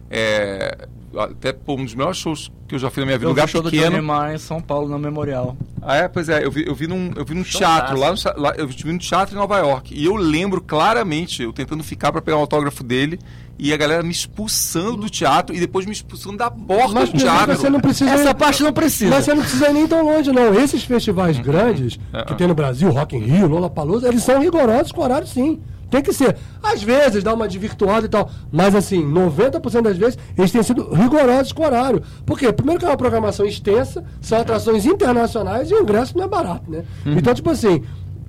é, 0.09 0.87
até 1.17 1.53
pô, 1.53 1.73
um 1.75 1.83
dos 1.85 1.95
melhores 1.95 2.17
shows 2.17 2.51
que 2.67 2.75
eu 2.75 2.79
já 2.79 2.89
fui 2.89 3.01
na 3.01 3.05
minha 3.07 3.17
vida, 3.17 3.25
Eu 3.29 3.33
vi 3.33 3.39
lugar 3.41 3.45
o 3.45 3.51
show 3.51 3.61
do 3.61 3.69
pequeno. 3.69 3.91
Johnny 3.91 4.01
Marr 4.01 4.33
em 4.33 4.37
São 4.37 4.59
Paulo, 4.61 4.87
no 4.89 4.97
Memorial. 4.99 5.55
Ah, 5.81 5.95
é? 5.97 6.07
Pois 6.07 6.29
é, 6.29 6.43
eu 6.43 6.49
vi, 6.51 6.65
eu 6.67 6.73
vi 6.73 6.87
num, 6.87 7.11
eu 7.15 7.23
vi 7.23 7.33
num 7.35 7.43
teatro, 7.43 7.97
lá, 7.97 8.11
no, 8.11 8.17
lá 8.41 8.53
eu 8.57 8.67
vi 8.67 8.83
num 8.85 8.97
teatro 8.97 9.35
em 9.35 9.37
Nova 9.37 9.57
York. 9.59 9.93
E 9.93 10.03
eu 10.05 10.15
lembro 10.15 10.59
claramente, 10.61 11.43
eu 11.43 11.53
tentando 11.53 11.83
ficar 11.83 12.11
pra 12.11 12.21
pegar 12.21 12.37
o 12.37 12.41
autógrafo 12.41 12.83
dele, 12.83 13.19
e 13.57 13.71
a 13.71 13.77
galera 13.77 14.03
me 14.03 14.11
expulsando 14.11 14.97
do 14.97 15.09
teatro 15.09 15.55
e 15.55 15.59
depois 15.59 15.85
me 15.85 15.91
expulsando 15.93 16.37
da 16.37 16.51
porta 16.51 16.93
Mas 16.93 17.09
do 17.09 17.17
teatro. 17.17 17.55
você 17.55 17.69
não 17.69 17.79
precisa. 17.79 18.09
Essa 18.11 18.31
ir- 18.31 18.35
parte 18.35 18.63
não 18.63 18.73
precisa. 18.73 19.11
Mas 19.11 19.23
você 19.25 19.33
não 19.33 19.41
precisa 19.43 19.69
ir 19.69 19.73
nem 19.73 19.87
tão 19.87 20.03
longe, 20.03 20.31
não. 20.31 20.53
Esses 20.55 20.83
festivais 20.83 21.39
grandes 21.39 21.97
que 22.27 22.35
tem 22.35 22.47
no 22.47 22.55
Brasil, 22.55 22.89
Rock 22.91 23.15
in 23.15 23.19
Rio, 23.19 23.47
Lollapalooza, 23.47 24.07
eles 24.09 24.23
são 24.23 24.41
rigorosos 24.41 24.91
com 24.91 25.01
horário, 25.01 25.25
sim. 25.27 25.59
Tem 25.89 26.01
que 26.01 26.11
ser. 26.13 26.35
Às 26.61 26.81
vezes 26.81 27.23
dá 27.23 27.33
uma 27.33 27.47
desvirtuada 27.47 28.05
e 28.05 28.09
tal, 28.09 28.29
mas 28.51 28.75
assim, 28.75 29.03
90% 29.05 29.81
das 29.81 29.97
vezes 29.97 30.17
eles 30.37 30.51
têm 30.51 30.63
sido 30.63 30.93
rigorosos 30.93 31.51
com 31.51 31.63
horário. 31.63 32.01
Por 32.25 32.37
quê? 32.37 32.51
Primeiro 32.51 32.79
que 32.79 32.85
é 32.85 32.89
uma 32.89 32.97
programação 32.97 33.45
extensa, 33.45 34.03
são 34.21 34.39
atrações 34.39 34.85
internacionais 34.85 35.69
e 35.69 35.73
o 35.73 35.81
ingresso 35.81 36.17
não 36.17 36.25
é 36.25 36.27
barato, 36.27 36.69
né? 36.69 36.83
Então, 37.05 37.33
tipo 37.33 37.49
assim, 37.49 37.83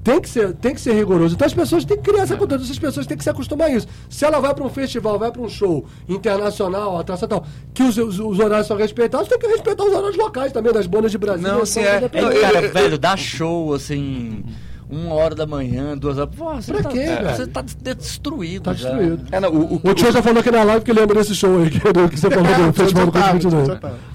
tem 0.06 0.20
que 0.20 0.28
ser, 0.28 0.52
tem 0.54 0.72
que 0.72 0.80
ser 0.80 0.92
rigoroso. 0.92 1.34
Então 1.34 1.44
as 1.44 1.52
pessoas 1.52 1.84
têm 1.84 1.96
que 1.96 2.04
criar 2.04 2.22
essa 2.22 2.36
cultura, 2.36 2.62
essas 2.62 2.78
pessoas 2.78 3.08
têm 3.08 3.16
que 3.16 3.24
se 3.24 3.30
acostumar 3.30 3.66
a 3.66 3.74
isso. 3.74 3.88
Se 4.08 4.24
ela 4.24 4.38
vai 4.38 4.54
para 4.54 4.62
um 4.62 4.68
festival, 4.68 5.18
vai 5.18 5.32
para 5.32 5.42
um 5.42 5.48
show 5.48 5.84
internacional, 6.08 6.96
atração 6.96 7.26
tal, 7.26 7.44
que 7.74 7.82
os, 7.82 7.98
os, 7.98 8.20
os 8.20 8.38
horários 8.38 8.68
são 8.68 8.76
respeitados, 8.76 9.26
tem 9.26 9.36
que 9.36 9.48
respeitar 9.48 9.82
os 9.82 9.92
horários 9.92 10.16
locais 10.16 10.52
também, 10.52 10.72
das 10.72 10.86
bandas 10.86 11.10
de 11.10 11.18
Brasil. 11.18 11.42
Não, 11.42 11.58
bandas 11.58 11.76
é. 11.76 12.04
É, 12.04 12.40
cara, 12.40 12.68
velho, 12.68 12.96
dá 12.96 13.16
show, 13.16 13.74
assim, 13.74 14.44
uma 14.88 15.14
hora 15.14 15.34
da 15.34 15.46
manhã, 15.46 15.96
duas 15.98 16.16
horas. 16.18 16.34
Pô, 16.34 16.54
você 16.54 16.72
Pra 16.72 16.82
tá, 16.82 16.88
quê, 16.90 16.98
velho? 17.04 17.30
Você 17.36 17.46
tá 17.46 17.62
des- 17.62 17.74
destruído. 17.96 18.62
Tá 18.64 18.72
já. 18.74 18.90
destruído. 18.90 19.24
É, 19.32 19.40
não, 19.40 19.50
o, 19.50 19.74
o, 19.74 19.80
O 19.90 19.94
tio 19.94 20.12
já 20.12 20.22
falou 20.22 20.40
aqui 20.40 20.50
na 20.50 20.62
live 20.62 20.84
que 20.84 20.92
lembra 20.92 21.16
desse 21.18 21.34
show 21.34 21.58
aí, 21.62 21.70
que, 21.70 21.78
do- 21.92 22.08
que 22.08 22.18
você 22.18 22.30
falou 22.30 22.66
do 22.66 22.72
Festival 22.72 23.06
do 23.06 23.12
Corpo 23.12 23.32
22. 23.32 23.68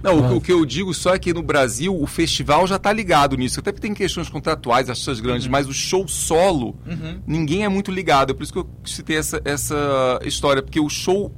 Não, 0.03 0.19
o, 0.33 0.37
o 0.37 0.41
que 0.41 0.51
eu 0.51 0.65
digo 0.65 0.93
só 0.93 1.13
é 1.13 1.19
que 1.19 1.33
no 1.33 1.43
Brasil 1.43 1.95
o 1.99 2.07
festival 2.07 2.65
já 2.67 2.79
tá 2.79 2.91
ligado 2.93 3.35
nisso. 3.35 3.59
Até 3.59 3.71
porque 3.71 3.85
tem 3.87 3.93
questões 3.93 4.29
contratuais, 4.29 4.89
artistas 4.89 5.19
grandes, 5.19 5.47
mas 5.47 5.67
o 5.67 5.73
show 5.73 6.07
solo, 6.07 6.75
ninguém 7.27 7.63
é 7.65 7.69
muito 7.69 7.91
ligado. 7.91 8.31
É 8.31 8.33
por 8.33 8.43
isso 8.43 8.53
que 8.53 8.59
eu 8.59 8.67
citei 8.85 9.17
essa, 9.17 9.41
essa 9.43 10.19
história, 10.23 10.61
porque 10.61 10.79
o 10.79 10.89
show 10.89 11.31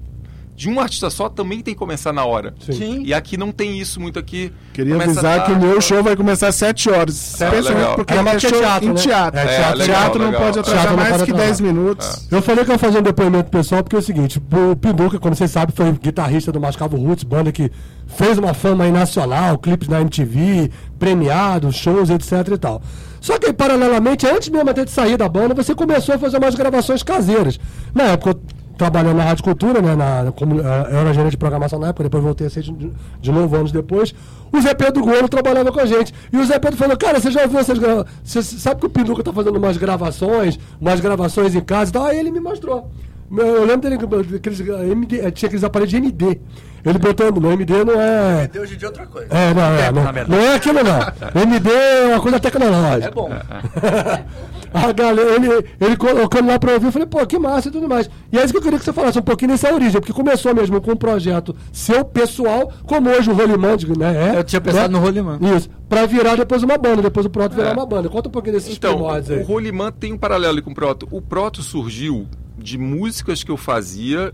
de 0.56 0.70
um 0.70 0.80
artista 0.80 1.10
só 1.10 1.30
também 1.30 1.62
tem 1.62 1.74
que 1.74 1.80
começar 1.80 2.14
na 2.14 2.24
hora. 2.24 2.54
Sim. 2.60 3.02
E 3.04 3.14
aqui 3.14 3.38
não 3.38 3.52
tem 3.52 3.80
isso 3.80 4.00
muito 4.00 4.20
aqui. 4.20 4.52
Queria 4.72 4.94
Começa 4.94 5.12
avisar 5.12 5.46
que 5.46 5.52
o 5.52 5.60
meu 5.60 5.82
show 5.82 6.04
vai 6.04 6.16
começar 6.16 6.48
às 6.50 6.56
7 6.56 6.90
horas. 6.90 7.16
Especialmente 7.16 7.74
legal. 7.74 7.96
porque 7.96 8.14
É, 8.14 8.18
é, 8.18 8.22
mas 8.22 8.34
porque 8.34 8.46
é 8.46 8.50
show 8.50 8.60
teatro, 8.60 8.86
em 8.86 8.94
né? 8.94 9.02
teatro. 9.02 9.40
É, 9.40 9.46
teatro, 9.46 9.80
legal, 9.80 10.02
teatro 10.02 10.20
não 10.20 10.26
legal. 10.28 10.42
pode 10.42 10.60
atrasar 10.60 10.82
Teatro 10.82 10.98
não 10.98 11.04
mais 11.04 11.24
que 11.24 11.32
atrasar. 11.32 11.48
10 11.48 11.62
minutos. 11.62 12.28
Eu 12.32 12.42
falei 12.42 12.66
que 12.66 12.72
eu 12.72 12.74
ia 12.76 12.80
fazer 12.80 13.00
um 13.00 13.02
depoimento 13.02 13.50
pessoal 13.50 13.84
porque 13.84 13.96
é 13.96 14.00
o 14.00 14.02
seguinte, 14.02 14.40
o 14.40 14.76
Pinduca, 14.76 15.20
como 15.20 15.36
vocês 15.36 15.50
sabem, 15.50 15.76
foi 15.76 15.92
guitarrista 15.94 16.52
do 16.52 16.62
Mascavo 16.62 16.98
Roots, 16.98 17.24
banda 17.24 17.52
que 17.52 17.72
fez 18.08 18.38
uma 18.38 18.54
fama 18.54 18.84
aí 18.84 18.92
nacional, 18.92 19.58
clipes 19.58 19.88
na 19.88 20.02
MTV, 20.02 20.70
premiado, 21.00 21.72
shows, 21.72 22.10
etc 22.10 22.32
e 22.54 22.58
tal. 22.58 22.82
Só 23.20 23.40
que 23.40 23.52
paralelamente, 23.54 24.28
antes 24.28 24.50
mesmo 24.50 24.70
até 24.70 24.84
de 24.84 24.92
sair 24.92 25.18
da 25.18 25.30
banda, 25.30 25.54
você 25.54 25.74
começou 25.74 26.14
a 26.16 26.20
fazer 26.20 26.38
umas 26.38 26.56
gravações 26.56 27.02
caseiras. 27.02 27.58
Na 27.94 28.04
época 28.04 28.32
eu 28.32 28.63
trabalhando 28.78 29.18
na 29.18 29.24
Rádio 29.24 29.44
Cultura, 29.44 29.82
né, 29.82 29.96
na, 29.96 30.32
como, 30.32 30.60
eh, 30.60 30.88
eu 30.92 30.98
era 30.98 31.14
gerente 31.14 31.32
de 31.32 31.38
programação 31.38 31.80
na 31.80 31.88
época, 31.88 32.04
depois 32.04 32.24
voltei 32.24 32.48
a 32.48 32.50
ser 32.50 32.64
de, 32.64 32.92
de 33.22 33.32
novo 33.32 33.56
anos 33.56 33.72
depois. 33.72 34.14
O 34.52 34.62
Zé 34.62 34.74
Pedro 34.74 35.04
Golo 35.04 35.28
trabalhava 35.28 35.72
com 35.72 35.80
a 35.80 35.86
gente. 35.86 36.14
E 36.32 36.38
o 36.38 36.46
Zé 36.46 36.60
Pedro 36.60 36.78
falou, 36.78 36.98
cara, 36.98 37.20
você 37.20 37.32
já 37.32 37.46
viu 37.46 37.60
essas 37.60 37.78
gravações? 37.78 38.16
Você 38.24 38.44
sabe 38.44 38.80
que 38.80 38.86
o 38.86 38.90
Pinduca 38.90 39.24
tá 39.24 39.34
fazendo 39.34 39.58
umas 39.58 39.78
gravações, 39.78 40.60
umas 40.80 41.00
gravações 41.00 41.56
em 41.56 41.62
casa 41.62 41.90
e 41.90 41.94
tal? 41.94 42.06
Aí 42.06 42.20
ele 42.20 42.32
me 42.32 42.40
mostrou. 42.40 42.90
Eu 43.36 43.66
lembro 43.66 43.90
dele 43.90 43.98
que 43.98 44.36
aqueles, 44.36 44.60
eh, 44.60 45.26
eh, 45.28 45.32
tinha 45.32 45.48
aqueles 45.48 45.64
aparelhos 45.64 45.90
de 45.90 45.98
MD. 45.98 46.40
Ele 46.86 46.98
botando, 47.00 47.40
no 47.40 47.52
MD 47.52 47.86
não 47.86 48.00
é. 48.00 48.50
Hoje 48.60 48.76
de 48.76 48.86
outra 48.86 49.06
coisa. 49.06 49.28
É, 49.34 49.54
não, 49.54 49.64
é, 49.64 49.92
não, 49.92 50.04
na 50.04 50.12
verdade. 50.12 50.32
não 50.32 50.48
é 50.48 50.56
aquilo 50.56 50.80
não. 50.84 51.00
MD 51.42 51.70
é 51.72 52.08
uma 52.08 52.20
coisa 52.22 52.40
tecnológica. 52.40 53.08
É 53.08 53.12
bom. 53.12 53.30
A 54.74 54.92
galera, 54.92 55.36
ele, 55.36 55.66
ele 55.80 55.96
colocando 55.96 56.48
lá 56.48 56.58
pra 56.58 56.74
ouvir, 56.74 56.88
eu 56.88 56.92
falei, 56.92 57.08
pô, 57.08 57.24
que 57.28 57.38
massa 57.38 57.68
e 57.68 57.72
tudo 57.72 57.88
mais. 57.88 58.10
E 58.32 58.40
é 58.40 58.44
isso 58.44 58.52
que 58.52 58.58
eu 58.58 58.62
queria 58.62 58.80
que 58.80 58.84
você 58.86 58.92
falasse 58.92 59.20
um 59.20 59.22
pouquinho 59.22 59.52
dessa 59.52 59.72
origem, 59.72 60.02
porque 60.02 60.12
começou 60.12 60.54
mesmo 60.56 60.82
com 60.82 60.92
um 60.94 60.96
projeto 60.96 61.56
seu 61.72 62.04
pessoal, 62.04 62.72
como 62.88 63.08
hoje 63.10 63.30
o 63.30 63.34
Rolimã, 63.36 63.76
né? 63.98 64.34
É, 64.34 64.40
Eu 64.40 64.44
tinha 64.44 64.60
pensado 64.60 64.92
né? 64.92 64.98
no 65.00 65.06
Rolimã. 65.06 65.38
Isso, 65.56 65.70
pra 65.88 66.08
virar 66.08 66.36
depois 66.36 66.64
uma 66.64 66.76
banda, 66.78 67.04
depois 67.04 67.24
o 67.26 67.30
Proto 67.30 67.56
virar 67.56 67.70
É. 67.70 67.74
uma 67.74 67.86
banda. 67.86 68.10
Conta 68.10 68.30
um 68.30 68.32
pouquinho 68.32 68.56
desses 68.56 68.76
Então, 68.76 68.94
primórdios 68.96 69.30
aí. 69.30 69.44
o 69.44 69.46
Rolimã 69.46 69.92
tem 69.92 70.12
um 70.12 70.18
paralelo 70.18 70.54
ali 70.54 70.62
com 70.64 70.72
o 70.72 70.76
Proto. 70.76 71.08
O 71.12 71.22
Proto 71.22 71.62
surgiu 71.62 72.28
de 72.58 72.78
músicas 72.78 73.44
que 73.44 73.52
eu 73.52 73.58
fazia 73.58 74.34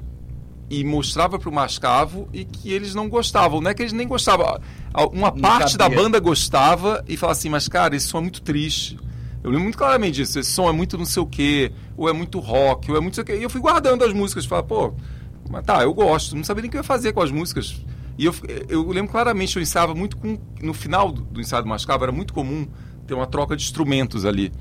e 0.69 0.83
mostrava 0.83 1.39
pro 1.39 1.51
Mascavo 1.51 2.29
e 2.31 2.45
que 2.45 2.71
eles 2.71 2.93
não 2.93 3.09
gostavam. 3.09 3.59
Não 3.59 3.71
é 3.71 3.73
que 3.73 3.81
eles 3.81 3.93
nem 3.93 4.07
gostavam. 4.07 4.59
Uma 5.11 5.31
parte 5.31 5.77
da 5.77 5.85
cabia. 5.85 6.03
banda 6.03 6.19
gostava 6.19 7.03
e 7.07 7.17
falava 7.17 7.37
assim, 7.37 7.49
mas 7.49 7.67
cara, 7.67 7.95
esse 7.95 8.07
som 8.07 8.19
é 8.19 8.21
muito 8.21 8.41
triste. 8.41 8.97
Eu 9.43 9.49
lembro 9.49 9.63
muito 9.63 9.77
claramente 9.77 10.15
disso. 10.15 10.39
Esse 10.39 10.51
som 10.51 10.69
é 10.69 10.71
muito 10.71 10.97
não 10.97 11.05
sei 11.05 11.23
o 11.23 11.25
quê, 11.25 11.71
ou 11.97 12.07
é 12.07 12.13
muito 12.13 12.39
rock, 12.39 12.91
ou 12.91 12.97
é 12.97 12.99
muito 12.99 13.17
não 13.17 13.23
sei 13.23 13.23
o 13.23 13.25
quê. 13.25 13.41
E 13.41 13.43
eu 13.43 13.49
fui 13.49 13.61
guardando 13.61 14.03
as 14.03 14.13
músicas. 14.13 14.45
Falei, 14.45 14.65
pô, 14.65 14.93
mas 15.49 15.65
tá, 15.65 15.81
eu 15.81 15.93
gosto. 15.93 16.35
Não 16.35 16.43
sabia 16.43 16.61
nem 16.61 16.69
o 16.69 16.71
que 16.71 16.77
eu 16.77 16.81
ia 16.81 16.83
fazer 16.83 17.13
com 17.13 17.21
as 17.21 17.31
músicas. 17.31 17.83
E 18.17 18.25
eu, 18.25 18.35
eu 18.67 18.87
lembro 18.89 19.11
claramente, 19.11 19.55
eu 19.55 19.61
ensaiava 19.61 19.95
muito 19.95 20.17
com. 20.17 20.37
No 20.61 20.73
final 20.73 21.11
do, 21.11 21.21
do 21.21 21.41
ensaio 21.41 21.63
do 21.63 21.69
Mascavo, 21.69 22.03
era 22.03 22.11
muito 22.11 22.33
comum 22.33 22.67
ter 23.07 23.13
uma 23.13 23.25
troca 23.25 23.55
de 23.55 23.63
instrumentos 23.63 24.25
ali. 24.25 24.51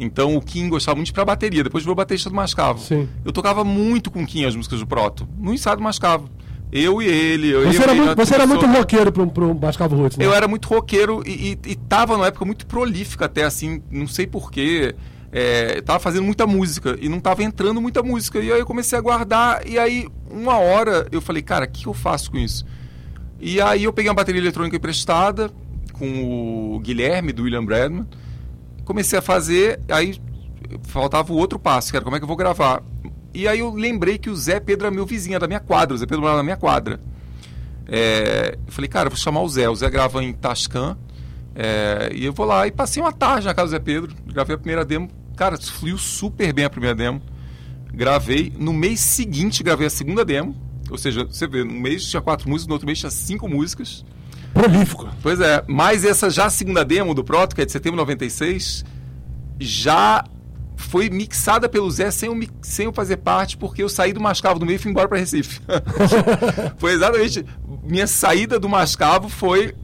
Então 0.00 0.34
o 0.34 0.40
Kim 0.40 0.70
gostava 0.70 0.96
muito 0.96 1.12
pra 1.12 1.26
bateria, 1.26 1.62
depois 1.62 1.84
virou 1.84 1.94
baterista 1.94 2.30
do 2.30 2.34
Mascavo. 2.34 2.80
Sim. 2.80 3.06
Eu 3.22 3.30
tocava 3.32 3.62
muito 3.62 4.10
com 4.10 4.22
o 4.22 4.26
Kim 4.26 4.46
as 4.46 4.56
músicas 4.56 4.80
do 4.80 4.86
Proto, 4.86 5.28
no 5.38 5.52
ensaio 5.52 5.76
do 5.76 5.82
Mascavo. 5.82 6.30
Eu 6.72 7.02
e 7.02 7.06
ele. 7.06 7.50
Eu, 7.50 7.66
Você 7.66 7.78
eu, 7.78 7.82
era, 7.82 7.92
ele, 7.92 8.00
muito, 8.00 8.16
você 8.16 8.34
era 8.34 8.46
muito 8.46 8.66
roqueiro 8.66 9.12
pro, 9.12 9.26
pro 9.26 9.54
Mascavo 9.54 9.96
Roots, 9.96 10.16
né? 10.16 10.24
eu 10.24 10.32
era 10.32 10.48
muito 10.48 10.68
roqueiro 10.68 11.22
e, 11.26 11.58
e, 11.66 11.72
e 11.72 11.76
tava 11.76 12.14
numa 12.14 12.28
época 12.28 12.44
muito 12.46 12.64
prolífica 12.64 13.26
até, 13.26 13.44
assim, 13.44 13.82
não 13.90 14.06
sei 14.06 14.26
porquê. 14.26 14.94
É, 15.32 15.80
tava 15.82 16.00
fazendo 16.00 16.24
muita 16.24 16.44
música 16.44 16.96
e 17.00 17.08
não 17.08 17.20
tava 17.20 17.42
entrando 17.42 17.80
muita 17.80 18.02
música. 18.02 18.38
E 18.38 18.50
aí 18.50 18.58
eu 18.58 18.66
comecei 18.66 18.98
a 18.98 19.02
guardar 19.02 19.66
e 19.66 19.78
aí, 19.78 20.08
uma 20.30 20.58
hora, 20.58 21.06
eu 21.12 21.20
falei, 21.20 21.42
cara, 21.42 21.66
o 21.66 21.68
que 21.68 21.86
eu 21.86 21.94
faço 21.94 22.30
com 22.30 22.38
isso? 22.38 22.64
E 23.38 23.60
aí 23.60 23.84
eu 23.84 23.92
peguei 23.92 24.08
uma 24.08 24.14
bateria 24.14 24.40
eletrônica 24.40 24.76
emprestada 24.76 25.50
com 25.92 26.74
o 26.74 26.80
Guilherme, 26.80 27.32
do 27.32 27.42
William 27.42 27.64
Bradman. 27.64 28.06
Comecei 28.90 29.20
a 29.20 29.22
fazer, 29.22 29.78
aí 29.88 30.20
faltava 30.82 31.32
o 31.32 31.36
outro 31.36 31.60
passo, 31.60 31.92
que 31.92 31.96
era 31.96 32.02
como 32.02 32.16
é 32.16 32.18
que 32.18 32.24
eu 32.24 32.26
vou 32.26 32.36
gravar. 32.36 32.82
E 33.32 33.46
aí 33.46 33.60
eu 33.60 33.72
lembrei 33.72 34.18
que 34.18 34.28
o 34.28 34.34
Zé 34.34 34.58
Pedro 34.58 34.88
era 34.88 34.92
meu 34.92 35.06
vizinho, 35.06 35.34
era 35.34 35.42
da 35.42 35.46
minha 35.46 35.60
quadra. 35.60 35.94
O 35.94 35.96
Zé 35.96 36.06
Pedro 36.06 36.22
morava 36.22 36.38
na 36.38 36.42
minha 36.42 36.56
quadra. 36.56 37.00
É, 37.86 38.58
eu 38.66 38.72
falei, 38.72 38.88
cara, 38.88 39.06
eu 39.06 39.10
vou 39.12 39.16
chamar 39.16 39.42
o 39.42 39.48
Zé. 39.48 39.68
O 39.68 39.76
Zé 39.76 39.88
grava 39.88 40.20
em 40.24 40.32
Tascan. 40.32 40.98
É, 41.54 42.10
e 42.12 42.24
eu 42.24 42.32
vou 42.32 42.44
lá 42.44 42.66
e 42.66 42.72
passei 42.72 43.00
uma 43.00 43.12
tarde 43.12 43.46
na 43.46 43.54
casa 43.54 43.68
do 43.68 43.70
Zé 43.70 43.78
Pedro. 43.78 44.12
Gravei 44.26 44.56
a 44.56 44.58
primeira 44.58 44.84
demo. 44.84 45.08
Cara, 45.36 45.56
fluiu 45.56 45.96
super 45.96 46.52
bem 46.52 46.64
a 46.64 46.70
primeira 46.70 46.96
demo. 46.96 47.22
Gravei. 47.94 48.52
No 48.58 48.72
mês 48.72 48.98
seguinte, 48.98 49.62
gravei 49.62 49.86
a 49.86 49.90
segunda 49.90 50.24
demo. 50.24 50.56
Ou 50.90 50.98
seja, 50.98 51.24
você 51.24 51.46
vê, 51.46 51.62
no 51.62 51.74
mês 51.74 52.10
tinha 52.10 52.20
quatro 52.20 52.50
músicas, 52.50 52.66
no 52.66 52.72
outro 52.72 52.86
mês 52.86 52.98
tinha 52.98 53.10
cinco 53.10 53.48
músicas. 53.48 54.04
Prolífico. 54.52 55.08
Pois 55.22 55.40
é, 55.40 55.62
mas 55.66 56.04
essa 56.04 56.28
já 56.28 56.50
segunda 56.50 56.84
demo 56.84 57.14
do 57.14 57.24
Proto, 57.24 57.54
que 57.54 57.62
é 57.62 57.64
de 57.64 57.72
setembro 57.72 57.96
de 57.96 58.02
96, 58.02 58.84
já 59.58 60.24
foi 60.76 61.10
mixada 61.10 61.68
pelo 61.68 61.90
Zé 61.90 62.10
sem 62.10 62.28
eu, 62.28 62.48
sem 62.62 62.86
eu 62.86 62.92
fazer 62.92 63.18
parte, 63.18 63.56
porque 63.56 63.82
eu 63.82 63.88
saí 63.88 64.12
do 64.12 64.20
Mascavo 64.20 64.58
do 64.58 64.66
meio 64.66 64.76
e 64.76 64.78
fui 64.78 64.90
embora 64.90 65.08
para 65.08 65.18
Recife. 65.18 65.60
foi 66.78 66.92
exatamente. 66.92 67.44
Minha 67.82 68.06
saída 68.06 68.58
do 68.58 68.68
Mascavo 68.68 69.28
foi 69.28 69.74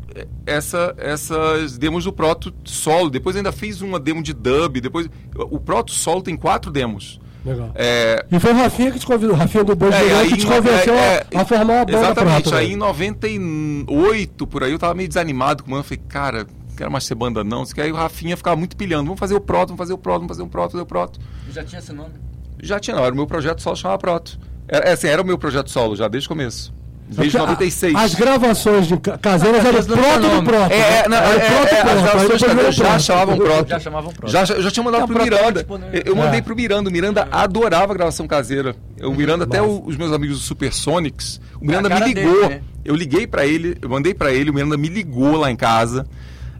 essa, 0.47 0.95
essas 0.97 1.77
demos 1.77 2.05
do 2.05 2.13
Proto 2.13 2.53
solo. 2.65 3.11
Depois 3.11 3.37
ainda 3.37 3.53
fiz 3.53 3.81
uma 3.83 4.01
demo 4.01 4.23
de 4.23 4.33
dub. 4.33 4.81
Depois, 4.81 5.09
o 5.35 5.61
Proto 5.61 5.93
solo 5.93 6.23
tem 6.23 6.37
quatro 6.37 6.71
demos. 6.71 7.21
Legal. 7.47 7.71
É, 7.77 8.27
E 8.31 8.41
foi 8.41 8.53
o 8.53 8.57
Rafinha 8.57 8.91
que 8.91 8.99
te 8.99 9.07
convidou, 9.07 9.37
o 9.37 9.39
Rafinha 9.39 9.63
do 9.63 9.77
Boi 9.77 9.91
é, 9.91 10.19
aí 10.19 10.29
que 10.31 10.39
te 10.39 10.47
convenceu 10.47 10.95
é, 10.95 11.25
é, 11.31 11.37
a, 11.37 11.43
a 11.43 11.45
formar 11.45 11.75
uma 11.75 11.85
banda 11.85 11.99
Exatamente. 11.99 12.55
Aí 12.55 12.73
em 12.73 12.77
98, 12.77 14.47
por 14.49 14.65
aí, 14.65 14.73
eu 14.73 14.79
tava 14.79 14.95
meio 14.95 15.09
desanimado 15.09 15.63
com 15.63 15.69
o 15.69 15.73
mano. 15.73 15.85
Falei, 15.85 16.03
cara, 16.09 16.39
não 16.69 16.77
quero 16.77 16.91
mais 16.91 17.05
ser 17.05 17.15
banda 17.15 17.45
não. 17.45 17.63
Isso 17.63 17.73
que 17.73 17.81
Aí 17.81 17.93
o 17.93 17.95
Rafinha 17.95 18.37
ficava 18.37 18.57
muito 18.57 18.77
pilhando. 18.77 19.05
Vamos 19.05 19.21
fazer 19.21 19.35
o 19.37 19.41
Proto, 19.41 19.69
vamos 19.69 19.79
fazer 19.79 19.93
o 19.93 19.99
Proto, 19.99 20.19
vamos 20.19 20.29
fazer 20.29 20.43
o 20.43 20.49
Proto, 20.49 20.73
fazer 20.73 20.83
o 20.83 20.87
Proto. 20.87 21.21
Já 21.53 21.63
tinha 21.63 21.79
esse 21.79 21.93
nome? 21.93 22.15
Já 22.61 22.81
tinha, 22.81 22.97
não. 22.97 23.05
Era 23.05 23.13
o 23.13 23.17
meu 23.17 23.27
projeto 23.29 23.63
solo, 23.63 23.77
chamava 23.77 23.99
Proto. 23.99 24.39
Era, 24.67 24.89
é, 24.89 24.93
assim, 24.93 25.07
era 25.07 25.23
o 25.23 25.25
meu 25.25 25.39
projeto 25.39 25.71
solo 25.71 25.95
já, 25.95 26.09
desde 26.09 26.27
o 26.27 26.31
começo. 26.31 26.75
Desde 27.09 27.33
Porque 27.33 27.37
a- 27.37 27.41
96. 27.43 27.95
As 27.95 28.15
gravações 28.15 28.87
de 28.89 28.97
ca- 28.97 29.17
caseiras 29.17 29.65
eram 29.65 29.79
tinha 29.79 30.19
do. 30.19 30.43
Proto. 30.43 30.73
É, 30.73 30.77
é, 31.05 31.09
não, 31.09 31.17
é, 31.17 31.39
Proto 31.39 31.75
é, 31.75 31.81
Proto, 31.81 31.87
as 31.87 32.03
aí 32.03 32.03
gravações 32.03 32.43
virou 32.55 32.73
já 32.73 32.99
chamavam 32.99 33.37
Proto. 33.37 33.69
Já 33.69 33.79
chamavam 33.81 34.13
Proto. 34.13 34.33
Já, 34.33 34.45
já, 34.45 34.55
eu 34.55 34.63
já 34.63 34.71
tinha 34.73 34.83
mandado 34.85 35.05
É 35.05 35.07
pro 35.07 35.23
Miranda. 35.23 35.67
Eu, 36.05 36.17
mandei 36.17 36.39
É. 36.41 36.43
pro 36.43 36.57
Miranda. 36.57 36.91
O 36.91 36.93
Miranda 36.93 37.29
adorava 37.31 37.93
a 37.93 37.97
gravação 37.97 38.27
caseira. 38.27 38.75
O 39.03 39.13
Miranda, 39.13 39.45
até 39.45 39.63
o- 39.63 39.85
os 39.87 39.97
meus 39.97 40.13
amigos 40.13 40.39
do 40.39 40.43
Supersonics, 40.45 41.41
o 41.61 41.65
Miranda 41.65 41.89
É 41.89 42.01
me 42.01 42.13
ligou. 42.13 42.35
dele, 42.43 42.49
né? 42.55 42.61
Eu 42.85 42.95
liguei 42.97 43.27
pra 43.27 43.47
ele, 43.47 43.79
eu 43.81 43.89
mandei 43.89 44.13
pra 44.13 44.33
ele, 44.33 44.51
o 44.51 44.55
Miranda 44.55 44.77
me 44.77 44.89
ligou 44.89 45.37
lá 45.37 45.51
em 45.51 45.57
casa. 45.57 46.07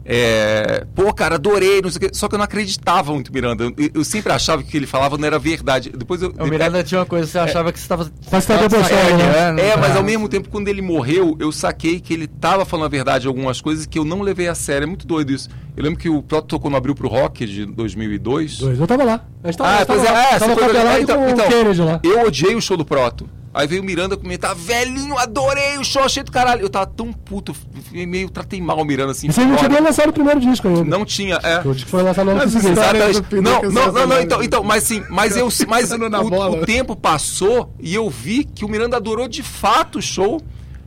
É, 0.09 0.85
pô, 0.95 1.13
cara, 1.13 1.35
adorei, 1.35 1.81
não 1.81 1.89
sei 1.89 1.97
o 1.97 1.99
quê. 1.99 2.09
Só 2.13 2.29
que 2.29 2.35
eu 2.35 2.37
não 2.37 2.45
acreditava 2.45 3.11
muito 3.11 3.31
Miranda. 3.33 3.65
Eu, 3.65 3.73
eu 3.93 4.03
sempre 4.05 4.31
achava 4.31 4.61
que 4.63 4.69
o 4.69 4.71
que 4.71 4.77
ele 4.77 4.87
falava 4.87 5.17
não 5.17 5.27
era 5.27 5.37
verdade. 5.37 5.89
Depois 5.89 6.21
eu. 6.21 6.33
O 6.39 6.47
Miranda 6.47 6.81
tinha 6.81 7.01
uma 7.01 7.05
coisa, 7.05 7.27
você 7.27 7.37
achava 7.37 7.73
que 7.73 7.77
você 7.79 7.83
estava. 7.83 8.09
Mas 8.31 8.43
você 8.45 8.53
tá 8.55 8.65
debochando, 8.67 9.17
né? 9.17 9.69
É, 9.71 9.75
mas 9.75 9.97
ao 9.97 10.03
mesmo 10.03 10.29
tempo, 10.29 10.47
quando 10.49 10.69
ele 10.69 10.81
morreu, 10.81 11.35
eu 11.41 11.51
saquei 11.51 11.99
que 11.99 12.13
ele 12.13 12.25
tava 12.25 12.63
falando 12.65 12.85
a 12.85 12.89
verdade 12.89 13.25
em 13.25 13.27
algumas 13.27 13.59
coisas 13.59 13.85
que 13.85 13.99
eu 13.99 14.05
não 14.05 14.21
levei 14.21 14.47
a 14.47 14.55
sério. 14.55 14.85
É 14.85 14.87
muito 14.87 15.05
doido 15.05 15.33
isso. 15.33 15.49
Eu 15.75 15.83
lembro 15.83 15.99
que 15.99 16.07
o 16.07 16.23
Proto 16.23 16.47
tocou 16.47 16.71
no 16.71 16.77
Abril 16.77 16.95
pro 16.95 17.09
Rock 17.09 17.45
de 17.45 17.65
2002. 17.65 18.59
Dois, 18.59 18.79
Eu 18.79 18.87
tava 18.87 19.03
lá. 19.03 19.25
A 19.43 19.47
gente 19.47 19.57
tava, 19.57 19.69
Ah, 19.69 19.81
eu 19.81 19.85
tava 19.85 19.99
pois 19.99 20.09
é, 20.09 20.11
lá. 20.11 20.19
é, 20.23 20.39
tava 20.39 20.39
você 20.39 20.59
foi- 20.59 20.67
capelado 20.67 20.97
é, 20.97 21.01
então, 21.01 21.17
com 21.17 21.29
então, 21.29 21.85
lá. 21.85 21.99
Eu 22.03 22.25
odiei 22.25 22.55
o 22.55 22.61
show 22.61 22.77
do 22.77 22.85
Proto. 22.85 23.29
Aí 23.57 23.65
veio 23.65 23.81
o 23.81 23.85
Miranda 23.85 24.15
comentar, 24.15 24.53
velhinho, 24.53 25.17
adorei 25.17 25.79
o 25.79 25.83
show, 25.83 26.03
achei 26.03 26.21
do 26.21 26.31
caralho. 26.31 26.61
Eu 26.61 26.69
tava 26.69 26.85
tão 26.85 27.11
puto, 27.11 27.55
meio 27.91 28.29
tratei 28.29 28.61
mal 28.61 28.79
o 28.79 28.85
Miranda 28.85 29.13
assim. 29.13 29.29
E 29.29 29.33
você 29.33 29.43
não 29.43 29.55
tinha 29.55 29.67
nem 29.67 29.81
lançado 29.81 30.09
o 30.09 30.13
primeiro 30.13 30.39
disco 30.39 30.67
ainda. 30.67 30.83
Não 30.83 31.03
tinha, 31.03 31.39
é. 31.41 31.67
O 31.67 31.73
disco 31.73 31.89
foi 31.89 32.03
lançado 32.03 32.25
no 32.27 32.39
ano 32.39 32.51
seguinte. 32.51 32.75
do 32.75 33.23
Pinocchio 33.23 33.71
Não, 33.71 33.85
não, 33.85 33.91
não, 33.91 34.07
não, 34.07 34.21
então, 34.21 34.43
então, 34.43 34.63
mas 34.63 34.83
sim, 34.83 35.03
mas 35.09 35.35
eu, 35.35 35.49
mas 35.67 35.91
o, 35.91 35.97
bola. 36.29 36.61
o 36.61 36.65
tempo 36.67 36.95
passou 36.95 37.73
e 37.79 37.95
eu 37.95 38.07
vi 38.11 38.43
que 38.43 38.63
o 38.63 38.69
Miranda 38.69 38.97
adorou 38.97 39.27
de 39.27 39.41
fato 39.41 39.97
o 39.97 40.01
show. 40.03 40.39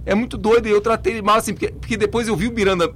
É 0.06 0.14
muito 0.14 0.38
doido 0.38 0.66
e 0.66 0.70
eu 0.70 0.80
tratei 0.80 1.14
ele 1.14 1.22
mal 1.22 1.36
assim, 1.36 1.52
porque, 1.52 1.72
porque 1.72 1.96
depois 1.96 2.28
eu 2.28 2.36
vi 2.36 2.46
o 2.46 2.52
Miranda 2.52 2.88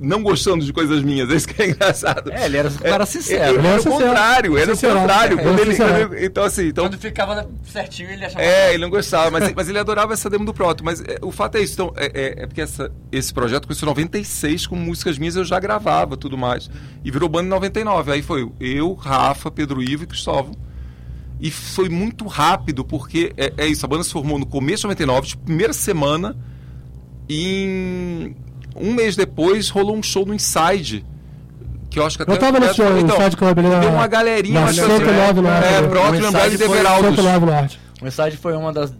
não 0.00 0.22
gostando 0.22 0.64
de 0.64 0.72
coisas 0.72 1.02
minhas, 1.02 1.28
é 1.30 1.34
isso 1.36 1.48
que 1.48 1.60
é 1.62 1.70
engraçado. 1.70 2.30
É, 2.32 2.46
ele 2.46 2.56
era 2.56 2.68
um 2.68 2.74
cara 2.74 3.04
sincero. 3.04 3.58
Ele 3.58 3.58
Ele 3.58 3.66
era 3.66 3.68
era 3.68 3.80
o 3.80 3.84
contrário, 3.92 4.58
era 4.58 4.72
o 4.72 4.78
contrário. 4.78 5.38
É, 5.38 5.42
Quando 5.42 5.58
ele 5.60 5.76
quando 5.76 6.14
ele- 6.14 6.26
então 6.26 6.44
assim, 6.44 6.66
então 6.68 6.84
Quando 6.84 6.98
ficava 6.98 7.48
certinho, 7.64 8.10
ele 8.10 8.24
achava. 8.24 8.44
é, 8.44 8.70
ele 8.74 8.82
não 8.82 8.90
gostava, 8.90 9.30
mas, 9.30 9.52
mas 9.54 9.68
ele 9.68 9.78
adorava 9.78 10.12
essa 10.12 10.30
demo 10.30 10.44
do 10.44 10.54
Proto. 10.54 10.84
Mas 10.84 11.00
é, 11.00 11.18
o 11.22 11.32
fato 11.32 11.56
é 11.56 11.60
isso. 11.62 11.74
Então, 11.74 11.92
é, 11.96 12.06
é- 12.14 12.42
é 12.44 12.46
porque 12.46 12.60
essa- 12.60 12.90
esse 13.10 13.34
projeto 13.34 13.66
começou 13.66 13.86
em 13.86 13.90
96, 13.90 14.66
com 14.66 14.76
músicas 14.76 15.18
minhas 15.18 15.34
eu 15.36 15.44
já 15.44 15.58
gravava 15.58 16.16
tudo 16.16 16.38
mais. 16.38 16.70
E 17.04 17.10
virou 17.10 17.28
banda 17.28 17.46
em 17.46 17.50
99. 17.50 18.12
Aí 18.12 18.22
foi 18.22 18.48
eu, 18.60 18.94
Rafa, 18.94 19.50
Pedro 19.50 19.82
Ivo 19.82 20.04
e 20.04 20.06
Cristóvão. 20.06 20.52
E 21.40 21.50
foi 21.50 21.88
muito 21.88 22.26
rápido, 22.26 22.84
porque 22.84 23.32
é, 23.36 23.52
é 23.56 23.66
isso, 23.66 23.84
a 23.86 23.88
banda 23.88 24.02
se 24.04 24.10
formou 24.10 24.38
no 24.38 24.46
começo 24.46 24.82
de 24.82 24.86
99, 24.88 25.26
tipo, 25.28 25.44
primeira 25.44 25.72
semana, 25.72 26.36
em 27.28 28.34
um 28.80 28.92
mês 28.94 29.16
depois 29.16 29.68
rolou 29.68 29.96
um 29.96 30.02
show 30.02 30.24
no 30.26 30.34
Inside. 30.34 31.04
Que 31.90 31.98
eu 31.98 32.04
acho 32.06 32.16
que 32.18 32.22
até 32.22 32.32
Eu 32.32 32.36
tava 32.38 32.60
nesse 32.60 32.74
show, 32.74 32.98
então, 32.98 33.16
Inside 33.16 33.36
Club 33.36 33.58
na- 33.60 33.78
Deu 33.80 33.90
uma 33.90 34.06
galerinha, 34.06 34.60
na 34.60 34.66
acho 34.66 34.80
que 34.80 34.86
109 34.86 35.40
Norte. 35.40 35.66
É, 35.66 35.80
O 35.80 35.88
Proto, 35.88 36.08
Inside 36.08 36.24
Lembrado 36.26 36.50
de 36.50 36.58
foi- 36.58 36.76
Everaldos. 36.78 37.08
109 37.16 37.46
Norte. 37.46 37.80
O 38.02 38.06
Inside 38.06 38.36
foi 38.36 38.52
uma 38.54 38.72
das, 38.72 38.92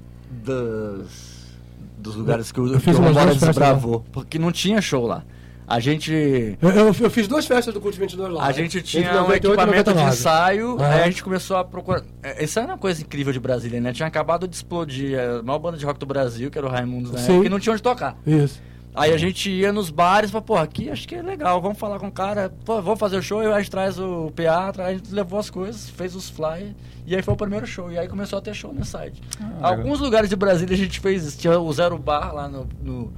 das- 0.44 1.56
dos 1.98 2.14
lugares 2.16 2.50
que 2.52 2.60
o, 2.60 2.66
Eu 2.66 2.74
que 2.74 2.80
fiz 2.80 2.94
o 2.94 3.02
Vambora 3.02 3.12
duas 3.26 3.36
festas 3.36 3.48
desbravou. 3.48 4.04
Porque 4.12 4.38
não 4.38 4.50
tinha 4.52 4.80
show 4.80 5.06
lá. 5.06 5.22
A 5.66 5.80
gente. 5.80 6.56
Eu, 6.62 6.70
eu, 6.70 6.86
eu 6.98 7.10
fiz 7.10 7.28
duas 7.28 7.46
festas 7.46 7.74
do 7.74 7.78
Cult 7.80 7.98
22 7.98 8.32
lá. 8.32 8.42
A 8.46 8.52
gente 8.52 8.80
tinha 8.80 9.10
um 9.10 9.14
98 9.24 9.44
e 9.44 9.48
equipamento 9.48 9.90
de 9.90 9.96
99. 9.98 10.16
ensaio, 10.16 10.76
Ah. 10.80 10.94
aí 10.94 11.02
a 11.02 11.04
gente 11.10 11.22
começou 11.22 11.58
a 11.58 11.64
procurar. 11.64 12.02
é, 12.22 12.42
Isso 12.42 12.58
era 12.58 12.68
uma 12.68 12.78
coisa 12.78 13.02
incrível 13.02 13.34
de 13.34 13.38
Brasília, 13.38 13.78
né? 13.78 13.92
Tinha 13.92 14.06
acabado 14.08 14.48
de 14.48 14.56
explodir 14.56 15.18
a 15.20 15.42
maior 15.42 15.58
banda 15.58 15.76
de 15.76 15.84
rock 15.84 16.00
do 16.00 16.06
Brasil, 16.06 16.50
que 16.50 16.56
era 16.56 16.66
o 16.66 16.70
Raimundos 16.70 17.12
na 17.12 17.18
Sim. 17.18 17.32
época, 17.32 17.46
e 17.46 17.50
não 17.50 17.60
tinha 17.60 17.74
onde 17.74 17.82
tocar. 17.82 18.16
Isso. 18.26 18.62
Aí 18.98 19.12
a 19.12 19.16
gente 19.16 19.50
ia 19.50 19.72
nos 19.72 19.90
bares 19.90 20.30
e 20.30 20.32
falava, 20.32 20.46
pô, 20.46 20.56
aqui 20.56 20.90
acho 20.90 21.06
que 21.06 21.14
é 21.14 21.22
legal, 21.22 21.60
vamos 21.60 21.78
falar 21.78 21.98
com 21.98 22.08
o 22.08 22.12
cara, 22.12 22.52
pô, 22.64 22.80
vamos 22.82 22.98
fazer 22.98 23.16
o 23.16 23.22
show, 23.22 23.42
e 23.42 23.46
aí 23.46 23.52
a 23.52 23.58
gente 23.58 23.70
traz 23.70 23.98
o 23.98 24.32
PA, 24.34 24.72
a 24.84 24.92
gente 24.92 25.12
levou 25.14 25.38
as 25.38 25.48
coisas, 25.50 25.88
fez 25.90 26.14
os 26.14 26.28
flyers, 26.28 26.72
e 27.06 27.14
aí 27.16 27.22
foi 27.22 27.34
o 27.34 27.36
primeiro 27.36 27.66
show. 27.66 27.90
E 27.90 27.98
aí 27.98 28.08
começou 28.08 28.38
a 28.38 28.42
ter 28.42 28.54
show 28.54 28.72
no 28.72 28.84
site. 28.84 29.20
Ah, 29.40 29.68
Alguns 29.68 30.00
lugares 30.00 30.28
de 30.28 30.36
Brasília 30.36 30.74
a 30.74 30.78
gente 30.78 31.00
fez, 31.00 31.24
isso. 31.24 31.38
tinha 31.38 31.58
o 31.58 31.72
Zero 31.72 31.96
Bar 31.98 32.34
lá 32.34 32.48
no, 32.48 32.66
no, 32.82 33.10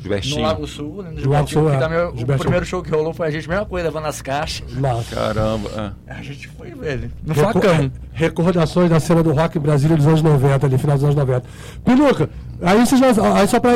Gilbertinho. 0.00 0.36
no 0.36 0.42
Lago 0.42 0.66
Sul, 0.66 1.02
né? 1.02 1.10
No 1.10 1.20
Gilbertinho, 1.20 1.62
Sul, 1.62 1.72
é. 1.72 1.78
também 1.78 1.98
o 1.98 2.06
Gilbertinho. 2.16 2.38
primeiro 2.38 2.66
show 2.66 2.82
que 2.82 2.90
rolou 2.90 3.12
foi 3.14 3.26
a 3.26 3.30
gente, 3.30 3.48
mesma 3.48 3.64
coisa, 3.66 3.88
levando 3.88 4.06
as 4.06 4.20
caixas. 4.22 4.70
Massa. 4.74 5.14
Caramba. 5.16 5.94
é. 6.06 6.12
A 6.12 6.22
gente 6.22 6.46
foi, 6.48 6.70
velho, 6.74 7.10
no 7.24 7.32
Reco- 7.34 7.52
facão. 7.60 7.90
Recordações 8.12 8.90
da 8.90 9.00
cena 9.00 9.22
do 9.22 9.32
rock 9.32 9.58
Brasília 9.58 9.96
dos 9.96 10.06
anos 10.06 10.22
90, 10.22 10.66
ali, 10.66 10.78
final 10.78 10.94
dos 10.96 11.04
anos 11.04 11.16
90. 11.16 11.44
Piluca, 11.84 12.30
aí 12.64 12.86
vocês 12.86 13.00
lançaram, 13.00 13.34
aí 13.36 13.46
só 13.48 13.60
pra 13.60 13.72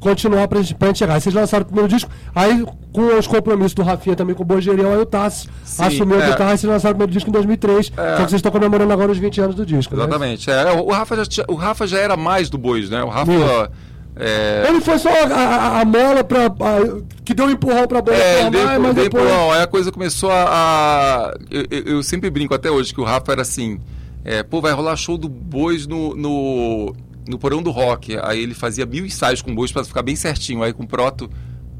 continuar 0.00 0.48
pra 0.48 0.60
gente, 0.62 0.74
pra 0.74 0.88
gente 0.88 0.98
chegar, 0.98 1.14
aí 1.14 1.20
vocês 1.20 1.34
lançaram 1.34 1.62
o 1.62 1.66
primeiro 1.66 1.88
disco, 1.88 2.10
aí 2.34 2.64
com 2.92 3.18
os 3.18 3.26
compromissos 3.26 3.74
do 3.74 3.82
Rafinha 3.82 4.16
também 4.16 4.34
com 4.34 4.42
o 4.42 4.46
Bogerão, 4.46 4.92
aí 4.92 4.98
o 4.98 5.06
Tassi 5.06 5.48
Sim, 5.64 5.82
assumiu 5.84 6.18
a 6.20 6.24
é. 6.24 6.30
guitarra 6.30 6.54
e 6.54 6.58
vocês 6.58 6.72
lançaram 6.72 6.92
o 6.92 6.96
primeiro 6.96 7.12
disco 7.12 7.28
em 7.28 7.32
2003, 7.32 7.86
só 7.86 7.92
que 7.92 8.18
vocês 8.22 8.32
estão 8.34 8.50
comemorando 8.52 8.92
agora 8.92 9.12
os 9.12 9.18
20 9.18 9.40
anos 9.40 9.54
do 9.54 9.66
disco, 9.66 9.94
né? 9.94 10.02
Exatamente. 10.02 10.50
É, 10.50 10.72
o, 10.72 10.90
Rafa 10.90 11.16
já, 11.16 11.44
o 11.48 11.54
Rafa 11.54 11.86
já 11.86 11.98
era 11.98 12.16
mais 12.16 12.48
do 12.50 12.56
Bois, 12.58 12.88
né? 12.90 13.02
O 13.02 13.08
Rafa. 13.08 13.70
É, 14.18 14.64
Ele 14.68 14.80
foi 14.80 14.98
só 14.98 15.10
a, 15.10 15.26
a- 15.26 15.80
a 15.80 15.84
mola 15.84 16.24
pra, 16.24 16.46
a- 16.46 17.02
que 17.22 17.34
deu 17.34 17.44
um 17.44 17.50
empurrão 17.50 17.86
pra 17.86 18.00
banda 18.00 18.16
É, 18.16 18.44
formar, 18.44 18.50
dei, 18.50 18.78
mas 18.78 18.94
dei 18.94 19.04
depois... 19.04 19.24
empurrão. 19.24 19.52
Aí 19.52 19.62
a 19.62 19.66
coisa 19.66 19.92
começou 19.92 20.30
a. 20.30 20.44
a- 20.48 21.34
eu, 21.50 21.64
eu- 21.70 21.82
eu 21.96 22.02
sempre 22.02 22.30
brinco 22.30 22.54
até 22.54 22.70
hoje 22.70 22.94
que 22.94 23.00
o 23.00 23.04
Rafa 23.04 23.32
era 23.32 23.42
assim: 23.42 23.78
é, 24.24 24.42
pô, 24.42 24.62
vai 24.62 24.72
rolar 24.72 24.96
show 24.96 25.18
do 25.18 25.28
Bois 25.28 25.86
no, 25.86 26.16
no, 26.16 26.94
no 27.28 27.38
Porão 27.38 27.62
do 27.62 27.70
Rock. 27.70 28.16
Aí 28.22 28.42
ele 28.42 28.54
fazia 28.54 28.84
mil 28.86 29.04
ensaios 29.06 29.42
com 29.42 29.50
o 29.52 29.54
Bois 29.54 29.72
pra 29.72 29.84
ficar 29.84 30.02
bem 30.02 30.16
certinho. 30.16 30.62
Aí 30.62 30.72
com 30.72 30.84
o 30.84 30.86
Proto. 30.86 31.30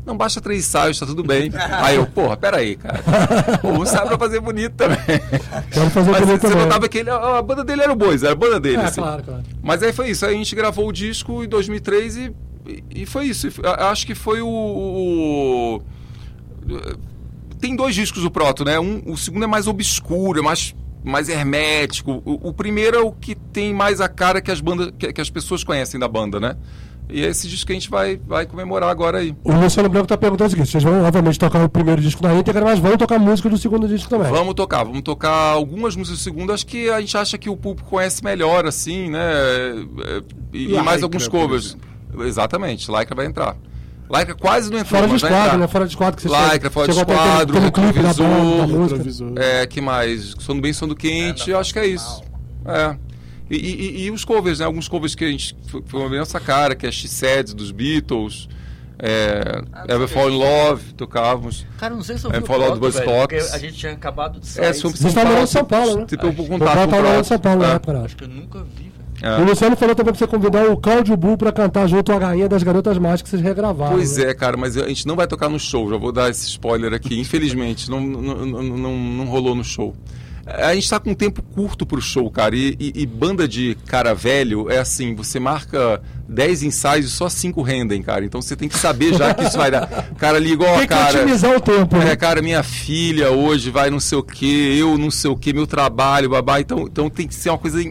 Não 0.05 0.17
basta 0.17 0.41
três 0.41 0.61
ensaios, 0.65 1.01
tá 1.01 1.05
tudo 1.05 1.25
bem. 1.25 1.51
Aí 1.83 1.97
eu, 1.97 2.07
porra, 2.07 2.37
peraí, 2.37 2.77
cara. 2.77 3.03
Pô, 3.61 3.71
um 3.71 3.83
ensaio 3.83 4.07
pra 4.07 4.17
fazer 4.17 4.39
bonito 4.41 4.75
também. 4.75 4.99
Quero 5.73 5.91
fazer 5.91 6.11
Mas 6.13 6.21
bonito 6.21 6.41
você 6.43 6.49
também. 6.49 6.63
notava 6.65 6.89
que 6.89 6.99
ele, 6.99 7.11
a 7.11 7.43
banda 7.43 7.65
dele 7.65 7.83
era 7.83 7.93
o 7.93 7.97
Bois, 7.97 8.23
era 8.23 8.33
a 8.33 8.37
banda 8.37 8.61
dele. 8.61 8.77
É, 8.77 8.85
assim. 8.85 9.01
claro, 9.01 9.25
claro. 9.25 9.43
Mas 9.61 9.83
aí 9.83 9.93
foi 9.93 10.11
isso. 10.11 10.25
Aí 10.25 10.33
a 10.35 10.39
gente 10.39 10.55
gravou 10.55 10.87
o 10.87 10.93
disco 10.93 11.43
em 11.43 11.49
2003 11.49 12.17
e, 12.19 12.33
e, 12.95 13.05
foi 13.05 13.25
isso. 13.27 13.49
Acho 13.65 14.07
que 14.07 14.15
foi 14.15 14.41
o, 14.41 14.47
o- 14.49 15.83
Tem 17.61 17.75
dois 17.75 17.95
discos 17.95 18.23
do 18.23 18.31
Proto, 18.31 18.65
né? 18.65 18.79
Um, 18.79 19.03
o 19.07 19.17
segundo 19.17 19.43
é 19.45 19.49
mais 19.49 19.67
obscuro, 19.67 20.39
é 20.39 20.43
mais, 20.43 20.73
mais 21.07 21.29
hermético. 21.29 22.23
O, 22.25 22.49
o 22.49 22.53
primeiro 22.53 22.97
é 22.97 23.01
o 23.01 23.13
que 23.13 23.35
tem 23.35 23.73
mais 23.73 24.01
a 24.01 24.09
cara 24.09 24.41
que 24.41 24.51
as 24.51 24.61
bandas, 24.61 24.91
que, 24.99 25.13
que 25.13 25.21
as 25.21 25.31
pessoas 25.31 25.63
conhecem 25.63 26.01
da 26.01 26.09
banda, 26.09 26.41
né? 26.41 26.57
E 27.09 27.25
é 27.25 27.29
esse 27.29 27.47
disco 27.47 27.67
que 27.69 27.73
a 27.73 27.75
gente 27.77 27.89
vai, 27.89 28.21
vai 28.27 28.45
comemorar 28.47 28.91
agora 28.91 29.19
aí. 29.19 29.33
O 29.45 29.53
Luciano 29.53 29.89
Branco 29.89 30.09
tá 30.09 30.17
perguntando 30.17 30.49
o 30.49 30.51
seguinte: 30.51 30.69
vocês 30.69 30.83
vão, 30.83 31.05
obviamente, 31.05 31.39
tocar 31.39 31.65
o 31.65 31.69
primeiro 31.69 32.03
disco 32.03 32.21
na 32.21 32.35
íntegra, 32.35 32.65
mas 32.65 32.81
vão 32.81 32.97
tocar 32.97 33.21
música 33.21 33.49
do 33.49 33.57
segundo 33.57 33.87
disco 33.87 34.11
também. 34.11 34.29
Vamos 34.33 34.55
tocar, 34.55 34.83
vamos 34.83 35.03
tocar 35.03 35.53
algumas 35.53 35.95
músicas 35.95 36.19
do 36.19 36.23
segundo, 36.25 36.53
acho 36.53 36.67
que 36.67 36.91
a 36.91 37.01
gente 37.01 37.17
acha 37.17 37.39
que 37.39 37.49
o 37.49 37.57
público 37.57 37.89
conhece 37.89 38.25
melhor, 38.25 38.67
assim, 38.67 39.09
né? 39.09 39.21
É, 39.21 40.23
E, 40.53 40.65
e 40.65 40.67
Lycra, 40.67 40.83
mais 40.83 41.03
alguns 41.05 41.29
covers. 41.29 41.77
Exatamente, 42.19 42.91
Lycra 42.91 43.15
vai 43.15 43.27
entrar. 43.27 43.57
Lycra 44.11 44.35
quase 44.35 44.71
não 44.71 44.79
entrou, 44.79 45.01
Fora 45.01 45.09
de 45.11 45.17
esquadro, 45.17 45.37
entrar. 45.47 45.59
né? 45.59 45.67
Fora 45.69 45.85
de 45.85 45.91
esquadro 45.91 46.17
que 46.17 46.23
vocês 46.29 46.53
Lycra, 46.53 46.71
fora 46.71 46.87
de 46.93 46.99
esquadro, 46.99 47.61
da 47.61 47.61
retrovisor, 48.77 49.33
é, 49.37 49.67
que 49.67 49.81
mais? 49.81 50.35
Sono 50.39 50.61
bem, 50.61 50.73
sono 50.73 50.95
quente, 50.95 51.51
eu 51.51 51.59
acho 51.59 51.73
que 51.73 51.79
é 51.79 51.87
isso. 51.87 52.23
É. 52.65 52.97
E, 53.51 53.57
e- 53.57 54.05
e 54.07 54.11
os 54.11 54.25
covers, 54.25 54.59
né? 54.61 54.65
Alguns 54.65 54.89
covers 54.89 55.15
que 55.15 55.25
a 55.25 55.29
gente 55.31 55.57
foi 55.87 56.01
uma 56.01 56.09
bem 56.09 56.19
nossa 56.19 56.39
cara, 56.41 56.75
que 56.75 56.87
é 56.87 56.91
Said 56.93 57.55
dos 57.55 57.71
Beatles, 57.71 58.49
é, 58.99 59.63
Ever 59.89 60.09
Fall 60.09 60.31
in 60.31 60.39
Love, 60.39 60.95
tocávamos. 60.95 61.65
Cara, 61.79 61.95
não 61.95 62.03
sei 62.03 62.17
se 62.19 62.25
eu 62.25 62.31
é, 62.33 62.39
vi 62.39 62.43
o 62.43 62.47
Fall 62.47 62.57
Out 62.57 62.69
foto, 62.71 62.81
Buzz 62.81 62.95
porque 62.95 63.37
a 63.55 63.59
gente 63.59 63.75
tinha 63.75 63.93
acabado 63.93 64.41
de 64.41 64.47
sair. 64.49 64.67
É, 64.67 64.73
sobre 64.73 64.99
morando 65.25 65.43
em 65.45 65.47
São 65.47 65.65
Paulo, 65.65 65.97
né? 65.99 66.07
Eu 66.11 66.33
vou 66.33 66.49
Meu 66.49 66.59
contar. 66.59 66.65
pai 66.75 66.75
com 66.87 66.91
tava 66.91 66.97
o 66.97 67.05
morando 67.05 67.21
em 67.21 67.25
São 67.25 67.39
Paulo 67.39 67.63
na 67.63 67.73
É. 67.75 67.79
acho. 67.79 68.05
Acho 68.05 68.17
que 68.17 68.25
eu 68.25 68.29
nunca 68.29 68.65
vi, 68.77 68.86
É. 69.23 69.41
O 69.41 69.45
Luciano 69.45 69.77
falou 69.77 69.95
também 69.95 70.13
pra 70.13 70.19
você 70.19 70.27
convidar 70.27 70.69
o 70.71 70.77
Cláudio 70.77 71.17
Bull 71.17 71.37
pra 71.39 71.51
cantar 71.51 71.87
junto 71.89 72.13
a 72.13 72.19
Rainha 72.19 72.49
das 72.49 72.63
Garotas 72.63 72.99
Mágicas 72.99 73.23
que 73.23 73.29
vocês 73.31 73.43
regravaram. 73.43 73.93
Pois 73.97 74.17
né? 74.19 74.31
é, 74.31 74.35
cara, 74.35 74.57
mas 74.57 74.77
a 74.77 74.87
gente 74.89 75.07
não 75.07 75.17
vai 75.17 75.27
tocar 75.27 75.49
no 75.49 75.59
show, 75.59 75.89
já 75.91 75.97
vou 75.97 76.13
dar 76.13 76.31
esse 76.31 76.47
spoiler 76.49 76.93
aqui. 76.93 77.19
Infelizmente, 77.21 77.91
não, 77.91 78.01
não, 78.01 78.23
não, 78.47 78.63
não, 78.63 78.97
não 78.97 79.25
rolou 79.25 79.55
no 79.55 79.65
show. 79.65 79.95
A 80.47 80.73
gente 80.77 80.89
tá 80.89 81.01
com 81.01 81.11
um 81.11 81.15
tempo 81.15 81.43
curto 81.43 81.85
pro 81.85 82.01
show, 82.01 82.31
cara, 82.31 82.55
e, 82.55 82.77
e- 82.79 82.93
e 83.03 83.05
banda 83.07 83.49
de 83.49 83.77
cara 83.87 84.15
velho 84.15 84.71
é 84.71 84.79
assim, 84.79 85.13
você 85.13 85.41
marca 85.41 86.01
10 86.29 86.63
ensaios 86.63 87.07
e 87.07 87.11
só 87.11 87.29
5 87.29 87.61
rendem, 87.63 88.01
cara. 88.01 88.25
Então 88.25 88.41
você 88.41 88.55
tem 88.55 88.69
que 88.69 88.79
saber 88.79 89.13
já 89.15 89.35
que 89.35 89.43
isso 89.43 89.57
vai 89.57 89.73
dar. 89.73 89.89
Cara, 90.19 90.39
liga, 90.39 90.63
ó, 90.63 90.73
Tem 90.79 90.83
que 90.83 90.87
cara. 90.87 91.17
otimizar 91.19 91.57
o 91.57 91.61
tempo, 91.61 91.97
né? 91.97 92.13
É, 92.13 92.17
cara, 92.17 92.41
minha 92.41 92.63
filha 92.63 93.33
hoje 93.33 93.71
vai 93.71 93.91
não 93.91 93.99
sei 93.99 94.19
o 94.19 94.23
que, 94.23 94.79
eu 94.79 94.97
não 94.97 95.11
sei 95.11 95.29
o 95.31 95.37
que, 95.37 95.53
meu 95.53 95.67
trabalho, 95.67 96.31
babá. 96.31 96.61
Então, 96.61 96.83
então 96.83 97.11
tem 97.11 97.27
que 97.27 97.35
ser 97.35 97.51
uma 97.51 97.59
coisa. 97.59 97.83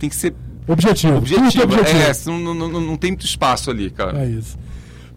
Em- 0.00 0.08
Tem 0.08 0.08
que 0.08 0.16
ser 0.16 0.34
Objetivo. 0.66 1.16
objetiva. 1.18 1.42
Muito 1.42 1.62
objetivo. 1.62 1.98
É, 1.98 2.12
não, 2.30 2.54
não, 2.54 2.68
não 2.80 2.96
tem 2.96 3.10
muito 3.10 3.26
espaço 3.26 3.70
ali, 3.70 3.90
cara. 3.90 4.18
É 4.22 4.26
isso. 4.26 4.58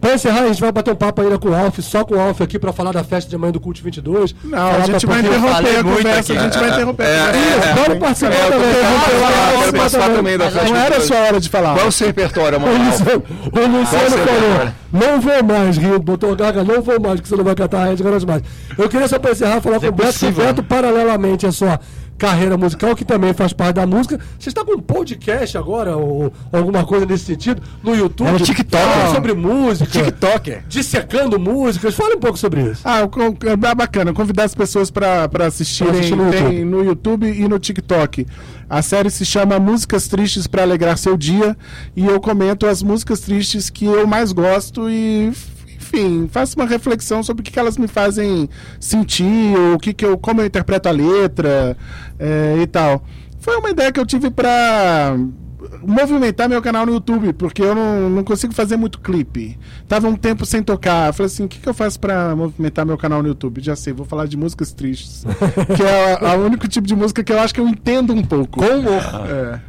Pra 0.00 0.12
encerrar, 0.14 0.40
a 0.42 0.48
gente 0.48 0.60
vai 0.60 0.70
bater 0.70 0.92
um 0.92 0.96
papo 0.96 1.22
ainda 1.22 1.38
com 1.38 1.48
o 1.48 1.54
Alf, 1.54 1.78
só 1.80 2.04
com 2.04 2.14
o 2.16 2.20
Alf 2.20 2.38
aqui 2.42 2.58
pra 2.58 2.74
falar 2.74 2.92
da 2.92 3.02
festa 3.02 3.30
de 3.30 3.36
amanhã 3.36 3.52
do 3.52 3.58
Cult 3.60 3.82
22. 3.82 4.34
Não, 4.44 4.58
a 4.74 4.80
gente 4.80 5.06
vai 5.06 5.20
interromper 5.20 5.76
a 5.78 5.82
conversa, 5.82 6.32
a 6.34 6.38
gente 6.42 6.58
vai 6.58 6.68
interromper. 6.70 7.04
Isso, 7.04 7.84
vamos 7.86 7.98
participar 8.00 8.32
É, 8.34 8.50
também. 8.50 9.66
eu 9.66 9.72
participar 9.72 10.10
também. 10.10 10.36
da 10.38 10.50
festa 10.50 10.68
Não 10.68 10.76
era 10.76 11.00
só 11.00 11.14
hora 11.14 11.40
de 11.40 11.48
falar. 11.48 11.72
Qual 11.74 11.86
é 11.86 11.88
o 11.88 11.92
seu 11.92 12.06
repertório, 12.08 12.60
mano? 12.60 12.74
O 12.74 12.86
Luciano 12.86 14.10
falou, 14.18 14.72
não 14.92 15.20
vou 15.22 15.42
mais, 15.42 15.78
Rio, 15.78 15.98
botou 15.98 16.36
gaga, 16.36 16.62
não 16.62 16.82
vou 16.82 17.00
mais, 17.00 17.20
que 17.20 17.28
você 17.28 17.36
não 17.36 17.44
vai 17.44 17.54
cantar 17.54 17.82
a 17.82 17.86
Rede 17.86 18.02
Garotas 18.02 18.24
Mais. 18.26 18.42
Eu 18.76 18.88
queria 18.90 19.08
só 19.08 19.18
pra 19.18 19.30
encerrar, 19.32 19.62
falar 19.62 19.80
com 19.80 19.86
o 19.86 19.92
Beto, 19.92 20.18
que 20.18 20.26
o 20.26 20.32
Beto, 20.32 20.62
paralelamente 20.62 21.46
à 21.46 21.52
sua 21.52 21.80
carreira 22.18 22.56
musical, 22.56 22.94
que 22.94 23.04
também 23.04 23.32
faz 23.32 23.52
parte 23.52 23.76
da 23.76 23.86
música, 23.86 24.18
você 24.38 24.48
está 24.48 24.64
com 24.64 24.72
um 24.72 24.80
podcast 24.80 25.56
agora, 25.58 25.96
ou, 25.96 26.24
ou 26.24 26.32
alguma 26.52 26.84
coisa 26.84 27.06
nesse 27.06 27.24
sentido, 27.24 27.62
no 27.82 27.94
YouTube? 27.94 28.28
É 28.28 28.32
no 28.32 28.40
TikTok. 28.40 28.82
falando 28.82 29.14
sobre 29.14 29.34
música. 29.34 29.90
TikToker. 29.90 30.64
Dissecando 30.68 31.38
músicas, 31.38 31.94
fala 31.94 32.16
um 32.16 32.20
pouco 32.20 32.38
sobre 32.38 32.62
isso. 32.62 32.82
Ah, 32.84 33.00
é 33.00 33.74
bacana. 33.74 34.12
Convidar 34.12 34.44
as 34.44 34.54
pessoas 34.54 34.90
para 34.90 35.28
assistirem 35.46 35.92
Pra 35.92 35.98
assistir 36.00 36.16
no 36.16 36.30
tem 36.30 36.40
YouTube. 36.40 36.64
no 36.64 36.84
YouTube 36.84 37.26
e 37.26 37.48
no 37.48 37.58
TikTok. 37.58 38.26
A 38.68 38.82
série 38.82 39.10
se 39.10 39.24
chama 39.24 39.58
Músicas 39.58 40.08
Tristes 40.08 40.46
para 40.46 40.62
Alegrar 40.62 40.96
Seu 40.96 41.16
Dia 41.16 41.56
e 41.94 42.06
eu 42.06 42.20
comento 42.20 42.66
as 42.66 42.82
músicas 42.82 43.20
tristes 43.20 43.68
que 43.68 43.84
eu 43.84 44.06
mais 44.06 44.32
gosto 44.32 44.88
e, 44.88 45.32
enfim, 45.94 46.28
faço 46.30 46.56
uma 46.56 46.66
reflexão 46.66 47.22
sobre 47.22 47.40
o 47.40 47.44
que, 47.44 47.50
que 47.52 47.58
elas 47.58 47.78
me 47.78 47.86
fazem 47.86 48.48
sentir, 48.80 49.56
ou 49.56 49.74
o 49.74 49.78
que, 49.78 49.94
que 49.94 50.04
eu, 50.04 50.18
como 50.18 50.40
eu 50.40 50.46
interpreto 50.46 50.88
a 50.88 50.92
letra 50.92 51.76
é, 52.18 52.56
e 52.60 52.66
tal. 52.66 53.04
Foi 53.38 53.56
uma 53.56 53.70
ideia 53.70 53.92
que 53.92 54.00
eu 54.00 54.06
tive 54.06 54.30
para 54.30 55.16
movimentar 55.82 56.48
meu 56.48 56.60
canal 56.60 56.84
no 56.86 56.92
YouTube, 56.92 57.32
porque 57.34 57.62
eu 57.62 57.74
não, 57.74 58.10
não 58.10 58.24
consigo 58.24 58.54
fazer 58.54 58.76
muito 58.76 59.00
clipe. 59.00 59.58
Tava 59.86 60.08
um 60.08 60.16
tempo 60.16 60.44
sem 60.44 60.62
tocar. 60.62 61.08
Eu 61.08 61.12
falei 61.12 61.26
assim, 61.26 61.44
o 61.44 61.48
que, 61.48 61.58
que 61.58 61.68
eu 61.68 61.74
faço 61.74 61.98
pra 62.00 62.34
movimentar 62.34 62.84
meu 62.86 62.96
canal 62.96 63.22
no 63.22 63.28
YouTube? 63.28 63.60
Já 63.62 63.76
sei, 63.76 63.92
vou 63.92 64.06
falar 64.06 64.26
de 64.26 64.36
músicas 64.36 64.72
tristes. 64.72 65.24
que 65.76 65.82
é 65.82 66.36
o 66.36 66.44
único 66.44 66.66
tipo 66.68 66.86
de 66.86 66.94
música 66.96 67.22
que 67.22 67.32
eu 67.32 67.38
acho 67.40 67.54
que 67.54 67.60
eu 67.60 67.68
entendo 67.68 68.14
um 68.14 68.22
pouco. 68.22 68.60
Como? 68.60 68.88
É. 68.88 69.60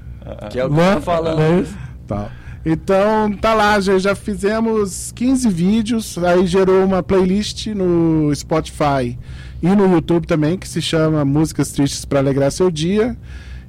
Que 0.50 0.60
é 0.60 0.66
o 0.66 0.70
que 0.70 0.76
Né? 0.76 0.92
eu 0.92 0.96
tô 0.96 1.02
falando. 1.02 1.42
É 1.42 1.60
isso? 1.60 1.78
Tá. 2.08 2.30
Então, 2.66 3.32
tá 3.32 3.54
lá, 3.54 3.80
já, 3.80 4.00
já 4.00 4.16
fizemos 4.16 5.12
15 5.12 5.50
vídeos, 5.50 6.18
aí 6.18 6.48
gerou 6.48 6.84
uma 6.84 7.04
playlist 7.04 7.68
no 7.68 8.34
Spotify 8.34 9.16
e 9.62 9.68
no 9.68 9.94
YouTube 9.94 10.26
também, 10.26 10.58
que 10.58 10.68
se 10.68 10.82
chama 10.82 11.24
Músicas 11.24 11.72
Tristes 11.72 12.06
para 12.06 12.20
Alegrar 12.20 12.52
Seu 12.52 12.72
Dia. 12.72 13.16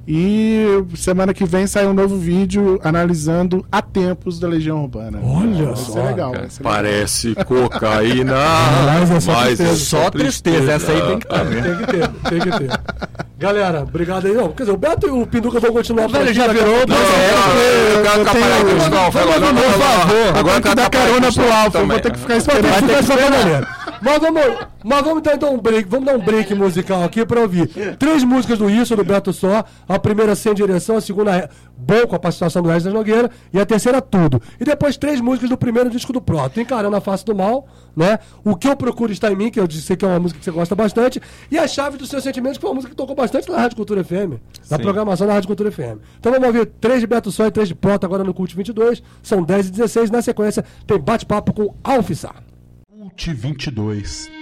E 0.07 0.65
semana 0.95 1.33
que 1.33 1.43
vem 1.43 1.67
sai 1.67 1.85
um 1.85 1.93
novo 1.93 2.17
vídeo 2.17 2.79
analisando 2.81 3.65
a 3.69 3.81
tempos 3.81 4.39
da 4.39 4.47
Legião 4.47 4.81
Urbana. 4.83 5.19
Olha 5.21 5.65
vai 5.65 5.75
só, 5.75 5.91
ser 5.91 6.03
legal. 6.03 6.31
Ser 6.33 6.39
legal. 6.39 6.49
Parece 6.63 7.35
cocaína, 7.45 8.33
Mas 8.85 9.11
é 9.11 9.19
só 9.19 9.31
mas 9.33 9.57
tristeza. 9.57 9.71
é 9.71 9.75
Só 9.75 10.09
tristeza, 10.09 10.71
essa 10.71 10.91
aí 10.93 11.01
tem 11.01 11.19
que 11.19 11.27
ter. 11.27 11.37
Tem 11.45 11.77
que 11.77 11.85
ter, 11.87 12.09
tem 12.29 12.39
que 12.39 12.57
ter. 12.59 12.79
Galera, 13.37 13.81
obrigado 13.83 14.25
aí. 14.27 14.33
Não, 14.33 14.49
quer 14.49 14.63
dizer, 14.63 14.71
o 14.71 14.77
Beto 14.77 15.07
e 15.07 15.11
o 15.11 15.27
Pinduca 15.27 15.59
vão 15.59 15.71
continuar. 15.73 16.07
Velho, 16.07 16.33
já 16.33 16.47
virou 16.47 16.73
Não, 16.87 16.97
não, 16.97 17.57
eu 17.57 18.03
quero 18.03 18.21
atrapalhar 18.21 18.61
o 18.61 18.65
Não, 18.65 18.89
não, 18.89 19.11
por 19.11 19.53
não, 19.53 19.71
favor. 19.73 20.31
não. 20.33 20.39
Agora 20.39 20.61
que 20.61 20.75
dar 20.75 20.89
carona 20.89 21.31
pro 21.33 21.51
Alfa, 21.53 21.77
eu 21.79 21.87
vou 21.87 21.99
ter 21.99 22.11
que 22.13 22.19
ficar 22.19 22.37
esperando. 22.37 22.67
Vai 22.69 22.81
ter 22.81 23.03
que 23.03 23.29
maneiro. 23.29 23.67
Mas 24.01 24.19
vamos, 24.19 24.41
mas 24.83 25.01
vamos 25.01 25.19
então 25.19 25.37
dar 25.37 25.49
um 25.49 25.57
break, 25.57 25.89
vamos 25.89 26.05
dar 26.05 26.15
um 26.15 26.19
break 26.19 26.53
musical 26.53 27.03
aqui 27.03 27.25
pra 27.25 27.41
ouvir. 27.41 27.67
Três 27.97 28.23
músicas 28.23 28.59
do 28.59 28.69
Isso, 28.69 28.95
do 28.95 29.03
Beto 29.03 29.33
Só. 29.33 29.63
A 29.87 29.99
primeira 29.99 30.35
sem 30.35 30.53
direção, 30.53 30.97
a 30.97 31.01
segunda 31.01 31.35
é 31.35 31.49
bom 31.75 32.07
com 32.07 32.15
a 32.15 32.19
participação 32.19 32.61
do 32.61 32.69
Wesley 32.69 32.93
Nogueira 32.93 33.29
e 33.53 33.59
a 33.59 33.65
terceira 33.65 34.01
tudo. 34.01 34.41
E 34.59 34.65
depois 34.65 34.97
três 34.97 35.21
músicas 35.21 35.49
do 35.49 35.57
primeiro 35.57 35.89
disco 35.89 36.13
do 36.13 36.21
Proto. 36.21 36.59
Encarando 36.59 36.95
a 36.95 37.01
face 37.01 37.25
do 37.25 37.35
mal, 37.35 37.67
né? 37.95 38.19
O 38.43 38.55
que 38.55 38.67
eu 38.67 38.75
procuro 38.75 39.11
está 39.11 39.31
em 39.31 39.35
mim, 39.35 39.49
que 39.49 39.59
eu 39.59 39.67
disse 39.67 39.95
que 39.95 40.05
é 40.05 40.07
uma 40.07 40.19
música 40.19 40.39
que 40.39 40.45
você 40.45 40.51
gosta 40.51 40.75
bastante. 40.75 41.21
E 41.49 41.57
a 41.57 41.67
chave 41.67 41.97
dos 41.97 42.09
seus 42.09 42.23
sentimentos, 42.23 42.57
que 42.57 42.61
foi 42.61 42.69
uma 42.69 42.75
música 42.75 42.91
que 42.91 42.97
tocou 42.97 43.15
bastante 43.15 43.49
na 43.49 43.57
Rádio 43.57 43.77
Cultura 43.77 44.03
FM. 44.03 44.39
Na 44.69 44.77
Sim. 44.77 44.83
programação 44.83 45.27
da 45.27 45.33
Rádio 45.33 45.47
Cultura 45.47 45.71
FM. 45.71 45.99
Então 46.19 46.31
vamos 46.31 46.47
ouvir 46.47 46.65
três 46.79 47.01
de 47.01 47.07
Beto 47.07 47.31
Só 47.31 47.47
e 47.47 47.51
três 47.51 47.67
de 47.67 47.75
Proto 47.75 48.05
agora 48.05 48.23
no 48.23 48.33
Cult 48.33 48.55
22. 48.55 49.01
São 49.21 49.43
10 49.43 49.67
e 49.67 49.71
16. 49.71 50.11
Na 50.11 50.21
sequência 50.21 50.63
tem 50.85 50.99
bate-papo 50.99 51.53
com 51.53 51.73
Alfissar. 51.83 52.46
2022. 53.17 54.36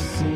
Fazer 0.00 0.29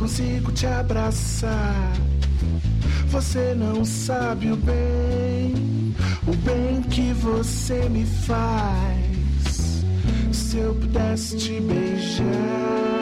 consigo 0.00 0.50
te 0.50 0.66
abraçar. 0.66 1.92
Você 3.08 3.54
não 3.54 3.84
sabe 3.84 4.50
o 4.50 4.56
bem, 4.56 5.94
o 6.26 6.34
bem 6.36 6.80
que 6.82 7.12
você 7.12 7.86
me 7.90 8.06
faz. 8.06 9.84
Se 10.32 10.56
eu 10.56 10.74
pudesse 10.74 11.36
te 11.36 11.60
beijar, 11.60 12.99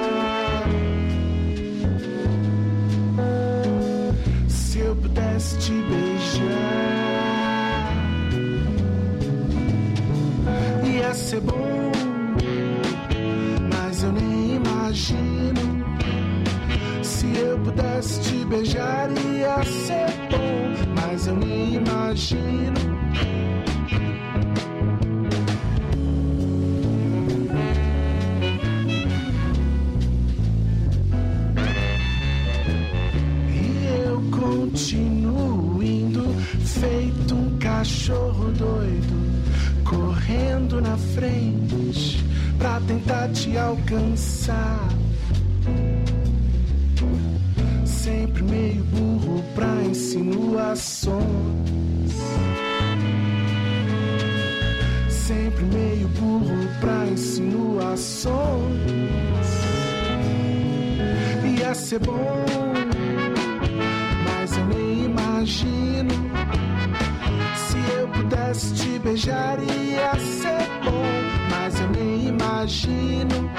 na 40.81 40.97
frente 40.97 42.25
pra 42.59 42.81
tentar 42.87 43.29
te 43.29 43.57
alcançar. 43.57 44.89
Sempre 47.85 48.43
meio 48.43 48.85
burro 48.85 49.43
pra 49.55 49.83
insinuações. 49.85 51.19
Sempre 55.09 55.65
meio 55.65 56.09
burro 56.09 56.69
pra 56.81 57.07
insinuações. 57.07 58.39
Ia 61.59 61.75
ser 61.75 61.99
bom, 62.01 62.45
mas 64.25 64.57
eu 64.57 64.65
nem 64.67 65.05
imagino. 65.05 66.28
Te 68.49 68.99
beijar, 68.99 69.59
ia 69.61 70.19
ser 70.19 70.67
bom, 70.83 71.05
mas 71.51 71.79
eu 71.79 71.89
nem 71.91 72.29
imagino. 72.29 73.51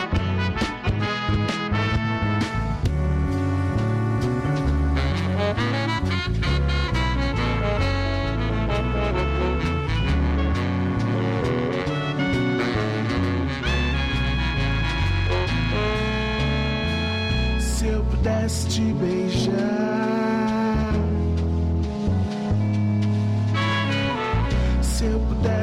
Se 17.60 17.88
eu 17.88 18.04
pudesse 18.06 18.68
te 18.68 18.82
beijar. 18.94 20.19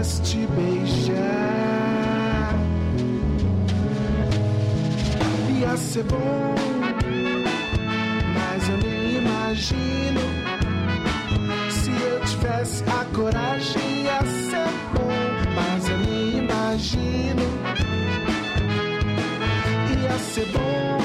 Te 0.07 0.47
beijar, 0.55 1.17
ia 5.59 5.77
ser 5.77 6.05
bom, 6.05 6.55
mas 8.35 8.69
eu 8.69 8.79
nem 8.79 9.17
imagino. 9.17 10.21
Se 11.71 11.91
eu 11.91 12.21
tivesse 12.25 12.85
a 12.85 13.05
coragem, 13.17 14.05
ia 14.05 14.21
ser 14.21 14.71
bom, 14.95 15.13
mas 15.57 15.89
eu 15.89 15.99
nem 15.99 16.39
imagino. 16.39 17.43
Ia 20.03 20.19
ser 20.19 20.47
bom, 20.53 20.99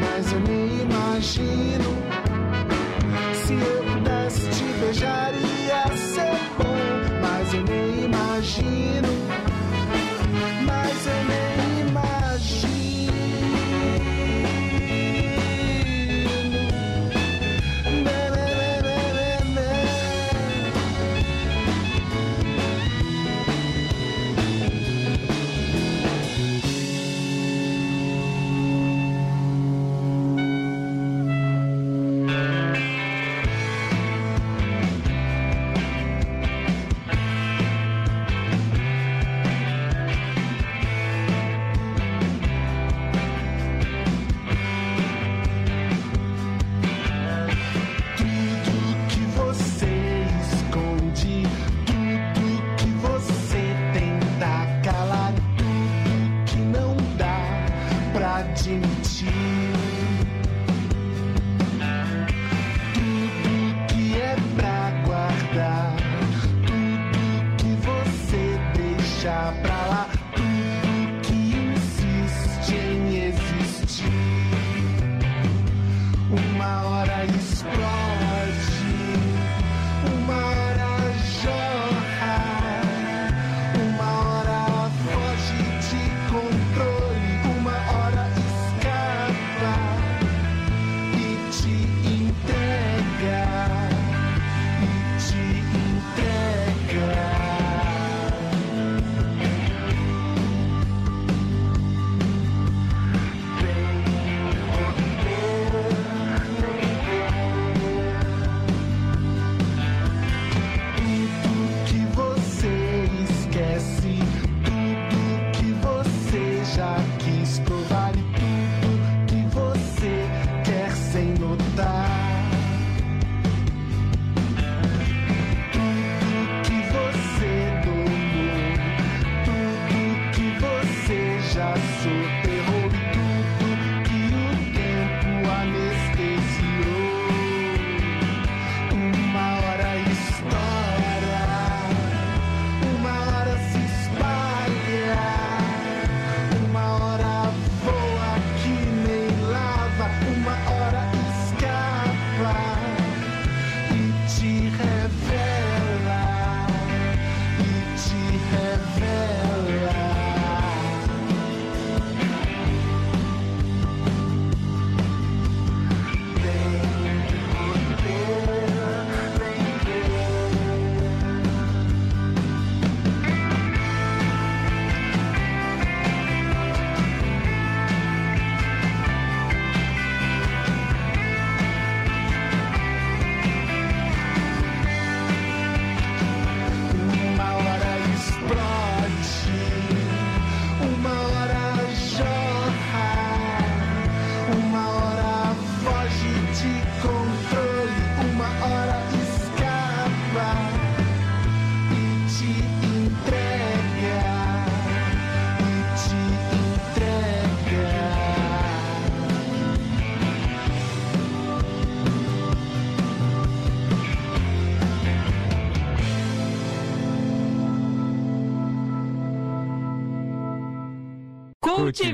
mas 0.00 0.32
eu 0.32 0.40
nem 0.40 0.80
imagino. 0.80 1.90
Se 3.34 3.52
eu 3.52 3.84
pudesse 3.92 4.48
te 4.50 4.64
beijar, 4.80 5.34
ia 5.34 5.47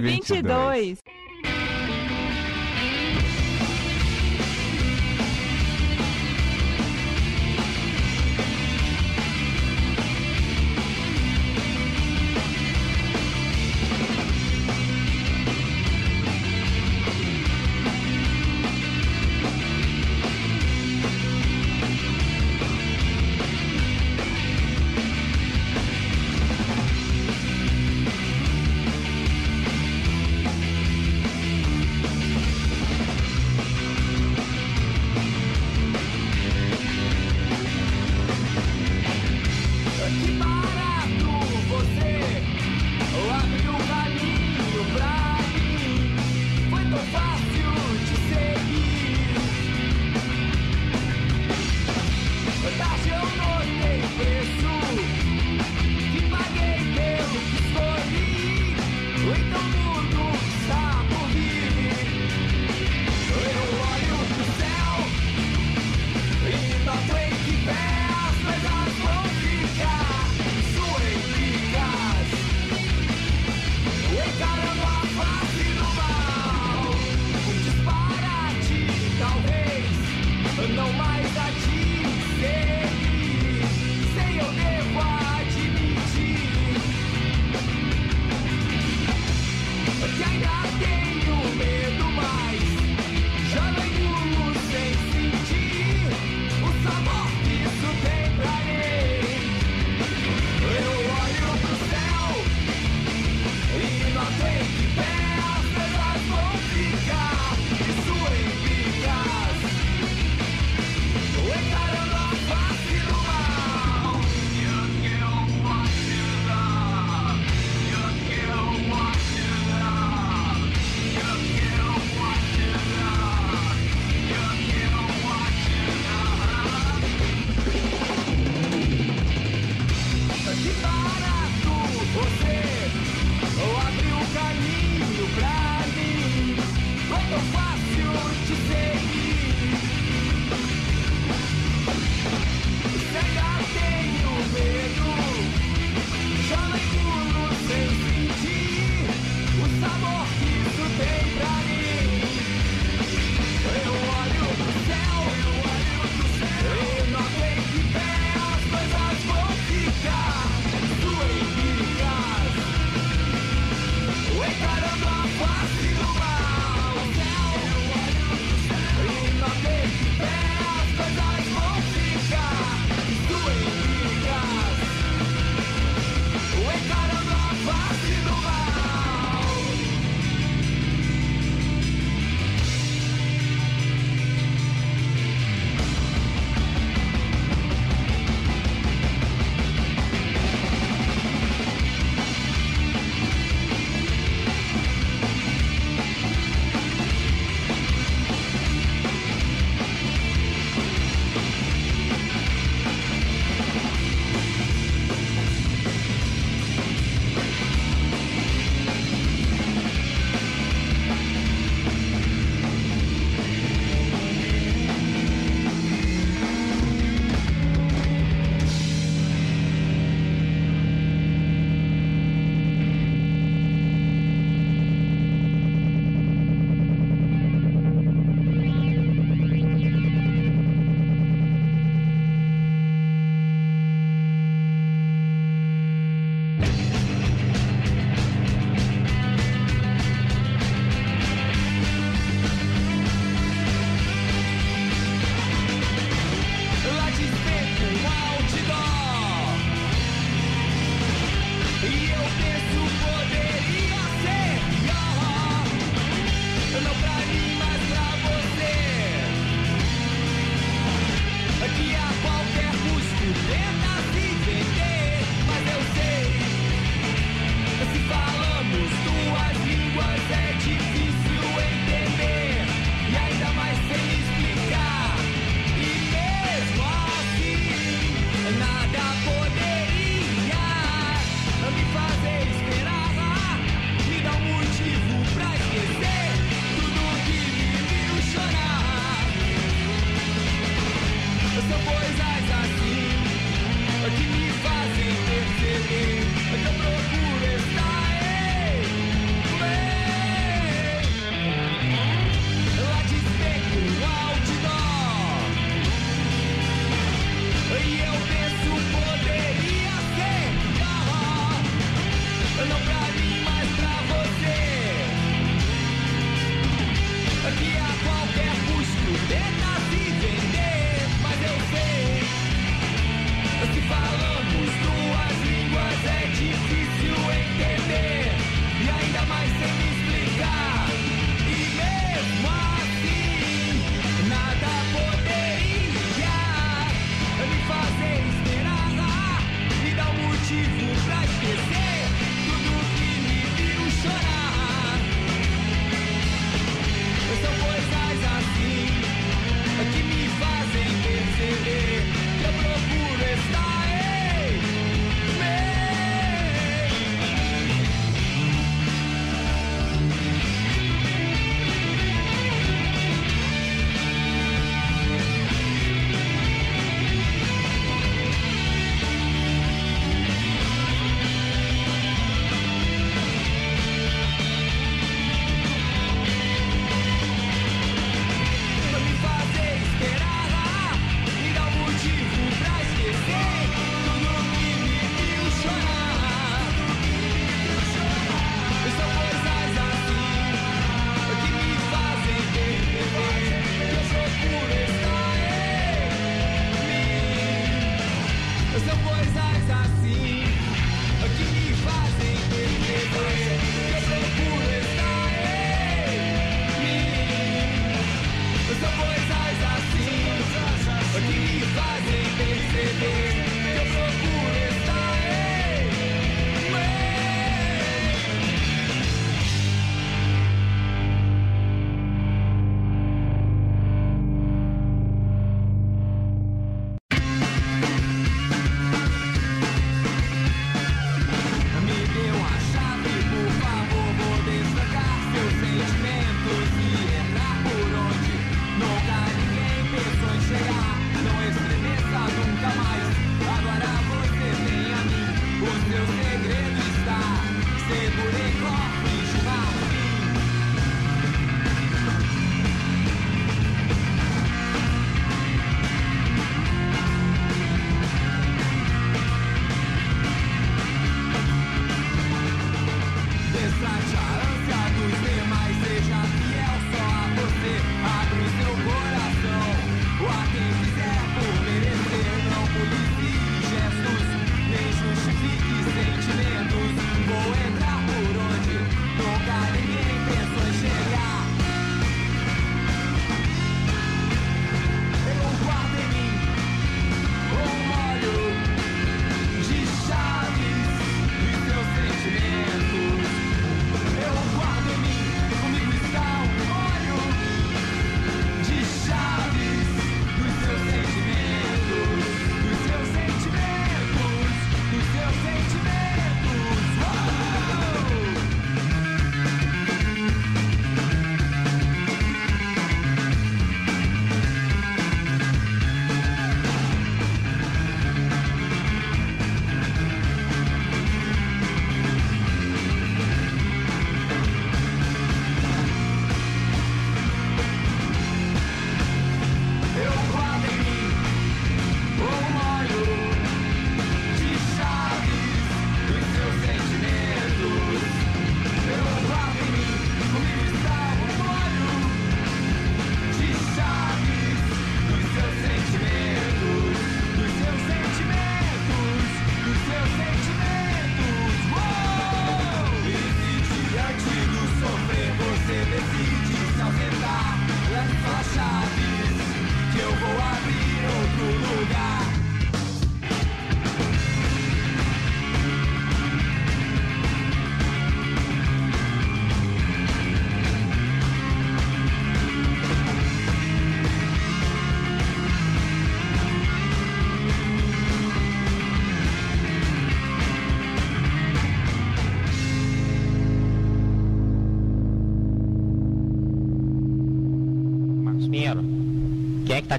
22. 0.05 0.43
2022. 0.43 1.04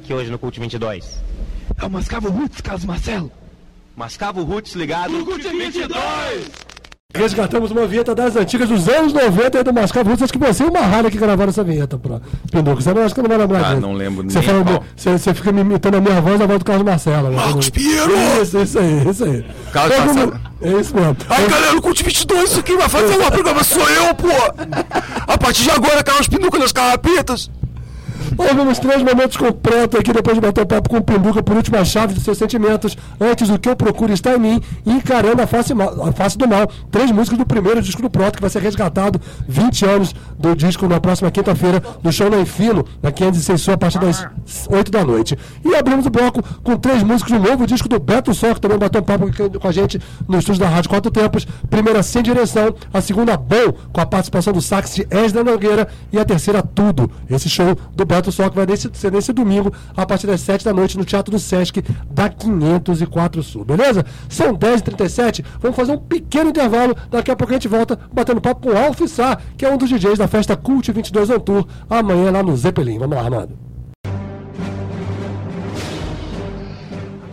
Aqui 0.06 0.14
hoje 0.14 0.30
no 0.32 0.38
Cult 0.40 0.60
22? 0.60 1.04
É 1.82 1.86
o 1.86 1.90
Mascavo 1.90 2.30
Roots, 2.30 2.62
Carlos 2.62 2.86
Marcelo. 2.86 3.32
Mascavo 3.98 4.44
Roots 4.44 4.74
ligado. 4.76 5.12
No 5.12 5.26
Cult 5.26 5.42
22! 5.48 5.96
Resgatamos 7.16 7.72
uma 7.72 7.88
vinheta 7.88 8.14
das 8.14 8.36
antigas 8.36 8.68
dos 8.68 8.90
anos 8.90 9.14
90 9.14 9.58
aí 9.58 9.64
do 9.64 9.74
Mascavo 9.74 10.10
Roots. 10.10 10.24
Acho 10.24 10.34
que 10.34 10.38
você 10.40 10.64
e 10.64 10.68
uma 10.68 10.82
rádio 10.82 11.10
que 11.10 11.18
gravaram 11.18 11.50
essa 11.50 11.64
vinheta, 11.64 11.98
pro 11.98 12.22
Pinduca. 12.52 12.82
Você 12.82 12.94
não 12.94 13.04
acho 13.04 13.16
que 13.16 13.22
não 13.22 13.30
vai 13.30 13.38
lembrar 13.38 13.60
Ah, 13.60 13.70
disso. 13.70 13.82
não 13.82 13.94
lembro 13.94 14.30
Você, 14.30 14.40
nem 14.40 14.48
fala, 14.48 14.64
qual. 14.64 14.84
você, 14.96 15.18
você 15.18 15.34
fica 15.34 15.52
me 15.52 15.62
imitando 15.62 15.96
a 15.96 16.02
minha 16.02 16.22
voz 16.22 16.40
e 16.40 16.44
a 16.44 16.46
voz 16.46 16.60
do 16.60 16.66
Carlos 16.66 16.86
Marcelo. 16.86 17.32
Marcos 17.32 17.70
Pinheiro! 17.70 18.12
Isso, 18.42 18.58
isso 18.60 18.78
aí, 18.80 19.10
isso 19.10 19.24
aí. 19.24 19.46
Carlos 19.72 19.98
Marcelo. 19.98 20.40
É 20.62 20.72
isso 20.74 20.96
mesmo. 20.96 21.18
Aí 21.30 21.48
galera, 21.50 21.78
o 21.78 21.82
Cult 21.82 22.04
22, 22.04 22.52
isso 22.52 22.60
aqui 22.60 22.76
vai 22.76 22.90
fazer 22.90 23.18
um 23.18 23.30
programa, 23.32 23.64
sou 23.64 23.90
eu, 23.90 24.14
pô! 24.14 24.28
A 25.28 25.38
partir 25.38 25.64
de 25.64 25.72
agora, 25.72 26.04
Carlos 26.04 26.28
Pinduca 26.28 26.60
nas 26.60 26.72
carrapetas! 26.74 27.50
Ouvimos 28.38 28.80
três 28.80 29.02
momentos 29.02 29.38
completos 29.38 29.98
aqui 29.98 30.12
depois 30.12 30.36
de 30.36 30.42
bater 30.42 30.62
o 30.62 30.66
papo 30.66 30.90
com 30.90 30.98
o 30.98 31.02
Pinduca 31.02 31.42
por 31.42 31.56
última 31.56 31.86
chave 31.86 32.14
de 32.14 32.20
seus 32.20 32.38
sentimentos. 32.38 32.98
Antes, 33.20 33.50
o 33.50 33.58
que 33.58 33.70
eu 33.70 33.76
procuro 33.78 34.12
está 34.12 34.36
em 34.36 34.40
mim 34.40 34.62
e 34.86 34.92
encarando 34.92 35.42
a 35.42 35.48
face, 35.48 35.72
a 35.74 36.12
face 36.12 36.38
do 36.38 36.48
mal. 36.48 36.70
Três 36.92 37.12
músicas 37.12 37.40
do 37.40 37.46
primeiro 37.46 37.82
disco 37.82 38.02
do 38.02 38.10
Proto, 38.10 38.36
que 38.36 38.42
vai 38.42 38.50
ser 38.50 38.62
resgatado 38.62 39.22
20 39.48 39.86
anos 39.86 40.16
do 40.38 40.54
disco 40.54 40.86
na 40.86 41.00
próxima 41.00 41.32
quinta-feira, 41.32 41.82
no 42.04 42.12
show 42.12 42.30
na 42.30 42.40
Enfino, 42.40 42.86
na 43.02 43.12
506 43.12 43.62
Sul, 43.62 43.74
a 43.74 43.78
partir 43.78 44.00
das 44.00 44.28
8 44.70 44.92
da 44.92 45.06
noite. 45.06 45.38
E 45.64 45.74
abrimos 45.74 46.06
o 46.06 46.10
bloco 46.10 46.44
com 46.62 46.76
três 46.76 47.04
músicas 47.04 47.40
do 47.40 47.40
novo 47.40 47.66
disco 47.66 47.88
do 47.88 48.00
Beto 48.00 48.34
Só, 48.34 48.54
que 48.54 48.60
também 48.60 48.78
bateu 48.78 49.00
um 49.00 49.06
papo 49.06 49.26
com 49.60 49.68
a 49.68 49.72
gente 49.72 50.00
no 50.28 50.38
estúdio 50.40 50.62
da 50.62 50.70
Rádio 50.70 50.90
Quatro 50.90 51.10
Tempos. 51.10 51.48
Primeira, 51.70 52.04
Sem 52.04 52.22
Direção. 52.22 52.76
A 52.94 53.00
segunda, 53.00 53.38
Bom, 53.38 53.74
com 53.94 54.02
a 54.02 54.06
participação 54.06 54.52
do 54.52 54.62
sax 54.62 54.96
de 54.96 55.44
Nogueira. 55.44 55.88
E 56.12 56.20
a 56.20 56.26
terceira, 56.26 56.62
Tudo. 56.62 57.10
Esse 57.30 57.50
show 57.50 57.78
do 57.96 58.06
Beto 58.06 58.25
Só, 58.32 58.50
que 58.50 58.56
vai 58.56 58.66
nesse- 58.66 58.90
ser 58.94 59.12
nesse 59.12 59.32
domingo, 59.34 59.72
a 59.96 60.06
partir 60.06 60.28
das 60.28 60.42
7 60.42 60.64
da 60.66 60.74
noite, 60.74 60.98
no 60.98 61.06
Teatro 61.06 61.32
do 61.32 61.40
Sesc, 61.40 61.82
da 62.10 62.30
504 62.30 63.42
Sul. 63.44 63.64
Beleza? 63.66 64.06
São 64.30 64.54
10h37. 64.56 65.44
Vamos 65.60 65.76
fazer 65.76 65.92
um 65.94 65.98
pequeno 65.98 66.50
intervalo. 66.50 66.96
Daqui 67.10 67.32
a 67.32 67.36
pouco 67.36 67.52
a 67.54 67.56
gente 67.56 67.68
volta 67.68 68.00
batendo 68.14 68.42
papo 68.42 68.62
com 68.68 68.74
o 68.74 68.78
Alf 68.78 69.02
Sá, 69.08 69.38
que 69.58 69.66
é 69.66 69.70
um 69.72 69.78
dos 69.78 69.90
DJs 69.90 70.18
da 70.18 70.28
festa 70.28 70.56
Cult 70.56 70.92
22 70.92 71.30
On 71.30 71.40
Tour, 71.40 71.68
amanhã 71.90 72.32
lá 72.32 72.44
no 72.44 72.56
Zeppelin. 72.56 73.00
Vamos 73.00 73.16
lá, 73.16 73.24
Armando. 73.24 73.58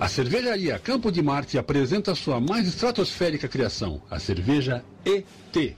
A 0.01 0.09
cervejaria 0.09 0.78
Campo 0.81 1.12
de 1.12 1.23
Marte 1.23 1.56
apresenta 1.56 2.14
sua 2.14 2.40
mais 2.40 2.66
estratosférica 2.66 3.47
criação, 3.47 4.02
a 4.10 4.19
cerveja 4.19 4.82
ET. 5.05 5.77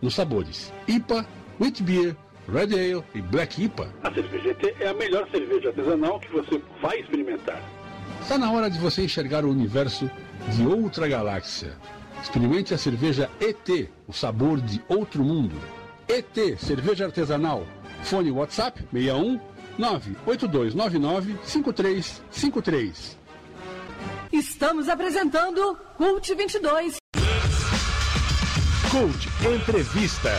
Nos 0.00 0.14
sabores 0.14 0.72
IPA, 0.88 1.24
Wheat 1.60 1.80
Beer, 1.82 2.16
Red 2.48 2.74
Ale 2.74 3.04
e 3.14 3.20
Black 3.20 3.62
IPA. 3.62 3.92
A 4.02 4.12
cerveja 4.12 4.50
ET 4.50 4.76
é 4.80 4.88
a 4.88 4.94
melhor 4.94 5.28
cerveja 5.30 5.68
artesanal 5.68 6.18
que 6.20 6.30
você 6.32 6.60
vai 6.80 6.98
experimentar. 7.00 7.62
Está 8.20 8.38
na 8.38 8.50
hora 8.50 8.70
de 8.70 8.78
você 8.78 9.02
enxergar 9.02 9.44
o 9.44 9.50
universo 9.50 10.10
de 10.48 10.66
outra 10.66 11.08
galáxia. 11.08 11.76
Experimente 12.22 12.72
a 12.72 12.78
cerveja 12.78 13.30
ET, 13.40 13.88
o 14.06 14.12
sabor 14.12 14.60
de 14.60 14.82
outro 14.88 15.24
mundo. 15.24 15.56
ET, 16.08 16.58
cerveja 16.58 17.06
artesanal. 17.06 17.66
Fone 18.02 18.30
WhatsApp 18.30 18.80
61 18.92 19.40
98299 19.78 21.38
5353. 21.44 23.18
Estamos 24.32 24.88
apresentando 24.88 25.76
Cult 25.96 26.34
22. 26.34 26.96
Cult 28.90 29.26
Entrevista. 29.46 30.30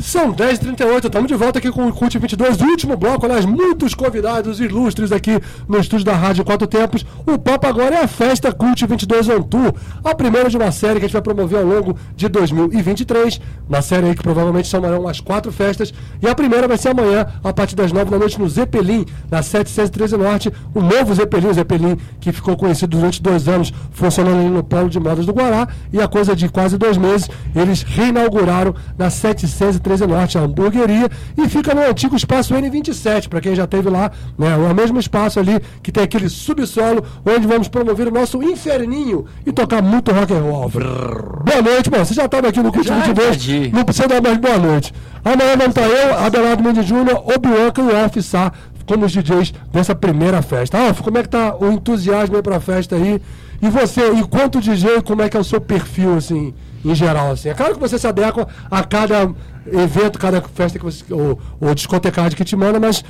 São 0.00 0.32
10h38, 0.32 1.06
estamos 1.06 1.26
de 1.26 1.34
volta 1.34 1.58
aqui 1.58 1.72
com 1.72 1.88
o 1.88 1.92
Cult 1.92 2.16
22, 2.16 2.60
último 2.60 2.96
bloco, 2.96 3.26
aliás, 3.26 3.44
muitos 3.44 3.94
convidados 3.94 4.60
ilustres 4.60 5.10
aqui 5.10 5.40
no 5.66 5.76
estúdio 5.76 6.06
da 6.06 6.14
Rádio 6.14 6.44
Quatro 6.44 6.68
Tempos. 6.68 7.04
O 7.26 7.36
papo 7.36 7.66
agora 7.66 7.96
é 7.96 8.04
a 8.04 8.06
festa 8.06 8.52
Cult 8.52 8.86
22 8.86 9.28
On 9.28 9.42
Tour, 9.42 9.74
a 10.04 10.14
primeira 10.14 10.48
de 10.48 10.56
uma 10.56 10.70
série 10.70 11.00
que 11.00 11.06
a 11.06 11.08
gente 11.08 11.14
vai 11.14 11.22
promover 11.22 11.58
ao 11.58 11.64
longo 11.64 11.98
de 12.14 12.28
2023. 12.28 13.40
Uma 13.68 13.82
série 13.82 14.06
aí 14.06 14.14
que 14.14 14.22
provavelmente 14.22 14.68
chamarão 14.68 15.00
umas 15.00 15.20
quatro 15.20 15.50
festas. 15.50 15.92
E 16.22 16.28
a 16.28 16.34
primeira 16.34 16.68
vai 16.68 16.78
ser 16.78 16.90
amanhã, 16.90 17.26
a 17.42 17.52
partir 17.52 17.74
das 17.74 17.90
9 17.90 18.08
da 18.08 18.18
noite, 18.18 18.38
no 18.38 18.48
Zeppelin, 18.48 19.04
na 19.28 19.42
713 19.42 20.16
Norte. 20.16 20.52
O 20.72 20.80
novo 20.80 21.12
Zeppelin, 21.12 21.48
o 21.48 21.54
Zeppelin 21.54 21.96
que 22.20 22.30
ficou 22.30 22.56
conhecido 22.56 22.96
durante 22.96 23.20
dois 23.20 23.48
anos, 23.48 23.74
funcionando 23.90 24.38
ali 24.38 24.48
no 24.48 24.62
Polo 24.62 24.88
de 24.88 25.00
Modas 25.00 25.26
do 25.26 25.32
Guará. 25.32 25.66
E 25.92 26.00
a 26.00 26.06
coisa 26.06 26.36
de 26.36 26.48
quase 26.48 26.78
dois 26.78 26.96
meses, 26.96 27.28
eles 27.54 27.82
reinauguraram 27.82 28.74
na 28.96 29.10
713 29.10 29.88
Norte 30.06 30.38
a 30.38 30.42
hamburgueria 30.42 31.08
e 31.36 31.48
fica 31.48 31.74
no 31.74 31.82
antigo 31.82 32.16
espaço 32.16 32.54
N27, 32.54 33.28
para 33.28 33.40
quem 33.40 33.54
já 33.54 33.64
esteve 33.64 33.88
lá, 33.88 34.10
né? 34.38 34.52
É 34.52 34.56
o 34.56 34.74
mesmo 34.74 34.98
espaço 34.98 35.38
ali 35.38 35.60
que 35.82 35.90
tem 35.92 36.02
aquele 36.02 36.28
subsolo 36.28 37.04
onde 37.24 37.46
vamos 37.46 37.68
promover 37.68 38.08
o 38.08 38.10
nosso 38.10 38.42
inferninho 38.42 39.26
e 39.46 39.52
tocar 39.52 39.82
muito 39.82 40.12
rock 40.12 40.32
and 40.32 40.40
roll. 40.40 40.68
Boa 40.70 41.62
noite, 41.62 41.90
bom, 41.90 42.04
você 42.04 42.14
já 42.14 42.24
estava 42.26 42.48
aqui 42.48 42.60
no 42.60 42.72
Já 42.82 42.94
22, 42.96 43.28
entendi. 43.28 43.70
não 43.74 43.84
precisa 43.84 44.08
dar 44.08 44.22
mais 44.22 44.38
boa 44.38 44.58
noite. 44.58 44.92
Amanhã 45.24 45.56
vamos 45.56 45.76
estar 45.76 45.86
eu, 45.88 46.18
Abelardo 46.18 46.62
Mendes 46.62 46.86
Júnior, 46.86 47.22
Obianca 47.34 47.80
e 47.80 48.18
o 48.18 48.22
Sá 48.22 48.52
como 48.88 49.04
os 49.04 49.12
DJs 49.12 49.52
dessa 49.70 49.94
primeira 49.94 50.40
festa. 50.40 50.78
Alf, 50.78 51.02
como 51.02 51.18
é 51.18 51.22
que 51.22 51.28
tá 51.28 51.54
o 51.60 51.70
entusiasmo 51.70 52.36
aí 52.36 52.42
pra 52.42 52.58
festa 52.58 52.96
aí? 52.96 53.20
E 53.60 53.68
você, 53.68 54.10
enquanto 54.12 54.60
DJ, 54.60 55.02
como 55.02 55.20
é 55.20 55.28
que 55.28 55.36
é 55.36 55.40
o 55.40 55.44
seu 55.44 55.60
perfil, 55.60 56.16
assim, 56.16 56.54
em 56.84 56.94
geral, 56.94 57.32
assim? 57.32 57.50
É 57.50 57.54
claro 57.54 57.74
que 57.74 57.80
você 57.80 57.98
se 57.98 58.06
adequa 58.06 58.48
a 58.70 58.82
cada 58.82 59.30
evento, 59.72 60.18
cada 60.18 60.40
festa 60.42 60.78
que 60.78 60.84
você, 60.84 61.04
ou, 61.12 61.38
ou 61.60 61.74
discotecagem 61.74 62.36
que 62.36 62.44
te 62.44 62.56
manda, 62.56 62.78
mas 62.78 63.04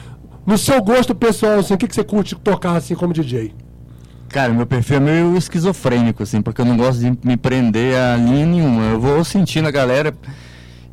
no 0.46 0.56
seu 0.56 0.82
gosto 0.82 1.14
pessoal, 1.14 1.58
assim, 1.58 1.74
o 1.74 1.78
que, 1.78 1.86
que 1.86 1.94
você 1.94 2.04
curte 2.04 2.34
tocar, 2.34 2.76
assim, 2.76 2.94
como 2.94 3.12
DJ? 3.12 3.54
Cara, 4.28 4.52
meu 4.52 4.66
perfil 4.66 4.96
é 4.96 5.00
meio 5.00 5.36
esquizofrênico, 5.36 6.22
assim, 6.22 6.42
porque 6.42 6.60
eu 6.60 6.64
não 6.64 6.76
gosto 6.76 7.00
de 7.00 7.18
me 7.26 7.36
prender 7.36 7.96
a 7.96 8.16
linha 8.16 8.46
nenhuma. 8.46 8.82
Eu 8.82 9.00
vou 9.00 9.24
sentindo 9.24 9.68
a 9.68 9.70
galera. 9.70 10.14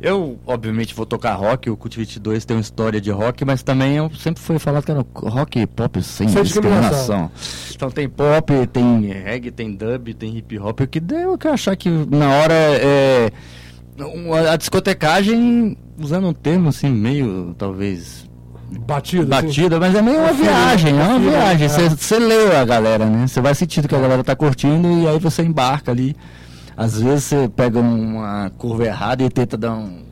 Eu, 0.00 0.38
obviamente, 0.46 0.94
vou 0.94 1.06
tocar 1.06 1.34
rock, 1.34 1.70
o 1.70 1.76
Cult 1.76 1.96
22 1.96 2.44
tem 2.44 2.56
uma 2.56 2.60
história 2.60 3.00
de 3.00 3.10
rock, 3.10 3.44
mas 3.46 3.62
também 3.62 3.96
eu 3.96 4.10
sempre 4.14 4.42
fui 4.42 4.58
falado 4.58 4.84
que 4.84 4.90
era 4.90 5.04
rock 5.14 5.58
e 5.58 5.66
pop 5.66 6.02
sem, 6.02 6.28
Sem 6.28 6.42
discriminação. 6.42 7.30
Então 7.74 7.90
tem 7.90 8.08
pop, 8.08 8.52
tem 8.66 9.06
reggae, 9.06 9.50
tem 9.50 9.74
dub, 9.74 10.12
tem 10.12 10.36
hip 10.36 10.58
hop, 10.58 10.80
o 10.80 10.86
que 10.86 11.00
deu 11.00 11.38
que 11.38 11.46
eu 11.46 11.52
achar 11.52 11.74
que 11.76 11.88
na 11.88 12.28
hora 12.28 12.54
é. 12.54 13.30
A 14.50 14.56
discotecagem, 14.56 15.76
usando 15.98 16.28
um 16.28 16.32
termo 16.32 16.68
assim, 16.68 16.90
meio 16.90 17.54
talvez 17.56 18.28
Batido. 18.86 19.26
batida, 19.26 19.78
mas 19.80 19.94
é 19.94 20.02
meio 20.02 20.18
uma 20.18 20.28
fila, 20.34 20.48
viagem, 20.50 20.98
é 20.98 21.02
uma 21.02 21.18
viagem. 21.18 21.66
é. 21.66 21.88
Você 21.88 22.18
lê 22.18 22.56
a 22.56 22.64
galera, 22.64 23.06
né? 23.06 23.26
Você 23.26 23.40
vai 23.40 23.54
sentindo 23.54 23.88
que 23.88 23.94
a 23.94 24.00
galera 24.00 24.22
tá 24.24 24.34
curtindo 24.36 24.88
e 25.00 25.08
aí 25.08 25.18
você 25.18 25.42
embarca 25.42 25.92
ali. 25.92 26.14
Às 26.76 27.00
vezes 27.00 27.24
você 27.24 27.48
pega 27.48 27.78
uma 27.80 28.50
curva 28.58 28.84
errada 28.84 29.22
e 29.22 29.30
tenta 29.30 29.56
dar 29.56 29.72
um, 29.72 30.04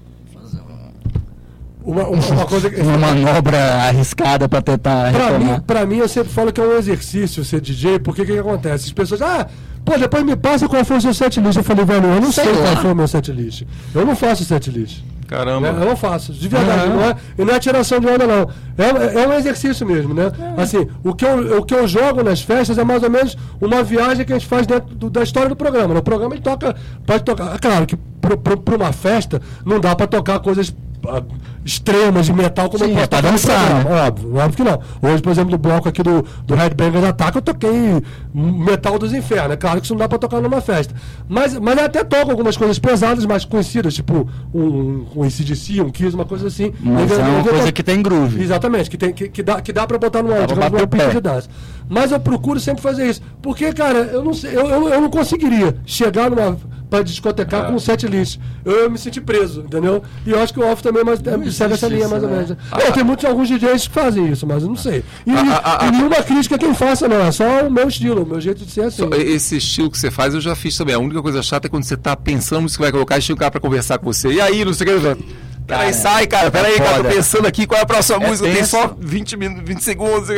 Uma, 1.84 2.04
uma, 2.08 2.26
uma 2.26 2.46
coisa 2.46 2.70
que... 2.70 2.80
uma 2.80 2.96
manobra 2.96 3.58
arriscada 3.82 4.48
pra 4.48 4.62
tentar 4.62 5.12
Pra 5.12 5.38
mim, 5.38 5.60
pra 5.66 5.84
mim, 5.86 5.96
eu 5.98 6.08
sempre 6.08 6.32
falo 6.32 6.50
que 6.50 6.58
é 6.58 6.64
um 6.64 6.78
exercício 6.78 7.44
ser 7.44 7.60
DJ, 7.60 7.98
porque 7.98 8.22
o 8.22 8.24
que, 8.24 8.32
que 8.32 8.38
acontece? 8.38 8.86
As 8.86 8.92
pessoas, 8.92 9.20
ah, 9.20 9.46
pô, 9.84 9.98
depois 9.98 10.24
me 10.24 10.36
passa 10.36 10.68
qual 10.68 10.84
foi 10.84 10.96
o 10.96 11.00
seu 11.00 11.14
setlist. 11.14 11.56
Eu 11.56 11.62
falei, 11.64 11.84
velho, 11.84 12.06
eu 12.06 12.20
não 12.20 12.32
sei, 12.32 12.44
Sei 12.44 12.54
qual 12.54 12.76
foi 12.76 12.92
o 12.92 12.96
meu 12.96 13.08
setlist. 13.08 13.62
Eu 13.94 14.04
não 14.06 14.16
faço 14.16 14.44
setlist. 14.44 15.02
Caramba. 15.26 15.72
Né? 15.72 15.82
Eu 15.82 15.88
não 15.88 15.96
faço, 15.96 16.32
de 16.34 16.48
verdade. 16.48 16.86
Uhum. 16.88 16.96
Não, 16.96 17.02
é, 17.04 17.16
e 17.38 17.44
não 17.44 17.54
é 17.54 17.58
tiração 17.58 17.98
de 17.98 18.06
onda, 18.06 18.26
não. 18.26 18.48
É, 18.76 19.22
é 19.22 19.26
um 19.28 19.32
exercício 19.32 19.86
mesmo, 19.86 20.12
né? 20.12 20.30
Assim, 20.56 20.86
o 21.02 21.14
que, 21.14 21.24
eu, 21.24 21.58
o 21.60 21.64
que 21.64 21.74
eu 21.74 21.88
jogo 21.88 22.22
nas 22.22 22.42
festas 22.42 22.76
é 22.76 22.84
mais 22.84 23.02
ou 23.02 23.08
menos 23.10 23.36
uma 23.60 23.82
viagem 23.82 24.24
que 24.26 24.32
a 24.34 24.38
gente 24.38 24.46
faz 24.48 24.66
dentro 24.66 24.94
do- 24.94 25.08
da 25.10 25.22
história 25.22 25.48
do 25.48 25.56
programa. 25.56 25.94
No 25.94 26.02
programa 26.02 26.34
ele 26.34 26.42
toca, 26.42 26.76
pode 27.06 27.24
tocar. 27.24 27.54
É 27.54 27.58
claro 27.58 27.86
que 27.86 27.96
para 28.20 28.76
uma 28.76 28.92
festa 28.92 29.40
não 29.64 29.80
dá 29.80 29.96
para 29.96 30.06
tocar 30.06 30.38
coisas 30.40 30.74
ah, 31.08 31.22
extremas 31.64 32.26
de 32.26 32.32
metal 32.32 32.68
como 32.68 32.84
Sim, 32.84 32.90
eu 32.90 32.96
posso 32.96 33.04
é 33.04 33.06
pra 33.08 33.22
no 33.22 33.30
dançar, 33.30 33.84
né? 33.84 34.06
Óbvio, 34.06 34.36
óbvio 34.36 34.52
que 34.56 34.62
não. 34.64 34.80
Hoje, 35.10 35.22
por 35.22 35.30
exemplo, 35.32 35.50
no 35.52 35.58
bloco 35.58 35.88
aqui 35.88 36.02
do, 36.02 36.24
do 36.46 36.54
Headbangers 36.54 37.04
Attack, 37.04 37.36
eu 37.36 37.42
toquei 37.42 38.02
Metal 38.34 38.98
dos 38.98 39.12
Infernos. 39.14 39.52
É 39.52 39.56
claro 39.56 39.80
que 39.80 39.86
isso 39.86 39.94
não 39.94 39.98
dá 39.98 40.08
pra 40.08 40.18
tocar 40.18 40.40
numa 40.40 40.60
festa. 40.60 40.94
Mas, 41.28 41.58
mas 41.58 41.78
eu 41.78 41.84
até 41.84 42.04
toco 42.04 42.30
algumas 42.30 42.56
coisas 42.56 42.78
pesadas, 42.78 43.24
mais 43.24 43.44
conhecidas, 43.44 43.94
tipo 43.94 44.28
um, 44.52 45.06
um 45.16 45.22
ACDC, 45.22 45.80
um 45.80 45.90
Kiss, 45.90 46.14
uma 46.14 46.24
coisa 46.24 46.48
assim. 46.48 46.72
Mas 46.80 47.10
Eu- 47.10 47.18
é 47.18 47.20
eu- 47.22 47.26
uma 47.26 47.38
eu- 47.40 47.44
coisa 47.44 47.72
que 47.72 47.82
tem 47.82 48.02
groove. 48.02 48.42
Exatamente, 48.42 48.90
que, 48.90 48.98
tem, 48.98 49.12
que, 49.12 49.28
que 49.28 49.42
dá, 49.42 49.60
que 49.60 49.72
dá 49.72 49.86
pra 49.86 49.96
botar 49.98 50.22
numa, 50.22 50.34
pra 50.36 50.46
digamos, 50.46 50.70
numa 50.72 50.86
pista 50.86 51.10
de 51.10 51.20
dança. 51.20 51.48
Mas 51.88 52.12
eu 52.12 52.20
procuro 52.20 52.58
sempre 52.60 52.82
fazer 52.82 53.08
isso. 53.08 53.22
Porque, 53.42 53.72
cara, 53.72 53.98
eu 53.98 54.22
não 54.22 54.34
sei, 54.34 54.54
eu, 54.56 54.66
eu, 54.68 54.88
eu 54.88 55.00
não 55.00 55.10
conseguiria 55.10 55.76
chegar 55.86 56.30
numa. 56.30 56.56
Pra 56.94 57.02
discotecar 57.02 57.66
com 57.66 57.72
um 57.72 57.78
set 57.78 58.06
list. 58.06 58.38
Eu, 58.64 58.72
eu 58.72 58.90
me 58.90 58.96
senti 58.96 59.20
preso, 59.20 59.62
entendeu? 59.62 60.02
E 60.24 60.30
eu 60.30 60.40
acho 60.40 60.52
que 60.52 60.60
o 60.60 60.70
Off 60.70 60.82
também 60.82 61.02
é 61.02 61.04
mais, 61.04 61.20
é, 61.20 61.50
segue 61.50 61.74
essa 61.74 61.88
linha, 61.88 62.02
isso, 62.02 62.10
mais 62.10 62.22
ou 62.22 62.28
né? 62.28 62.36
menos. 62.36 62.56
Ah, 62.70 62.78
Não, 62.78 62.92
tem 62.92 63.04
muitos 63.04 63.24
alguns 63.24 63.48
DJs 63.48 63.88
que 63.88 63.94
fazem 63.94 64.30
isso, 64.30 64.46
mas 64.46 64.62
eu 64.62 64.68
não 64.68 64.76
sei. 64.76 65.02
E, 65.26 65.30
Ah, 65.32 65.60
ah, 65.64 65.78
ah, 65.80 65.86
e 65.88 65.90
nenhuma 65.90 66.22
crítica 66.22 66.56
quem 66.56 66.72
faça, 66.72 67.08
não. 67.08 67.20
É 67.20 67.32
só 67.32 67.66
o 67.66 67.70
meu 67.70 67.88
estilo, 67.88 68.22
o 68.22 68.26
meu 68.26 68.40
jeito 68.40 68.64
de 68.64 68.70
ser 68.70 68.82
assim. 68.82 69.08
Só 69.08 69.16
Esse 69.16 69.56
estilo 69.56 69.90
que 69.90 69.98
você 69.98 70.10
faz 70.10 70.34
eu 70.34 70.40
já 70.40 70.54
fiz 70.54 70.76
também. 70.76 70.94
A 70.94 70.98
única 70.98 71.20
coisa 71.20 71.42
chata 71.42 71.66
é 71.66 71.70
quando 71.70 71.84
você 71.84 71.96
tá 71.96 72.14
pensando 72.14 72.62
no 72.62 72.68
que 72.68 72.78
vai 72.78 72.92
colocar 72.92 73.18
e 73.18 73.22
chega 73.22 73.34
um 73.34 73.38
cara 73.38 73.50
pra 73.50 73.60
conversar 73.60 73.98
com 73.98 74.06
você. 74.06 74.32
E 74.32 74.40
aí, 74.40 74.64
não 74.64 74.72
sei 74.72 74.86
o 74.96 75.00
que. 75.00 75.24
Peraí, 75.66 75.92
sai, 75.94 76.26
cara. 76.26 76.50
Peraí, 76.50 76.74
é 76.74 76.78
cara. 76.78 77.02
Tô 77.04 77.08
pensando 77.10 77.46
aqui 77.46 77.66
qual 77.66 77.78
é 77.80 77.82
a 77.82 77.86
próxima 77.86 78.22
É 78.22 78.28
música. 78.28 78.46
Tem 78.48 78.56
tenso. 78.58 78.70
só 78.70 78.94
20, 78.98 79.36
min- 79.36 79.62
20 79.64 79.80
segundos. 79.82 80.28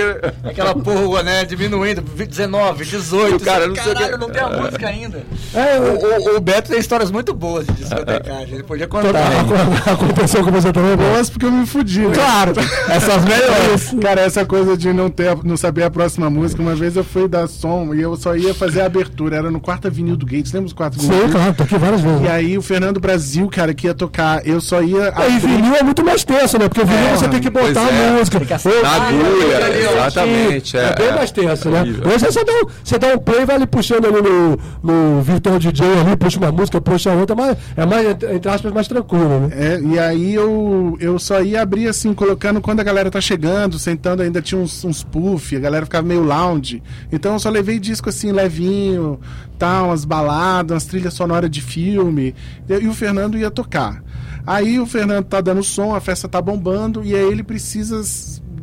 Aquela 0.45 0.75
porra, 0.75 1.23
né? 1.23 1.45
Diminuindo, 1.45 2.01
19, 2.01 2.85
18. 2.85 3.37
O 3.37 3.41
cara 3.41 3.67
não 3.67 3.75
sei 3.75 3.85
o 3.85 3.95
Caralho, 3.95 4.13
que- 4.13 4.19
não 4.21 4.31
tem 4.31 4.43
a 4.43 4.49
música 4.49 4.87
ainda. 4.89 5.23
É, 5.55 5.79
o, 5.81 6.33
o- 6.35 6.37
o 6.37 6.41
Beto 6.41 6.71
tem 6.71 6.79
histórias 6.79 7.11
muito 7.11 7.35
boas 7.35 7.67
de 7.67 7.73
discotecagem. 7.73 8.55
Ele 8.55 8.63
podia 8.63 8.87
contar. 8.87 9.11
Aconteceu 9.93 10.45
com 10.45 10.51
você 10.53 10.73
também? 10.73 10.97
Boas 10.97 11.29
porque 11.31 11.47
eu 11.47 11.51
me 11.53 11.67
fudi, 11.67 12.01
né? 12.01 12.15
Claro, 12.15 12.53
essas 12.89 13.25
melhores. 13.25 13.95
Cara, 14.01 14.21
essa 14.21 14.45
coisa 14.45 14.77
de 14.77 14.93
não, 14.93 15.11
ter, 15.11 15.37
não 15.45 15.57
saber 15.57 15.83
a 15.85 15.91
próxima 15.91 16.31
música, 16.31 16.63
uma 16.63 16.75
vez 16.75 16.97
eu 16.97 17.05
fui 17.05 17.27
dar 17.29 17.47
som 17.49 17.95
e 17.95 18.01
eu 18.01 18.17
só 18.17 18.37
ia 18.37 18.55
fazer 18.55 18.83
a 18.83 18.87
abertura, 18.87 19.37
era 19.37 19.51
no 19.51 19.61
quarto 19.61 19.87
Avenida 19.89 20.17
do 20.17 20.27
Gates, 20.27 20.53
lembra 20.53 20.67
os 20.69 20.73
quartos 20.73 21.03
Sim, 21.03 21.29
claro, 21.31 21.55
toquei 21.55 21.79
várias 21.79 22.01
vezes. 22.01 22.23
E 22.23 22.29
aí 22.29 22.59
o 22.59 22.63
Fernando 22.63 23.01
Brasil, 23.01 23.49
cara, 23.49 23.75
que 23.75 23.87
ia 23.87 23.95
tocar, 23.95 24.47
eu 24.47 24.61
só 24.61 24.83
ia... 24.83 25.13
Aí 25.17 25.39
vinil 25.39 25.75
é 25.75 25.83
muito 25.83 26.05
mais 26.05 26.25
tenso, 26.25 26.59
né? 26.59 26.69
Porque 26.69 26.85
vinil 26.85 27.11
você 27.17 27.29
tem 27.29 27.41
que 27.41 27.51
botar 27.51 27.81
a 27.87 27.91
é. 27.91 28.13
música. 28.13 28.39
Ou- 28.39 28.83
Na 28.83 28.91
agulha, 28.93 29.65
ali, 29.67 29.87
ó, 29.87 29.93
exatamente, 30.07 30.77
É, 30.77 30.81
é, 30.81 30.95
bem 30.95 31.09
é. 31.09 31.13
mais 31.13 31.31
tenso, 31.31 31.71
né? 31.71 31.83
Hoje 31.83 32.25
você 32.25 32.45
dá, 32.45 32.53
um, 32.53 32.67
você 32.85 32.99
dá 32.99 33.07
um 33.09 33.19
play 33.19 33.43
e 33.43 33.45
vai 33.47 33.57
ali 33.57 33.67
puxando 33.67 34.07
ali 34.07 34.21
no, 34.23 34.59
no 34.83 35.23
Virtual 35.23 35.59
DJ 35.59 35.85
ali, 36.01 36.17
puxa 36.17 36.39
uma 36.39 36.53
música, 36.53 36.81
puxa 36.81 37.13
outra, 37.13 37.35
mas 37.35 37.57
é 37.77 37.87
mais, 37.87 38.07
entre 38.09 38.51
aspas, 38.51 38.73
mais 38.73 38.87
tranquilo, 38.89 39.41
né? 39.41 39.49
É, 39.53 39.81
e 39.81 39.99
aí 39.99 40.35
eu, 40.35 40.97
eu 41.01 41.19
só 41.19 41.41
ia 41.41 41.63
abrir 41.63 41.89
assim, 41.89 42.13
colocando 42.13 42.61
quando 42.61 42.81
a 42.81 42.85
galera 42.85 43.11
tá 43.11 43.21
chegando, 43.21 43.79
sentando, 43.79 44.23
ainda 44.23 44.43
tinha 44.43 44.61
uns, 44.61 44.85
uns 44.85 45.03
puff, 45.03 45.57
a 45.57 45.61
galera 45.61 45.87
ficava 45.87 46.07
meio 46.07 46.23
lounge. 46.23 46.83
Então 47.11 47.33
eu 47.33 47.39
só 47.39 47.49
levei 47.49 47.79
disco 47.79 48.09
assim, 48.09 48.33
levinho, 48.33 49.19
tal, 49.59 49.87
umas 49.87 50.05
baladas, 50.05 50.73
umas 50.75 50.85
trilhas 50.85 51.15
sonoras 51.15 51.51
de 51.51 51.61
filme. 51.61 52.35
E, 52.69 52.75
e 52.75 52.89
o 52.89 52.93
Fernando 52.95 53.39
ia 53.39 53.51
tocar. 53.51 54.03
Aí 54.47 54.79
o 54.79 54.87
Fernando 54.87 55.25
tá 55.25 55.41
dando 55.41 55.63
som, 55.63 55.95
a 55.95 56.01
festa 56.01 56.29
tá 56.29 56.41
bombando, 56.41 57.05
e 57.05 57.15
aí 57.15 57.25
ele 57.25 57.43
precisa 57.43 58.01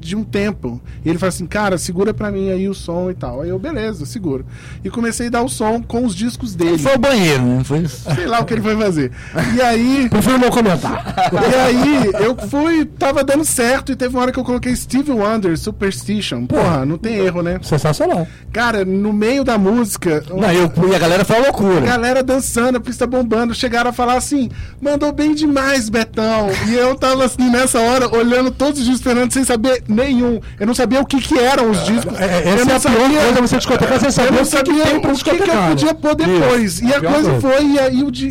de 0.06 0.16
um 0.16 0.24
tempo. 0.24 0.82
E 1.04 1.10
ele 1.10 1.18
fala 1.18 1.30
assim, 1.30 1.46
cara, 1.46 1.78
segura 1.78 2.14
pra 2.14 2.32
mim 2.32 2.50
aí 2.50 2.68
o 2.68 2.74
som 2.74 3.10
e 3.10 3.14
tal. 3.14 3.42
Aí 3.42 3.50
eu, 3.50 3.60
beleza, 3.60 4.06
seguro. 4.06 4.46
E 4.84 4.90
comecei 4.90 5.28
a 5.28 5.30
dar 5.30 5.42
o 5.42 5.50
som 5.50 5.82
com 5.82 6.06
os 6.06 6.14
discos 6.16 6.56
dele. 6.56 6.78
Foi 6.78 6.94
ao 6.94 6.98
banheiro, 7.00 7.44
não 7.44 7.64
foi 7.64 7.80
isso? 7.80 8.04
Sei 8.14 8.26
lá 8.26 8.40
o 8.40 8.46
que 8.46 8.54
ele 8.54 8.62
foi 8.62 8.76
fazer. 8.78 9.12
E 9.56 9.62
aí. 9.62 10.08
Prefiro 10.10 10.38
não 10.38 10.50
comentar. 10.50 11.32
E 11.34 11.56
aí, 11.56 12.12
eu 12.26 12.36
fui, 12.48 12.86
tava 12.86 13.24
dando 13.24 13.46
certo, 13.46 13.92
e 13.92 13.96
teve 13.96 14.16
uma 14.16 14.22
hora 14.24 14.32
que 14.32 14.40
eu 14.40 14.44
coloquei 14.44 14.76
Steve 14.76 15.12
Wonder, 15.12 15.58
Superstition. 15.58 16.46
Porra, 16.46 16.86
não 16.86 16.98
tem 16.98 17.16
erro, 17.16 17.42
né? 17.42 17.60
Sensacional. 17.62 18.28
Cara, 18.52 18.84
no 18.86 19.12
meio 19.14 19.44
da 19.44 19.58
música. 19.58 20.24
Não, 20.30 20.52
eu- 20.52 20.72
e 20.92 20.96
a 20.96 21.00
galera 21.00 21.26
foi 21.26 21.38
uma 21.38 21.46
loucura. 21.46 21.78
A 21.78 21.82
galera 21.82 22.24
dançando, 22.24 22.78
a 22.78 22.82
pista 22.82 23.06
bombando. 23.08 23.54
Chegaram 23.54 23.90
a 23.90 23.94
falar 23.94 24.16
assim: 24.16 24.50
mandou 24.82 25.12
bem 25.12 25.34
demais, 25.36 25.90
Betão. 25.90 26.48
E 26.68 26.74
eu 26.74 26.96
tava 26.96 27.26
assim, 27.26 27.50
nessa 27.50 27.80
hora, 27.80 28.14
olhando 28.16 28.52
todos 28.52 28.88
os 28.88 29.02
Fernando 29.02 29.32
sem 29.34 29.44
saber 29.44 29.84
nenhum. 29.94 30.40
Eu 30.60 30.68
não 30.68 30.74
sabia 30.74 30.99
o 31.02 31.06
que 31.06 31.22
que 31.22 31.38
eram 31.38 31.70
os 31.72 31.84
discos. 31.86 32.18
É, 32.20 32.44
eu 32.49 32.53
essa 32.53 32.65
não 32.65 32.74
é 32.74 32.76
a 32.76 32.80
pior 32.80 33.10
coisa, 33.34 33.41
você 33.48 33.57
discotecar 33.57 34.11
saber 34.11 34.28
eu 34.30 34.34
não 34.34 34.41
o 34.41 34.45
que 34.45 34.49
que 34.52 34.57
sabia 34.57 34.84
tem 34.84 34.99
pra 34.99 35.11
o 35.11 35.15
que, 35.15 35.24
que 35.24 35.30
eu 35.30 35.34
discotecar, 35.36 35.70
podia 35.70 35.88
né? 35.88 35.94
pôr 35.94 36.15
depois. 36.15 36.74
Isso, 36.74 36.86
E 36.86 36.94
a 36.94 36.98
a 36.98 37.02
coisa 37.02 37.30
coisa. 37.32 37.41
foi, 37.41 37.65
e 37.65 37.80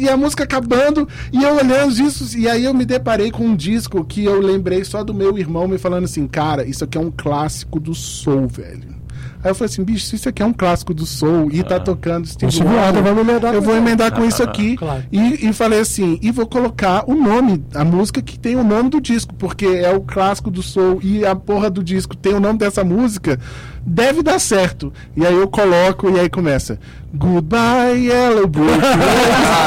e 0.03 0.09
a 0.09 0.17
música 0.17 0.45
acabando, 0.45 1.09
e 1.33 1.43
eu 1.43 1.55
olhando 1.57 1.89
os 1.89 1.97
discos, 1.97 2.35
e 2.35 2.49
aí 2.49 2.65
eu 2.65 2.75
me 2.75 2.85
deparei 2.85 3.31
com 3.31 3.45
um 3.45 3.57
disco 3.57 4.05
que 4.05 4.25
eu 4.25 4.41
lembrei 4.41 4.85
só 4.85 5.03
do 5.05 5.15
meu 5.15 5.39
irmão 5.39 5.67
me 5.69 5.79
falando 5.79 6.05
assim, 6.05 6.27
cara, 6.27 6.65
isso 6.65 6.85
aqui 6.85 6.99
é 6.99 7.01
um 7.01 7.11
clássico 7.11 7.79
do 7.81 7.95
soul, 7.95 8.49
velho. 8.49 9.02
Aí 9.43 9.51
eu 9.51 9.55
falei 9.55 9.73
assim, 9.73 9.83
bicho, 9.83 10.07
se 10.07 10.17
isso 10.17 10.29
aqui 10.29 10.41
é 10.43 10.47
um 10.47 10.53
clássico 10.53 10.95
do 10.95 11.05
soul 11.05 11.49
e 11.53 11.63
tá 11.65 11.81
tocando 11.81 12.27
Steve 12.27 12.63
Wonder, 12.63 12.85
Wonder, 12.87 13.03
vamos 13.03 13.23
emendar 13.29 13.55
eu 13.55 13.63
vou 13.63 13.77
emendar 13.77 14.13
com 14.13 14.25
isso 14.25 14.43
aqui. 14.43 14.77
Claro. 14.77 15.03
E, 15.11 15.49
e 15.49 15.53
falei 15.53 15.81
assim, 15.81 16.19
e 16.23 16.31
vou 16.31 16.47
colocar 16.47 17.05
o 17.09 17.15
nome, 17.15 17.65
a 17.75 17.85
música 17.85 18.23
que 18.23 18.39
tem 18.39 18.55
o 18.55 18.63
nome 18.63 18.89
do 18.91 19.01
disco, 19.01 19.35
porque 19.35 19.67
é 19.67 19.93
o 19.93 20.01
clássico 20.01 20.51
do 20.51 20.63
soul 20.63 21.01
e 21.03 21.27
a 21.27 21.35
porra 21.35 21.69
do 21.69 21.83
disco 21.83 22.17
tem 22.17 22.35
o 22.35 22.41
nome 22.41 22.59
dessa 22.59 22.85
música, 22.85 23.39
deve 23.85 24.23
dar 24.23 24.39
certo. 24.39 24.93
E 25.17 25.27
aí 25.27 25.35
eu 25.35 25.49
coloco 25.49 26.09
e 26.09 26.21
aí 26.21 26.29
começa. 26.29 26.79
Goodbye, 27.15 28.07
Yellow 28.07 28.47
Brick. 28.47 28.79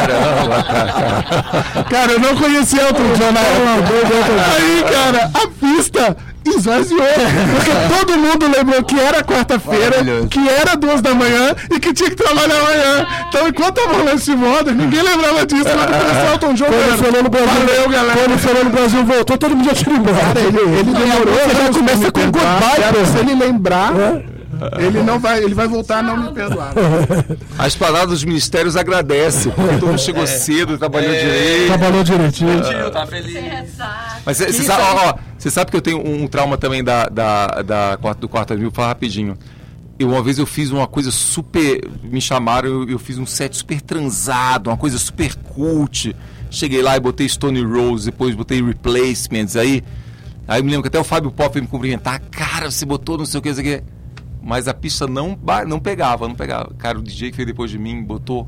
Caramba, 0.08 0.64
cara. 0.64 1.84
Cara, 1.84 2.12
eu 2.14 2.20
não 2.20 2.36
conhecia 2.36 2.82
Elton 2.82 3.14
John 3.18 3.32
na 3.32 3.40
época. 3.42 3.76
Aí, 4.56 4.84
cara, 4.84 5.32
a 5.34 5.48
pista 5.48 6.18
esvaziou. 6.50 7.00
Porque 7.56 7.72
todo 7.98 8.18
mundo 8.18 8.48
lembrou 8.48 8.84
que 8.84 9.00
era 9.00 9.24
quarta-feira, 9.24 9.98
que 10.30 10.48
era 10.48 10.76
duas 10.76 11.02
da 11.02 11.14
manhã 11.14 11.56
e 11.72 11.80
que 11.80 11.94
tinha 11.94 12.10
que 12.10 12.16
trabalhar 12.16 12.56
amanhã. 12.60 13.08
Então, 13.28 13.48
enquanto 13.48 13.78
eu 13.78 13.88
rolando 13.88 14.16
esse 14.16 14.36
modo, 14.36 14.72
ninguém 14.72 15.02
lembrava 15.02 15.46
disso. 15.46 15.64
Quando 15.64 16.00
começou 16.00 16.32
Elton 16.32 16.54
John, 16.54 16.66
Quando 16.66 16.76
o 16.76 16.86
cara, 16.86 16.98
Fernando 16.98 17.30
Brasil, 17.30 17.48
valeu, 17.48 17.90
galera. 17.90 18.20
quando 18.20 18.36
o 18.36 18.40
Fernando 18.40 18.72
Brasil 18.72 19.06
voltou, 19.06 19.38
todo 19.38 19.56
mundo 19.56 19.66
já 19.66 19.74
tinha 19.74 19.96
embora. 19.96 20.18
Cara, 20.18 20.40
ele, 20.40 20.60
ele 20.60 20.92
demorou. 20.92 21.34
Você 21.34 21.56
já 21.56 21.64
anos 21.64 21.78
começa 21.78 22.12
com 22.12 22.22
goodbye. 22.22 23.06
Se 23.12 23.18
ele 23.20 23.36
lembrar, 23.36 23.92
ele 24.78 25.04
não 25.04 25.20
vai, 25.20 25.44
ele 25.44 25.54
vai 25.54 25.68
voltar 25.68 26.00
a 26.00 26.04
não 26.04 26.18
me 26.18 26.32
perdoar. 26.32 26.74
A 27.58 27.68
esplanada 27.68 28.08
dos 28.08 28.24
ministérios 28.24 28.76
agradece, 28.76 29.50
porque 29.50 29.78
todo 29.78 29.88
mundo 29.88 30.00
chegou 30.00 30.26
cedo, 30.28 30.78
trabalhou 30.78 31.14
direito. 31.14 31.68
Trabalhou 31.68 32.04
direitinho. 32.04 32.92
Tá 32.92 33.06
feliz. 33.06 33.78
Mas 34.26 34.38
você 34.38 34.64
sabe, 34.64 34.84
ó, 34.84 35.10
ó, 35.10 35.16
você 35.38 35.50
sabe 35.50 35.72
que 35.72 35.78
eu 35.78 35.82
tenho 35.82 36.00
um, 36.00 36.24
um 36.24 36.28
trauma 36.28 36.58
também 36.58 36.84
da, 36.84 37.06
da, 37.06 37.62
da 37.62 37.96
do 38.20 38.28
quarto 38.28 38.54
mil, 38.54 38.64
vou 38.64 38.72
falar 38.72 38.90
rapidinho. 38.90 39.38
Eu, 39.98 40.10
uma 40.10 40.22
vez 40.22 40.38
eu 40.38 40.46
fiz 40.46 40.72
uma 40.72 40.88
coisa 40.88 41.12
super. 41.12 41.88
Me 42.04 42.20
chamaram, 42.20 42.68
eu, 42.68 42.90
eu 42.90 43.00
fiz 43.00 43.18
um 43.18 43.26
set 43.26 43.56
super 43.56 43.82
transado, 43.82 44.70
uma 44.70 44.78
coisa 44.78 44.98
super 44.98 45.36
cult. 45.36 46.16
Cheguei 46.50 46.82
lá 46.82 46.96
e 46.98 47.00
botei 47.00 47.28
Stone 47.28 47.64
Rose, 47.64 48.10
depois 48.10 48.36
botei 48.36 48.62
Replacements. 48.62 49.56
Aí, 49.56 49.84
aí 50.48 50.60
eu 50.60 50.64
me 50.64 50.70
lembro 50.70 50.84
que 50.84 50.88
até 50.90 51.00
o 51.00 51.04
Fábio 51.04 51.32
Pop 51.32 51.54
veio 51.54 51.64
me 51.64 51.70
cumprimentar. 51.70 52.20
Cara, 52.32 52.70
você 52.70 52.86
botou 52.86 53.18
não 53.18 53.26
sei 53.26 53.40
o 53.40 53.42
que, 53.42 53.50
não 53.50 53.56
sei 53.56 53.76
o 53.76 53.80
que. 53.80 53.95
Mas 54.46 54.68
a 54.68 54.76
pista 54.76 55.08
não, 55.08 55.36
não 55.68 55.80
pegava, 55.80 56.28
não 56.28 56.36
pegava. 56.36 56.72
Cara, 56.78 57.00
o 57.00 57.02
DJ 57.02 57.32
que 57.32 57.38
veio 57.38 57.48
depois 57.48 57.72
de 57.72 57.80
mim 57.80 58.04
botou 58.04 58.48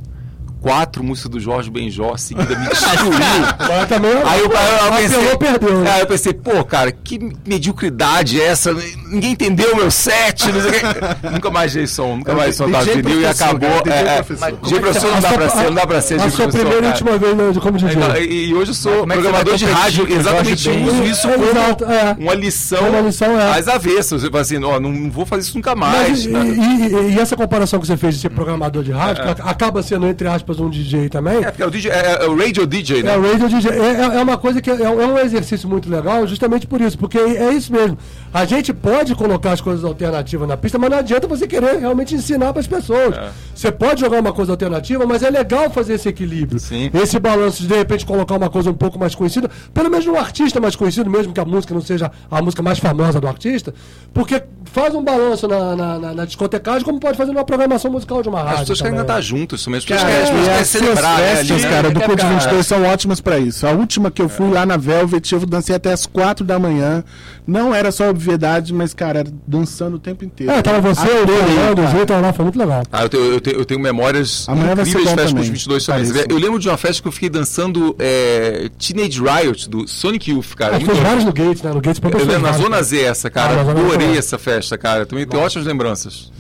quatro 0.68 1.04
músicas 1.04 1.32
do 1.32 1.40
Jorge 1.40 1.70
Benjó, 1.70 2.16
seguida 2.18 2.56
me 2.58 2.68
destruiu. 2.70 3.12
Mas 3.60 3.88
também 3.88 4.12
Aí 4.26 4.40
eu, 4.42 4.52
aí 4.58 4.86
eu 4.86 4.92
pensei, 5.10 5.38
perdeu. 5.38 5.80
né? 5.82 5.92
Aí 5.92 6.00
eu 6.02 6.08
pensei, 6.08 6.34
pô, 6.34 6.64
cara, 6.66 6.92
que 6.92 7.20
mediocridade 7.46 8.42
é 8.42 8.46
essa? 8.48 8.74
Ninguém 9.08 9.32
entendeu 9.32 9.74
o 9.74 9.76
meu 9.78 9.90
set. 9.92 10.46
Nunca 11.32 11.50
mais 11.50 11.74
dei 11.74 11.88
som, 11.88 12.18
nunca 12.18 12.34
mais 12.34 12.56
som 12.56 12.70
da 12.70 12.82
vinil 12.82 13.00
e 13.22 13.24
professor, 13.24 13.44
acabou. 13.46 13.84
cara, 13.84 13.96
É, 13.96 14.18
é, 14.18 14.24
professor. 14.24 14.52
DJ 14.62 14.80
professor 14.80 15.12
não 15.12 15.20
dá 15.22 15.32
pra 15.34 15.50
ser, 15.50 15.64
não 15.64 15.74
dá 15.74 15.88
pra 15.88 16.02
ser 16.02 16.16
A 16.16 16.30
sua 16.30 16.30
professor. 16.48 16.60
primeira 16.60 16.86
e 16.86 16.90
última 16.90 17.18
vez 17.18 17.36
né, 17.38 17.62
como 17.62 17.78
DJ. 17.78 17.94
Então, 17.96 18.18
e, 18.18 18.54
hoje 18.54 18.72
eu 18.72 18.76
sou 18.76 18.94
é 18.94 18.98
você 18.98 19.06
programador 19.14 19.56
de 19.56 19.66
rádio, 19.66 20.08
exatamente 20.12 20.70
uso 20.70 21.04
isso 21.04 21.28
É, 21.28 21.34
como 21.34 21.92
é. 21.92 22.16
uma 22.20 22.34
lição 22.34 22.90
Uma 22.90 23.02
lição, 23.02 23.40
é. 23.40 23.58
às 23.58 23.68
avessas. 23.68 24.22
Você 24.22 24.30
fala 24.30 24.42
assim, 24.42 24.64
ó, 24.64 24.80
não, 24.80 25.10
vou 25.10 25.26
fazer 25.26 25.44
isso 25.44 25.56
nunca 25.56 25.76
Mas 25.76 26.08
mais. 26.08 26.26
e, 26.26 26.30
né? 26.30 27.10
e- 27.16 27.20
essa 27.20 27.36
comparação 27.36 27.80
que 27.80 27.88
você 27.88 27.98
fez 27.98 28.16
de 28.16 28.22
ser 28.22 28.30
programador 28.30 28.84
de 28.84 28.92
rádio, 28.92 29.24
acaba 29.44 29.82
sendo, 29.82 30.08
entre 30.08 30.28
aspas, 30.28 30.57
um 30.64 30.70
DJ 30.70 31.10
também. 31.10 31.38
É, 31.44 31.52
porque 31.52 31.64
é 31.64 31.66
o, 31.66 31.70
DJ, 31.72 31.92
é, 31.92 32.24
é 32.24 32.28
o 32.28 32.36
radio 32.38 32.66
DJ, 32.68 33.04
né? 33.04 33.14
É, 33.14 33.18
o 33.18 33.22
radio 33.22 33.48
DJ 33.50 33.72
é, 33.72 33.76
é- 33.76 34.18
é 34.20 34.22
uma 34.24 34.38
coisa 34.38 34.62
que 34.62 34.70
é, 34.70 34.82
é 34.82 34.90
um 34.90 35.18
exercício 35.18 35.68
muito 35.70 35.90
legal, 35.90 36.26
justamente 36.28 36.66
por 36.68 36.82
isso, 36.82 36.98
porque 36.98 37.18
é 37.18 37.52
isso 37.54 37.72
mesmo. 37.72 37.98
A 38.40 38.46
gente 38.46 38.72
pode 38.74 39.16
colocar 39.16 39.52
as 39.54 39.62
coisas 39.62 39.84
alternativas 39.84 40.48
na 40.48 40.56
pista, 40.56 40.78
mas 40.78 40.90
não 40.92 40.98
adianta 41.00 41.28
você 41.28 41.48
querer 41.48 41.80
realmente 41.80 42.14
ensinar 42.14 42.54
para 42.54 42.60
as 42.60 42.68
pessoas. 42.68 43.16
É. 43.16 43.30
Você 43.56 43.72
pode 43.72 44.00
jogar 44.02 44.20
uma 44.20 44.32
coisa 44.32 44.52
alternativa, 44.52 45.06
mas 45.08 45.24
é 45.24 45.30
legal 45.30 45.70
fazer 45.72 45.94
esse 45.96 46.08
equilíbrio. 46.08 46.60
Sim. 46.60 46.92
Esse 46.94 47.18
balanço 47.20 47.62
de 47.64 47.68
de 47.68 47.76
repente 47.76 48.06
colocar 48.06 48.36
uma 48.36 48.50
coisa 48.50 48.70
um 48.70 48.74
pouco 48.76 49.00
mais 49.00 49.16
conhecida, 49.16 49.50
pelo 49.74 49.90
menos 49.90 50.06
um 50.06 50.16
artista 50.16 50.60
mais 50.60 50.76
conhecido, 50.76 51.10
mesmo 51.10 51.34
que 51.34 51.40
a 51.40 51.46
música 51.46 51.74
não 51.74 51.82
seja 51.82 52.12
a 52.30 52.42
música 52.42 52.62
mais 52.62 52.78
famosa 52.78 53.20
do 53.20 53.28
artista, 53.28 53.74
porque 54.14 54.44
faz 54.66 54.94
um 54.94 55.04
balanço 55.04 55.48
na, 55.48 55.76
na, 55.76 56.00
na- 56.00 56.14
na 56.14 56.26
discotecagem, 56.26 56.84
como 56.84 57.00
pode 57.00 57.18
fazer 57.18 57.32
numa 57.32 57.44
programação 57.46 57.90
musical 57.92 58.22
de 58.22 58.30
uma 58.30 58.40
rádio. 58.40 58.54
As 58.54 58.60
pessoas 58.62 58.82
querem 58.82 58.94
também. 58.98 59.08
cantar 59.08 59.22
juntos, 59.22 59.64
também. 59.64 59.80
As 59.80 59.86
pessoas 59.86 60.02
Cara, 60.04 60.12
querem, 60.14 60.24
as 60.24 60.30
pessoas 60.30 60.48
querem 60.48 60.62
essas 60.62 60.82
celebrar, 60.82 61.18
né? 61.20 61.36
festas, 61.36 61.64
ali. 61.64 61.74
cara, 61.74 61.90
do 61.92 62.00
É, 62.04 62.08
cara. 62.16 62.30
22 62.36 62.68
são 62.68 62.84
ótimas 62.84 63.20
pra 63.22 63.40
isso. 63.40 63.66
A 63.66 63.72
última 63.72 64.12
que 64.12 64.22
eu 64.22 64.30
fui 64.30 64.50
lá 64.52 64.66
na 64.66 64.78
Velvet, 64.78 65.32
eu 65.34 65.40
dancei 65.46 65.76
até 65.76 65.92
as 65.92 66.06
4 66.06 66.46
da 66.46 66.60
manhã. 66.60 67.04
Não 67.48 67.74
era 67.74 67.92
só 67.92 68.12
obviedade, 68.28 68.74
mas, 68.74 68.94
cara, 68.94 69.20
era 69.20 69.30
dançando 69.48 69.96
o 69.96 70.00
tempo 70.00 70.26
inteiro. 70.26 70.52
É, 70.52 70.62
tava 70.62 70.82
você, 70.82 71.08
o 71.08 71.26
Leandro, 71.26 71.86
o. 71.86 71.88
Jeito 71.88 72.14
lá, 72.14 72.34
foi 72.34 72.44
muito 72.44 72.60
legal. 72.60 72.84
Ah, 72.92 73.04
eu 73.04 73.10
tenho, 73.10 73.24
eu 73.24 73.42
tenho, 73.42 73.58
eu 73.58 73.66
tenho 73.66 73.80
memórias 73.80 74.48
Amanhã 74.50 74.74
incríveis 74.74 74.90
de 74.90 74.94
festas 75.04 75.16
com 75.16 75.24
os 75.24 75.32
também. 75.32 75.52
22 75.52 75.86
também. 75.86 76.06
Parece. 76.12 76.28
Eu 76.30 76.38
lembro 76.38 76.60
de 76.60 76.68
uma 76.68 76.78
festa 76.78 77.02
que 77.02 77.08
eu 77.08 77.12
fiquei 77.12 77.30
dançando 77.30 77.96
é, 77.98 78.70
Teenage 78.78 79.22
Riot, 79.22 79.70
do 79.70 79.88
Sonic 79.88 80.32
Youth, 80.32 80.56
cara. 80.56 80.78
Que 80.78 80.86
Muito 80.86 80.96
fez 80.96 81.08
vários 81.08 81.24
no 81.24 81.34
Gates, 81.34 81.62
né? 81.62 81.72
No 81.74 81.82
Gates 81.82 82.02
Eu 82.04 82.26
lembro 82.26 82.42
na. 82.42 82.58
Zona 82.58 82.82
Z 82.82 83.02
essa, 83.02 83.30
cara. 83.30 83.62
Ah, 83.62 83.72
Adorei 83.72 84.18
essa 84.18 84.38
festa, 84.38 84.78
cara. 84.78 85.06
Também 85.06 85.26
tenho 85.26 85.42
ótimas 85.42 85.66
lembranças. 85.66 86.32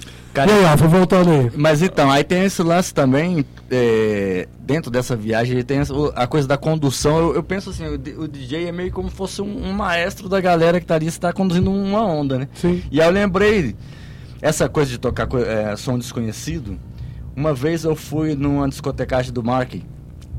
E 0.45 0.51
aí, 0.51 0.65
Alfa, 0.65 0.88
voltando 0.88 1.31
aí. 1.31 1.51
Mas 1.55 1.81
então, 1.81 2.11
aí 2.11 2.23
tem 2.23 2.43
esse 2.43 2.61
lance 2.61 2.93
também, 2.93 3.45
é, 3.72 4.47
dentro 4.59 4.91
dessa 4.91 5.15
viagem, 5.15 5.64
tem 5.64 5.80
a 6.15 6.27
coisa 6.27 6.47
da 6.47 6.57
condução. 6.57 7.18
Eu, 7.19 7.35
eu 7.35 7.43
penso 7.43 7.69
assim, 7.69 7.85
o, 7.85 8.22
o 8.22 8.27
DJ 8.27 8.68
é 8.68 8.72
meio 8.72 8.91
como 8.91 9.09
se 9.09 9.15
fosse 9.15 9.41
um, 9.41 9.69
um 9.69 9.73
maestro 9.73 10.30
da 10.30 10.39
galera 10.39 10.80
que 10.80 10.85
tá 10.85 10.95
ali, 10.95 11.07
está 11.07 11.34
conduzindo 11.34 11.72
uma 11.72 12.05
onda, 12.05 12.38
né? 12.39 12.47
Sim. 12.53 12.84
E 12.91 13.01
aí 13.01 13.07
eu 13.07 13.11
lembrei, 13.11 13.76
essa 14.41 14.69
coisa 14.69 14.91
de 14.91 14.97
tocar 14.97 15.27
é, 15.35 15.76
som 15.76 15.97
desconhecido, 15.97 16.77
uma 17.35 17.53
vez 17.53 17.84
eu 17.84 17.95
fui 17.95 18.35
numa 18.35 18.68
discotecagem 18.68 19.31
do 19.31 19.43
Mark, 19.43 19.76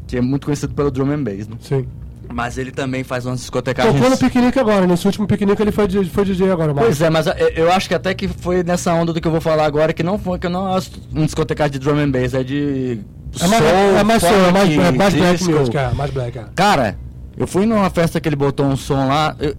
que 0.07 0.16
é 0.16 0.20
muito 0.20 0.47
conhecido 0.47 0.75
pelo 0.75 0.91
drum 0.91 1.11
and 1.11 1.23
bass, 1.23 1.49
né? 1.49 1.57
Sim. 1.61 1.87
Mas 2.33 2.59
ele 2.59 2.71
também 2.71 3.03
faz 3.03 3.25
umas 3.27 3.41
discotecagens. 3.41 3.95
Tocou 3.95 4.11
no 4.11 4.19
piquenique 4.19 4.59
agora, 4.59 4.87
nesse 4.87 5.07
último 5.07 5.27
piquenique 5.27 5.61
ele 5.63 5.73
foi, 5.73 5.89
de- 5.89 6.05
foi 6.11 6.25
DJ 6.25 6.51
agora, 6.51 6.75
Marcos. 6.75 6.85
Pois 6.99 7.01
é, 7.03 7.11
mas 7.11 7.27
eu, 7.27 7.33
eu 7.57 7.73
acho 7.73 7.89
que 7.89 7.95
até 7.95 8.13
que 8.15 8.29
foi 8.29 8.63
nessa 8.63 8.93
onda 8.93 9.13
do 9.13 9.21
que 9.21 9.27
eu 9.27 9.33
vou 9.33 9.41
falar 9.41 9.65
agora, 9.65 9.93
que 9.93 10.03
não 10.03 10.19
foi, 10.19 10.39
que 10.39 10.49
não 10.49 10.75
acho 10.77 10.91
um 11.15 11.25
discotecagem 11.25 11.73
de 11.73 11.79
drum 11.79 11.99
and 11.99 12.11
bass, 12.11 12.35
é 12.35 12.45
de. 12.45 13.01
É 13.41 13.47
mais, 13.47 13.63
soul, 13.65 13.99
é 13.99 14.05
mais 14.05 14.23
soul, 14.23 14.35
é 14.35 14.53
mais, 14.53 14.71
é 14.71 14.77
mais 14.93 15.15
black 15.15 15.45
music, 15.45 15.77
é, 15.77 15.91
mais 15.95 16.11
black, 16.11 16.39
é. 16.39 16.45
Cara, 16.55 16.99
eu 17.37 17.47
fui 17.47 17.67
numa 17.67 17.89
festa 17.91 18.21
que 18.21 18.29
ele 18.29 18.37
botou 18.37 18.67
um 18.67 18.77
som 18.77 19.07
lá. 19.09 19.35
Eu, 19.39 19.55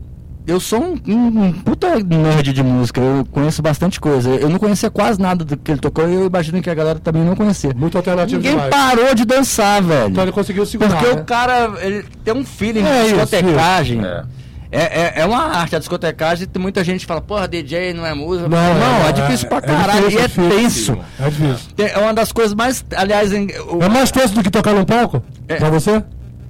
eu 0.49 0.59
sou 0.59 0.81
um, 0.83 0.95
um- 1.07 1.43
um 1.45 1.51
puta 1.53 1.95
nerd 1.99 2.51
de 2.53 2.63
música, 2.63 2.99
eu 2.99 3.25
conheço 3.31 3.61
bastante 3.61 3.99
coisa. 3.99 4.29
Eu 4.29 4.49
não 4.49 4.57
conhecia 4.59 4.89
quase 4.89 5.19
nada 5.21 5.45
do 5.45 5.55
que 5.57 5.71
ele 5.71 5.79
tocou 5.79 6.07
e 6.09 6.13
eu 6.13 6.25
imagino 6.25 6.61
que 6.61 6.69
a 6.69 6.73
galera 6.75 6.99
também 6.99 7.23
não 7.23 7.35
conhecia. 7.35 7.71
Muito 7.75 7.97
alternativo 7.97 8.37
Ninguém 8.37 8.51
demais. 8.53 8.69
parou 8.69 9.13
de 9.15 9.25
dançar, 9.25 9.81
velho. 9.81 10.09
Então 10.09 10.23
ele 10.23 10.31
conseguiu 10.31 10.65
segurar, 10.65 10.91
Porque 10.97 11.15
né? 11.15 11.21
o 11.21 11.25
cara, 11.25 11.71
ele 11.81 12.05
tem 12.23 12.33
um 12.33 12.43
feeling 12.45 12.83
É 12.83 13.03
de 13.03 13.09
discotecagem. 13.13 13.99
isso. 13.99 14.07
É. 14.07 14.23
É, 14.71 15.13
é 15.21 15.25
uma 15.25 15.41
arte, 15.45 15.75
a 15.75 15.79
discotecagem, 15.79 16.45
tem 16.47 16.61
muita 16.61 16.83
gente 16.83 16.99
que 16.99 17.05
fala, 17.07 17.21
porra, 17.21 17.47
DJ 17.47 17.91
não 17.91 18.05
é 18.05 18.13
música. 18.13 18.47
Não, 18.47 18.57
Não, 18.75 19.05
é- 19.05 19.09
é, 19.09 19.11
difícil 19.13 19.47
é- 19.47 19.49
pra 19.49 19.57
é 19.57 19.61
caralho 19.61 20.09
difícil, 20.09 20.19
e 20.19 20.21
é 20.21 20.23
é 20.23 20.27
difícil. 20.27 20.95
tenso. 20.95 20.99
É 21.19 21.29
difícil. 21.29 21.71
Tem- 21.75 21.87
É 21.87 21.97
uma 21.97 22.13
das 22.13 22.31
coisas 22.31 22.53
mais, 22.53 22.85
aliás, 22.95 23.33
em, 23.33 23.47
o- 23.67 23.81
É 23.81 23.89
mais 23.89 24.11
tenso 24.11 24.35
do 24.35 24.43
que 24.43 24.51
tocar 24.51 24.73
num 24.75 24.85
palco? 24.85 25.23
É. 25.47 25.55
Pra 25.55 25.71
você? 25.71 26.03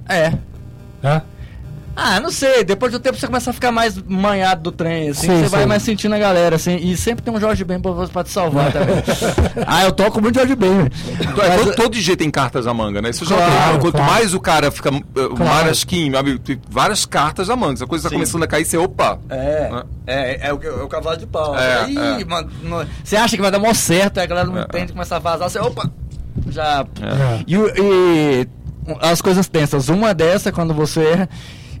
é. 0.06 0.32
É? 1.02 1.22
Ah, 2.02 2.18
não 2.18 2.30
sei, 2.30 2.64
depois 2.64 2.90
do 2.92 2.98
tempo 2.98 3.18
você 3.18 3.26
começa 3.26 3.50
a 3.50 3.52
ficar 3.52 3.70
mais 3.70 3.98
manhado 4.02 4.62
do 4.62 4.72
trem, 4.72 5.10
assim, 5.10 5.26
Sim, 5.26 5.42
você 5.42 5.48
vai 5.48 5.60
sim. 5.62 5.66
mais 5.68 5.82
sentindo 5.82 6.14
a 6.14 6.18
galera, 6.18 6.56
assim, 6.56 6.76
e 6.76 6.96
sempre 6.96 7.22
tem 7.22 7.32
um 7.34 7.38
Jorge 7.38 7.62
Ben 7.62 7.78
pra, 7.78 7.92
pra 8.08 8.24
te 8.24 8.30
salvar 8.30 8.72
também. 8.72 8.96
ah, 9.66 9.84
eu 9.84 9.92
toco 9.92 10.18
muito 10.18 10.36
Jorge 10.38 10.56
Ben, 10.56 10.74
velho. 10.78 10.92
Então, 11.20 11.44
é, 11.44 11.58
todo, 11.58 11.74
todo 11.76 11.90
DJ 11.90 12.16
tem 12.16 12.30
cartas 12.30 12.64
na 12.64 12.72
manga, 12.72 13.02
né? 13.02 13.10
Isso 13.10 13.26
já 13.26 13.36
Claro, 13.36 13.72
tem. 13.72 13.80
Quanto 13.80 13.96
claro. 13.96 14.12
mais 14.12 14.32
o 14.32 14.40
cara 14.40 14.70
fica 14.70 14.90
uh, 14.90 15.38
marasquinho, 15.38 16.14
sabe? 16.14 16.38
tem 16.38 16.58
várias 16.70 17.04
cartas 17.04 17.48
na 17.48 17.56
manga. 17.56 17.76
Se 17.76 17.84
a 17.84 17.86
coisa 17.86 18.04
tá 18.04 18.08
Sim. 18.08 18.14
começando 18.14 18.42
a 18.44 18.46
cair, 18.46 18.64
você, 18.64 18.78
opa. 18.78 19.18
É, 19.28 19.68
Né? 19.70 19.82
é, 20.06 20.48
é, 20.48 20.54
o, 20.54 20.62
é 20.62 20.82
o 20.82 20.88
cavalo 20.88 21.18
de 21.18 21.26
pau. 21.26 21.54
É, 21.58 21.86
Ih, 21.90 22.22
é. 22.22 22.24
mano, 22.24 22.50
não- 22.62 22.86
você 23.04 23.16
acha 23.16 23.36
que 23.36 23.42
vai 23.42 23.50
dar 23.50 23.58
mó 23.58 23.74
certo, 23.74 24.16
aí 24.18 24.24
a 24.24 24.26
galera 24.26 24.48
não 24.48 24.58
É. 24.58 24.62
entende, 24.62 24.92
começa 24.92 25.16
a 25.16 25.18
vazar, 25.18 25.50
você, 25.50 25.58
opa, 25.58 25.90
já... 26.48 26.86
É. 27.02 27.44
E, 27.46 27.54
e 27.56 28.48
as 29.02 29.20
coisas 29.20 29.46
tensas, 29.48 29.90
uma 29.90 30.14
dessa 30.14 30.48
é 30.48 30.52
quando 30.52 30.72
você 30.72 31.00
erra, 31.02 31.28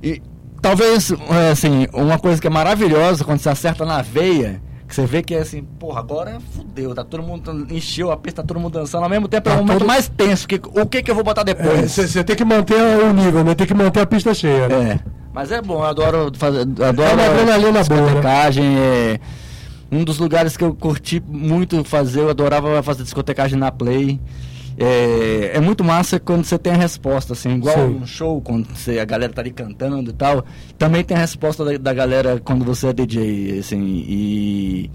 e 0.02 0.20
talvez, 0.62 1.10
é, 1.10 1.50
assim, 1.50 1.86
uma 1.92 2.18
coisa 2.18 2.40
que 2.40 2.46
é 2.46 2.50
maravilhosa, 2.50 3.24
quando 3.24 3.38
você 3.40 3.48
acerta 3.48 3.84
na 3.84 4.02
veia, 4.02 4.60
que 4.88 4.94
você 4.94 5.06
vê 5.06 5.22
que 5.22 5.34
é 5.34 5.38
assim, 5.38 5.62
porra, 5.62 6.00
agora 6.00 6.38
fudeu, 6.54 6.94
tá 6.94 7.04
todo 7.04 7.22
mundo, 7.22 7.66
encheu 7.70 8.10
a 8.10 8.16
pista, 8.16 8.42
tá 8.42 8.48
todo 8.48 8.58
mundo 8.60 8.72
dançando, 8.78 9.04
ao 9.04 9.10
mesmo 9.10 9.28
tempo 9.28 9.48
é 9.48 9.52
Tá 9.52 9.58
o 9.58 9.62
momento 9.62 9.78
todo- 9.78 9.86
mais 9.88 10.08
tenso, 10.08 10.48
que, 10.48 10.60
o 10.64 10.84
que 10.86 11.02
que 11.02 11.10
eu 11.10 11.14
vou 11.14 11.22
botar 11.24 11.42
depois? 11.44 11.90
Você 11.92 12.24
tem 12.24 12.34
que 12.34 12.44
manter 12.44 12.74
o 13.04 13.12
nível, 13.12 13.44
né? 13.44 13.54
Tem 13.54 13.66
que 13.66 13.74
manter 13.74 14.00
a 14.00 14.06
pista 14.06 14.34
cheia, 14.34 14.68
né? 14.68 15.00
É. 15.06 15.10
Mas 15.32 15.52
é 15.52 15.62
bom, 15.62 15.74
eu 15.78 15.84
adoro 15.84 16.32
fazer. 16.34 16.62
Adoro 16.62 17.08
É 17.08 17.14
uma 17.14 17.24
adrenalina 17.24 17.84
boa, 17.84 18.20
né? 18.20 18.50
É 19.14 19.20
um 19.92 20.02
dos 20.04 20.18
lugares 20.18 20.56
que 20.56 20.64
eu 20.64 20.74
curti 20.74 21.22
muito 21.26 21.82
fazer, 21.84 22.20
eu 22.20 22.30
adorava 22.30 22.82
fazer 22.82 23.04
discotecagem 23.04 23.56
na 23.58 23.70
Play. 23.70 24.20
É, 24.82 25.58
é 25.58 25.60
muito 25.60 25.84
massa 25.84 26.18
quando 26.18 26.42
você 26.42 26.58
tem 26.58 26.72
a 26.72 26.76
resposta, 26.76 27.34
assim, 27.34 27.56
igual 27.56 27.76
Sim. 27.76 27.96
um 27.96 28.06
show, 28.06 28.40
quando 28.40 28.66
você, 28.74 28.98
a 28.98 29.04
galera 29.04 29.30
tá 29.30 29.42
ali 29.42 29.50
cantando 29.50 30.08
e 30.08 30.14
tal. 30.14 30.42
Também 30.78 31.04
tem 31.04 31.14
a 31.14 31.20
resposta 31.20 31.62
da, 31.62 31.76
da 31.76 31.92
galera 31.92 32.40
quando 32.42 32.64
você 32.64 32.88
é 32.88 32.92
DJ, 32.94 33.58
assim, 33.58 33.78
e. 34.08 34.90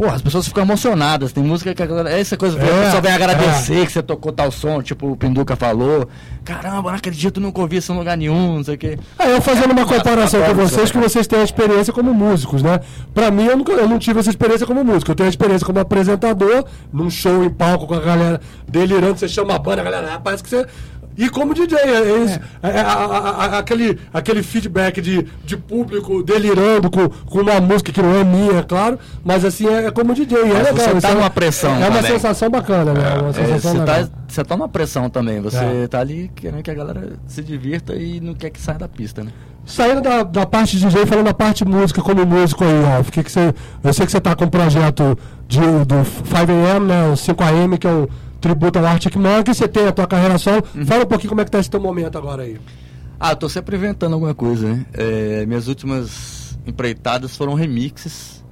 Porra, 0.00 0.14
as 0.14 0.22
pessoas 0.22 0.48
ficam 0.48 0.62
emocionadas. 0.62 1.30
Tem 1.30 1.44
música 1.44 1.74
que 1.74 1.82
a 1.82 1.86
galera. 1.86 2.18
Essa 2.18 2.34
coisa, 2.34 2.58
É, 2.58 2.62
a 2.62 2.84
pessoa 2.84 3.02
vem 3.02 3.10
é. 3.10 3.14
agradecer 3.14 3.84
que 3.84 3.92
você 3.92 4.02
tocou 4.02 4.32
tal 4.32 4.50
som, 4.50 4.80
tipo 4.80 5.12
o 5.12 5.14
Pinduca 5.14 5.56
falou. 5.56 6.08
Caramba, 6.42 6.88
não 6.88 6.96
acredito, 6.96 7.38
nunca 7.38 7.60
ouvi 7.60 7.76
isso 7.76 7.92
em 7.92 7.98
lugar 7.98 8.16
nenhum, 8.16 8.56
não 8.56 8.64
sei 8.64 8.76
o 8.76 8.78
quê. 8.78 8.98
É, 9.18 9.30
eu 9.36 9.42
fazendo 9.42 9.72
uma 9.72 9.84
comparação 9.84 10.40
com 10.40 10.52
Adoro 10.52 10.66
vocês, 10.66 10.90
que 10.90 10.96
vocês 10.96 11.26
têm 11.26 11.40
a 11.40 11.44
experiência 11.44 11.92
como 11.92 12.14
músicos, 12.14 12.62
né? 12.62 12.80
Pra 13.12 13.30
mim, 13.30 13.44
eu, 13.44 13.58
nunca, 13.58 13.72
eu 13.72 13.86
não 13.86 13.98
tive 13.98 14.20
essa 14.20 14.30
experiência 14.30 14.66
como 14.66 14.82
músico. 14.82 15.10
Eu 15.10 15.14
tenho 15.14 15.26
a 15.26 15.30
experiência 15.30 15.66
como 15.66 15.78
apresentador, 15.78 16.64
num 16.90 17.10
show 17.10 17.44
em 17.44 17.50
palco 17.50 17.86
com 17.86 17.92
a 17.92 18.00
galera 18.00 18.40
delirando, 18.66 19.18
você 19.18 19.28
chama 19.28 19.54
a 19.54 19.58
banda, 19.58 19.82
a 19.82 19.84
galera, 19.84 20.14
ah, 20.14 20.18
parece 20.18 20.42
que 20.42 20.48
você. 20.48 20.66
E 21.16 21.28
como 21.28 21.52
DJ, 21.52 21.76
é, 21.78 22.24
isso. 22.24 22.40
É, 22.62 22.80
a- 22.80 22.92
a- 22.92 23.44
a- 23.44 23.58
aquele, 23.58 23.98
aquele 24.12 24.42
feedback 24.42 25.00
de, 25.02 25.26
de 25.44 25.56
público 25.56 26.22
delirando 26.22 26.90
com, 26.90 27.08
com 27.08 27.40
uma 27.40 27.60
música 27.60 27.92
que 27.92 28.00
não 28.00 28.14
é 28.14 28.24
minha, 28.24 28.62
claro, 28.62 28.98
mas 29.24 29.44
assim, 29.44 29.66
é, 29.68 29.86
é 29.86 29.90
como 29.90 30.14
DJ. 30.14 30.38
É 30.38 30.44
legal. 30.44 30.74
você 30.74 31.00
tá 31.00 31.08
é- 31.10 31.14
numa 31.14 31.28
pressão 31.30 31.74
É 31.82 31.88
uma 31.88 32.02
sensação 32.02 32.48
bacana, 32.48 32.94
né? 32.94 33.00
É 33.02 33.40
É, 33.42 33.58
você, 33.58 33.78
tá, 33.84 34.08
você 34.26 34.44
tá 34.44 34.56
numa 34.56 34.68
pressão 34.68 35.10
também. 35.10 35.40
Você 35.42 35.58
É. 35.58 35.86
tá 35.88 36.00
ali 36.00 36.30
querendo 36.34 36.62
que 36.62 36.70
a 36.70 36.74
galera 36.74 37.12
se 37.26 37.42
divirta 37.42 37.94
e 37.94 38.20
não 38.20 38.32
quer 38.34 38.50
que 38.50 38.60
saia 38.60 38.78
da 38.78 38.88
pista, 38.88 39.22
né? 39.22 39.30
Saindo 39.66 40.00
da, 40.00 40.22
da 40.22 40.46
parte 40.46 40.78
de 40.78 40.86
DJ, 40.86 41.04
falando 41.06 41.26
da 41.26 41.34
parte 41.34 41.64
música 41.66 42.00
como 42.00 42.24
músico 42.24 42.64
aí, 42.64 42.82
Ralf, 42.82 43.10
que 43.10 43.22
que 43.22 43.30
você, 43.30 43.52
eu 43.84 43.92
sei 43.92 44.06
que 44.06 44.10
você 44.12 44.20
tá 44.20 44.34
com 44.34 44.46
um 44.46 44.48
projeto 44.48 45.18
de, 45.46 45.60
do 45.60 45.96
5am, 46.24 46.80
né, 46.86 47.08
o 47.08 47.12
5am, 47.12 47.76
que 47.78 47.86
é 47.86 47.90
um 47.90 48.08
tributo 48.40 48.78
ao 48.78 48.86
Arctic 48.86 49.14
Monkey, 49.16 49.54
você 49.54 49.68
tem 49.68 49.86
a 49.86 49.92
tua 49.92 50.06
carreira 50.06 50.38
solo. 50.38 50.62
Uhum. 50.74 50.84
Fala 50.86 51.04
um 51.04 51.06
pouquinho 51.06 51.28
como 51.30 51.40
é 51.40 51.44
que 51.44 51.50
tá 51.50 51.58
esse 51.58 51.70
teu 51.70 51.80
momento 51.80 52.16
agora 52.18 52.42
aí. 52.42 52.58
Ah, 53.18 53.32
eu 53.32 53.36
tô 53.36 53.48
sempre 53.48 53.76
inventando 53.76 54.14
alguma 54.14 54.34
coisa, 54.34 54.68
né? 54.74 54.86
É, 54.94 55.44
minhas 55.46 55.68
últimas 55.68 56.58
empreitadas 56.66 57.36
foram 57.36 57.54
remixes. 57.54 58.42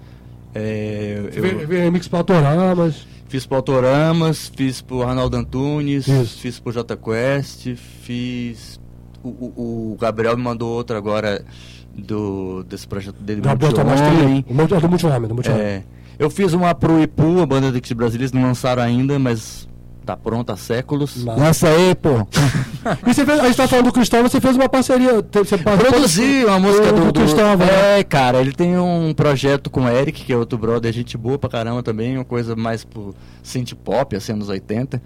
É, 0.54 1.30
eu 1.34 1.42
Vem- 1.42 1.66
vem 1.66 1.80
Remix 1.82 2.08
pra 2.08 2.18
Autoramas. 2.20 3.06
fiz 3.28 3.46
pro 3.46 3.56
Autoramas, 3.56 4.50
fiz 4.54 4.80
pro 4.80 5.02
Arnaldo 5.02 5.36
Antunes, 5.36 6.06
Isso. 6.08 6.38
fiz 6.40 6.58
pro 6.58 6.72
J 6.72 6.96
Quest, 6.96 7.74
fiz. 8.02 8.80
O, 9.22 9.28
o- 9.28 9.92
o 9.92 9.96
Gabriel 10.00 10.36
me 10.36 10.42
mandou 10.42 10.70
outro 10.70 10.96
agora 10.96 11.44
do, 11.96 12.62
desse 12.64 12.86
projeto 12.86 13.20
dele. 13.20 13.40
Gabriel 13.40 13.72
Tomás. 13.72 14.00
Trilho. 14.00 14.44
O 14.48 14.54
Multi- 14.54 14.74
do 14.80 14.88
Multi-Homem, 14.88 15.28
do 15.28 15.34
Multi-Homem. 15.34 15.62
É, 15.62 15.82
eu 16.18 16.30
fiz 16.30 16.52
uma 16.52 16.74
pro 16.74 17.00
Ipu, 17.02 17.40
a 17.40 17.46
banda 17.46 17.70
de 17.72 17.94
brasileiros 17.94 18.32
não 18.32 18.42
lançaram 18.42 18.82
ainda, 18.82 19.18
mas 19.18 19.68
tá 20.08 20.16
pronta 20.16 20.54
há 20.54 20.56
séculos. 20.56 21.22
Lança 21.22 21.68
aí, 21.68 21.94
pô. 21.94 22.26
E 23.06 23.12
você 23.12 23.26
fez, 23.26 23.38
a 23.38 23.44
gente 23.44 23.56
tá 23.56 23.68
falando 23.68 23.84
do 23.86 23.92
Cristóvão, 23.92 24.30
você 24.30 24.40
fez 24.40 24.56
uma 24.56 24.68
parceria. 24.68 25.22
Você 25.30 25.58
Produzi 25.58 26.44
uma 26.46 26.58
música 26.58 26.90
do, 26.90 27.12
do 27.12 27.20
Cristóvão. 27.20 27.66
né? 27.66 28.00
É, 28.00 28.04
cara, 28.04 28.40
ele 28.40 28.52
tem 28.52 28.78
um 28.78 29.12
projeto 29.12 29.68
com 29.68 29.84
o 29.84 29.88
Eric, 29.88 30.24
que 30.24 30.32
é 30.32 30.36
outro 30.36 30.56
brother, 30.56 30.90
gente 30.90 31.18
boa 31.18 31.38
pra 31.38 31.50
caramba 31.50 31.82
também, 31.82 32.16
uma 32.16 32.24
coisa 32.24 32.56
mais 32.56 32.84
pro 32.84 33.14
synth 33.42 33.74
pop, 33.74 34.16
assim, 34.16 34.32
anos 34.32 34.48
80. 34.48 35.02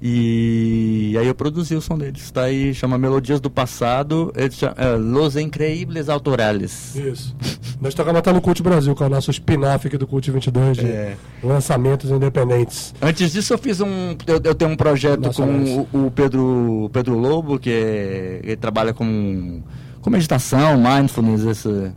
E 0.00 1.16
aí 1.18 1.26
eu 1.26 1.34
produzi 1.34 1.74
o 1.74 1.80
som 1.80 1.98
deles. 1.98 2.30
Tá 2.30 2.42
aí, 2.42 2.72
chama 2.72 2.96
Melodias 2.96 3.40
do 3.40 3.50
Passado, 3.50 4.32
chama, 4.52 4.74
é, 4.78 4.90
Los 4.96 5.36
Increíbles 5.36 6.08
Autorales. 6.08 6.94
Isso. 6.94 7.34
Nós 7.80 7.94
tocamos 7.94 8.18
até 8.20 8.32
no 8.32 8.40
Cult 8.40 8.62
Brasil, 8.62 8.94
que 8.94 9.02
é 9.02 9.06
o 9.06 9.08
nosso 9.08 9.30
spin-off 9.30 9.86
aqui 9.86 9.98
do 9.98 10.06
Cult 10.06 10.30
22 10.30 10.76
de 10.76 10.86
É. 10.86 11.16
lançamentos 11.42 12.10
independentes. 12.10 12.94
Antes 13.02 13.32
disso 13.32 13.52
eu 13.54 13.58
fiz 13.58 13.80
um. 13.80 14.16
Eu, 14.26 14.40
eu 14.44 14.54
tenho 14.54 14.70
um 14.70 14.76
projeto 14.76 15.20
Nacionais. 15.20 15.68
com 15.90 15.98
o, 15.98 16.06
o 16.06 16.10
Pedro, 16.10 16.90
Pedro 16.92 17.18
Lobo, 17.18 17.58
que 17.58 17.70
é, 17.70 18.40
ele 18.44 18.56
trabalha 18.56 18.92
com, 18.94 19.60
com 20.00 20.10
meditação, 20.10 20.76
mindfulness, 20.80 21.44
essa. 21.44 21.92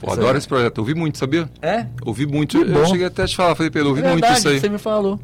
Pô, 0.00 0.12
adoro 0.12 0.36
esse 0.36 0.46
projeto. 0.48 0.78
Ouvi 0.78 0.94
muito, 0.94 1.18
sabia? 1.18 1.48
É? 1.62 1.86
Ouvi 2.04 2.26
muito. 2.26 2.58
Que 2.58 2.68
Eu 2.70 2.74
bom. 2.74 2.86
cheguei 2.86 3.06
até 3.06 3.22
a 3.22 3.26
te 3.26 3.36
falar, 3.36 3.54
falei, 3.54 3.70
Pedro, 3.70 3.90
ouvi 3.90 4.02
muito 4.02 4.14
Verdade, 4.20 4.38
isso 4.38 4.48
aí. 4.48 4.60
Você 4.60 4.68
me 4.68 4.78
falou. 4.78 5.18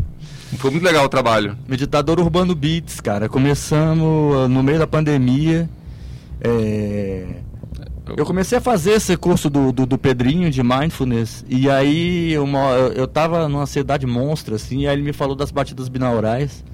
Foi 0.59 0.71
muito 0.71 0.85
legal 0.85 1.05
o 1.05 1.09
trabalho. 1.09 1.57
Meditador 1.69 2.19
Urbano 2.21 2.55
Beats, 2.55 3.01
cara. 3.01 3.29
Começamos 3.29 4.37
ah, 4.37 4.49
no 4.49 4.63
meio 4.63 4.79
da 4.79 4.87
pandemia. 4.87 5.69
É, 6.41 7.27
Eu 8.17 8.27
comecei 8.27 8.59
a 8.59 8.61
fazer 8.61 8.93
esse 8.93 9.17
curso 9.17 9.49
do, 9.49 9.71
do, 9.73 9.87
do 9.87 9.99
Pedrinho 9.99 10.51
de 10.51 10.63
Mindfulness. 10.63 11.45
E 11.49 11.71
aí 11.71 12.37
uma, 12.39 12.71
eu, 12.95 13.07
tava 13.07 13.49
numa 13.49 13.63
ansiedade 13.63 14.07
monstra, 14.07 14.57
assim, 14.57 14.81
e 14.81 14.89
aí 14.89 14.95
ele 14.95 15.03
me 15.03 15.13
falou 15.13 15.37
das 15.37 15.51
batidas 15.51 15.89
binaurais. 15.89 16.65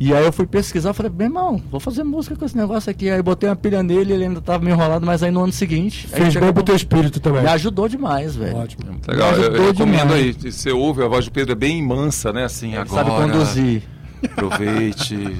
E 0.00 0.14
aí 0.14 0.24
eu 0.24 0.32
fui 0.32 0.46
pesquisar, 0.46 0.92
falei, 0.92 1.10
bem 1.10 1.26
irmão, 1.26 1.60
vou 1.70 1.80
fazer 1.80 2.04
música 2.04 2.36
com 2.36 2.44
esse 2.44 2.56
negócio 2.56 2.88
aqui. 2.88 3.10
Aí 3.10 3.20
botei 3.20 3.48
uma 3.48 3.56
pilha 3.56 3.82
nele, 3.82 4.12
ele 4.12 4.24
ainda 4.24 4.40
tava 4.40 4.62
meio 4.64 4.74
enrolado, 4.76 5.04
mas 5.04 5.22
aí 5.24 5.30
no 5.32 5.42
ano 5.42 5.52
seguinte. 5.52 6.06
Fez 6.06 6.36
bem 6.36 6.52
pro 6.52 6.62
teu 6.62 6.76
espírito 6.76 7.18
também. 7.18 7.42
Me 7.42 7.48
ajudou 7.48 7.88
demais, 7.88 8.36
velho. 8.36 8.56
Ótimo. 8.58 8.84
Legal, 9.08 9.32
Me 9.32 9.36
eu, 9.36 9.40
ajudou 9.42 9.56
eu 9.64 9.72
recomendo 9.72 10.00
demais. 10.14 10.36
aí. 10.44 10.52
Você 10.52 10.70
ouve, 10.70 11.02
a 11.02 11.08
voz 11.08 11.24
do 11.24 11.32
Pedro 11.32 11.52
é 11.52 11.56
bem 11.56 11.82
mansa, 11.82 12.32
né? 12.32 12.44
Assim, 12.44 12.68
Ele 12.68 12.76
agora. 12.78 13.04
sabe 13.10 13.22
conduzir. 13.32 13.82
Aproveite, 14.24 15.36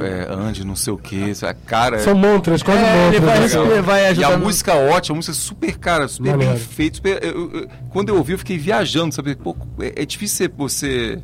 é, 0.00 0.26
ande, 0.32 0.64
não 0.64 0.76
sei 0.76 0.92
o 0.92 0.96
que. 0.98 1.32
Cara, 1.66 1.98
São 1.98 2.14
mantras, 2.14 2.62
quase 2.62 2.80
É, 2.84 3.08
ele 3.08 3.20
vai- 3.20 3.40
né? 3.40 3.46
ele 3.72 3.82
vai 3.82 4.02
E 4.02 4.06
a 4.06 4.10
ajudando. 4.10 4.42
música 4.44 4.72
é 4.72 4.90
ótima, 4.92 5.14
a 5.14 5.18
música 5.18 5.32
é 5.32 5.36
super, 5.36 5.76
cara, 5.78 6.06
super 6.08 6.36
bem 6.36 6.56
feita. 6.56 6.96
super- 6.96 7.18
eu- 7.24 7.50
eu- 7.52 7.68
quando 7.90 8.10
eu 8.10 8.16
ouvi, 8.16 8.32
eu 8.32 8.38
fiquei 8.38 8.58
viajando, 8.58 9.12
sabe? 9.14 9.34
Pô, 9.34 9.56
é, 9.80 10.02
é 10.02 10.06
difícil 10.06 10.48
você 10.56 11.18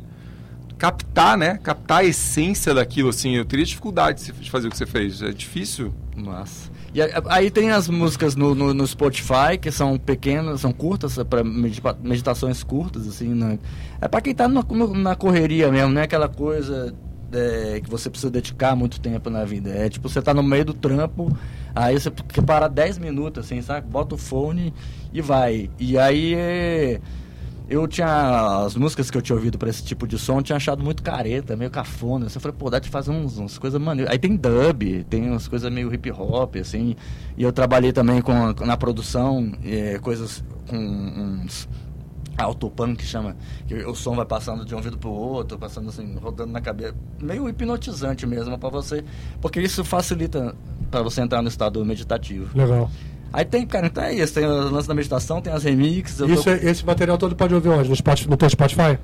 captar, 0.79 1.37
né? 1.37 1.59
Captar 1.61 1.99
a 1.99 2.03
essência 2.05 2.73
daquilo, 2.73 3.09
assim. 3.09 3.35
Eu 3.35 3.45
teria 3.45 3.65
dificuldade 3.65 4.31
de 4.33 4.49
fazer 4.49 4.67
o 4.67 4.71
que 4.71 4.77
você 4.77 4.85
fez. 4.85 5.21
É 5.21 5.31
difícil. 5.31 5.93
Massa. 6.15 6.71
E 6.93 6.99
aí 7.29 7.51
tem 7.51 7.69
as 7.69 7.87
músicas 7.87 8.35
no, 8.35 8.55
no, 8.55 8.73
no 8.73 8.87
Spotify, 8.87 9.57
que 9.61 9.69
são 9.69 9.97
pequenas, 9.97 10.61
são 10.61 10.71
curtas, 10.71 11.17
para 11.29 11.43
meditações 11.43 12.63
curtas, 12.63 13.07
assim, 13.07 13.29
né? 13.35 13.59
É 14.01 14.07
pra 14.07 14.19
quem 14.21 14.33
tá 14.33 14.47
no- 14.47 14.63
na 14.95 15.15
correria 15.15 15.71
mesmo, 15.71 15.93
não 15.93 16.01
é 16.01 16.05
aquela 16.05 16.27
coisa 16.27 16.95
é, 17.31 17.79
que 17.83 17.87
você 17.87 18.09
precisa 18.09 18.31
dedicar 18.31 18.75
muito 18.75 18.99
tempo 18.99 19.29
na 19.29 19.45
vida. 19.45 19.69
É 19.69 19.87
tipo, 19.87 20.09
você 20.09 20.19
tá 20.19 20.33
no 20.33 20.41
meio 20.41 20.65
do 20.65 20.73
trampo, 20.73 21.31
aí 21.75 21.99
você 21.99 22.09
parar 22.43 22.67
10 22.67 22.97
minutos, 22.97 23.45
assim, 23.45 23.61
sabe? 23.61 23.87
Bota 23.87 24.15
o 24.15 24.17
fone 24.17 24.73
e 25.13 25.21
vai. 25.21 25.69
E 25.79 25.95
aí 25.95 26.33
é, 26.35 26.99
eu 27.69 27.87
tinha. 27.87 28.65
As 28.65 28.75
músicas 28.75 29.11
que 29.11 29.17
eu 29.17 29.21
tinha 29.21 29.35
ouvido 29.35 29.57
pra 29.57 29.69
esse 29.69 29.83
tipo 29.83 30.07
de 30.07 30.17
som, 30.17 30.39
eu 30.39 30.43
tinha 30.43 30.55
achado 30.55 30.83
muito 30.83 31.03
careta, 31.03 31.55
meio 31.55 31.69
cafona. 31.69 32.25
Assim, 32.25 32.37
Eu 32.37 32.41
falei, 32.41 32.57
pô, 32.57 32.69
dá 32.69 32.79
de 32.79 32.89
fazer 32.89 33.11
uns, 33.11 33.37
umas 33.37 33.57
coisas 33.57 33.79
maneiras. 33.79 34.11
Aí 34.11 34.19
tem 34.19 34.35
dub, 34.35 35.03
tem 35.09 35.29
umas 35.29 35.47
coisas 35.47 35.71
meio 35.71 35.93
hip 35.93 36.11
hop, 36.11 36.55
assim. 36.57 36.95
E 37.37 37.43
eu 37.43 37.51
trabalhei 37.51 37.91
também 37.91 38.21
com, 38.21 38.33
na 38.65 38.75
produção, 38.75 39.51
é, 39.63 39.99
coisas 39.99 40.43
com 40.67 40.77
uns 40.77 41.67
autopan 42.37 42.95
que 42.95 43.03
chama, 43.03 43.35
que 43.67 43.75
o 43.75 43.93
som 43.93 44.15
vai 44.15 44.25
passando 44.25 44.63
de 44.65 44.73
um 44.73 44.77
ouvido 44.77 44.97
pro 44.97 45.09
outro, 45.09 45.57
passando 45.57 45.89
assim, 45.89 46.15
rodando 46.15 46.51
na 46.51 46.61
cabeça, 46.61 46.95
meio 47.21 47.49
hipnotizante 47.49 48.25
mesmo 48.25 48.57
para 48.57 48.69
você, 48.69 49.03
porque 49.41 49.59
isso 49.59 49.83
facilita 49.83 50.55
para 50.89 51.01
você 51.01 51.21
entrar 51.21 51.41
no 51.41 51.49
estado 51.49 51.83
meditativo. 51.83 52.57
Legal. 52.57 52.89
Aí 53.31 53.45
tem, 53.45 53.65
cara, 53.65 53.87
então 53.87 54.03
é 54.03 54.13
isso, 54.13 54.33
tem 54.33 54.45
o 54.45 54.69
lance 54.71 54.87
da 54.87 54.93
meditação, 54.93 55.39
tem 55.41 55.53
as 55.53 55.63
remixes. 55.63 56.19
Isso 56.19 56.43
tô- 56.43 56.49
é- 56.49 56.65
esse 56.65 56.85
material 56.85 57.17
todo 57.17 57.35
pode 57.35 57.53
ouvir 57.53 57.69
onde? 57.69 57.87
No, 57.89 57.95
Spotify, 57.95 58.29
no 58.29 58.37
teu 58.37 58.49
Spotify? 58.49 58.97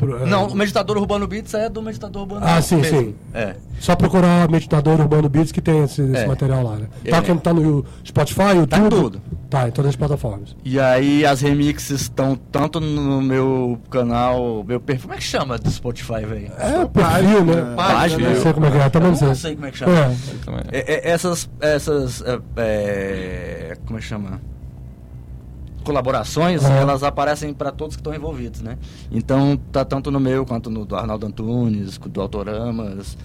Pro- 0.00 0.26
Não, 0.26 0.46
o 0.48 0.54
meditador 0.54 0.96
urbano 0.96 1.26
beats 1.26 1.52
é 1.52 1.68
do 1.68 1.82
meditador 1.82 2.22
urbano 2.22 2.40
Ah, 2.42 2.62
sim, 2.62 2.76
mesmo. 2.76 2.98
sim. 3.00 3.14
É. 3.34 3.54
Só 3.78 3.94
procurar 3.94 4.50
Meditador 4.50 4.98
Urbano 5.00 5.26
Beats 5.28 5.52
que 5.52 5.60
tem 5.60 5.82
esse, 5.84 6.02
esse 6.02 6.16
É. 6.24 6.26
material 6.26 6.62
lá, 6.62 6.76
né? 6.76 6.86
É. 7.04 7.10
Tá, 7.10 7.22
que 7.22 7.34
tá 7.36 7.52
no 7.52 7.84
Spotify, 8.04 8.42
YouTube? 8.56 8.68
Tá 8.68 8.78
em 8.78 8.88
tudo. 8.90 9.22
Tá, 9.48 9.68
em 9.68 9.70
todas 9.70 9.88
as 9.90 9.96
plataformas. 9.96 10.54
E 10.64 10.78
aí 10.78 11.24
as 11.24 11.40
remixes 11.40 12.02
estão 12.02 12.34
tanto 12.52 12.78
no 12.80 13.20
meu 13.22 13.78
canal, 13.90 14.62
meu 14.66 14.80
perfil, 14.80 15.02
como 15.04 15.14
é 15.14 15.16
que 15.18 15.24
chama 15.24 15.56
do 15.58 15.70
Spotify, 15.70 16.24
velho? 16.26 16.50
É, 16.58 16.84
perfil, 16.86 17.44
né? 17.46 17.74
Página. 17.76 18.28
Não 18.30 18.42
sei 18.42 18.52
como 18.52 18.66
é 18.66 18.70
que 18.70 18.76
é, 18.78 18.88
também 18.90 19.08
não 19.08 19.14
Eu 19.14 19.18
sei. 19.18 19.28
não 19.28 19.34
sei 19.34 19.54
como 19.54 19.66
é 19.66 19.70
que 19.70 19.78
chama. 19.78 19.92
É. 19.92 20.78
É, 20.78 20.94
é, 20.94 21.10
essas, 21.10 21.50
essas, 21.60 22.22
é, 22.22 22.38
é, 22.56 23.76
como 23.86 23.98
é 23.98 24.02
que 24.02 24.06
chama? 24.08 24.40
Colaborações, 25.84 26.62
Uhum. 26.62 26.72
elas 26.72 27.02
aparecem 27.02 27.52
para 27.54 27.70
todos 27.70 27.96
que 27.96 28.00
estão 28.00 28.14
envolvidos, 28.14 28.60
né? 28.60 28.76
Então, 29.10 29.58
tá 29.72 29.84
tanto 29.84 30.10
no 30.10 30.20
meu 30.20 30.44
quanto 30.44 30.70
no 30.70 30.84
do 30.84 30.94
Arnaldo 30.96 31.26
Antunes, 31.26 31.98
do 31.98 32.20
Autoramas. 32.20 33.16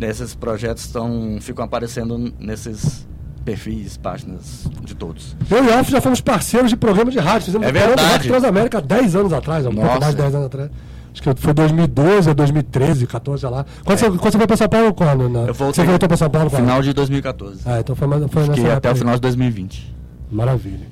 Esses 0.00 0.34
projetos 0.34 0.84
estão, 0.84 1.38
ficam 1.40 1.64
aparecendo 1.64 2.32
nesses 2.38 3.06
perfis, 3.44 3.96
páginas 3.96 4.68
de 4.84 4.94
todos. 4.94 5.36
Eu 5.50 5.64
e 5.64 5.68
o 5.68 5.74
Alf 5.78 5.88
já 5.90 6.00
fomos 6.00 6.20
parceiros 6.20 6.70
de 6.70 6.76
programa 6.76 7.10
de 7.10 7.18
rádio. 7.18 7.46
Fizemos 7.46 7.66
É 7.66 7.70
programa 7.70 7.96
de 7.96 8.00
verdade. 8.02 8.16
rádio 8.18 8.30
Transamérica 8.30 8.78
há 8.78 8.80
10 8.80 9.16
anos 9.16 9.32
atrás, 9.32 9.66
um 9.66 9.72
pouco 9.74 10.00
mais 10.00 10.10
de 10.14 10.16
10 10.22 10.34
anos 10.34 10.46
atrás. 10.46 10.70
Acho 11.12 11.22
que 11.22 11.34
foi 11.40 11.52
2012 11.54 12.28
ou 12.28 12.34
2013, 12.34 13.06
14, 13.06 13.40
sei 13.40 13.50
lá. 13.50 13.64
Quando, 13.84 13.98
você, 13.98 14.06
quando 14.10 14.22
você 14.32 14.38
foi 14.38 14.46
pra 14.46 14.56
São 14.56 14.68
Paulo, 14.68 14.94
quando? 14.94 15.28
Na- 15.28 15.40
É. 15.40 15.48
Eu 15.48 15.54
voltei 15.54 15.82
você 15.84 15.88
voltou 15.90 16.08
pra 16.08 16.16
São 16.16 16.30
Paulo 16.30 16.50
quando? 16.50 16.60
final 16.60 16.80
de 16.82 16.92
2014. 16.92 17.60
Ah, 17.66 17.80
então 17.80 17.96
foi, 17.96 18.06
foi 18.06 18.18
nessa 18.42 18.54
Fiquei 18.54 18.70
até 18.70 18.90
o 18.92 18.94
final 18.96 19.14
de 19.14 19.20
2020. 19.22 19.94
Maravilha. 20.30 20.86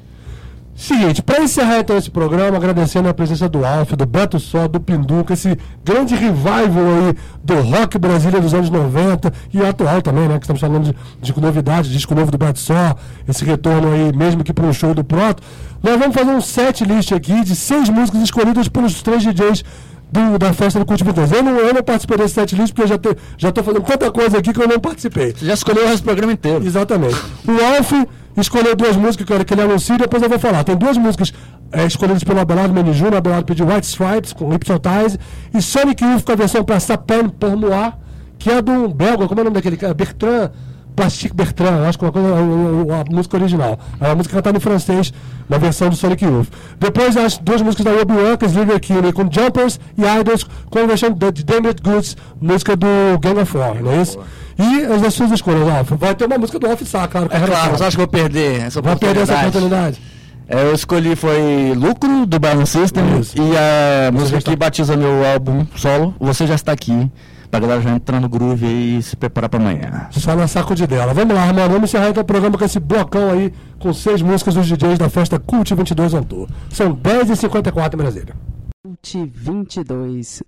Seguinte, 0.76 1.22
para 1.22 1.42
encerrar 1.42 1.78
então 1.78 1.96
esse 1.96 2.10
programa, 2.10 2.58
agradecendo 2.58 3.08
a 3.08 3.14
presença 3.14 3.48
do 3.48 3.64
Alf, 3.64 3.92
do 3.92 4.04
Beto 4.04 4.38
Só, 4.38 4.68
do 4.68 4.78
Pinduca, 4.78 5.32
esse 5.32 5.56
grande 5.82 6.14
revival 6.14 6.84
aí 7.08 7.16
do 7.42 7.54
rock 7.62 7.96
brasileiro 7.98 8.42
dos 8.42 8.52
anos 8.52 8.68
90 8.68 9.32
e 9.54 9.64
atual 9.64 10.02
também, 10.02 10.28
né? 10.28 10.34
Que 10.38 10.44
estamos 10.44 10.60
falando 10.60 10.84
de, 10.84 11.32
de 11.32 11.40
novidades, 11.40 11.90
disco 11.90 12.14
novo 12.14 12.30
do 12.30 12.36
Beto 12.36 12.58
Só, 12.58 12.94
esse 13.26 13.42
retorno 13.42 13.90
aí, 13.90 14.14
mesmo 14.14 14.44
que 14.44 14.52
para 14.52 14.66
um 14.66 14.72
show 14.72 14.92
do 14.92 15.02
Proto. 15.02 15.42
Nós 15.82 15.98
vamos 15.98 16.14
fazer 16.14 16.30
um 16.30 16.40
set 16.42 16.84
list 16.84 17.10
aqui 17.12 17.42
de 17.42 17.56
seis 17.56 17.88
músicas 17.88 18.20
escolhidas 18.20 18.68
pelos 18.68 19.00
três 19.02 19.22
DJs 19.22 19.64
do- 20.12 20.38
da 20.38 20.52
festa 20.52 20.78
do 20.78 20.84
Cult 20.84 21.02
22. 21.02 21.32
Eu 21.32 21.42
não, 21.42 21.56
eu 21.56 21.72
não 21.72 21.82
participei 21.82 22.18
desse 22.18 22.34
set 22.34 22.54
list 22.54 22.74
porque 22.74 22.82
eu 22.82 22.86
já, 22.88 22.98
te, 22.98 23.16
já 23.38 23.50
tô 23.50 23.62
fazendo 23.62 23.82
tanta 23.82 24.12
coisa 24.12 24.36
aqui 24.38 24.52
que 24.52 24.62
eu 24.62 24.68
não 24.68 24.78
participei. 24.78 25.32
Você 25.32 25.46
já 25.46 25.54
escolheu 25.54 25.90
esse 25.90 26.02
programa 26.02 26.32
inteiro. 26.34 26.64
Exatamente. 26.66 27.16
O 27.48 27.76
Alf 27.76 27.92
escolheu 28.42 28.74
duas 28.76 28.96
músicas 28.96 29.26
que 29.26 29.32
eu 29.32 29.44
que 29.44 29.54
ele 29.54 29.62
anuncie 29.62 29.94
e 29.94 29.98
depois 29.98 30.22
eu 30.22 30.28
vou 30.28 30.38
falar. 30.38 30.64
Tem 30.64 30.76
duas 30.76 30.96
músicas 30.96 31.32
é, 31.72 31.86
escolhidas 31.86 32.22
pelo 32.24 32.40
Abelardo 32.40 32.72
Menijun. 32.74 33.10
O 33.10 33.16
Abelardo 33.16 33.44
pediu 33.46 33.66
White 33.66 33.86
Stripes 33.86 34.32
com 34.32 34.48
Hypnotize 34.48 35.18
e 35.54 35.62
Sonic 35.62 36.04
Youth 36.04 36.24
com 36.24 36.32
a 36.32 36.36
versão 36.36 36.62
para 36.64 36.78
Sapin 36.80 37.28
pour 37.28 37.56
moi, 37.56 37.92
que 38.38 38.50
é 38.50 38.58
um 38.60 38.88
belga, 38.88 39.26
como 39.26 39.40
é 39.40 39.42
o 39.42 39.44
nome 39.44 39.54
daquele 39.54 39.76
cara? 39.76 39.94
Bertrand. 39.94 40.50
Plastique 40.96 41.36
Bertrand, 41.36 41.86
acho 41.86 41.98
que 41.98 42.06
uma 42.06 42.10
coisa, 42.10 42.28
a, 42.28 42.32
a- 42.32 43.00
a 43.02 43.04
música 43.14 43.36
original. 43.36 43.78
É 44.00 44.06
uma 44.06 44.14
música 44.14 44.34
cantada 44.34 44.56
em 44.56 44.60
francês, 44.62 45.12
na 45.46 45.58
versão 45.58 45.90
do 45.90 45.94
Sonic 45.94 46.24
Youth. 46.24 46.46
Depois 46.80 47.14
as 47.18 47.36
duas 47.36 47.60
músicas 47.60 47.84
da 47.84 48.00
Obi 48.00 48.14
Wan, 48.14 48.38
Liver 48.58 48.80
Kinney 48.80 49.12
com 49.12 49.24
Jumpers 49.30 49.78
e 49.98 50.02
Idols 50.20 50.44
com 50.70 50.78
a 50.78 50.86
versão 50.86 51.10
de 51.12 51.44
Damned 51.44 51.82
Goods, 51.82 52.16
música 52.40 52.74
do 52.74 52.86
Gang 53.20 53.38
of 53.38 53.52
Four, 53.52 53.82
não 53.82 53.92
é 53.92 54.00
isso? 54.00 54.18
E 54.58 55.06
as 55.06 55.14
suas 55.14 55.30
escolhas, 55.32 55.68
Alf. 55.68 55.90
Vai 55.92 56.14
ter 56.14 56.24
uma 56.24 56.38
música 56.38 56.58
do 56.58 56.66
Alf 56.66 56.82
Sá, 56.82 57.06
claro. 57.06 57.28
É 57.30 57.40
claro, 57.40 57.76
você 57.76 57.84
acha 57.84 57.96
que 57.96 58.02
eu 58.02 58.06
vou 58.06 58.08
perder 58.08 58.62
essa 58.62 58.80
Vai 58.80 58.96
perder 58.96 59.22
essa 59.22 59.36
oportunidade. 59.36 60.00
É, 60.48 60.62
eu 60.62 60.74
escolhi 60.74 61.16
foi 61.16 61.74
Lucro 61.74 62.24
do 62.24 62.38
Balance 62.38 62.78
System 62.78 63.04
e 63.34 63.56
a 63.56 64.12
música 64.12 64.40
que 64.40 64.54
batiza 64.54 64.96
meu 64.96 65.26
álbum 65.26 65.66
solo, 65.74 66.14
Você 66.20 66.46
Já 66.46 66.54
Está 66.54 66.70
Aqui, 66.70 67.10
pra 67.50 67.58
galera 67.58 67.80
já 67.80 67.90
entrar 67.90 68.20
no 68.20 68.28
groove 68.28 68.64
aí 68.64 68.98
e 68.98 69.02
se 69.02 69.16
preparar 69.16 69.50
pra 69.50 69.58
amanhã. 69.58 70.08
Só 70.12 70.36
na 70.36 70.46
saco 70.46 70.74
de 70.74 70.86
dela. 70.86 71.12
Vamos 71.12 71.34
lá, 71.34 71.52
mano. 71.52 71.74
Vamos 71.74 71.90
encerrar 71.90 72.10
então 72.10 72.22
o 72.22 72.26
programa 72.26 72.56
com 72.56 72.64
esse 72.64 72.78
blocão 72.78 73.30
aí, 73.32 73.52
com 73.80 73.92
seis 73.92 74.22
músicas 74.22 74.54
dos 74.54 74.68
DJs 74.68 74.98
da 74.98 75.08
festa 75.08 75.38
Cult 75.38 75.74
22 75.74 76.14
on 76.14 76.22
Tour. 76.22 76.48
São 76.70 76.94
10h54 76.94 77.94
em 77.94 77.96
Brasília. 77.96 78.34
Cult 78.84 79.32
22. 79.34 80.44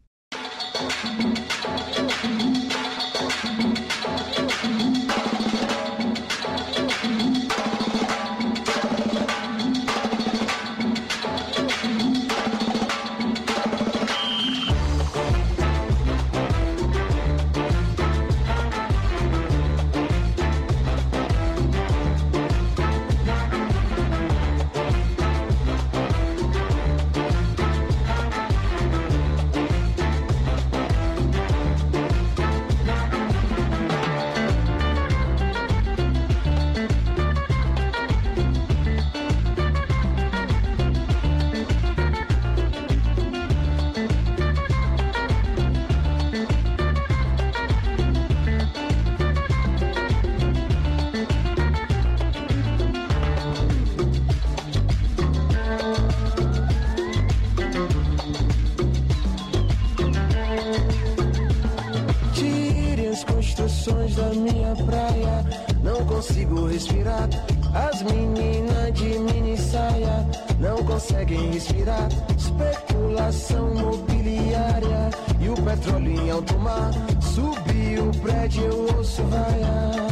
Prédio, 78.49 78.65
eu 78.65 78.97
ouço 78.97 79.23
raia. 79.25 80.09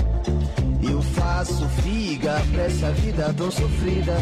Eu 0.83 1.03
faço 1.03 1.67
figa 1.83 2.39
pra 2.53 2.63
essa 2.65 2.91
vida 2.93 3.35
tão 3.35 3.51
sofrida. 3.51 4.15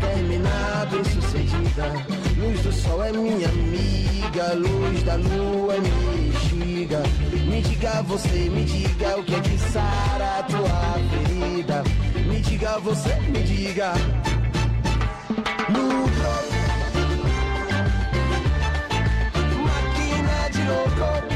Terminar 0.00 0.86
bem 0.90 1.04
sucedida. 1.04 1.92
Luz 2.38 2.60
do 2.62 2.72
sol 2.72 3.04
é 3.04 3.12
minha 3.12 3.48
amiga. 3.48 4.54
Luz 4.54 5.02
da 5.02 5.16
lua 5.16 5.74
é 5.74 5.80
minha. 5.80 7.02
Me 7.44 7.60
diga 7.62 8.02
você, 8.02 8.48
me 8.50 8.64
diga 8.64 9.18
o 9.18 9.24
que 9.24 9.34
é 9.34 9.40
que 9.40 9.58
sara 9.58 10.38
a 10.38 10.42
tua 10.44 10.94
ferida. 11.10 11.84
Me 12.26 12.40
diga 12.40 12.78
você, 12.78 13.14
me 13.28 13.42
diga. 13.42 13.92
Lucro. 15.68 16.34
Máquina 19.62 20.50
de 20.50 20.62
louco. 20.62 21.33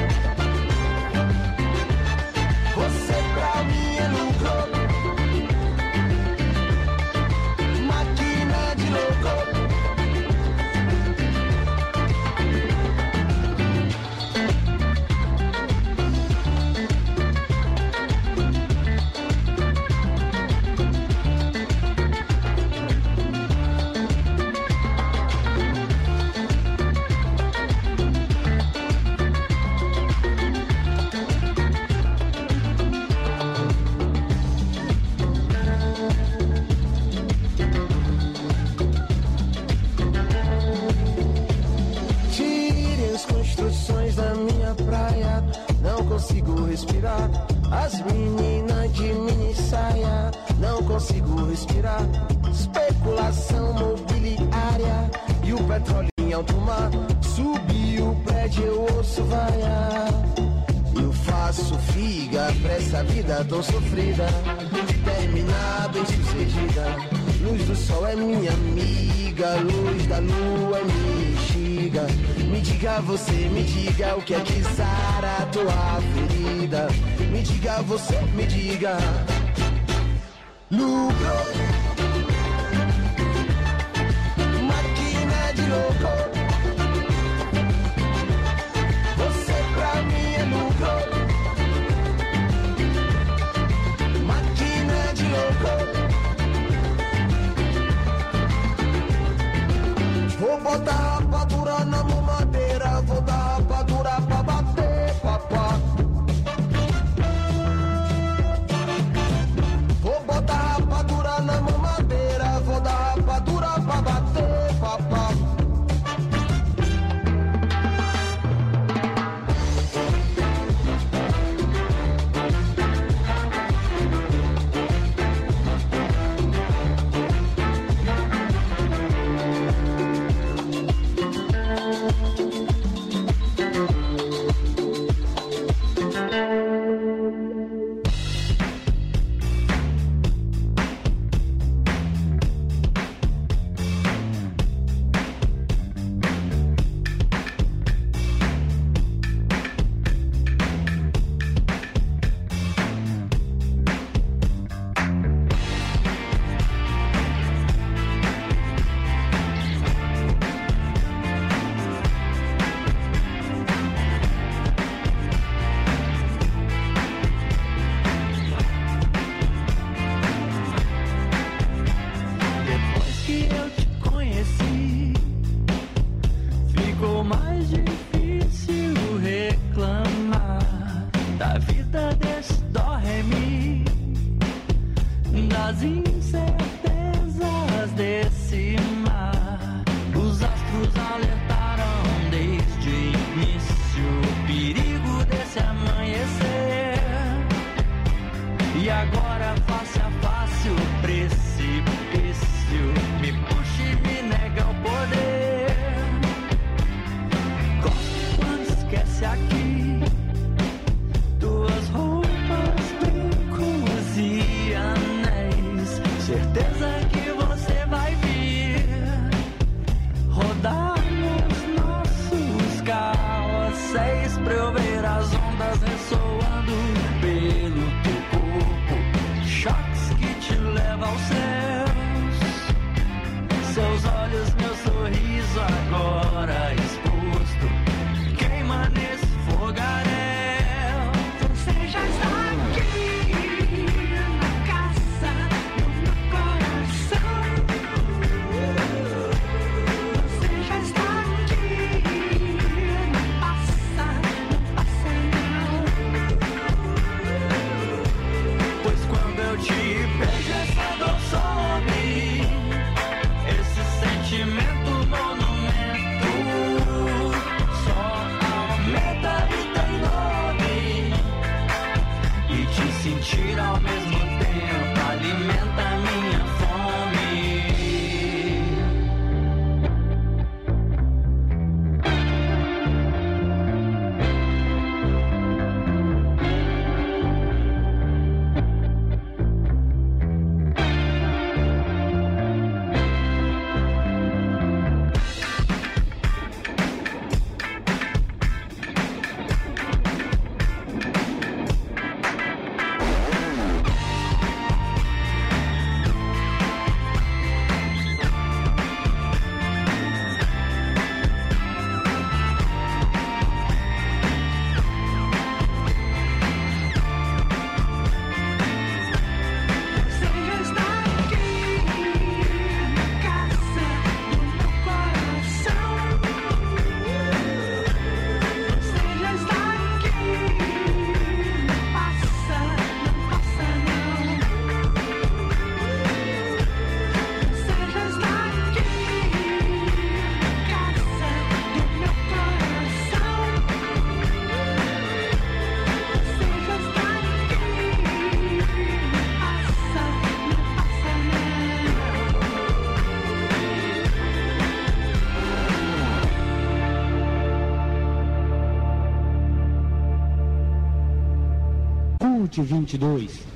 2022. 362.64 363.47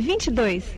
22. 0.00 0.71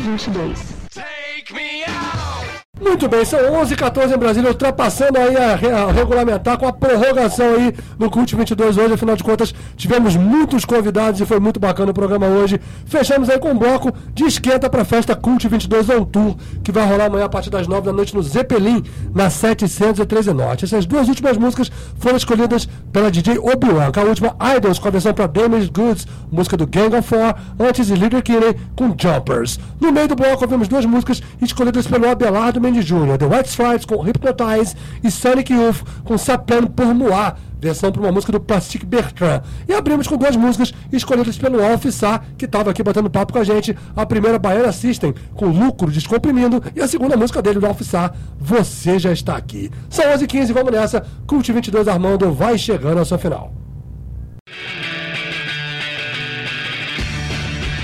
2022. 0.00 0.82
Muito 2.80 3.08
bem, 3.08 3.24
são 3.24 3.38
11 3.60 3.76
14 3.76 4.12
em 4.12 4.18
Brasília, 4.18 4.50
ultrapassando 4.50 5.16
aí 5.16 5.36
a, 5.36 5.52
a, 5.52 5.92
regulamentar 5.92 6.58
com 6.58 6.66
a 6.66 6.72
prorrogação 6.72 7.54
aí 7.54 7.72
no 7.96 8.10
CUT 8.10 8.34
22 8.34 8.76
hoje, 8.76 8.94
afinal 8.94 9.14
de 9.14 9.22
contas, 9.22 9.54
tivemos 9.76 10.16
muitos 10.16 10.64
convidados 10.64 11.20
e 11.20 11.26
foi 11.26 11.38
muito 11.38 11.60
bacana 11.60 11.92
o 11.92 11.94
programa 11.94 12.26
hoje. 12.26 12.60
Fechamos 12.86 13.30
aí 13.30 13.38
com 13.38 13.52
um 13.52 13.58
bloco 13.58 13.92
de 14.12 14.24
esquenta 14.24 14.68
para 14.68 14.82
a 14.82 14.84
festa 14.84 15.14
CUT 15.14 15.46
22 15.46 15.90
On 15.90 16.04
Tour, 16.04 16.36
que 16.64 16.72
vai 16.72 16.84
rolar 16.84 17.06
amanhã 17.06 17.26
a 17.26 17.28
partir 17.28 17.50
das 17.50 17.68
9 17.68 17.86
da 17.86 17.92
noite 17.92 18.14
no 18.16 18.22
Zeppelin, 18.22 18.82
na 19.14 19.30
713 19.30 20.32
Norte. 20.32 20.64
Essas 20.64 20.84
duas 20.84 21.08
últimas 21.08 21.38
músicas 21.38 21.70
foram 21.98 22.16
escolhidas 22.16 22.68
pela 22.92 23.10
DJ 23.10 23.38
Obi-Wan, 23.38 23.90
com 23.90 24.00
a 24.00 24.04
última 24.04 24.36
Idols 24.56 24.78
com 24.78 24.88
a 24.88 24.90
versão 24.90 25.14
para 25.14 25.26
Damaged 25.26 25.72
Goods, 25.72 26.06
música 26.30 26.56
do 26.56 26.66
Gang 26.66 26.94
of 26.94 27.08
Four, 27.08 27.34
antes 27.58 27.86
de 27.86 27.94
Leader 27.94 28.22
Kinney 28.22 28.56
com 28.76 28.94
Jumpers. 28.96 29.58
No 29.80 29.90
meio 29.90 30.08
do 30.08 30.14
bloco, 30.14 30.44
ouvimos 30.44 30.68
duas 30.68 30.84
músicas 30.84 31.22
escolhidas 31.40 31.86
pelo 31.86 32.08
Abelardo 32.08 32.60
Mendes 32.60 32.84
Jr., 32.84 33.16
The 33.18 33.26
White 33.26 33.48
Stripes 33.48 33.84
com 33.86 34.02
Hypnotize 34.02 34.76
e 35.02 35.10
Sonic 35.10 35.52
Youth 35.52 35.82
com 36.04 36.18
Saplan 36.18 36.66
por 36.66 36.94
Moir, 36.94 37.34
versão 37.62 37.92
para 37.92 38.02
uma 38.02 38.10
música 38.10 38.32
do 38.32 38.40
Plastic 38.40 38.84
Bertrand. 38.84 39.42
E 39.68 39.72
abrimos 39.72 40.08
com 40.08 40.16
duas 40.16 40.34
músicas 40.34 40.74
escolhidas 40.92 41.38
pelo 41.38 41.64
Alf 41.64 41.86
Sá, 41.92 42.20
que 42.36 42.44
estava 42.44 42.70
aqui 42.70 42.82
batendo 42.82 43.08
papo 43.08 43.32
com 43.32 43.38
a 43.38 43.44
gente. 43.44 43.76
A 43.94 44.04
primeira, 44.04 44.38
Baiana 44.38 44.72
System, 44.72 45.14
com 45.34 45.46
Lucro 45.46 45.90
Descomprimindo, 45.90 46.62
e 46.74 46.80
a 46.80 46.88
segunda 46.88 47.16
música 47.16 47.40
dele, 47.40 47.60
do 47.60 47.66
Alf 47.66 47.80
Sá, 47.82 48.12
Você 48.38 48.98
Já 48.98 49.12
Está 49.12 49.36
Aqui. 49.36 49.70
São 49.88 50.04
11h15, 50.06 50.52
vamos 50.52 50.72
nessa. 50.72 51.06
Cult 51.26 51.50
22 51.52 51.86
Armando 51.86 52.32
vai 52.32 52.58
chegando 52.58 52.98
ao 52.98 53.04
seu 53.04 53.18
final. 53.18 53.54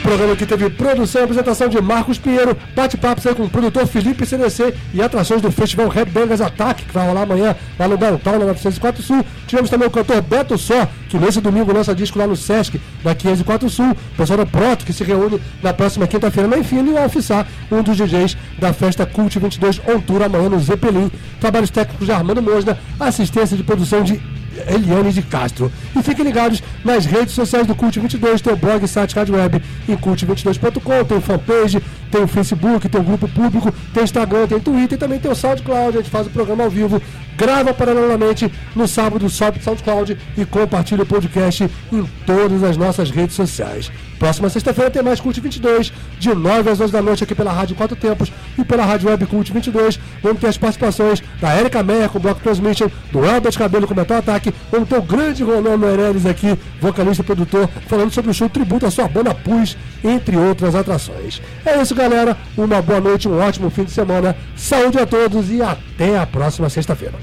Programa 0.08 0.34
que 0.34 0.46
teve 0.46 0.70
produção 0.70 1.20
e 1.20 1.24
apresentação 1.24 1.68
de 1.68 1.78
Marcos 1.82 2.16
Pinheiro, 2.16 2.56
bate-papos 2.74 3.26
aí 3.26 3.34
com 3.34 3.42
o 3.42 3.50
produtor 3.50 3.86
Felipe 3.86 4.24
CDC 4.24 4.74
e 4.94 5.02
atrações 5.02 5.42
do 5.42 5.52
Festival 5.52 5.86
Red 5.86 6.06
Bangers 6.06 6.40
Attack, 6.40 6.86
que 6.86 6.94
vai 6.94 7.06
rolar 7.06 7.24
amanhã 7.24 7.54
lá 7.78 7.86
no 7.86 7.98
Downtown, 7.98 8.38
na 8.38 8.46
904 8.46 9.02
Sul. 9.02 9.22
Tivemos 9.46 9.68
também 9.68 9.86
o 9.86 9.90
cantor 9.90 10.22
Beto 10.22 10.56
Só, 10.56 10.88
que 11.10 11.18
nesse 11.18 11.42
domingo 11.42 11.70
lança 11.74 11.94
disco 11.94 12.18
lá 12.18 12.26
no 12.26 12.36
Sesc, 12.36 12.80
da 13.04 13.14
504 13.14 13.68
Sul. 13.68 13.90
O 13.90 14.16
pessoal 14.16 14.38
do 14.38 14.46
Proto, 14.46 14.86
que 14.86 14.94
se 14.94 15.04
reúne 15.04 15.38
na 15.62 15.74
próxima 15.74 16.06
quinta-feira 16.06 16.48
na 16.48 16.56
Infine, 16.56 16.88
e 16.88 16.92
o 16.94 16.98
Alfissar, 16.98 17.46
um 17.70 17.82
dos 17.82 17.94
DJs 17.98 18.34
da 18.58 18.72
festa 18.72 19.04
Cult 19.04 19.38
22 19.38 19.82
On 19.86 20.00
Tour 20.00 20.22
amanhã 20.22 20.48
no 20.48 20.58
Zeppelin. 20.58 21.10
Trabalhos 21.38 21.68
técnicos 21.68 22.06
de 22.06 22.12
Armando 22.14 22.40
Mosna, 22.40 22.78
assistência 22.98 23.58
de 23.58 23.62
produção 23.62 24.02
de 24.02 24.18
Eliane 24.66 25.12
de 25.12 25.22
Castro. 25.22 25.70
E 25.96 26.02
fiquem 26.02 26.24
ligados 26.24 26.62
nas 26.84 27.06
redes 27.06 27.34
sociais 27.34 27.66
do 27.66 27.74
Cult 27.74 27.98
22, 27.98 28.40
tem 28.40 28.52
o 28.52 28.56
blog, 28.56 28.86
site, 28.86 29.14
rádio 29.14 29.34
web 29.34 29.62
em 29.88 29.96
cult22.com, 29.96 31.04
tem 31.04 31.18
o 31.18 31.20
fanpage, 31.20 31.82
tem 32.10 32.22
o 32.22 32.28
Facebook, 32.28 32.88
tem 32.88 33.00
o 33.00 33.04
grupo 33.04 33.28
público, 33.28 33.72
tem 33.92 34.02
o 34.02 34.04
Instagram, 34.04 34.46
tem 34.46 34.58
o 34.58 34.60
Twitter 34.60 34.96
e 34.96 34.98
também 34.98 35.18
tem 35.18 35.30
o 35.30 35.34
SoundCloud, 35.34 35.98
a 35.98 36.00
gente 36.00 36.10
faz 36.10 36.26
o 36.26 36.30
programa 36.30 36.64
ao 36.64 36.70
vivo, 36.70 37.00
grava 37.36 37.72
paralelamente 37.72 38.50
no 38.74 38.88
sábado, 38.88 39.28
sobe 39.28 39.58
o 39.58 39.62
SoundCloud 39.62 40.16
e 40.36 40.44
compartilha 40.44 41.02
o 41.02 41.06
podcast 41.06 41.70
em 41.92 42.04
todas 42.26 42.62
as 42.62 42.76
nossas 42.76 43.10
redes 43.10 43.36
sociais. 43.36 43.90
Próxima 44.18 44.48
sexta-feira 44.48 44.90
tem 44.90 45.02
mais 45.02 45.20
Cult 45.20 45.40
22, 45.40 45.92
de 46.18 46.34
9 46.34 46.70
às 46.70 46.80
11 46.80 46.92
da 46.92 47.00
noite 47.00 47.22
aqui 47.22 47.34
pela 47.34 47.52
Rádio 47.52 47.76
Quatro 47.76 47.94
Tempos 47.94 48.32
e 48.58 48.64
pela 48.64 48.84
Rádio 48.84 49.08
Web 49.08 49.26
Cult 49.26 49.52
22. 49.52 49.98
Vamos 50.22 50.40
ter 50.40 50.48
as 50.48 50.58
participações 50.58 51.22
da 51.40 51.56
Erika 51.56 51.82
Meyer 51.84 52.08
com 52.08 52.18
o 52.18 52.20
Bloco 52.20 52.40
Transmission, 52.40 52.90
do 53.12 53.24
Albert 53.24 53.56
Cabelo 53.56 53.86
com 53.86 53.94
Metal 53.94 54.18
Ataque. 54.18 54.47
Vamos 54.70 54.88
ter 54.88 54.96
o 54.96 55.02
grande 55.02 55.42
Ronaldo 55.42 55.78
Meirelles 55.78 56.26
aqui, 56.26 56.58
vocalista 56.80 57.22
e 57.22 57.26
produtor, 57.26 57.68
falando 57.86 58.12
sobre 58.12 58.30
o 58.30 58.34
show 58.34 58.48
tributo 58.48 58.86
à 58.86 58.90
sua 58.90 59.08
banda 59.08 59.34
Pus, 59.34 59.76
entre 60.02 60.36
outras 60.36 60.74
atrações. 60.74 61.40
É 61.64 61.80
isso, 61.80 61.94
galera. 61.94 62.36
Uma 62.56 62.82
boa 62.82 63.00
noite, 63.00 63.28
um 63.28 63.38
ótimo 63.38 63.70
fim 63.70 63.84
de 63.84 63.90
semana. 63.90 64.36
Saúde 64.56 64.98
a 64.98 65.06
todos 65.06 65.50
e 65.50 65.62
até 65.62 66.18
a 66.18 66.26
próxima 66.26 66.68
sexta-feira. 66.68 67.14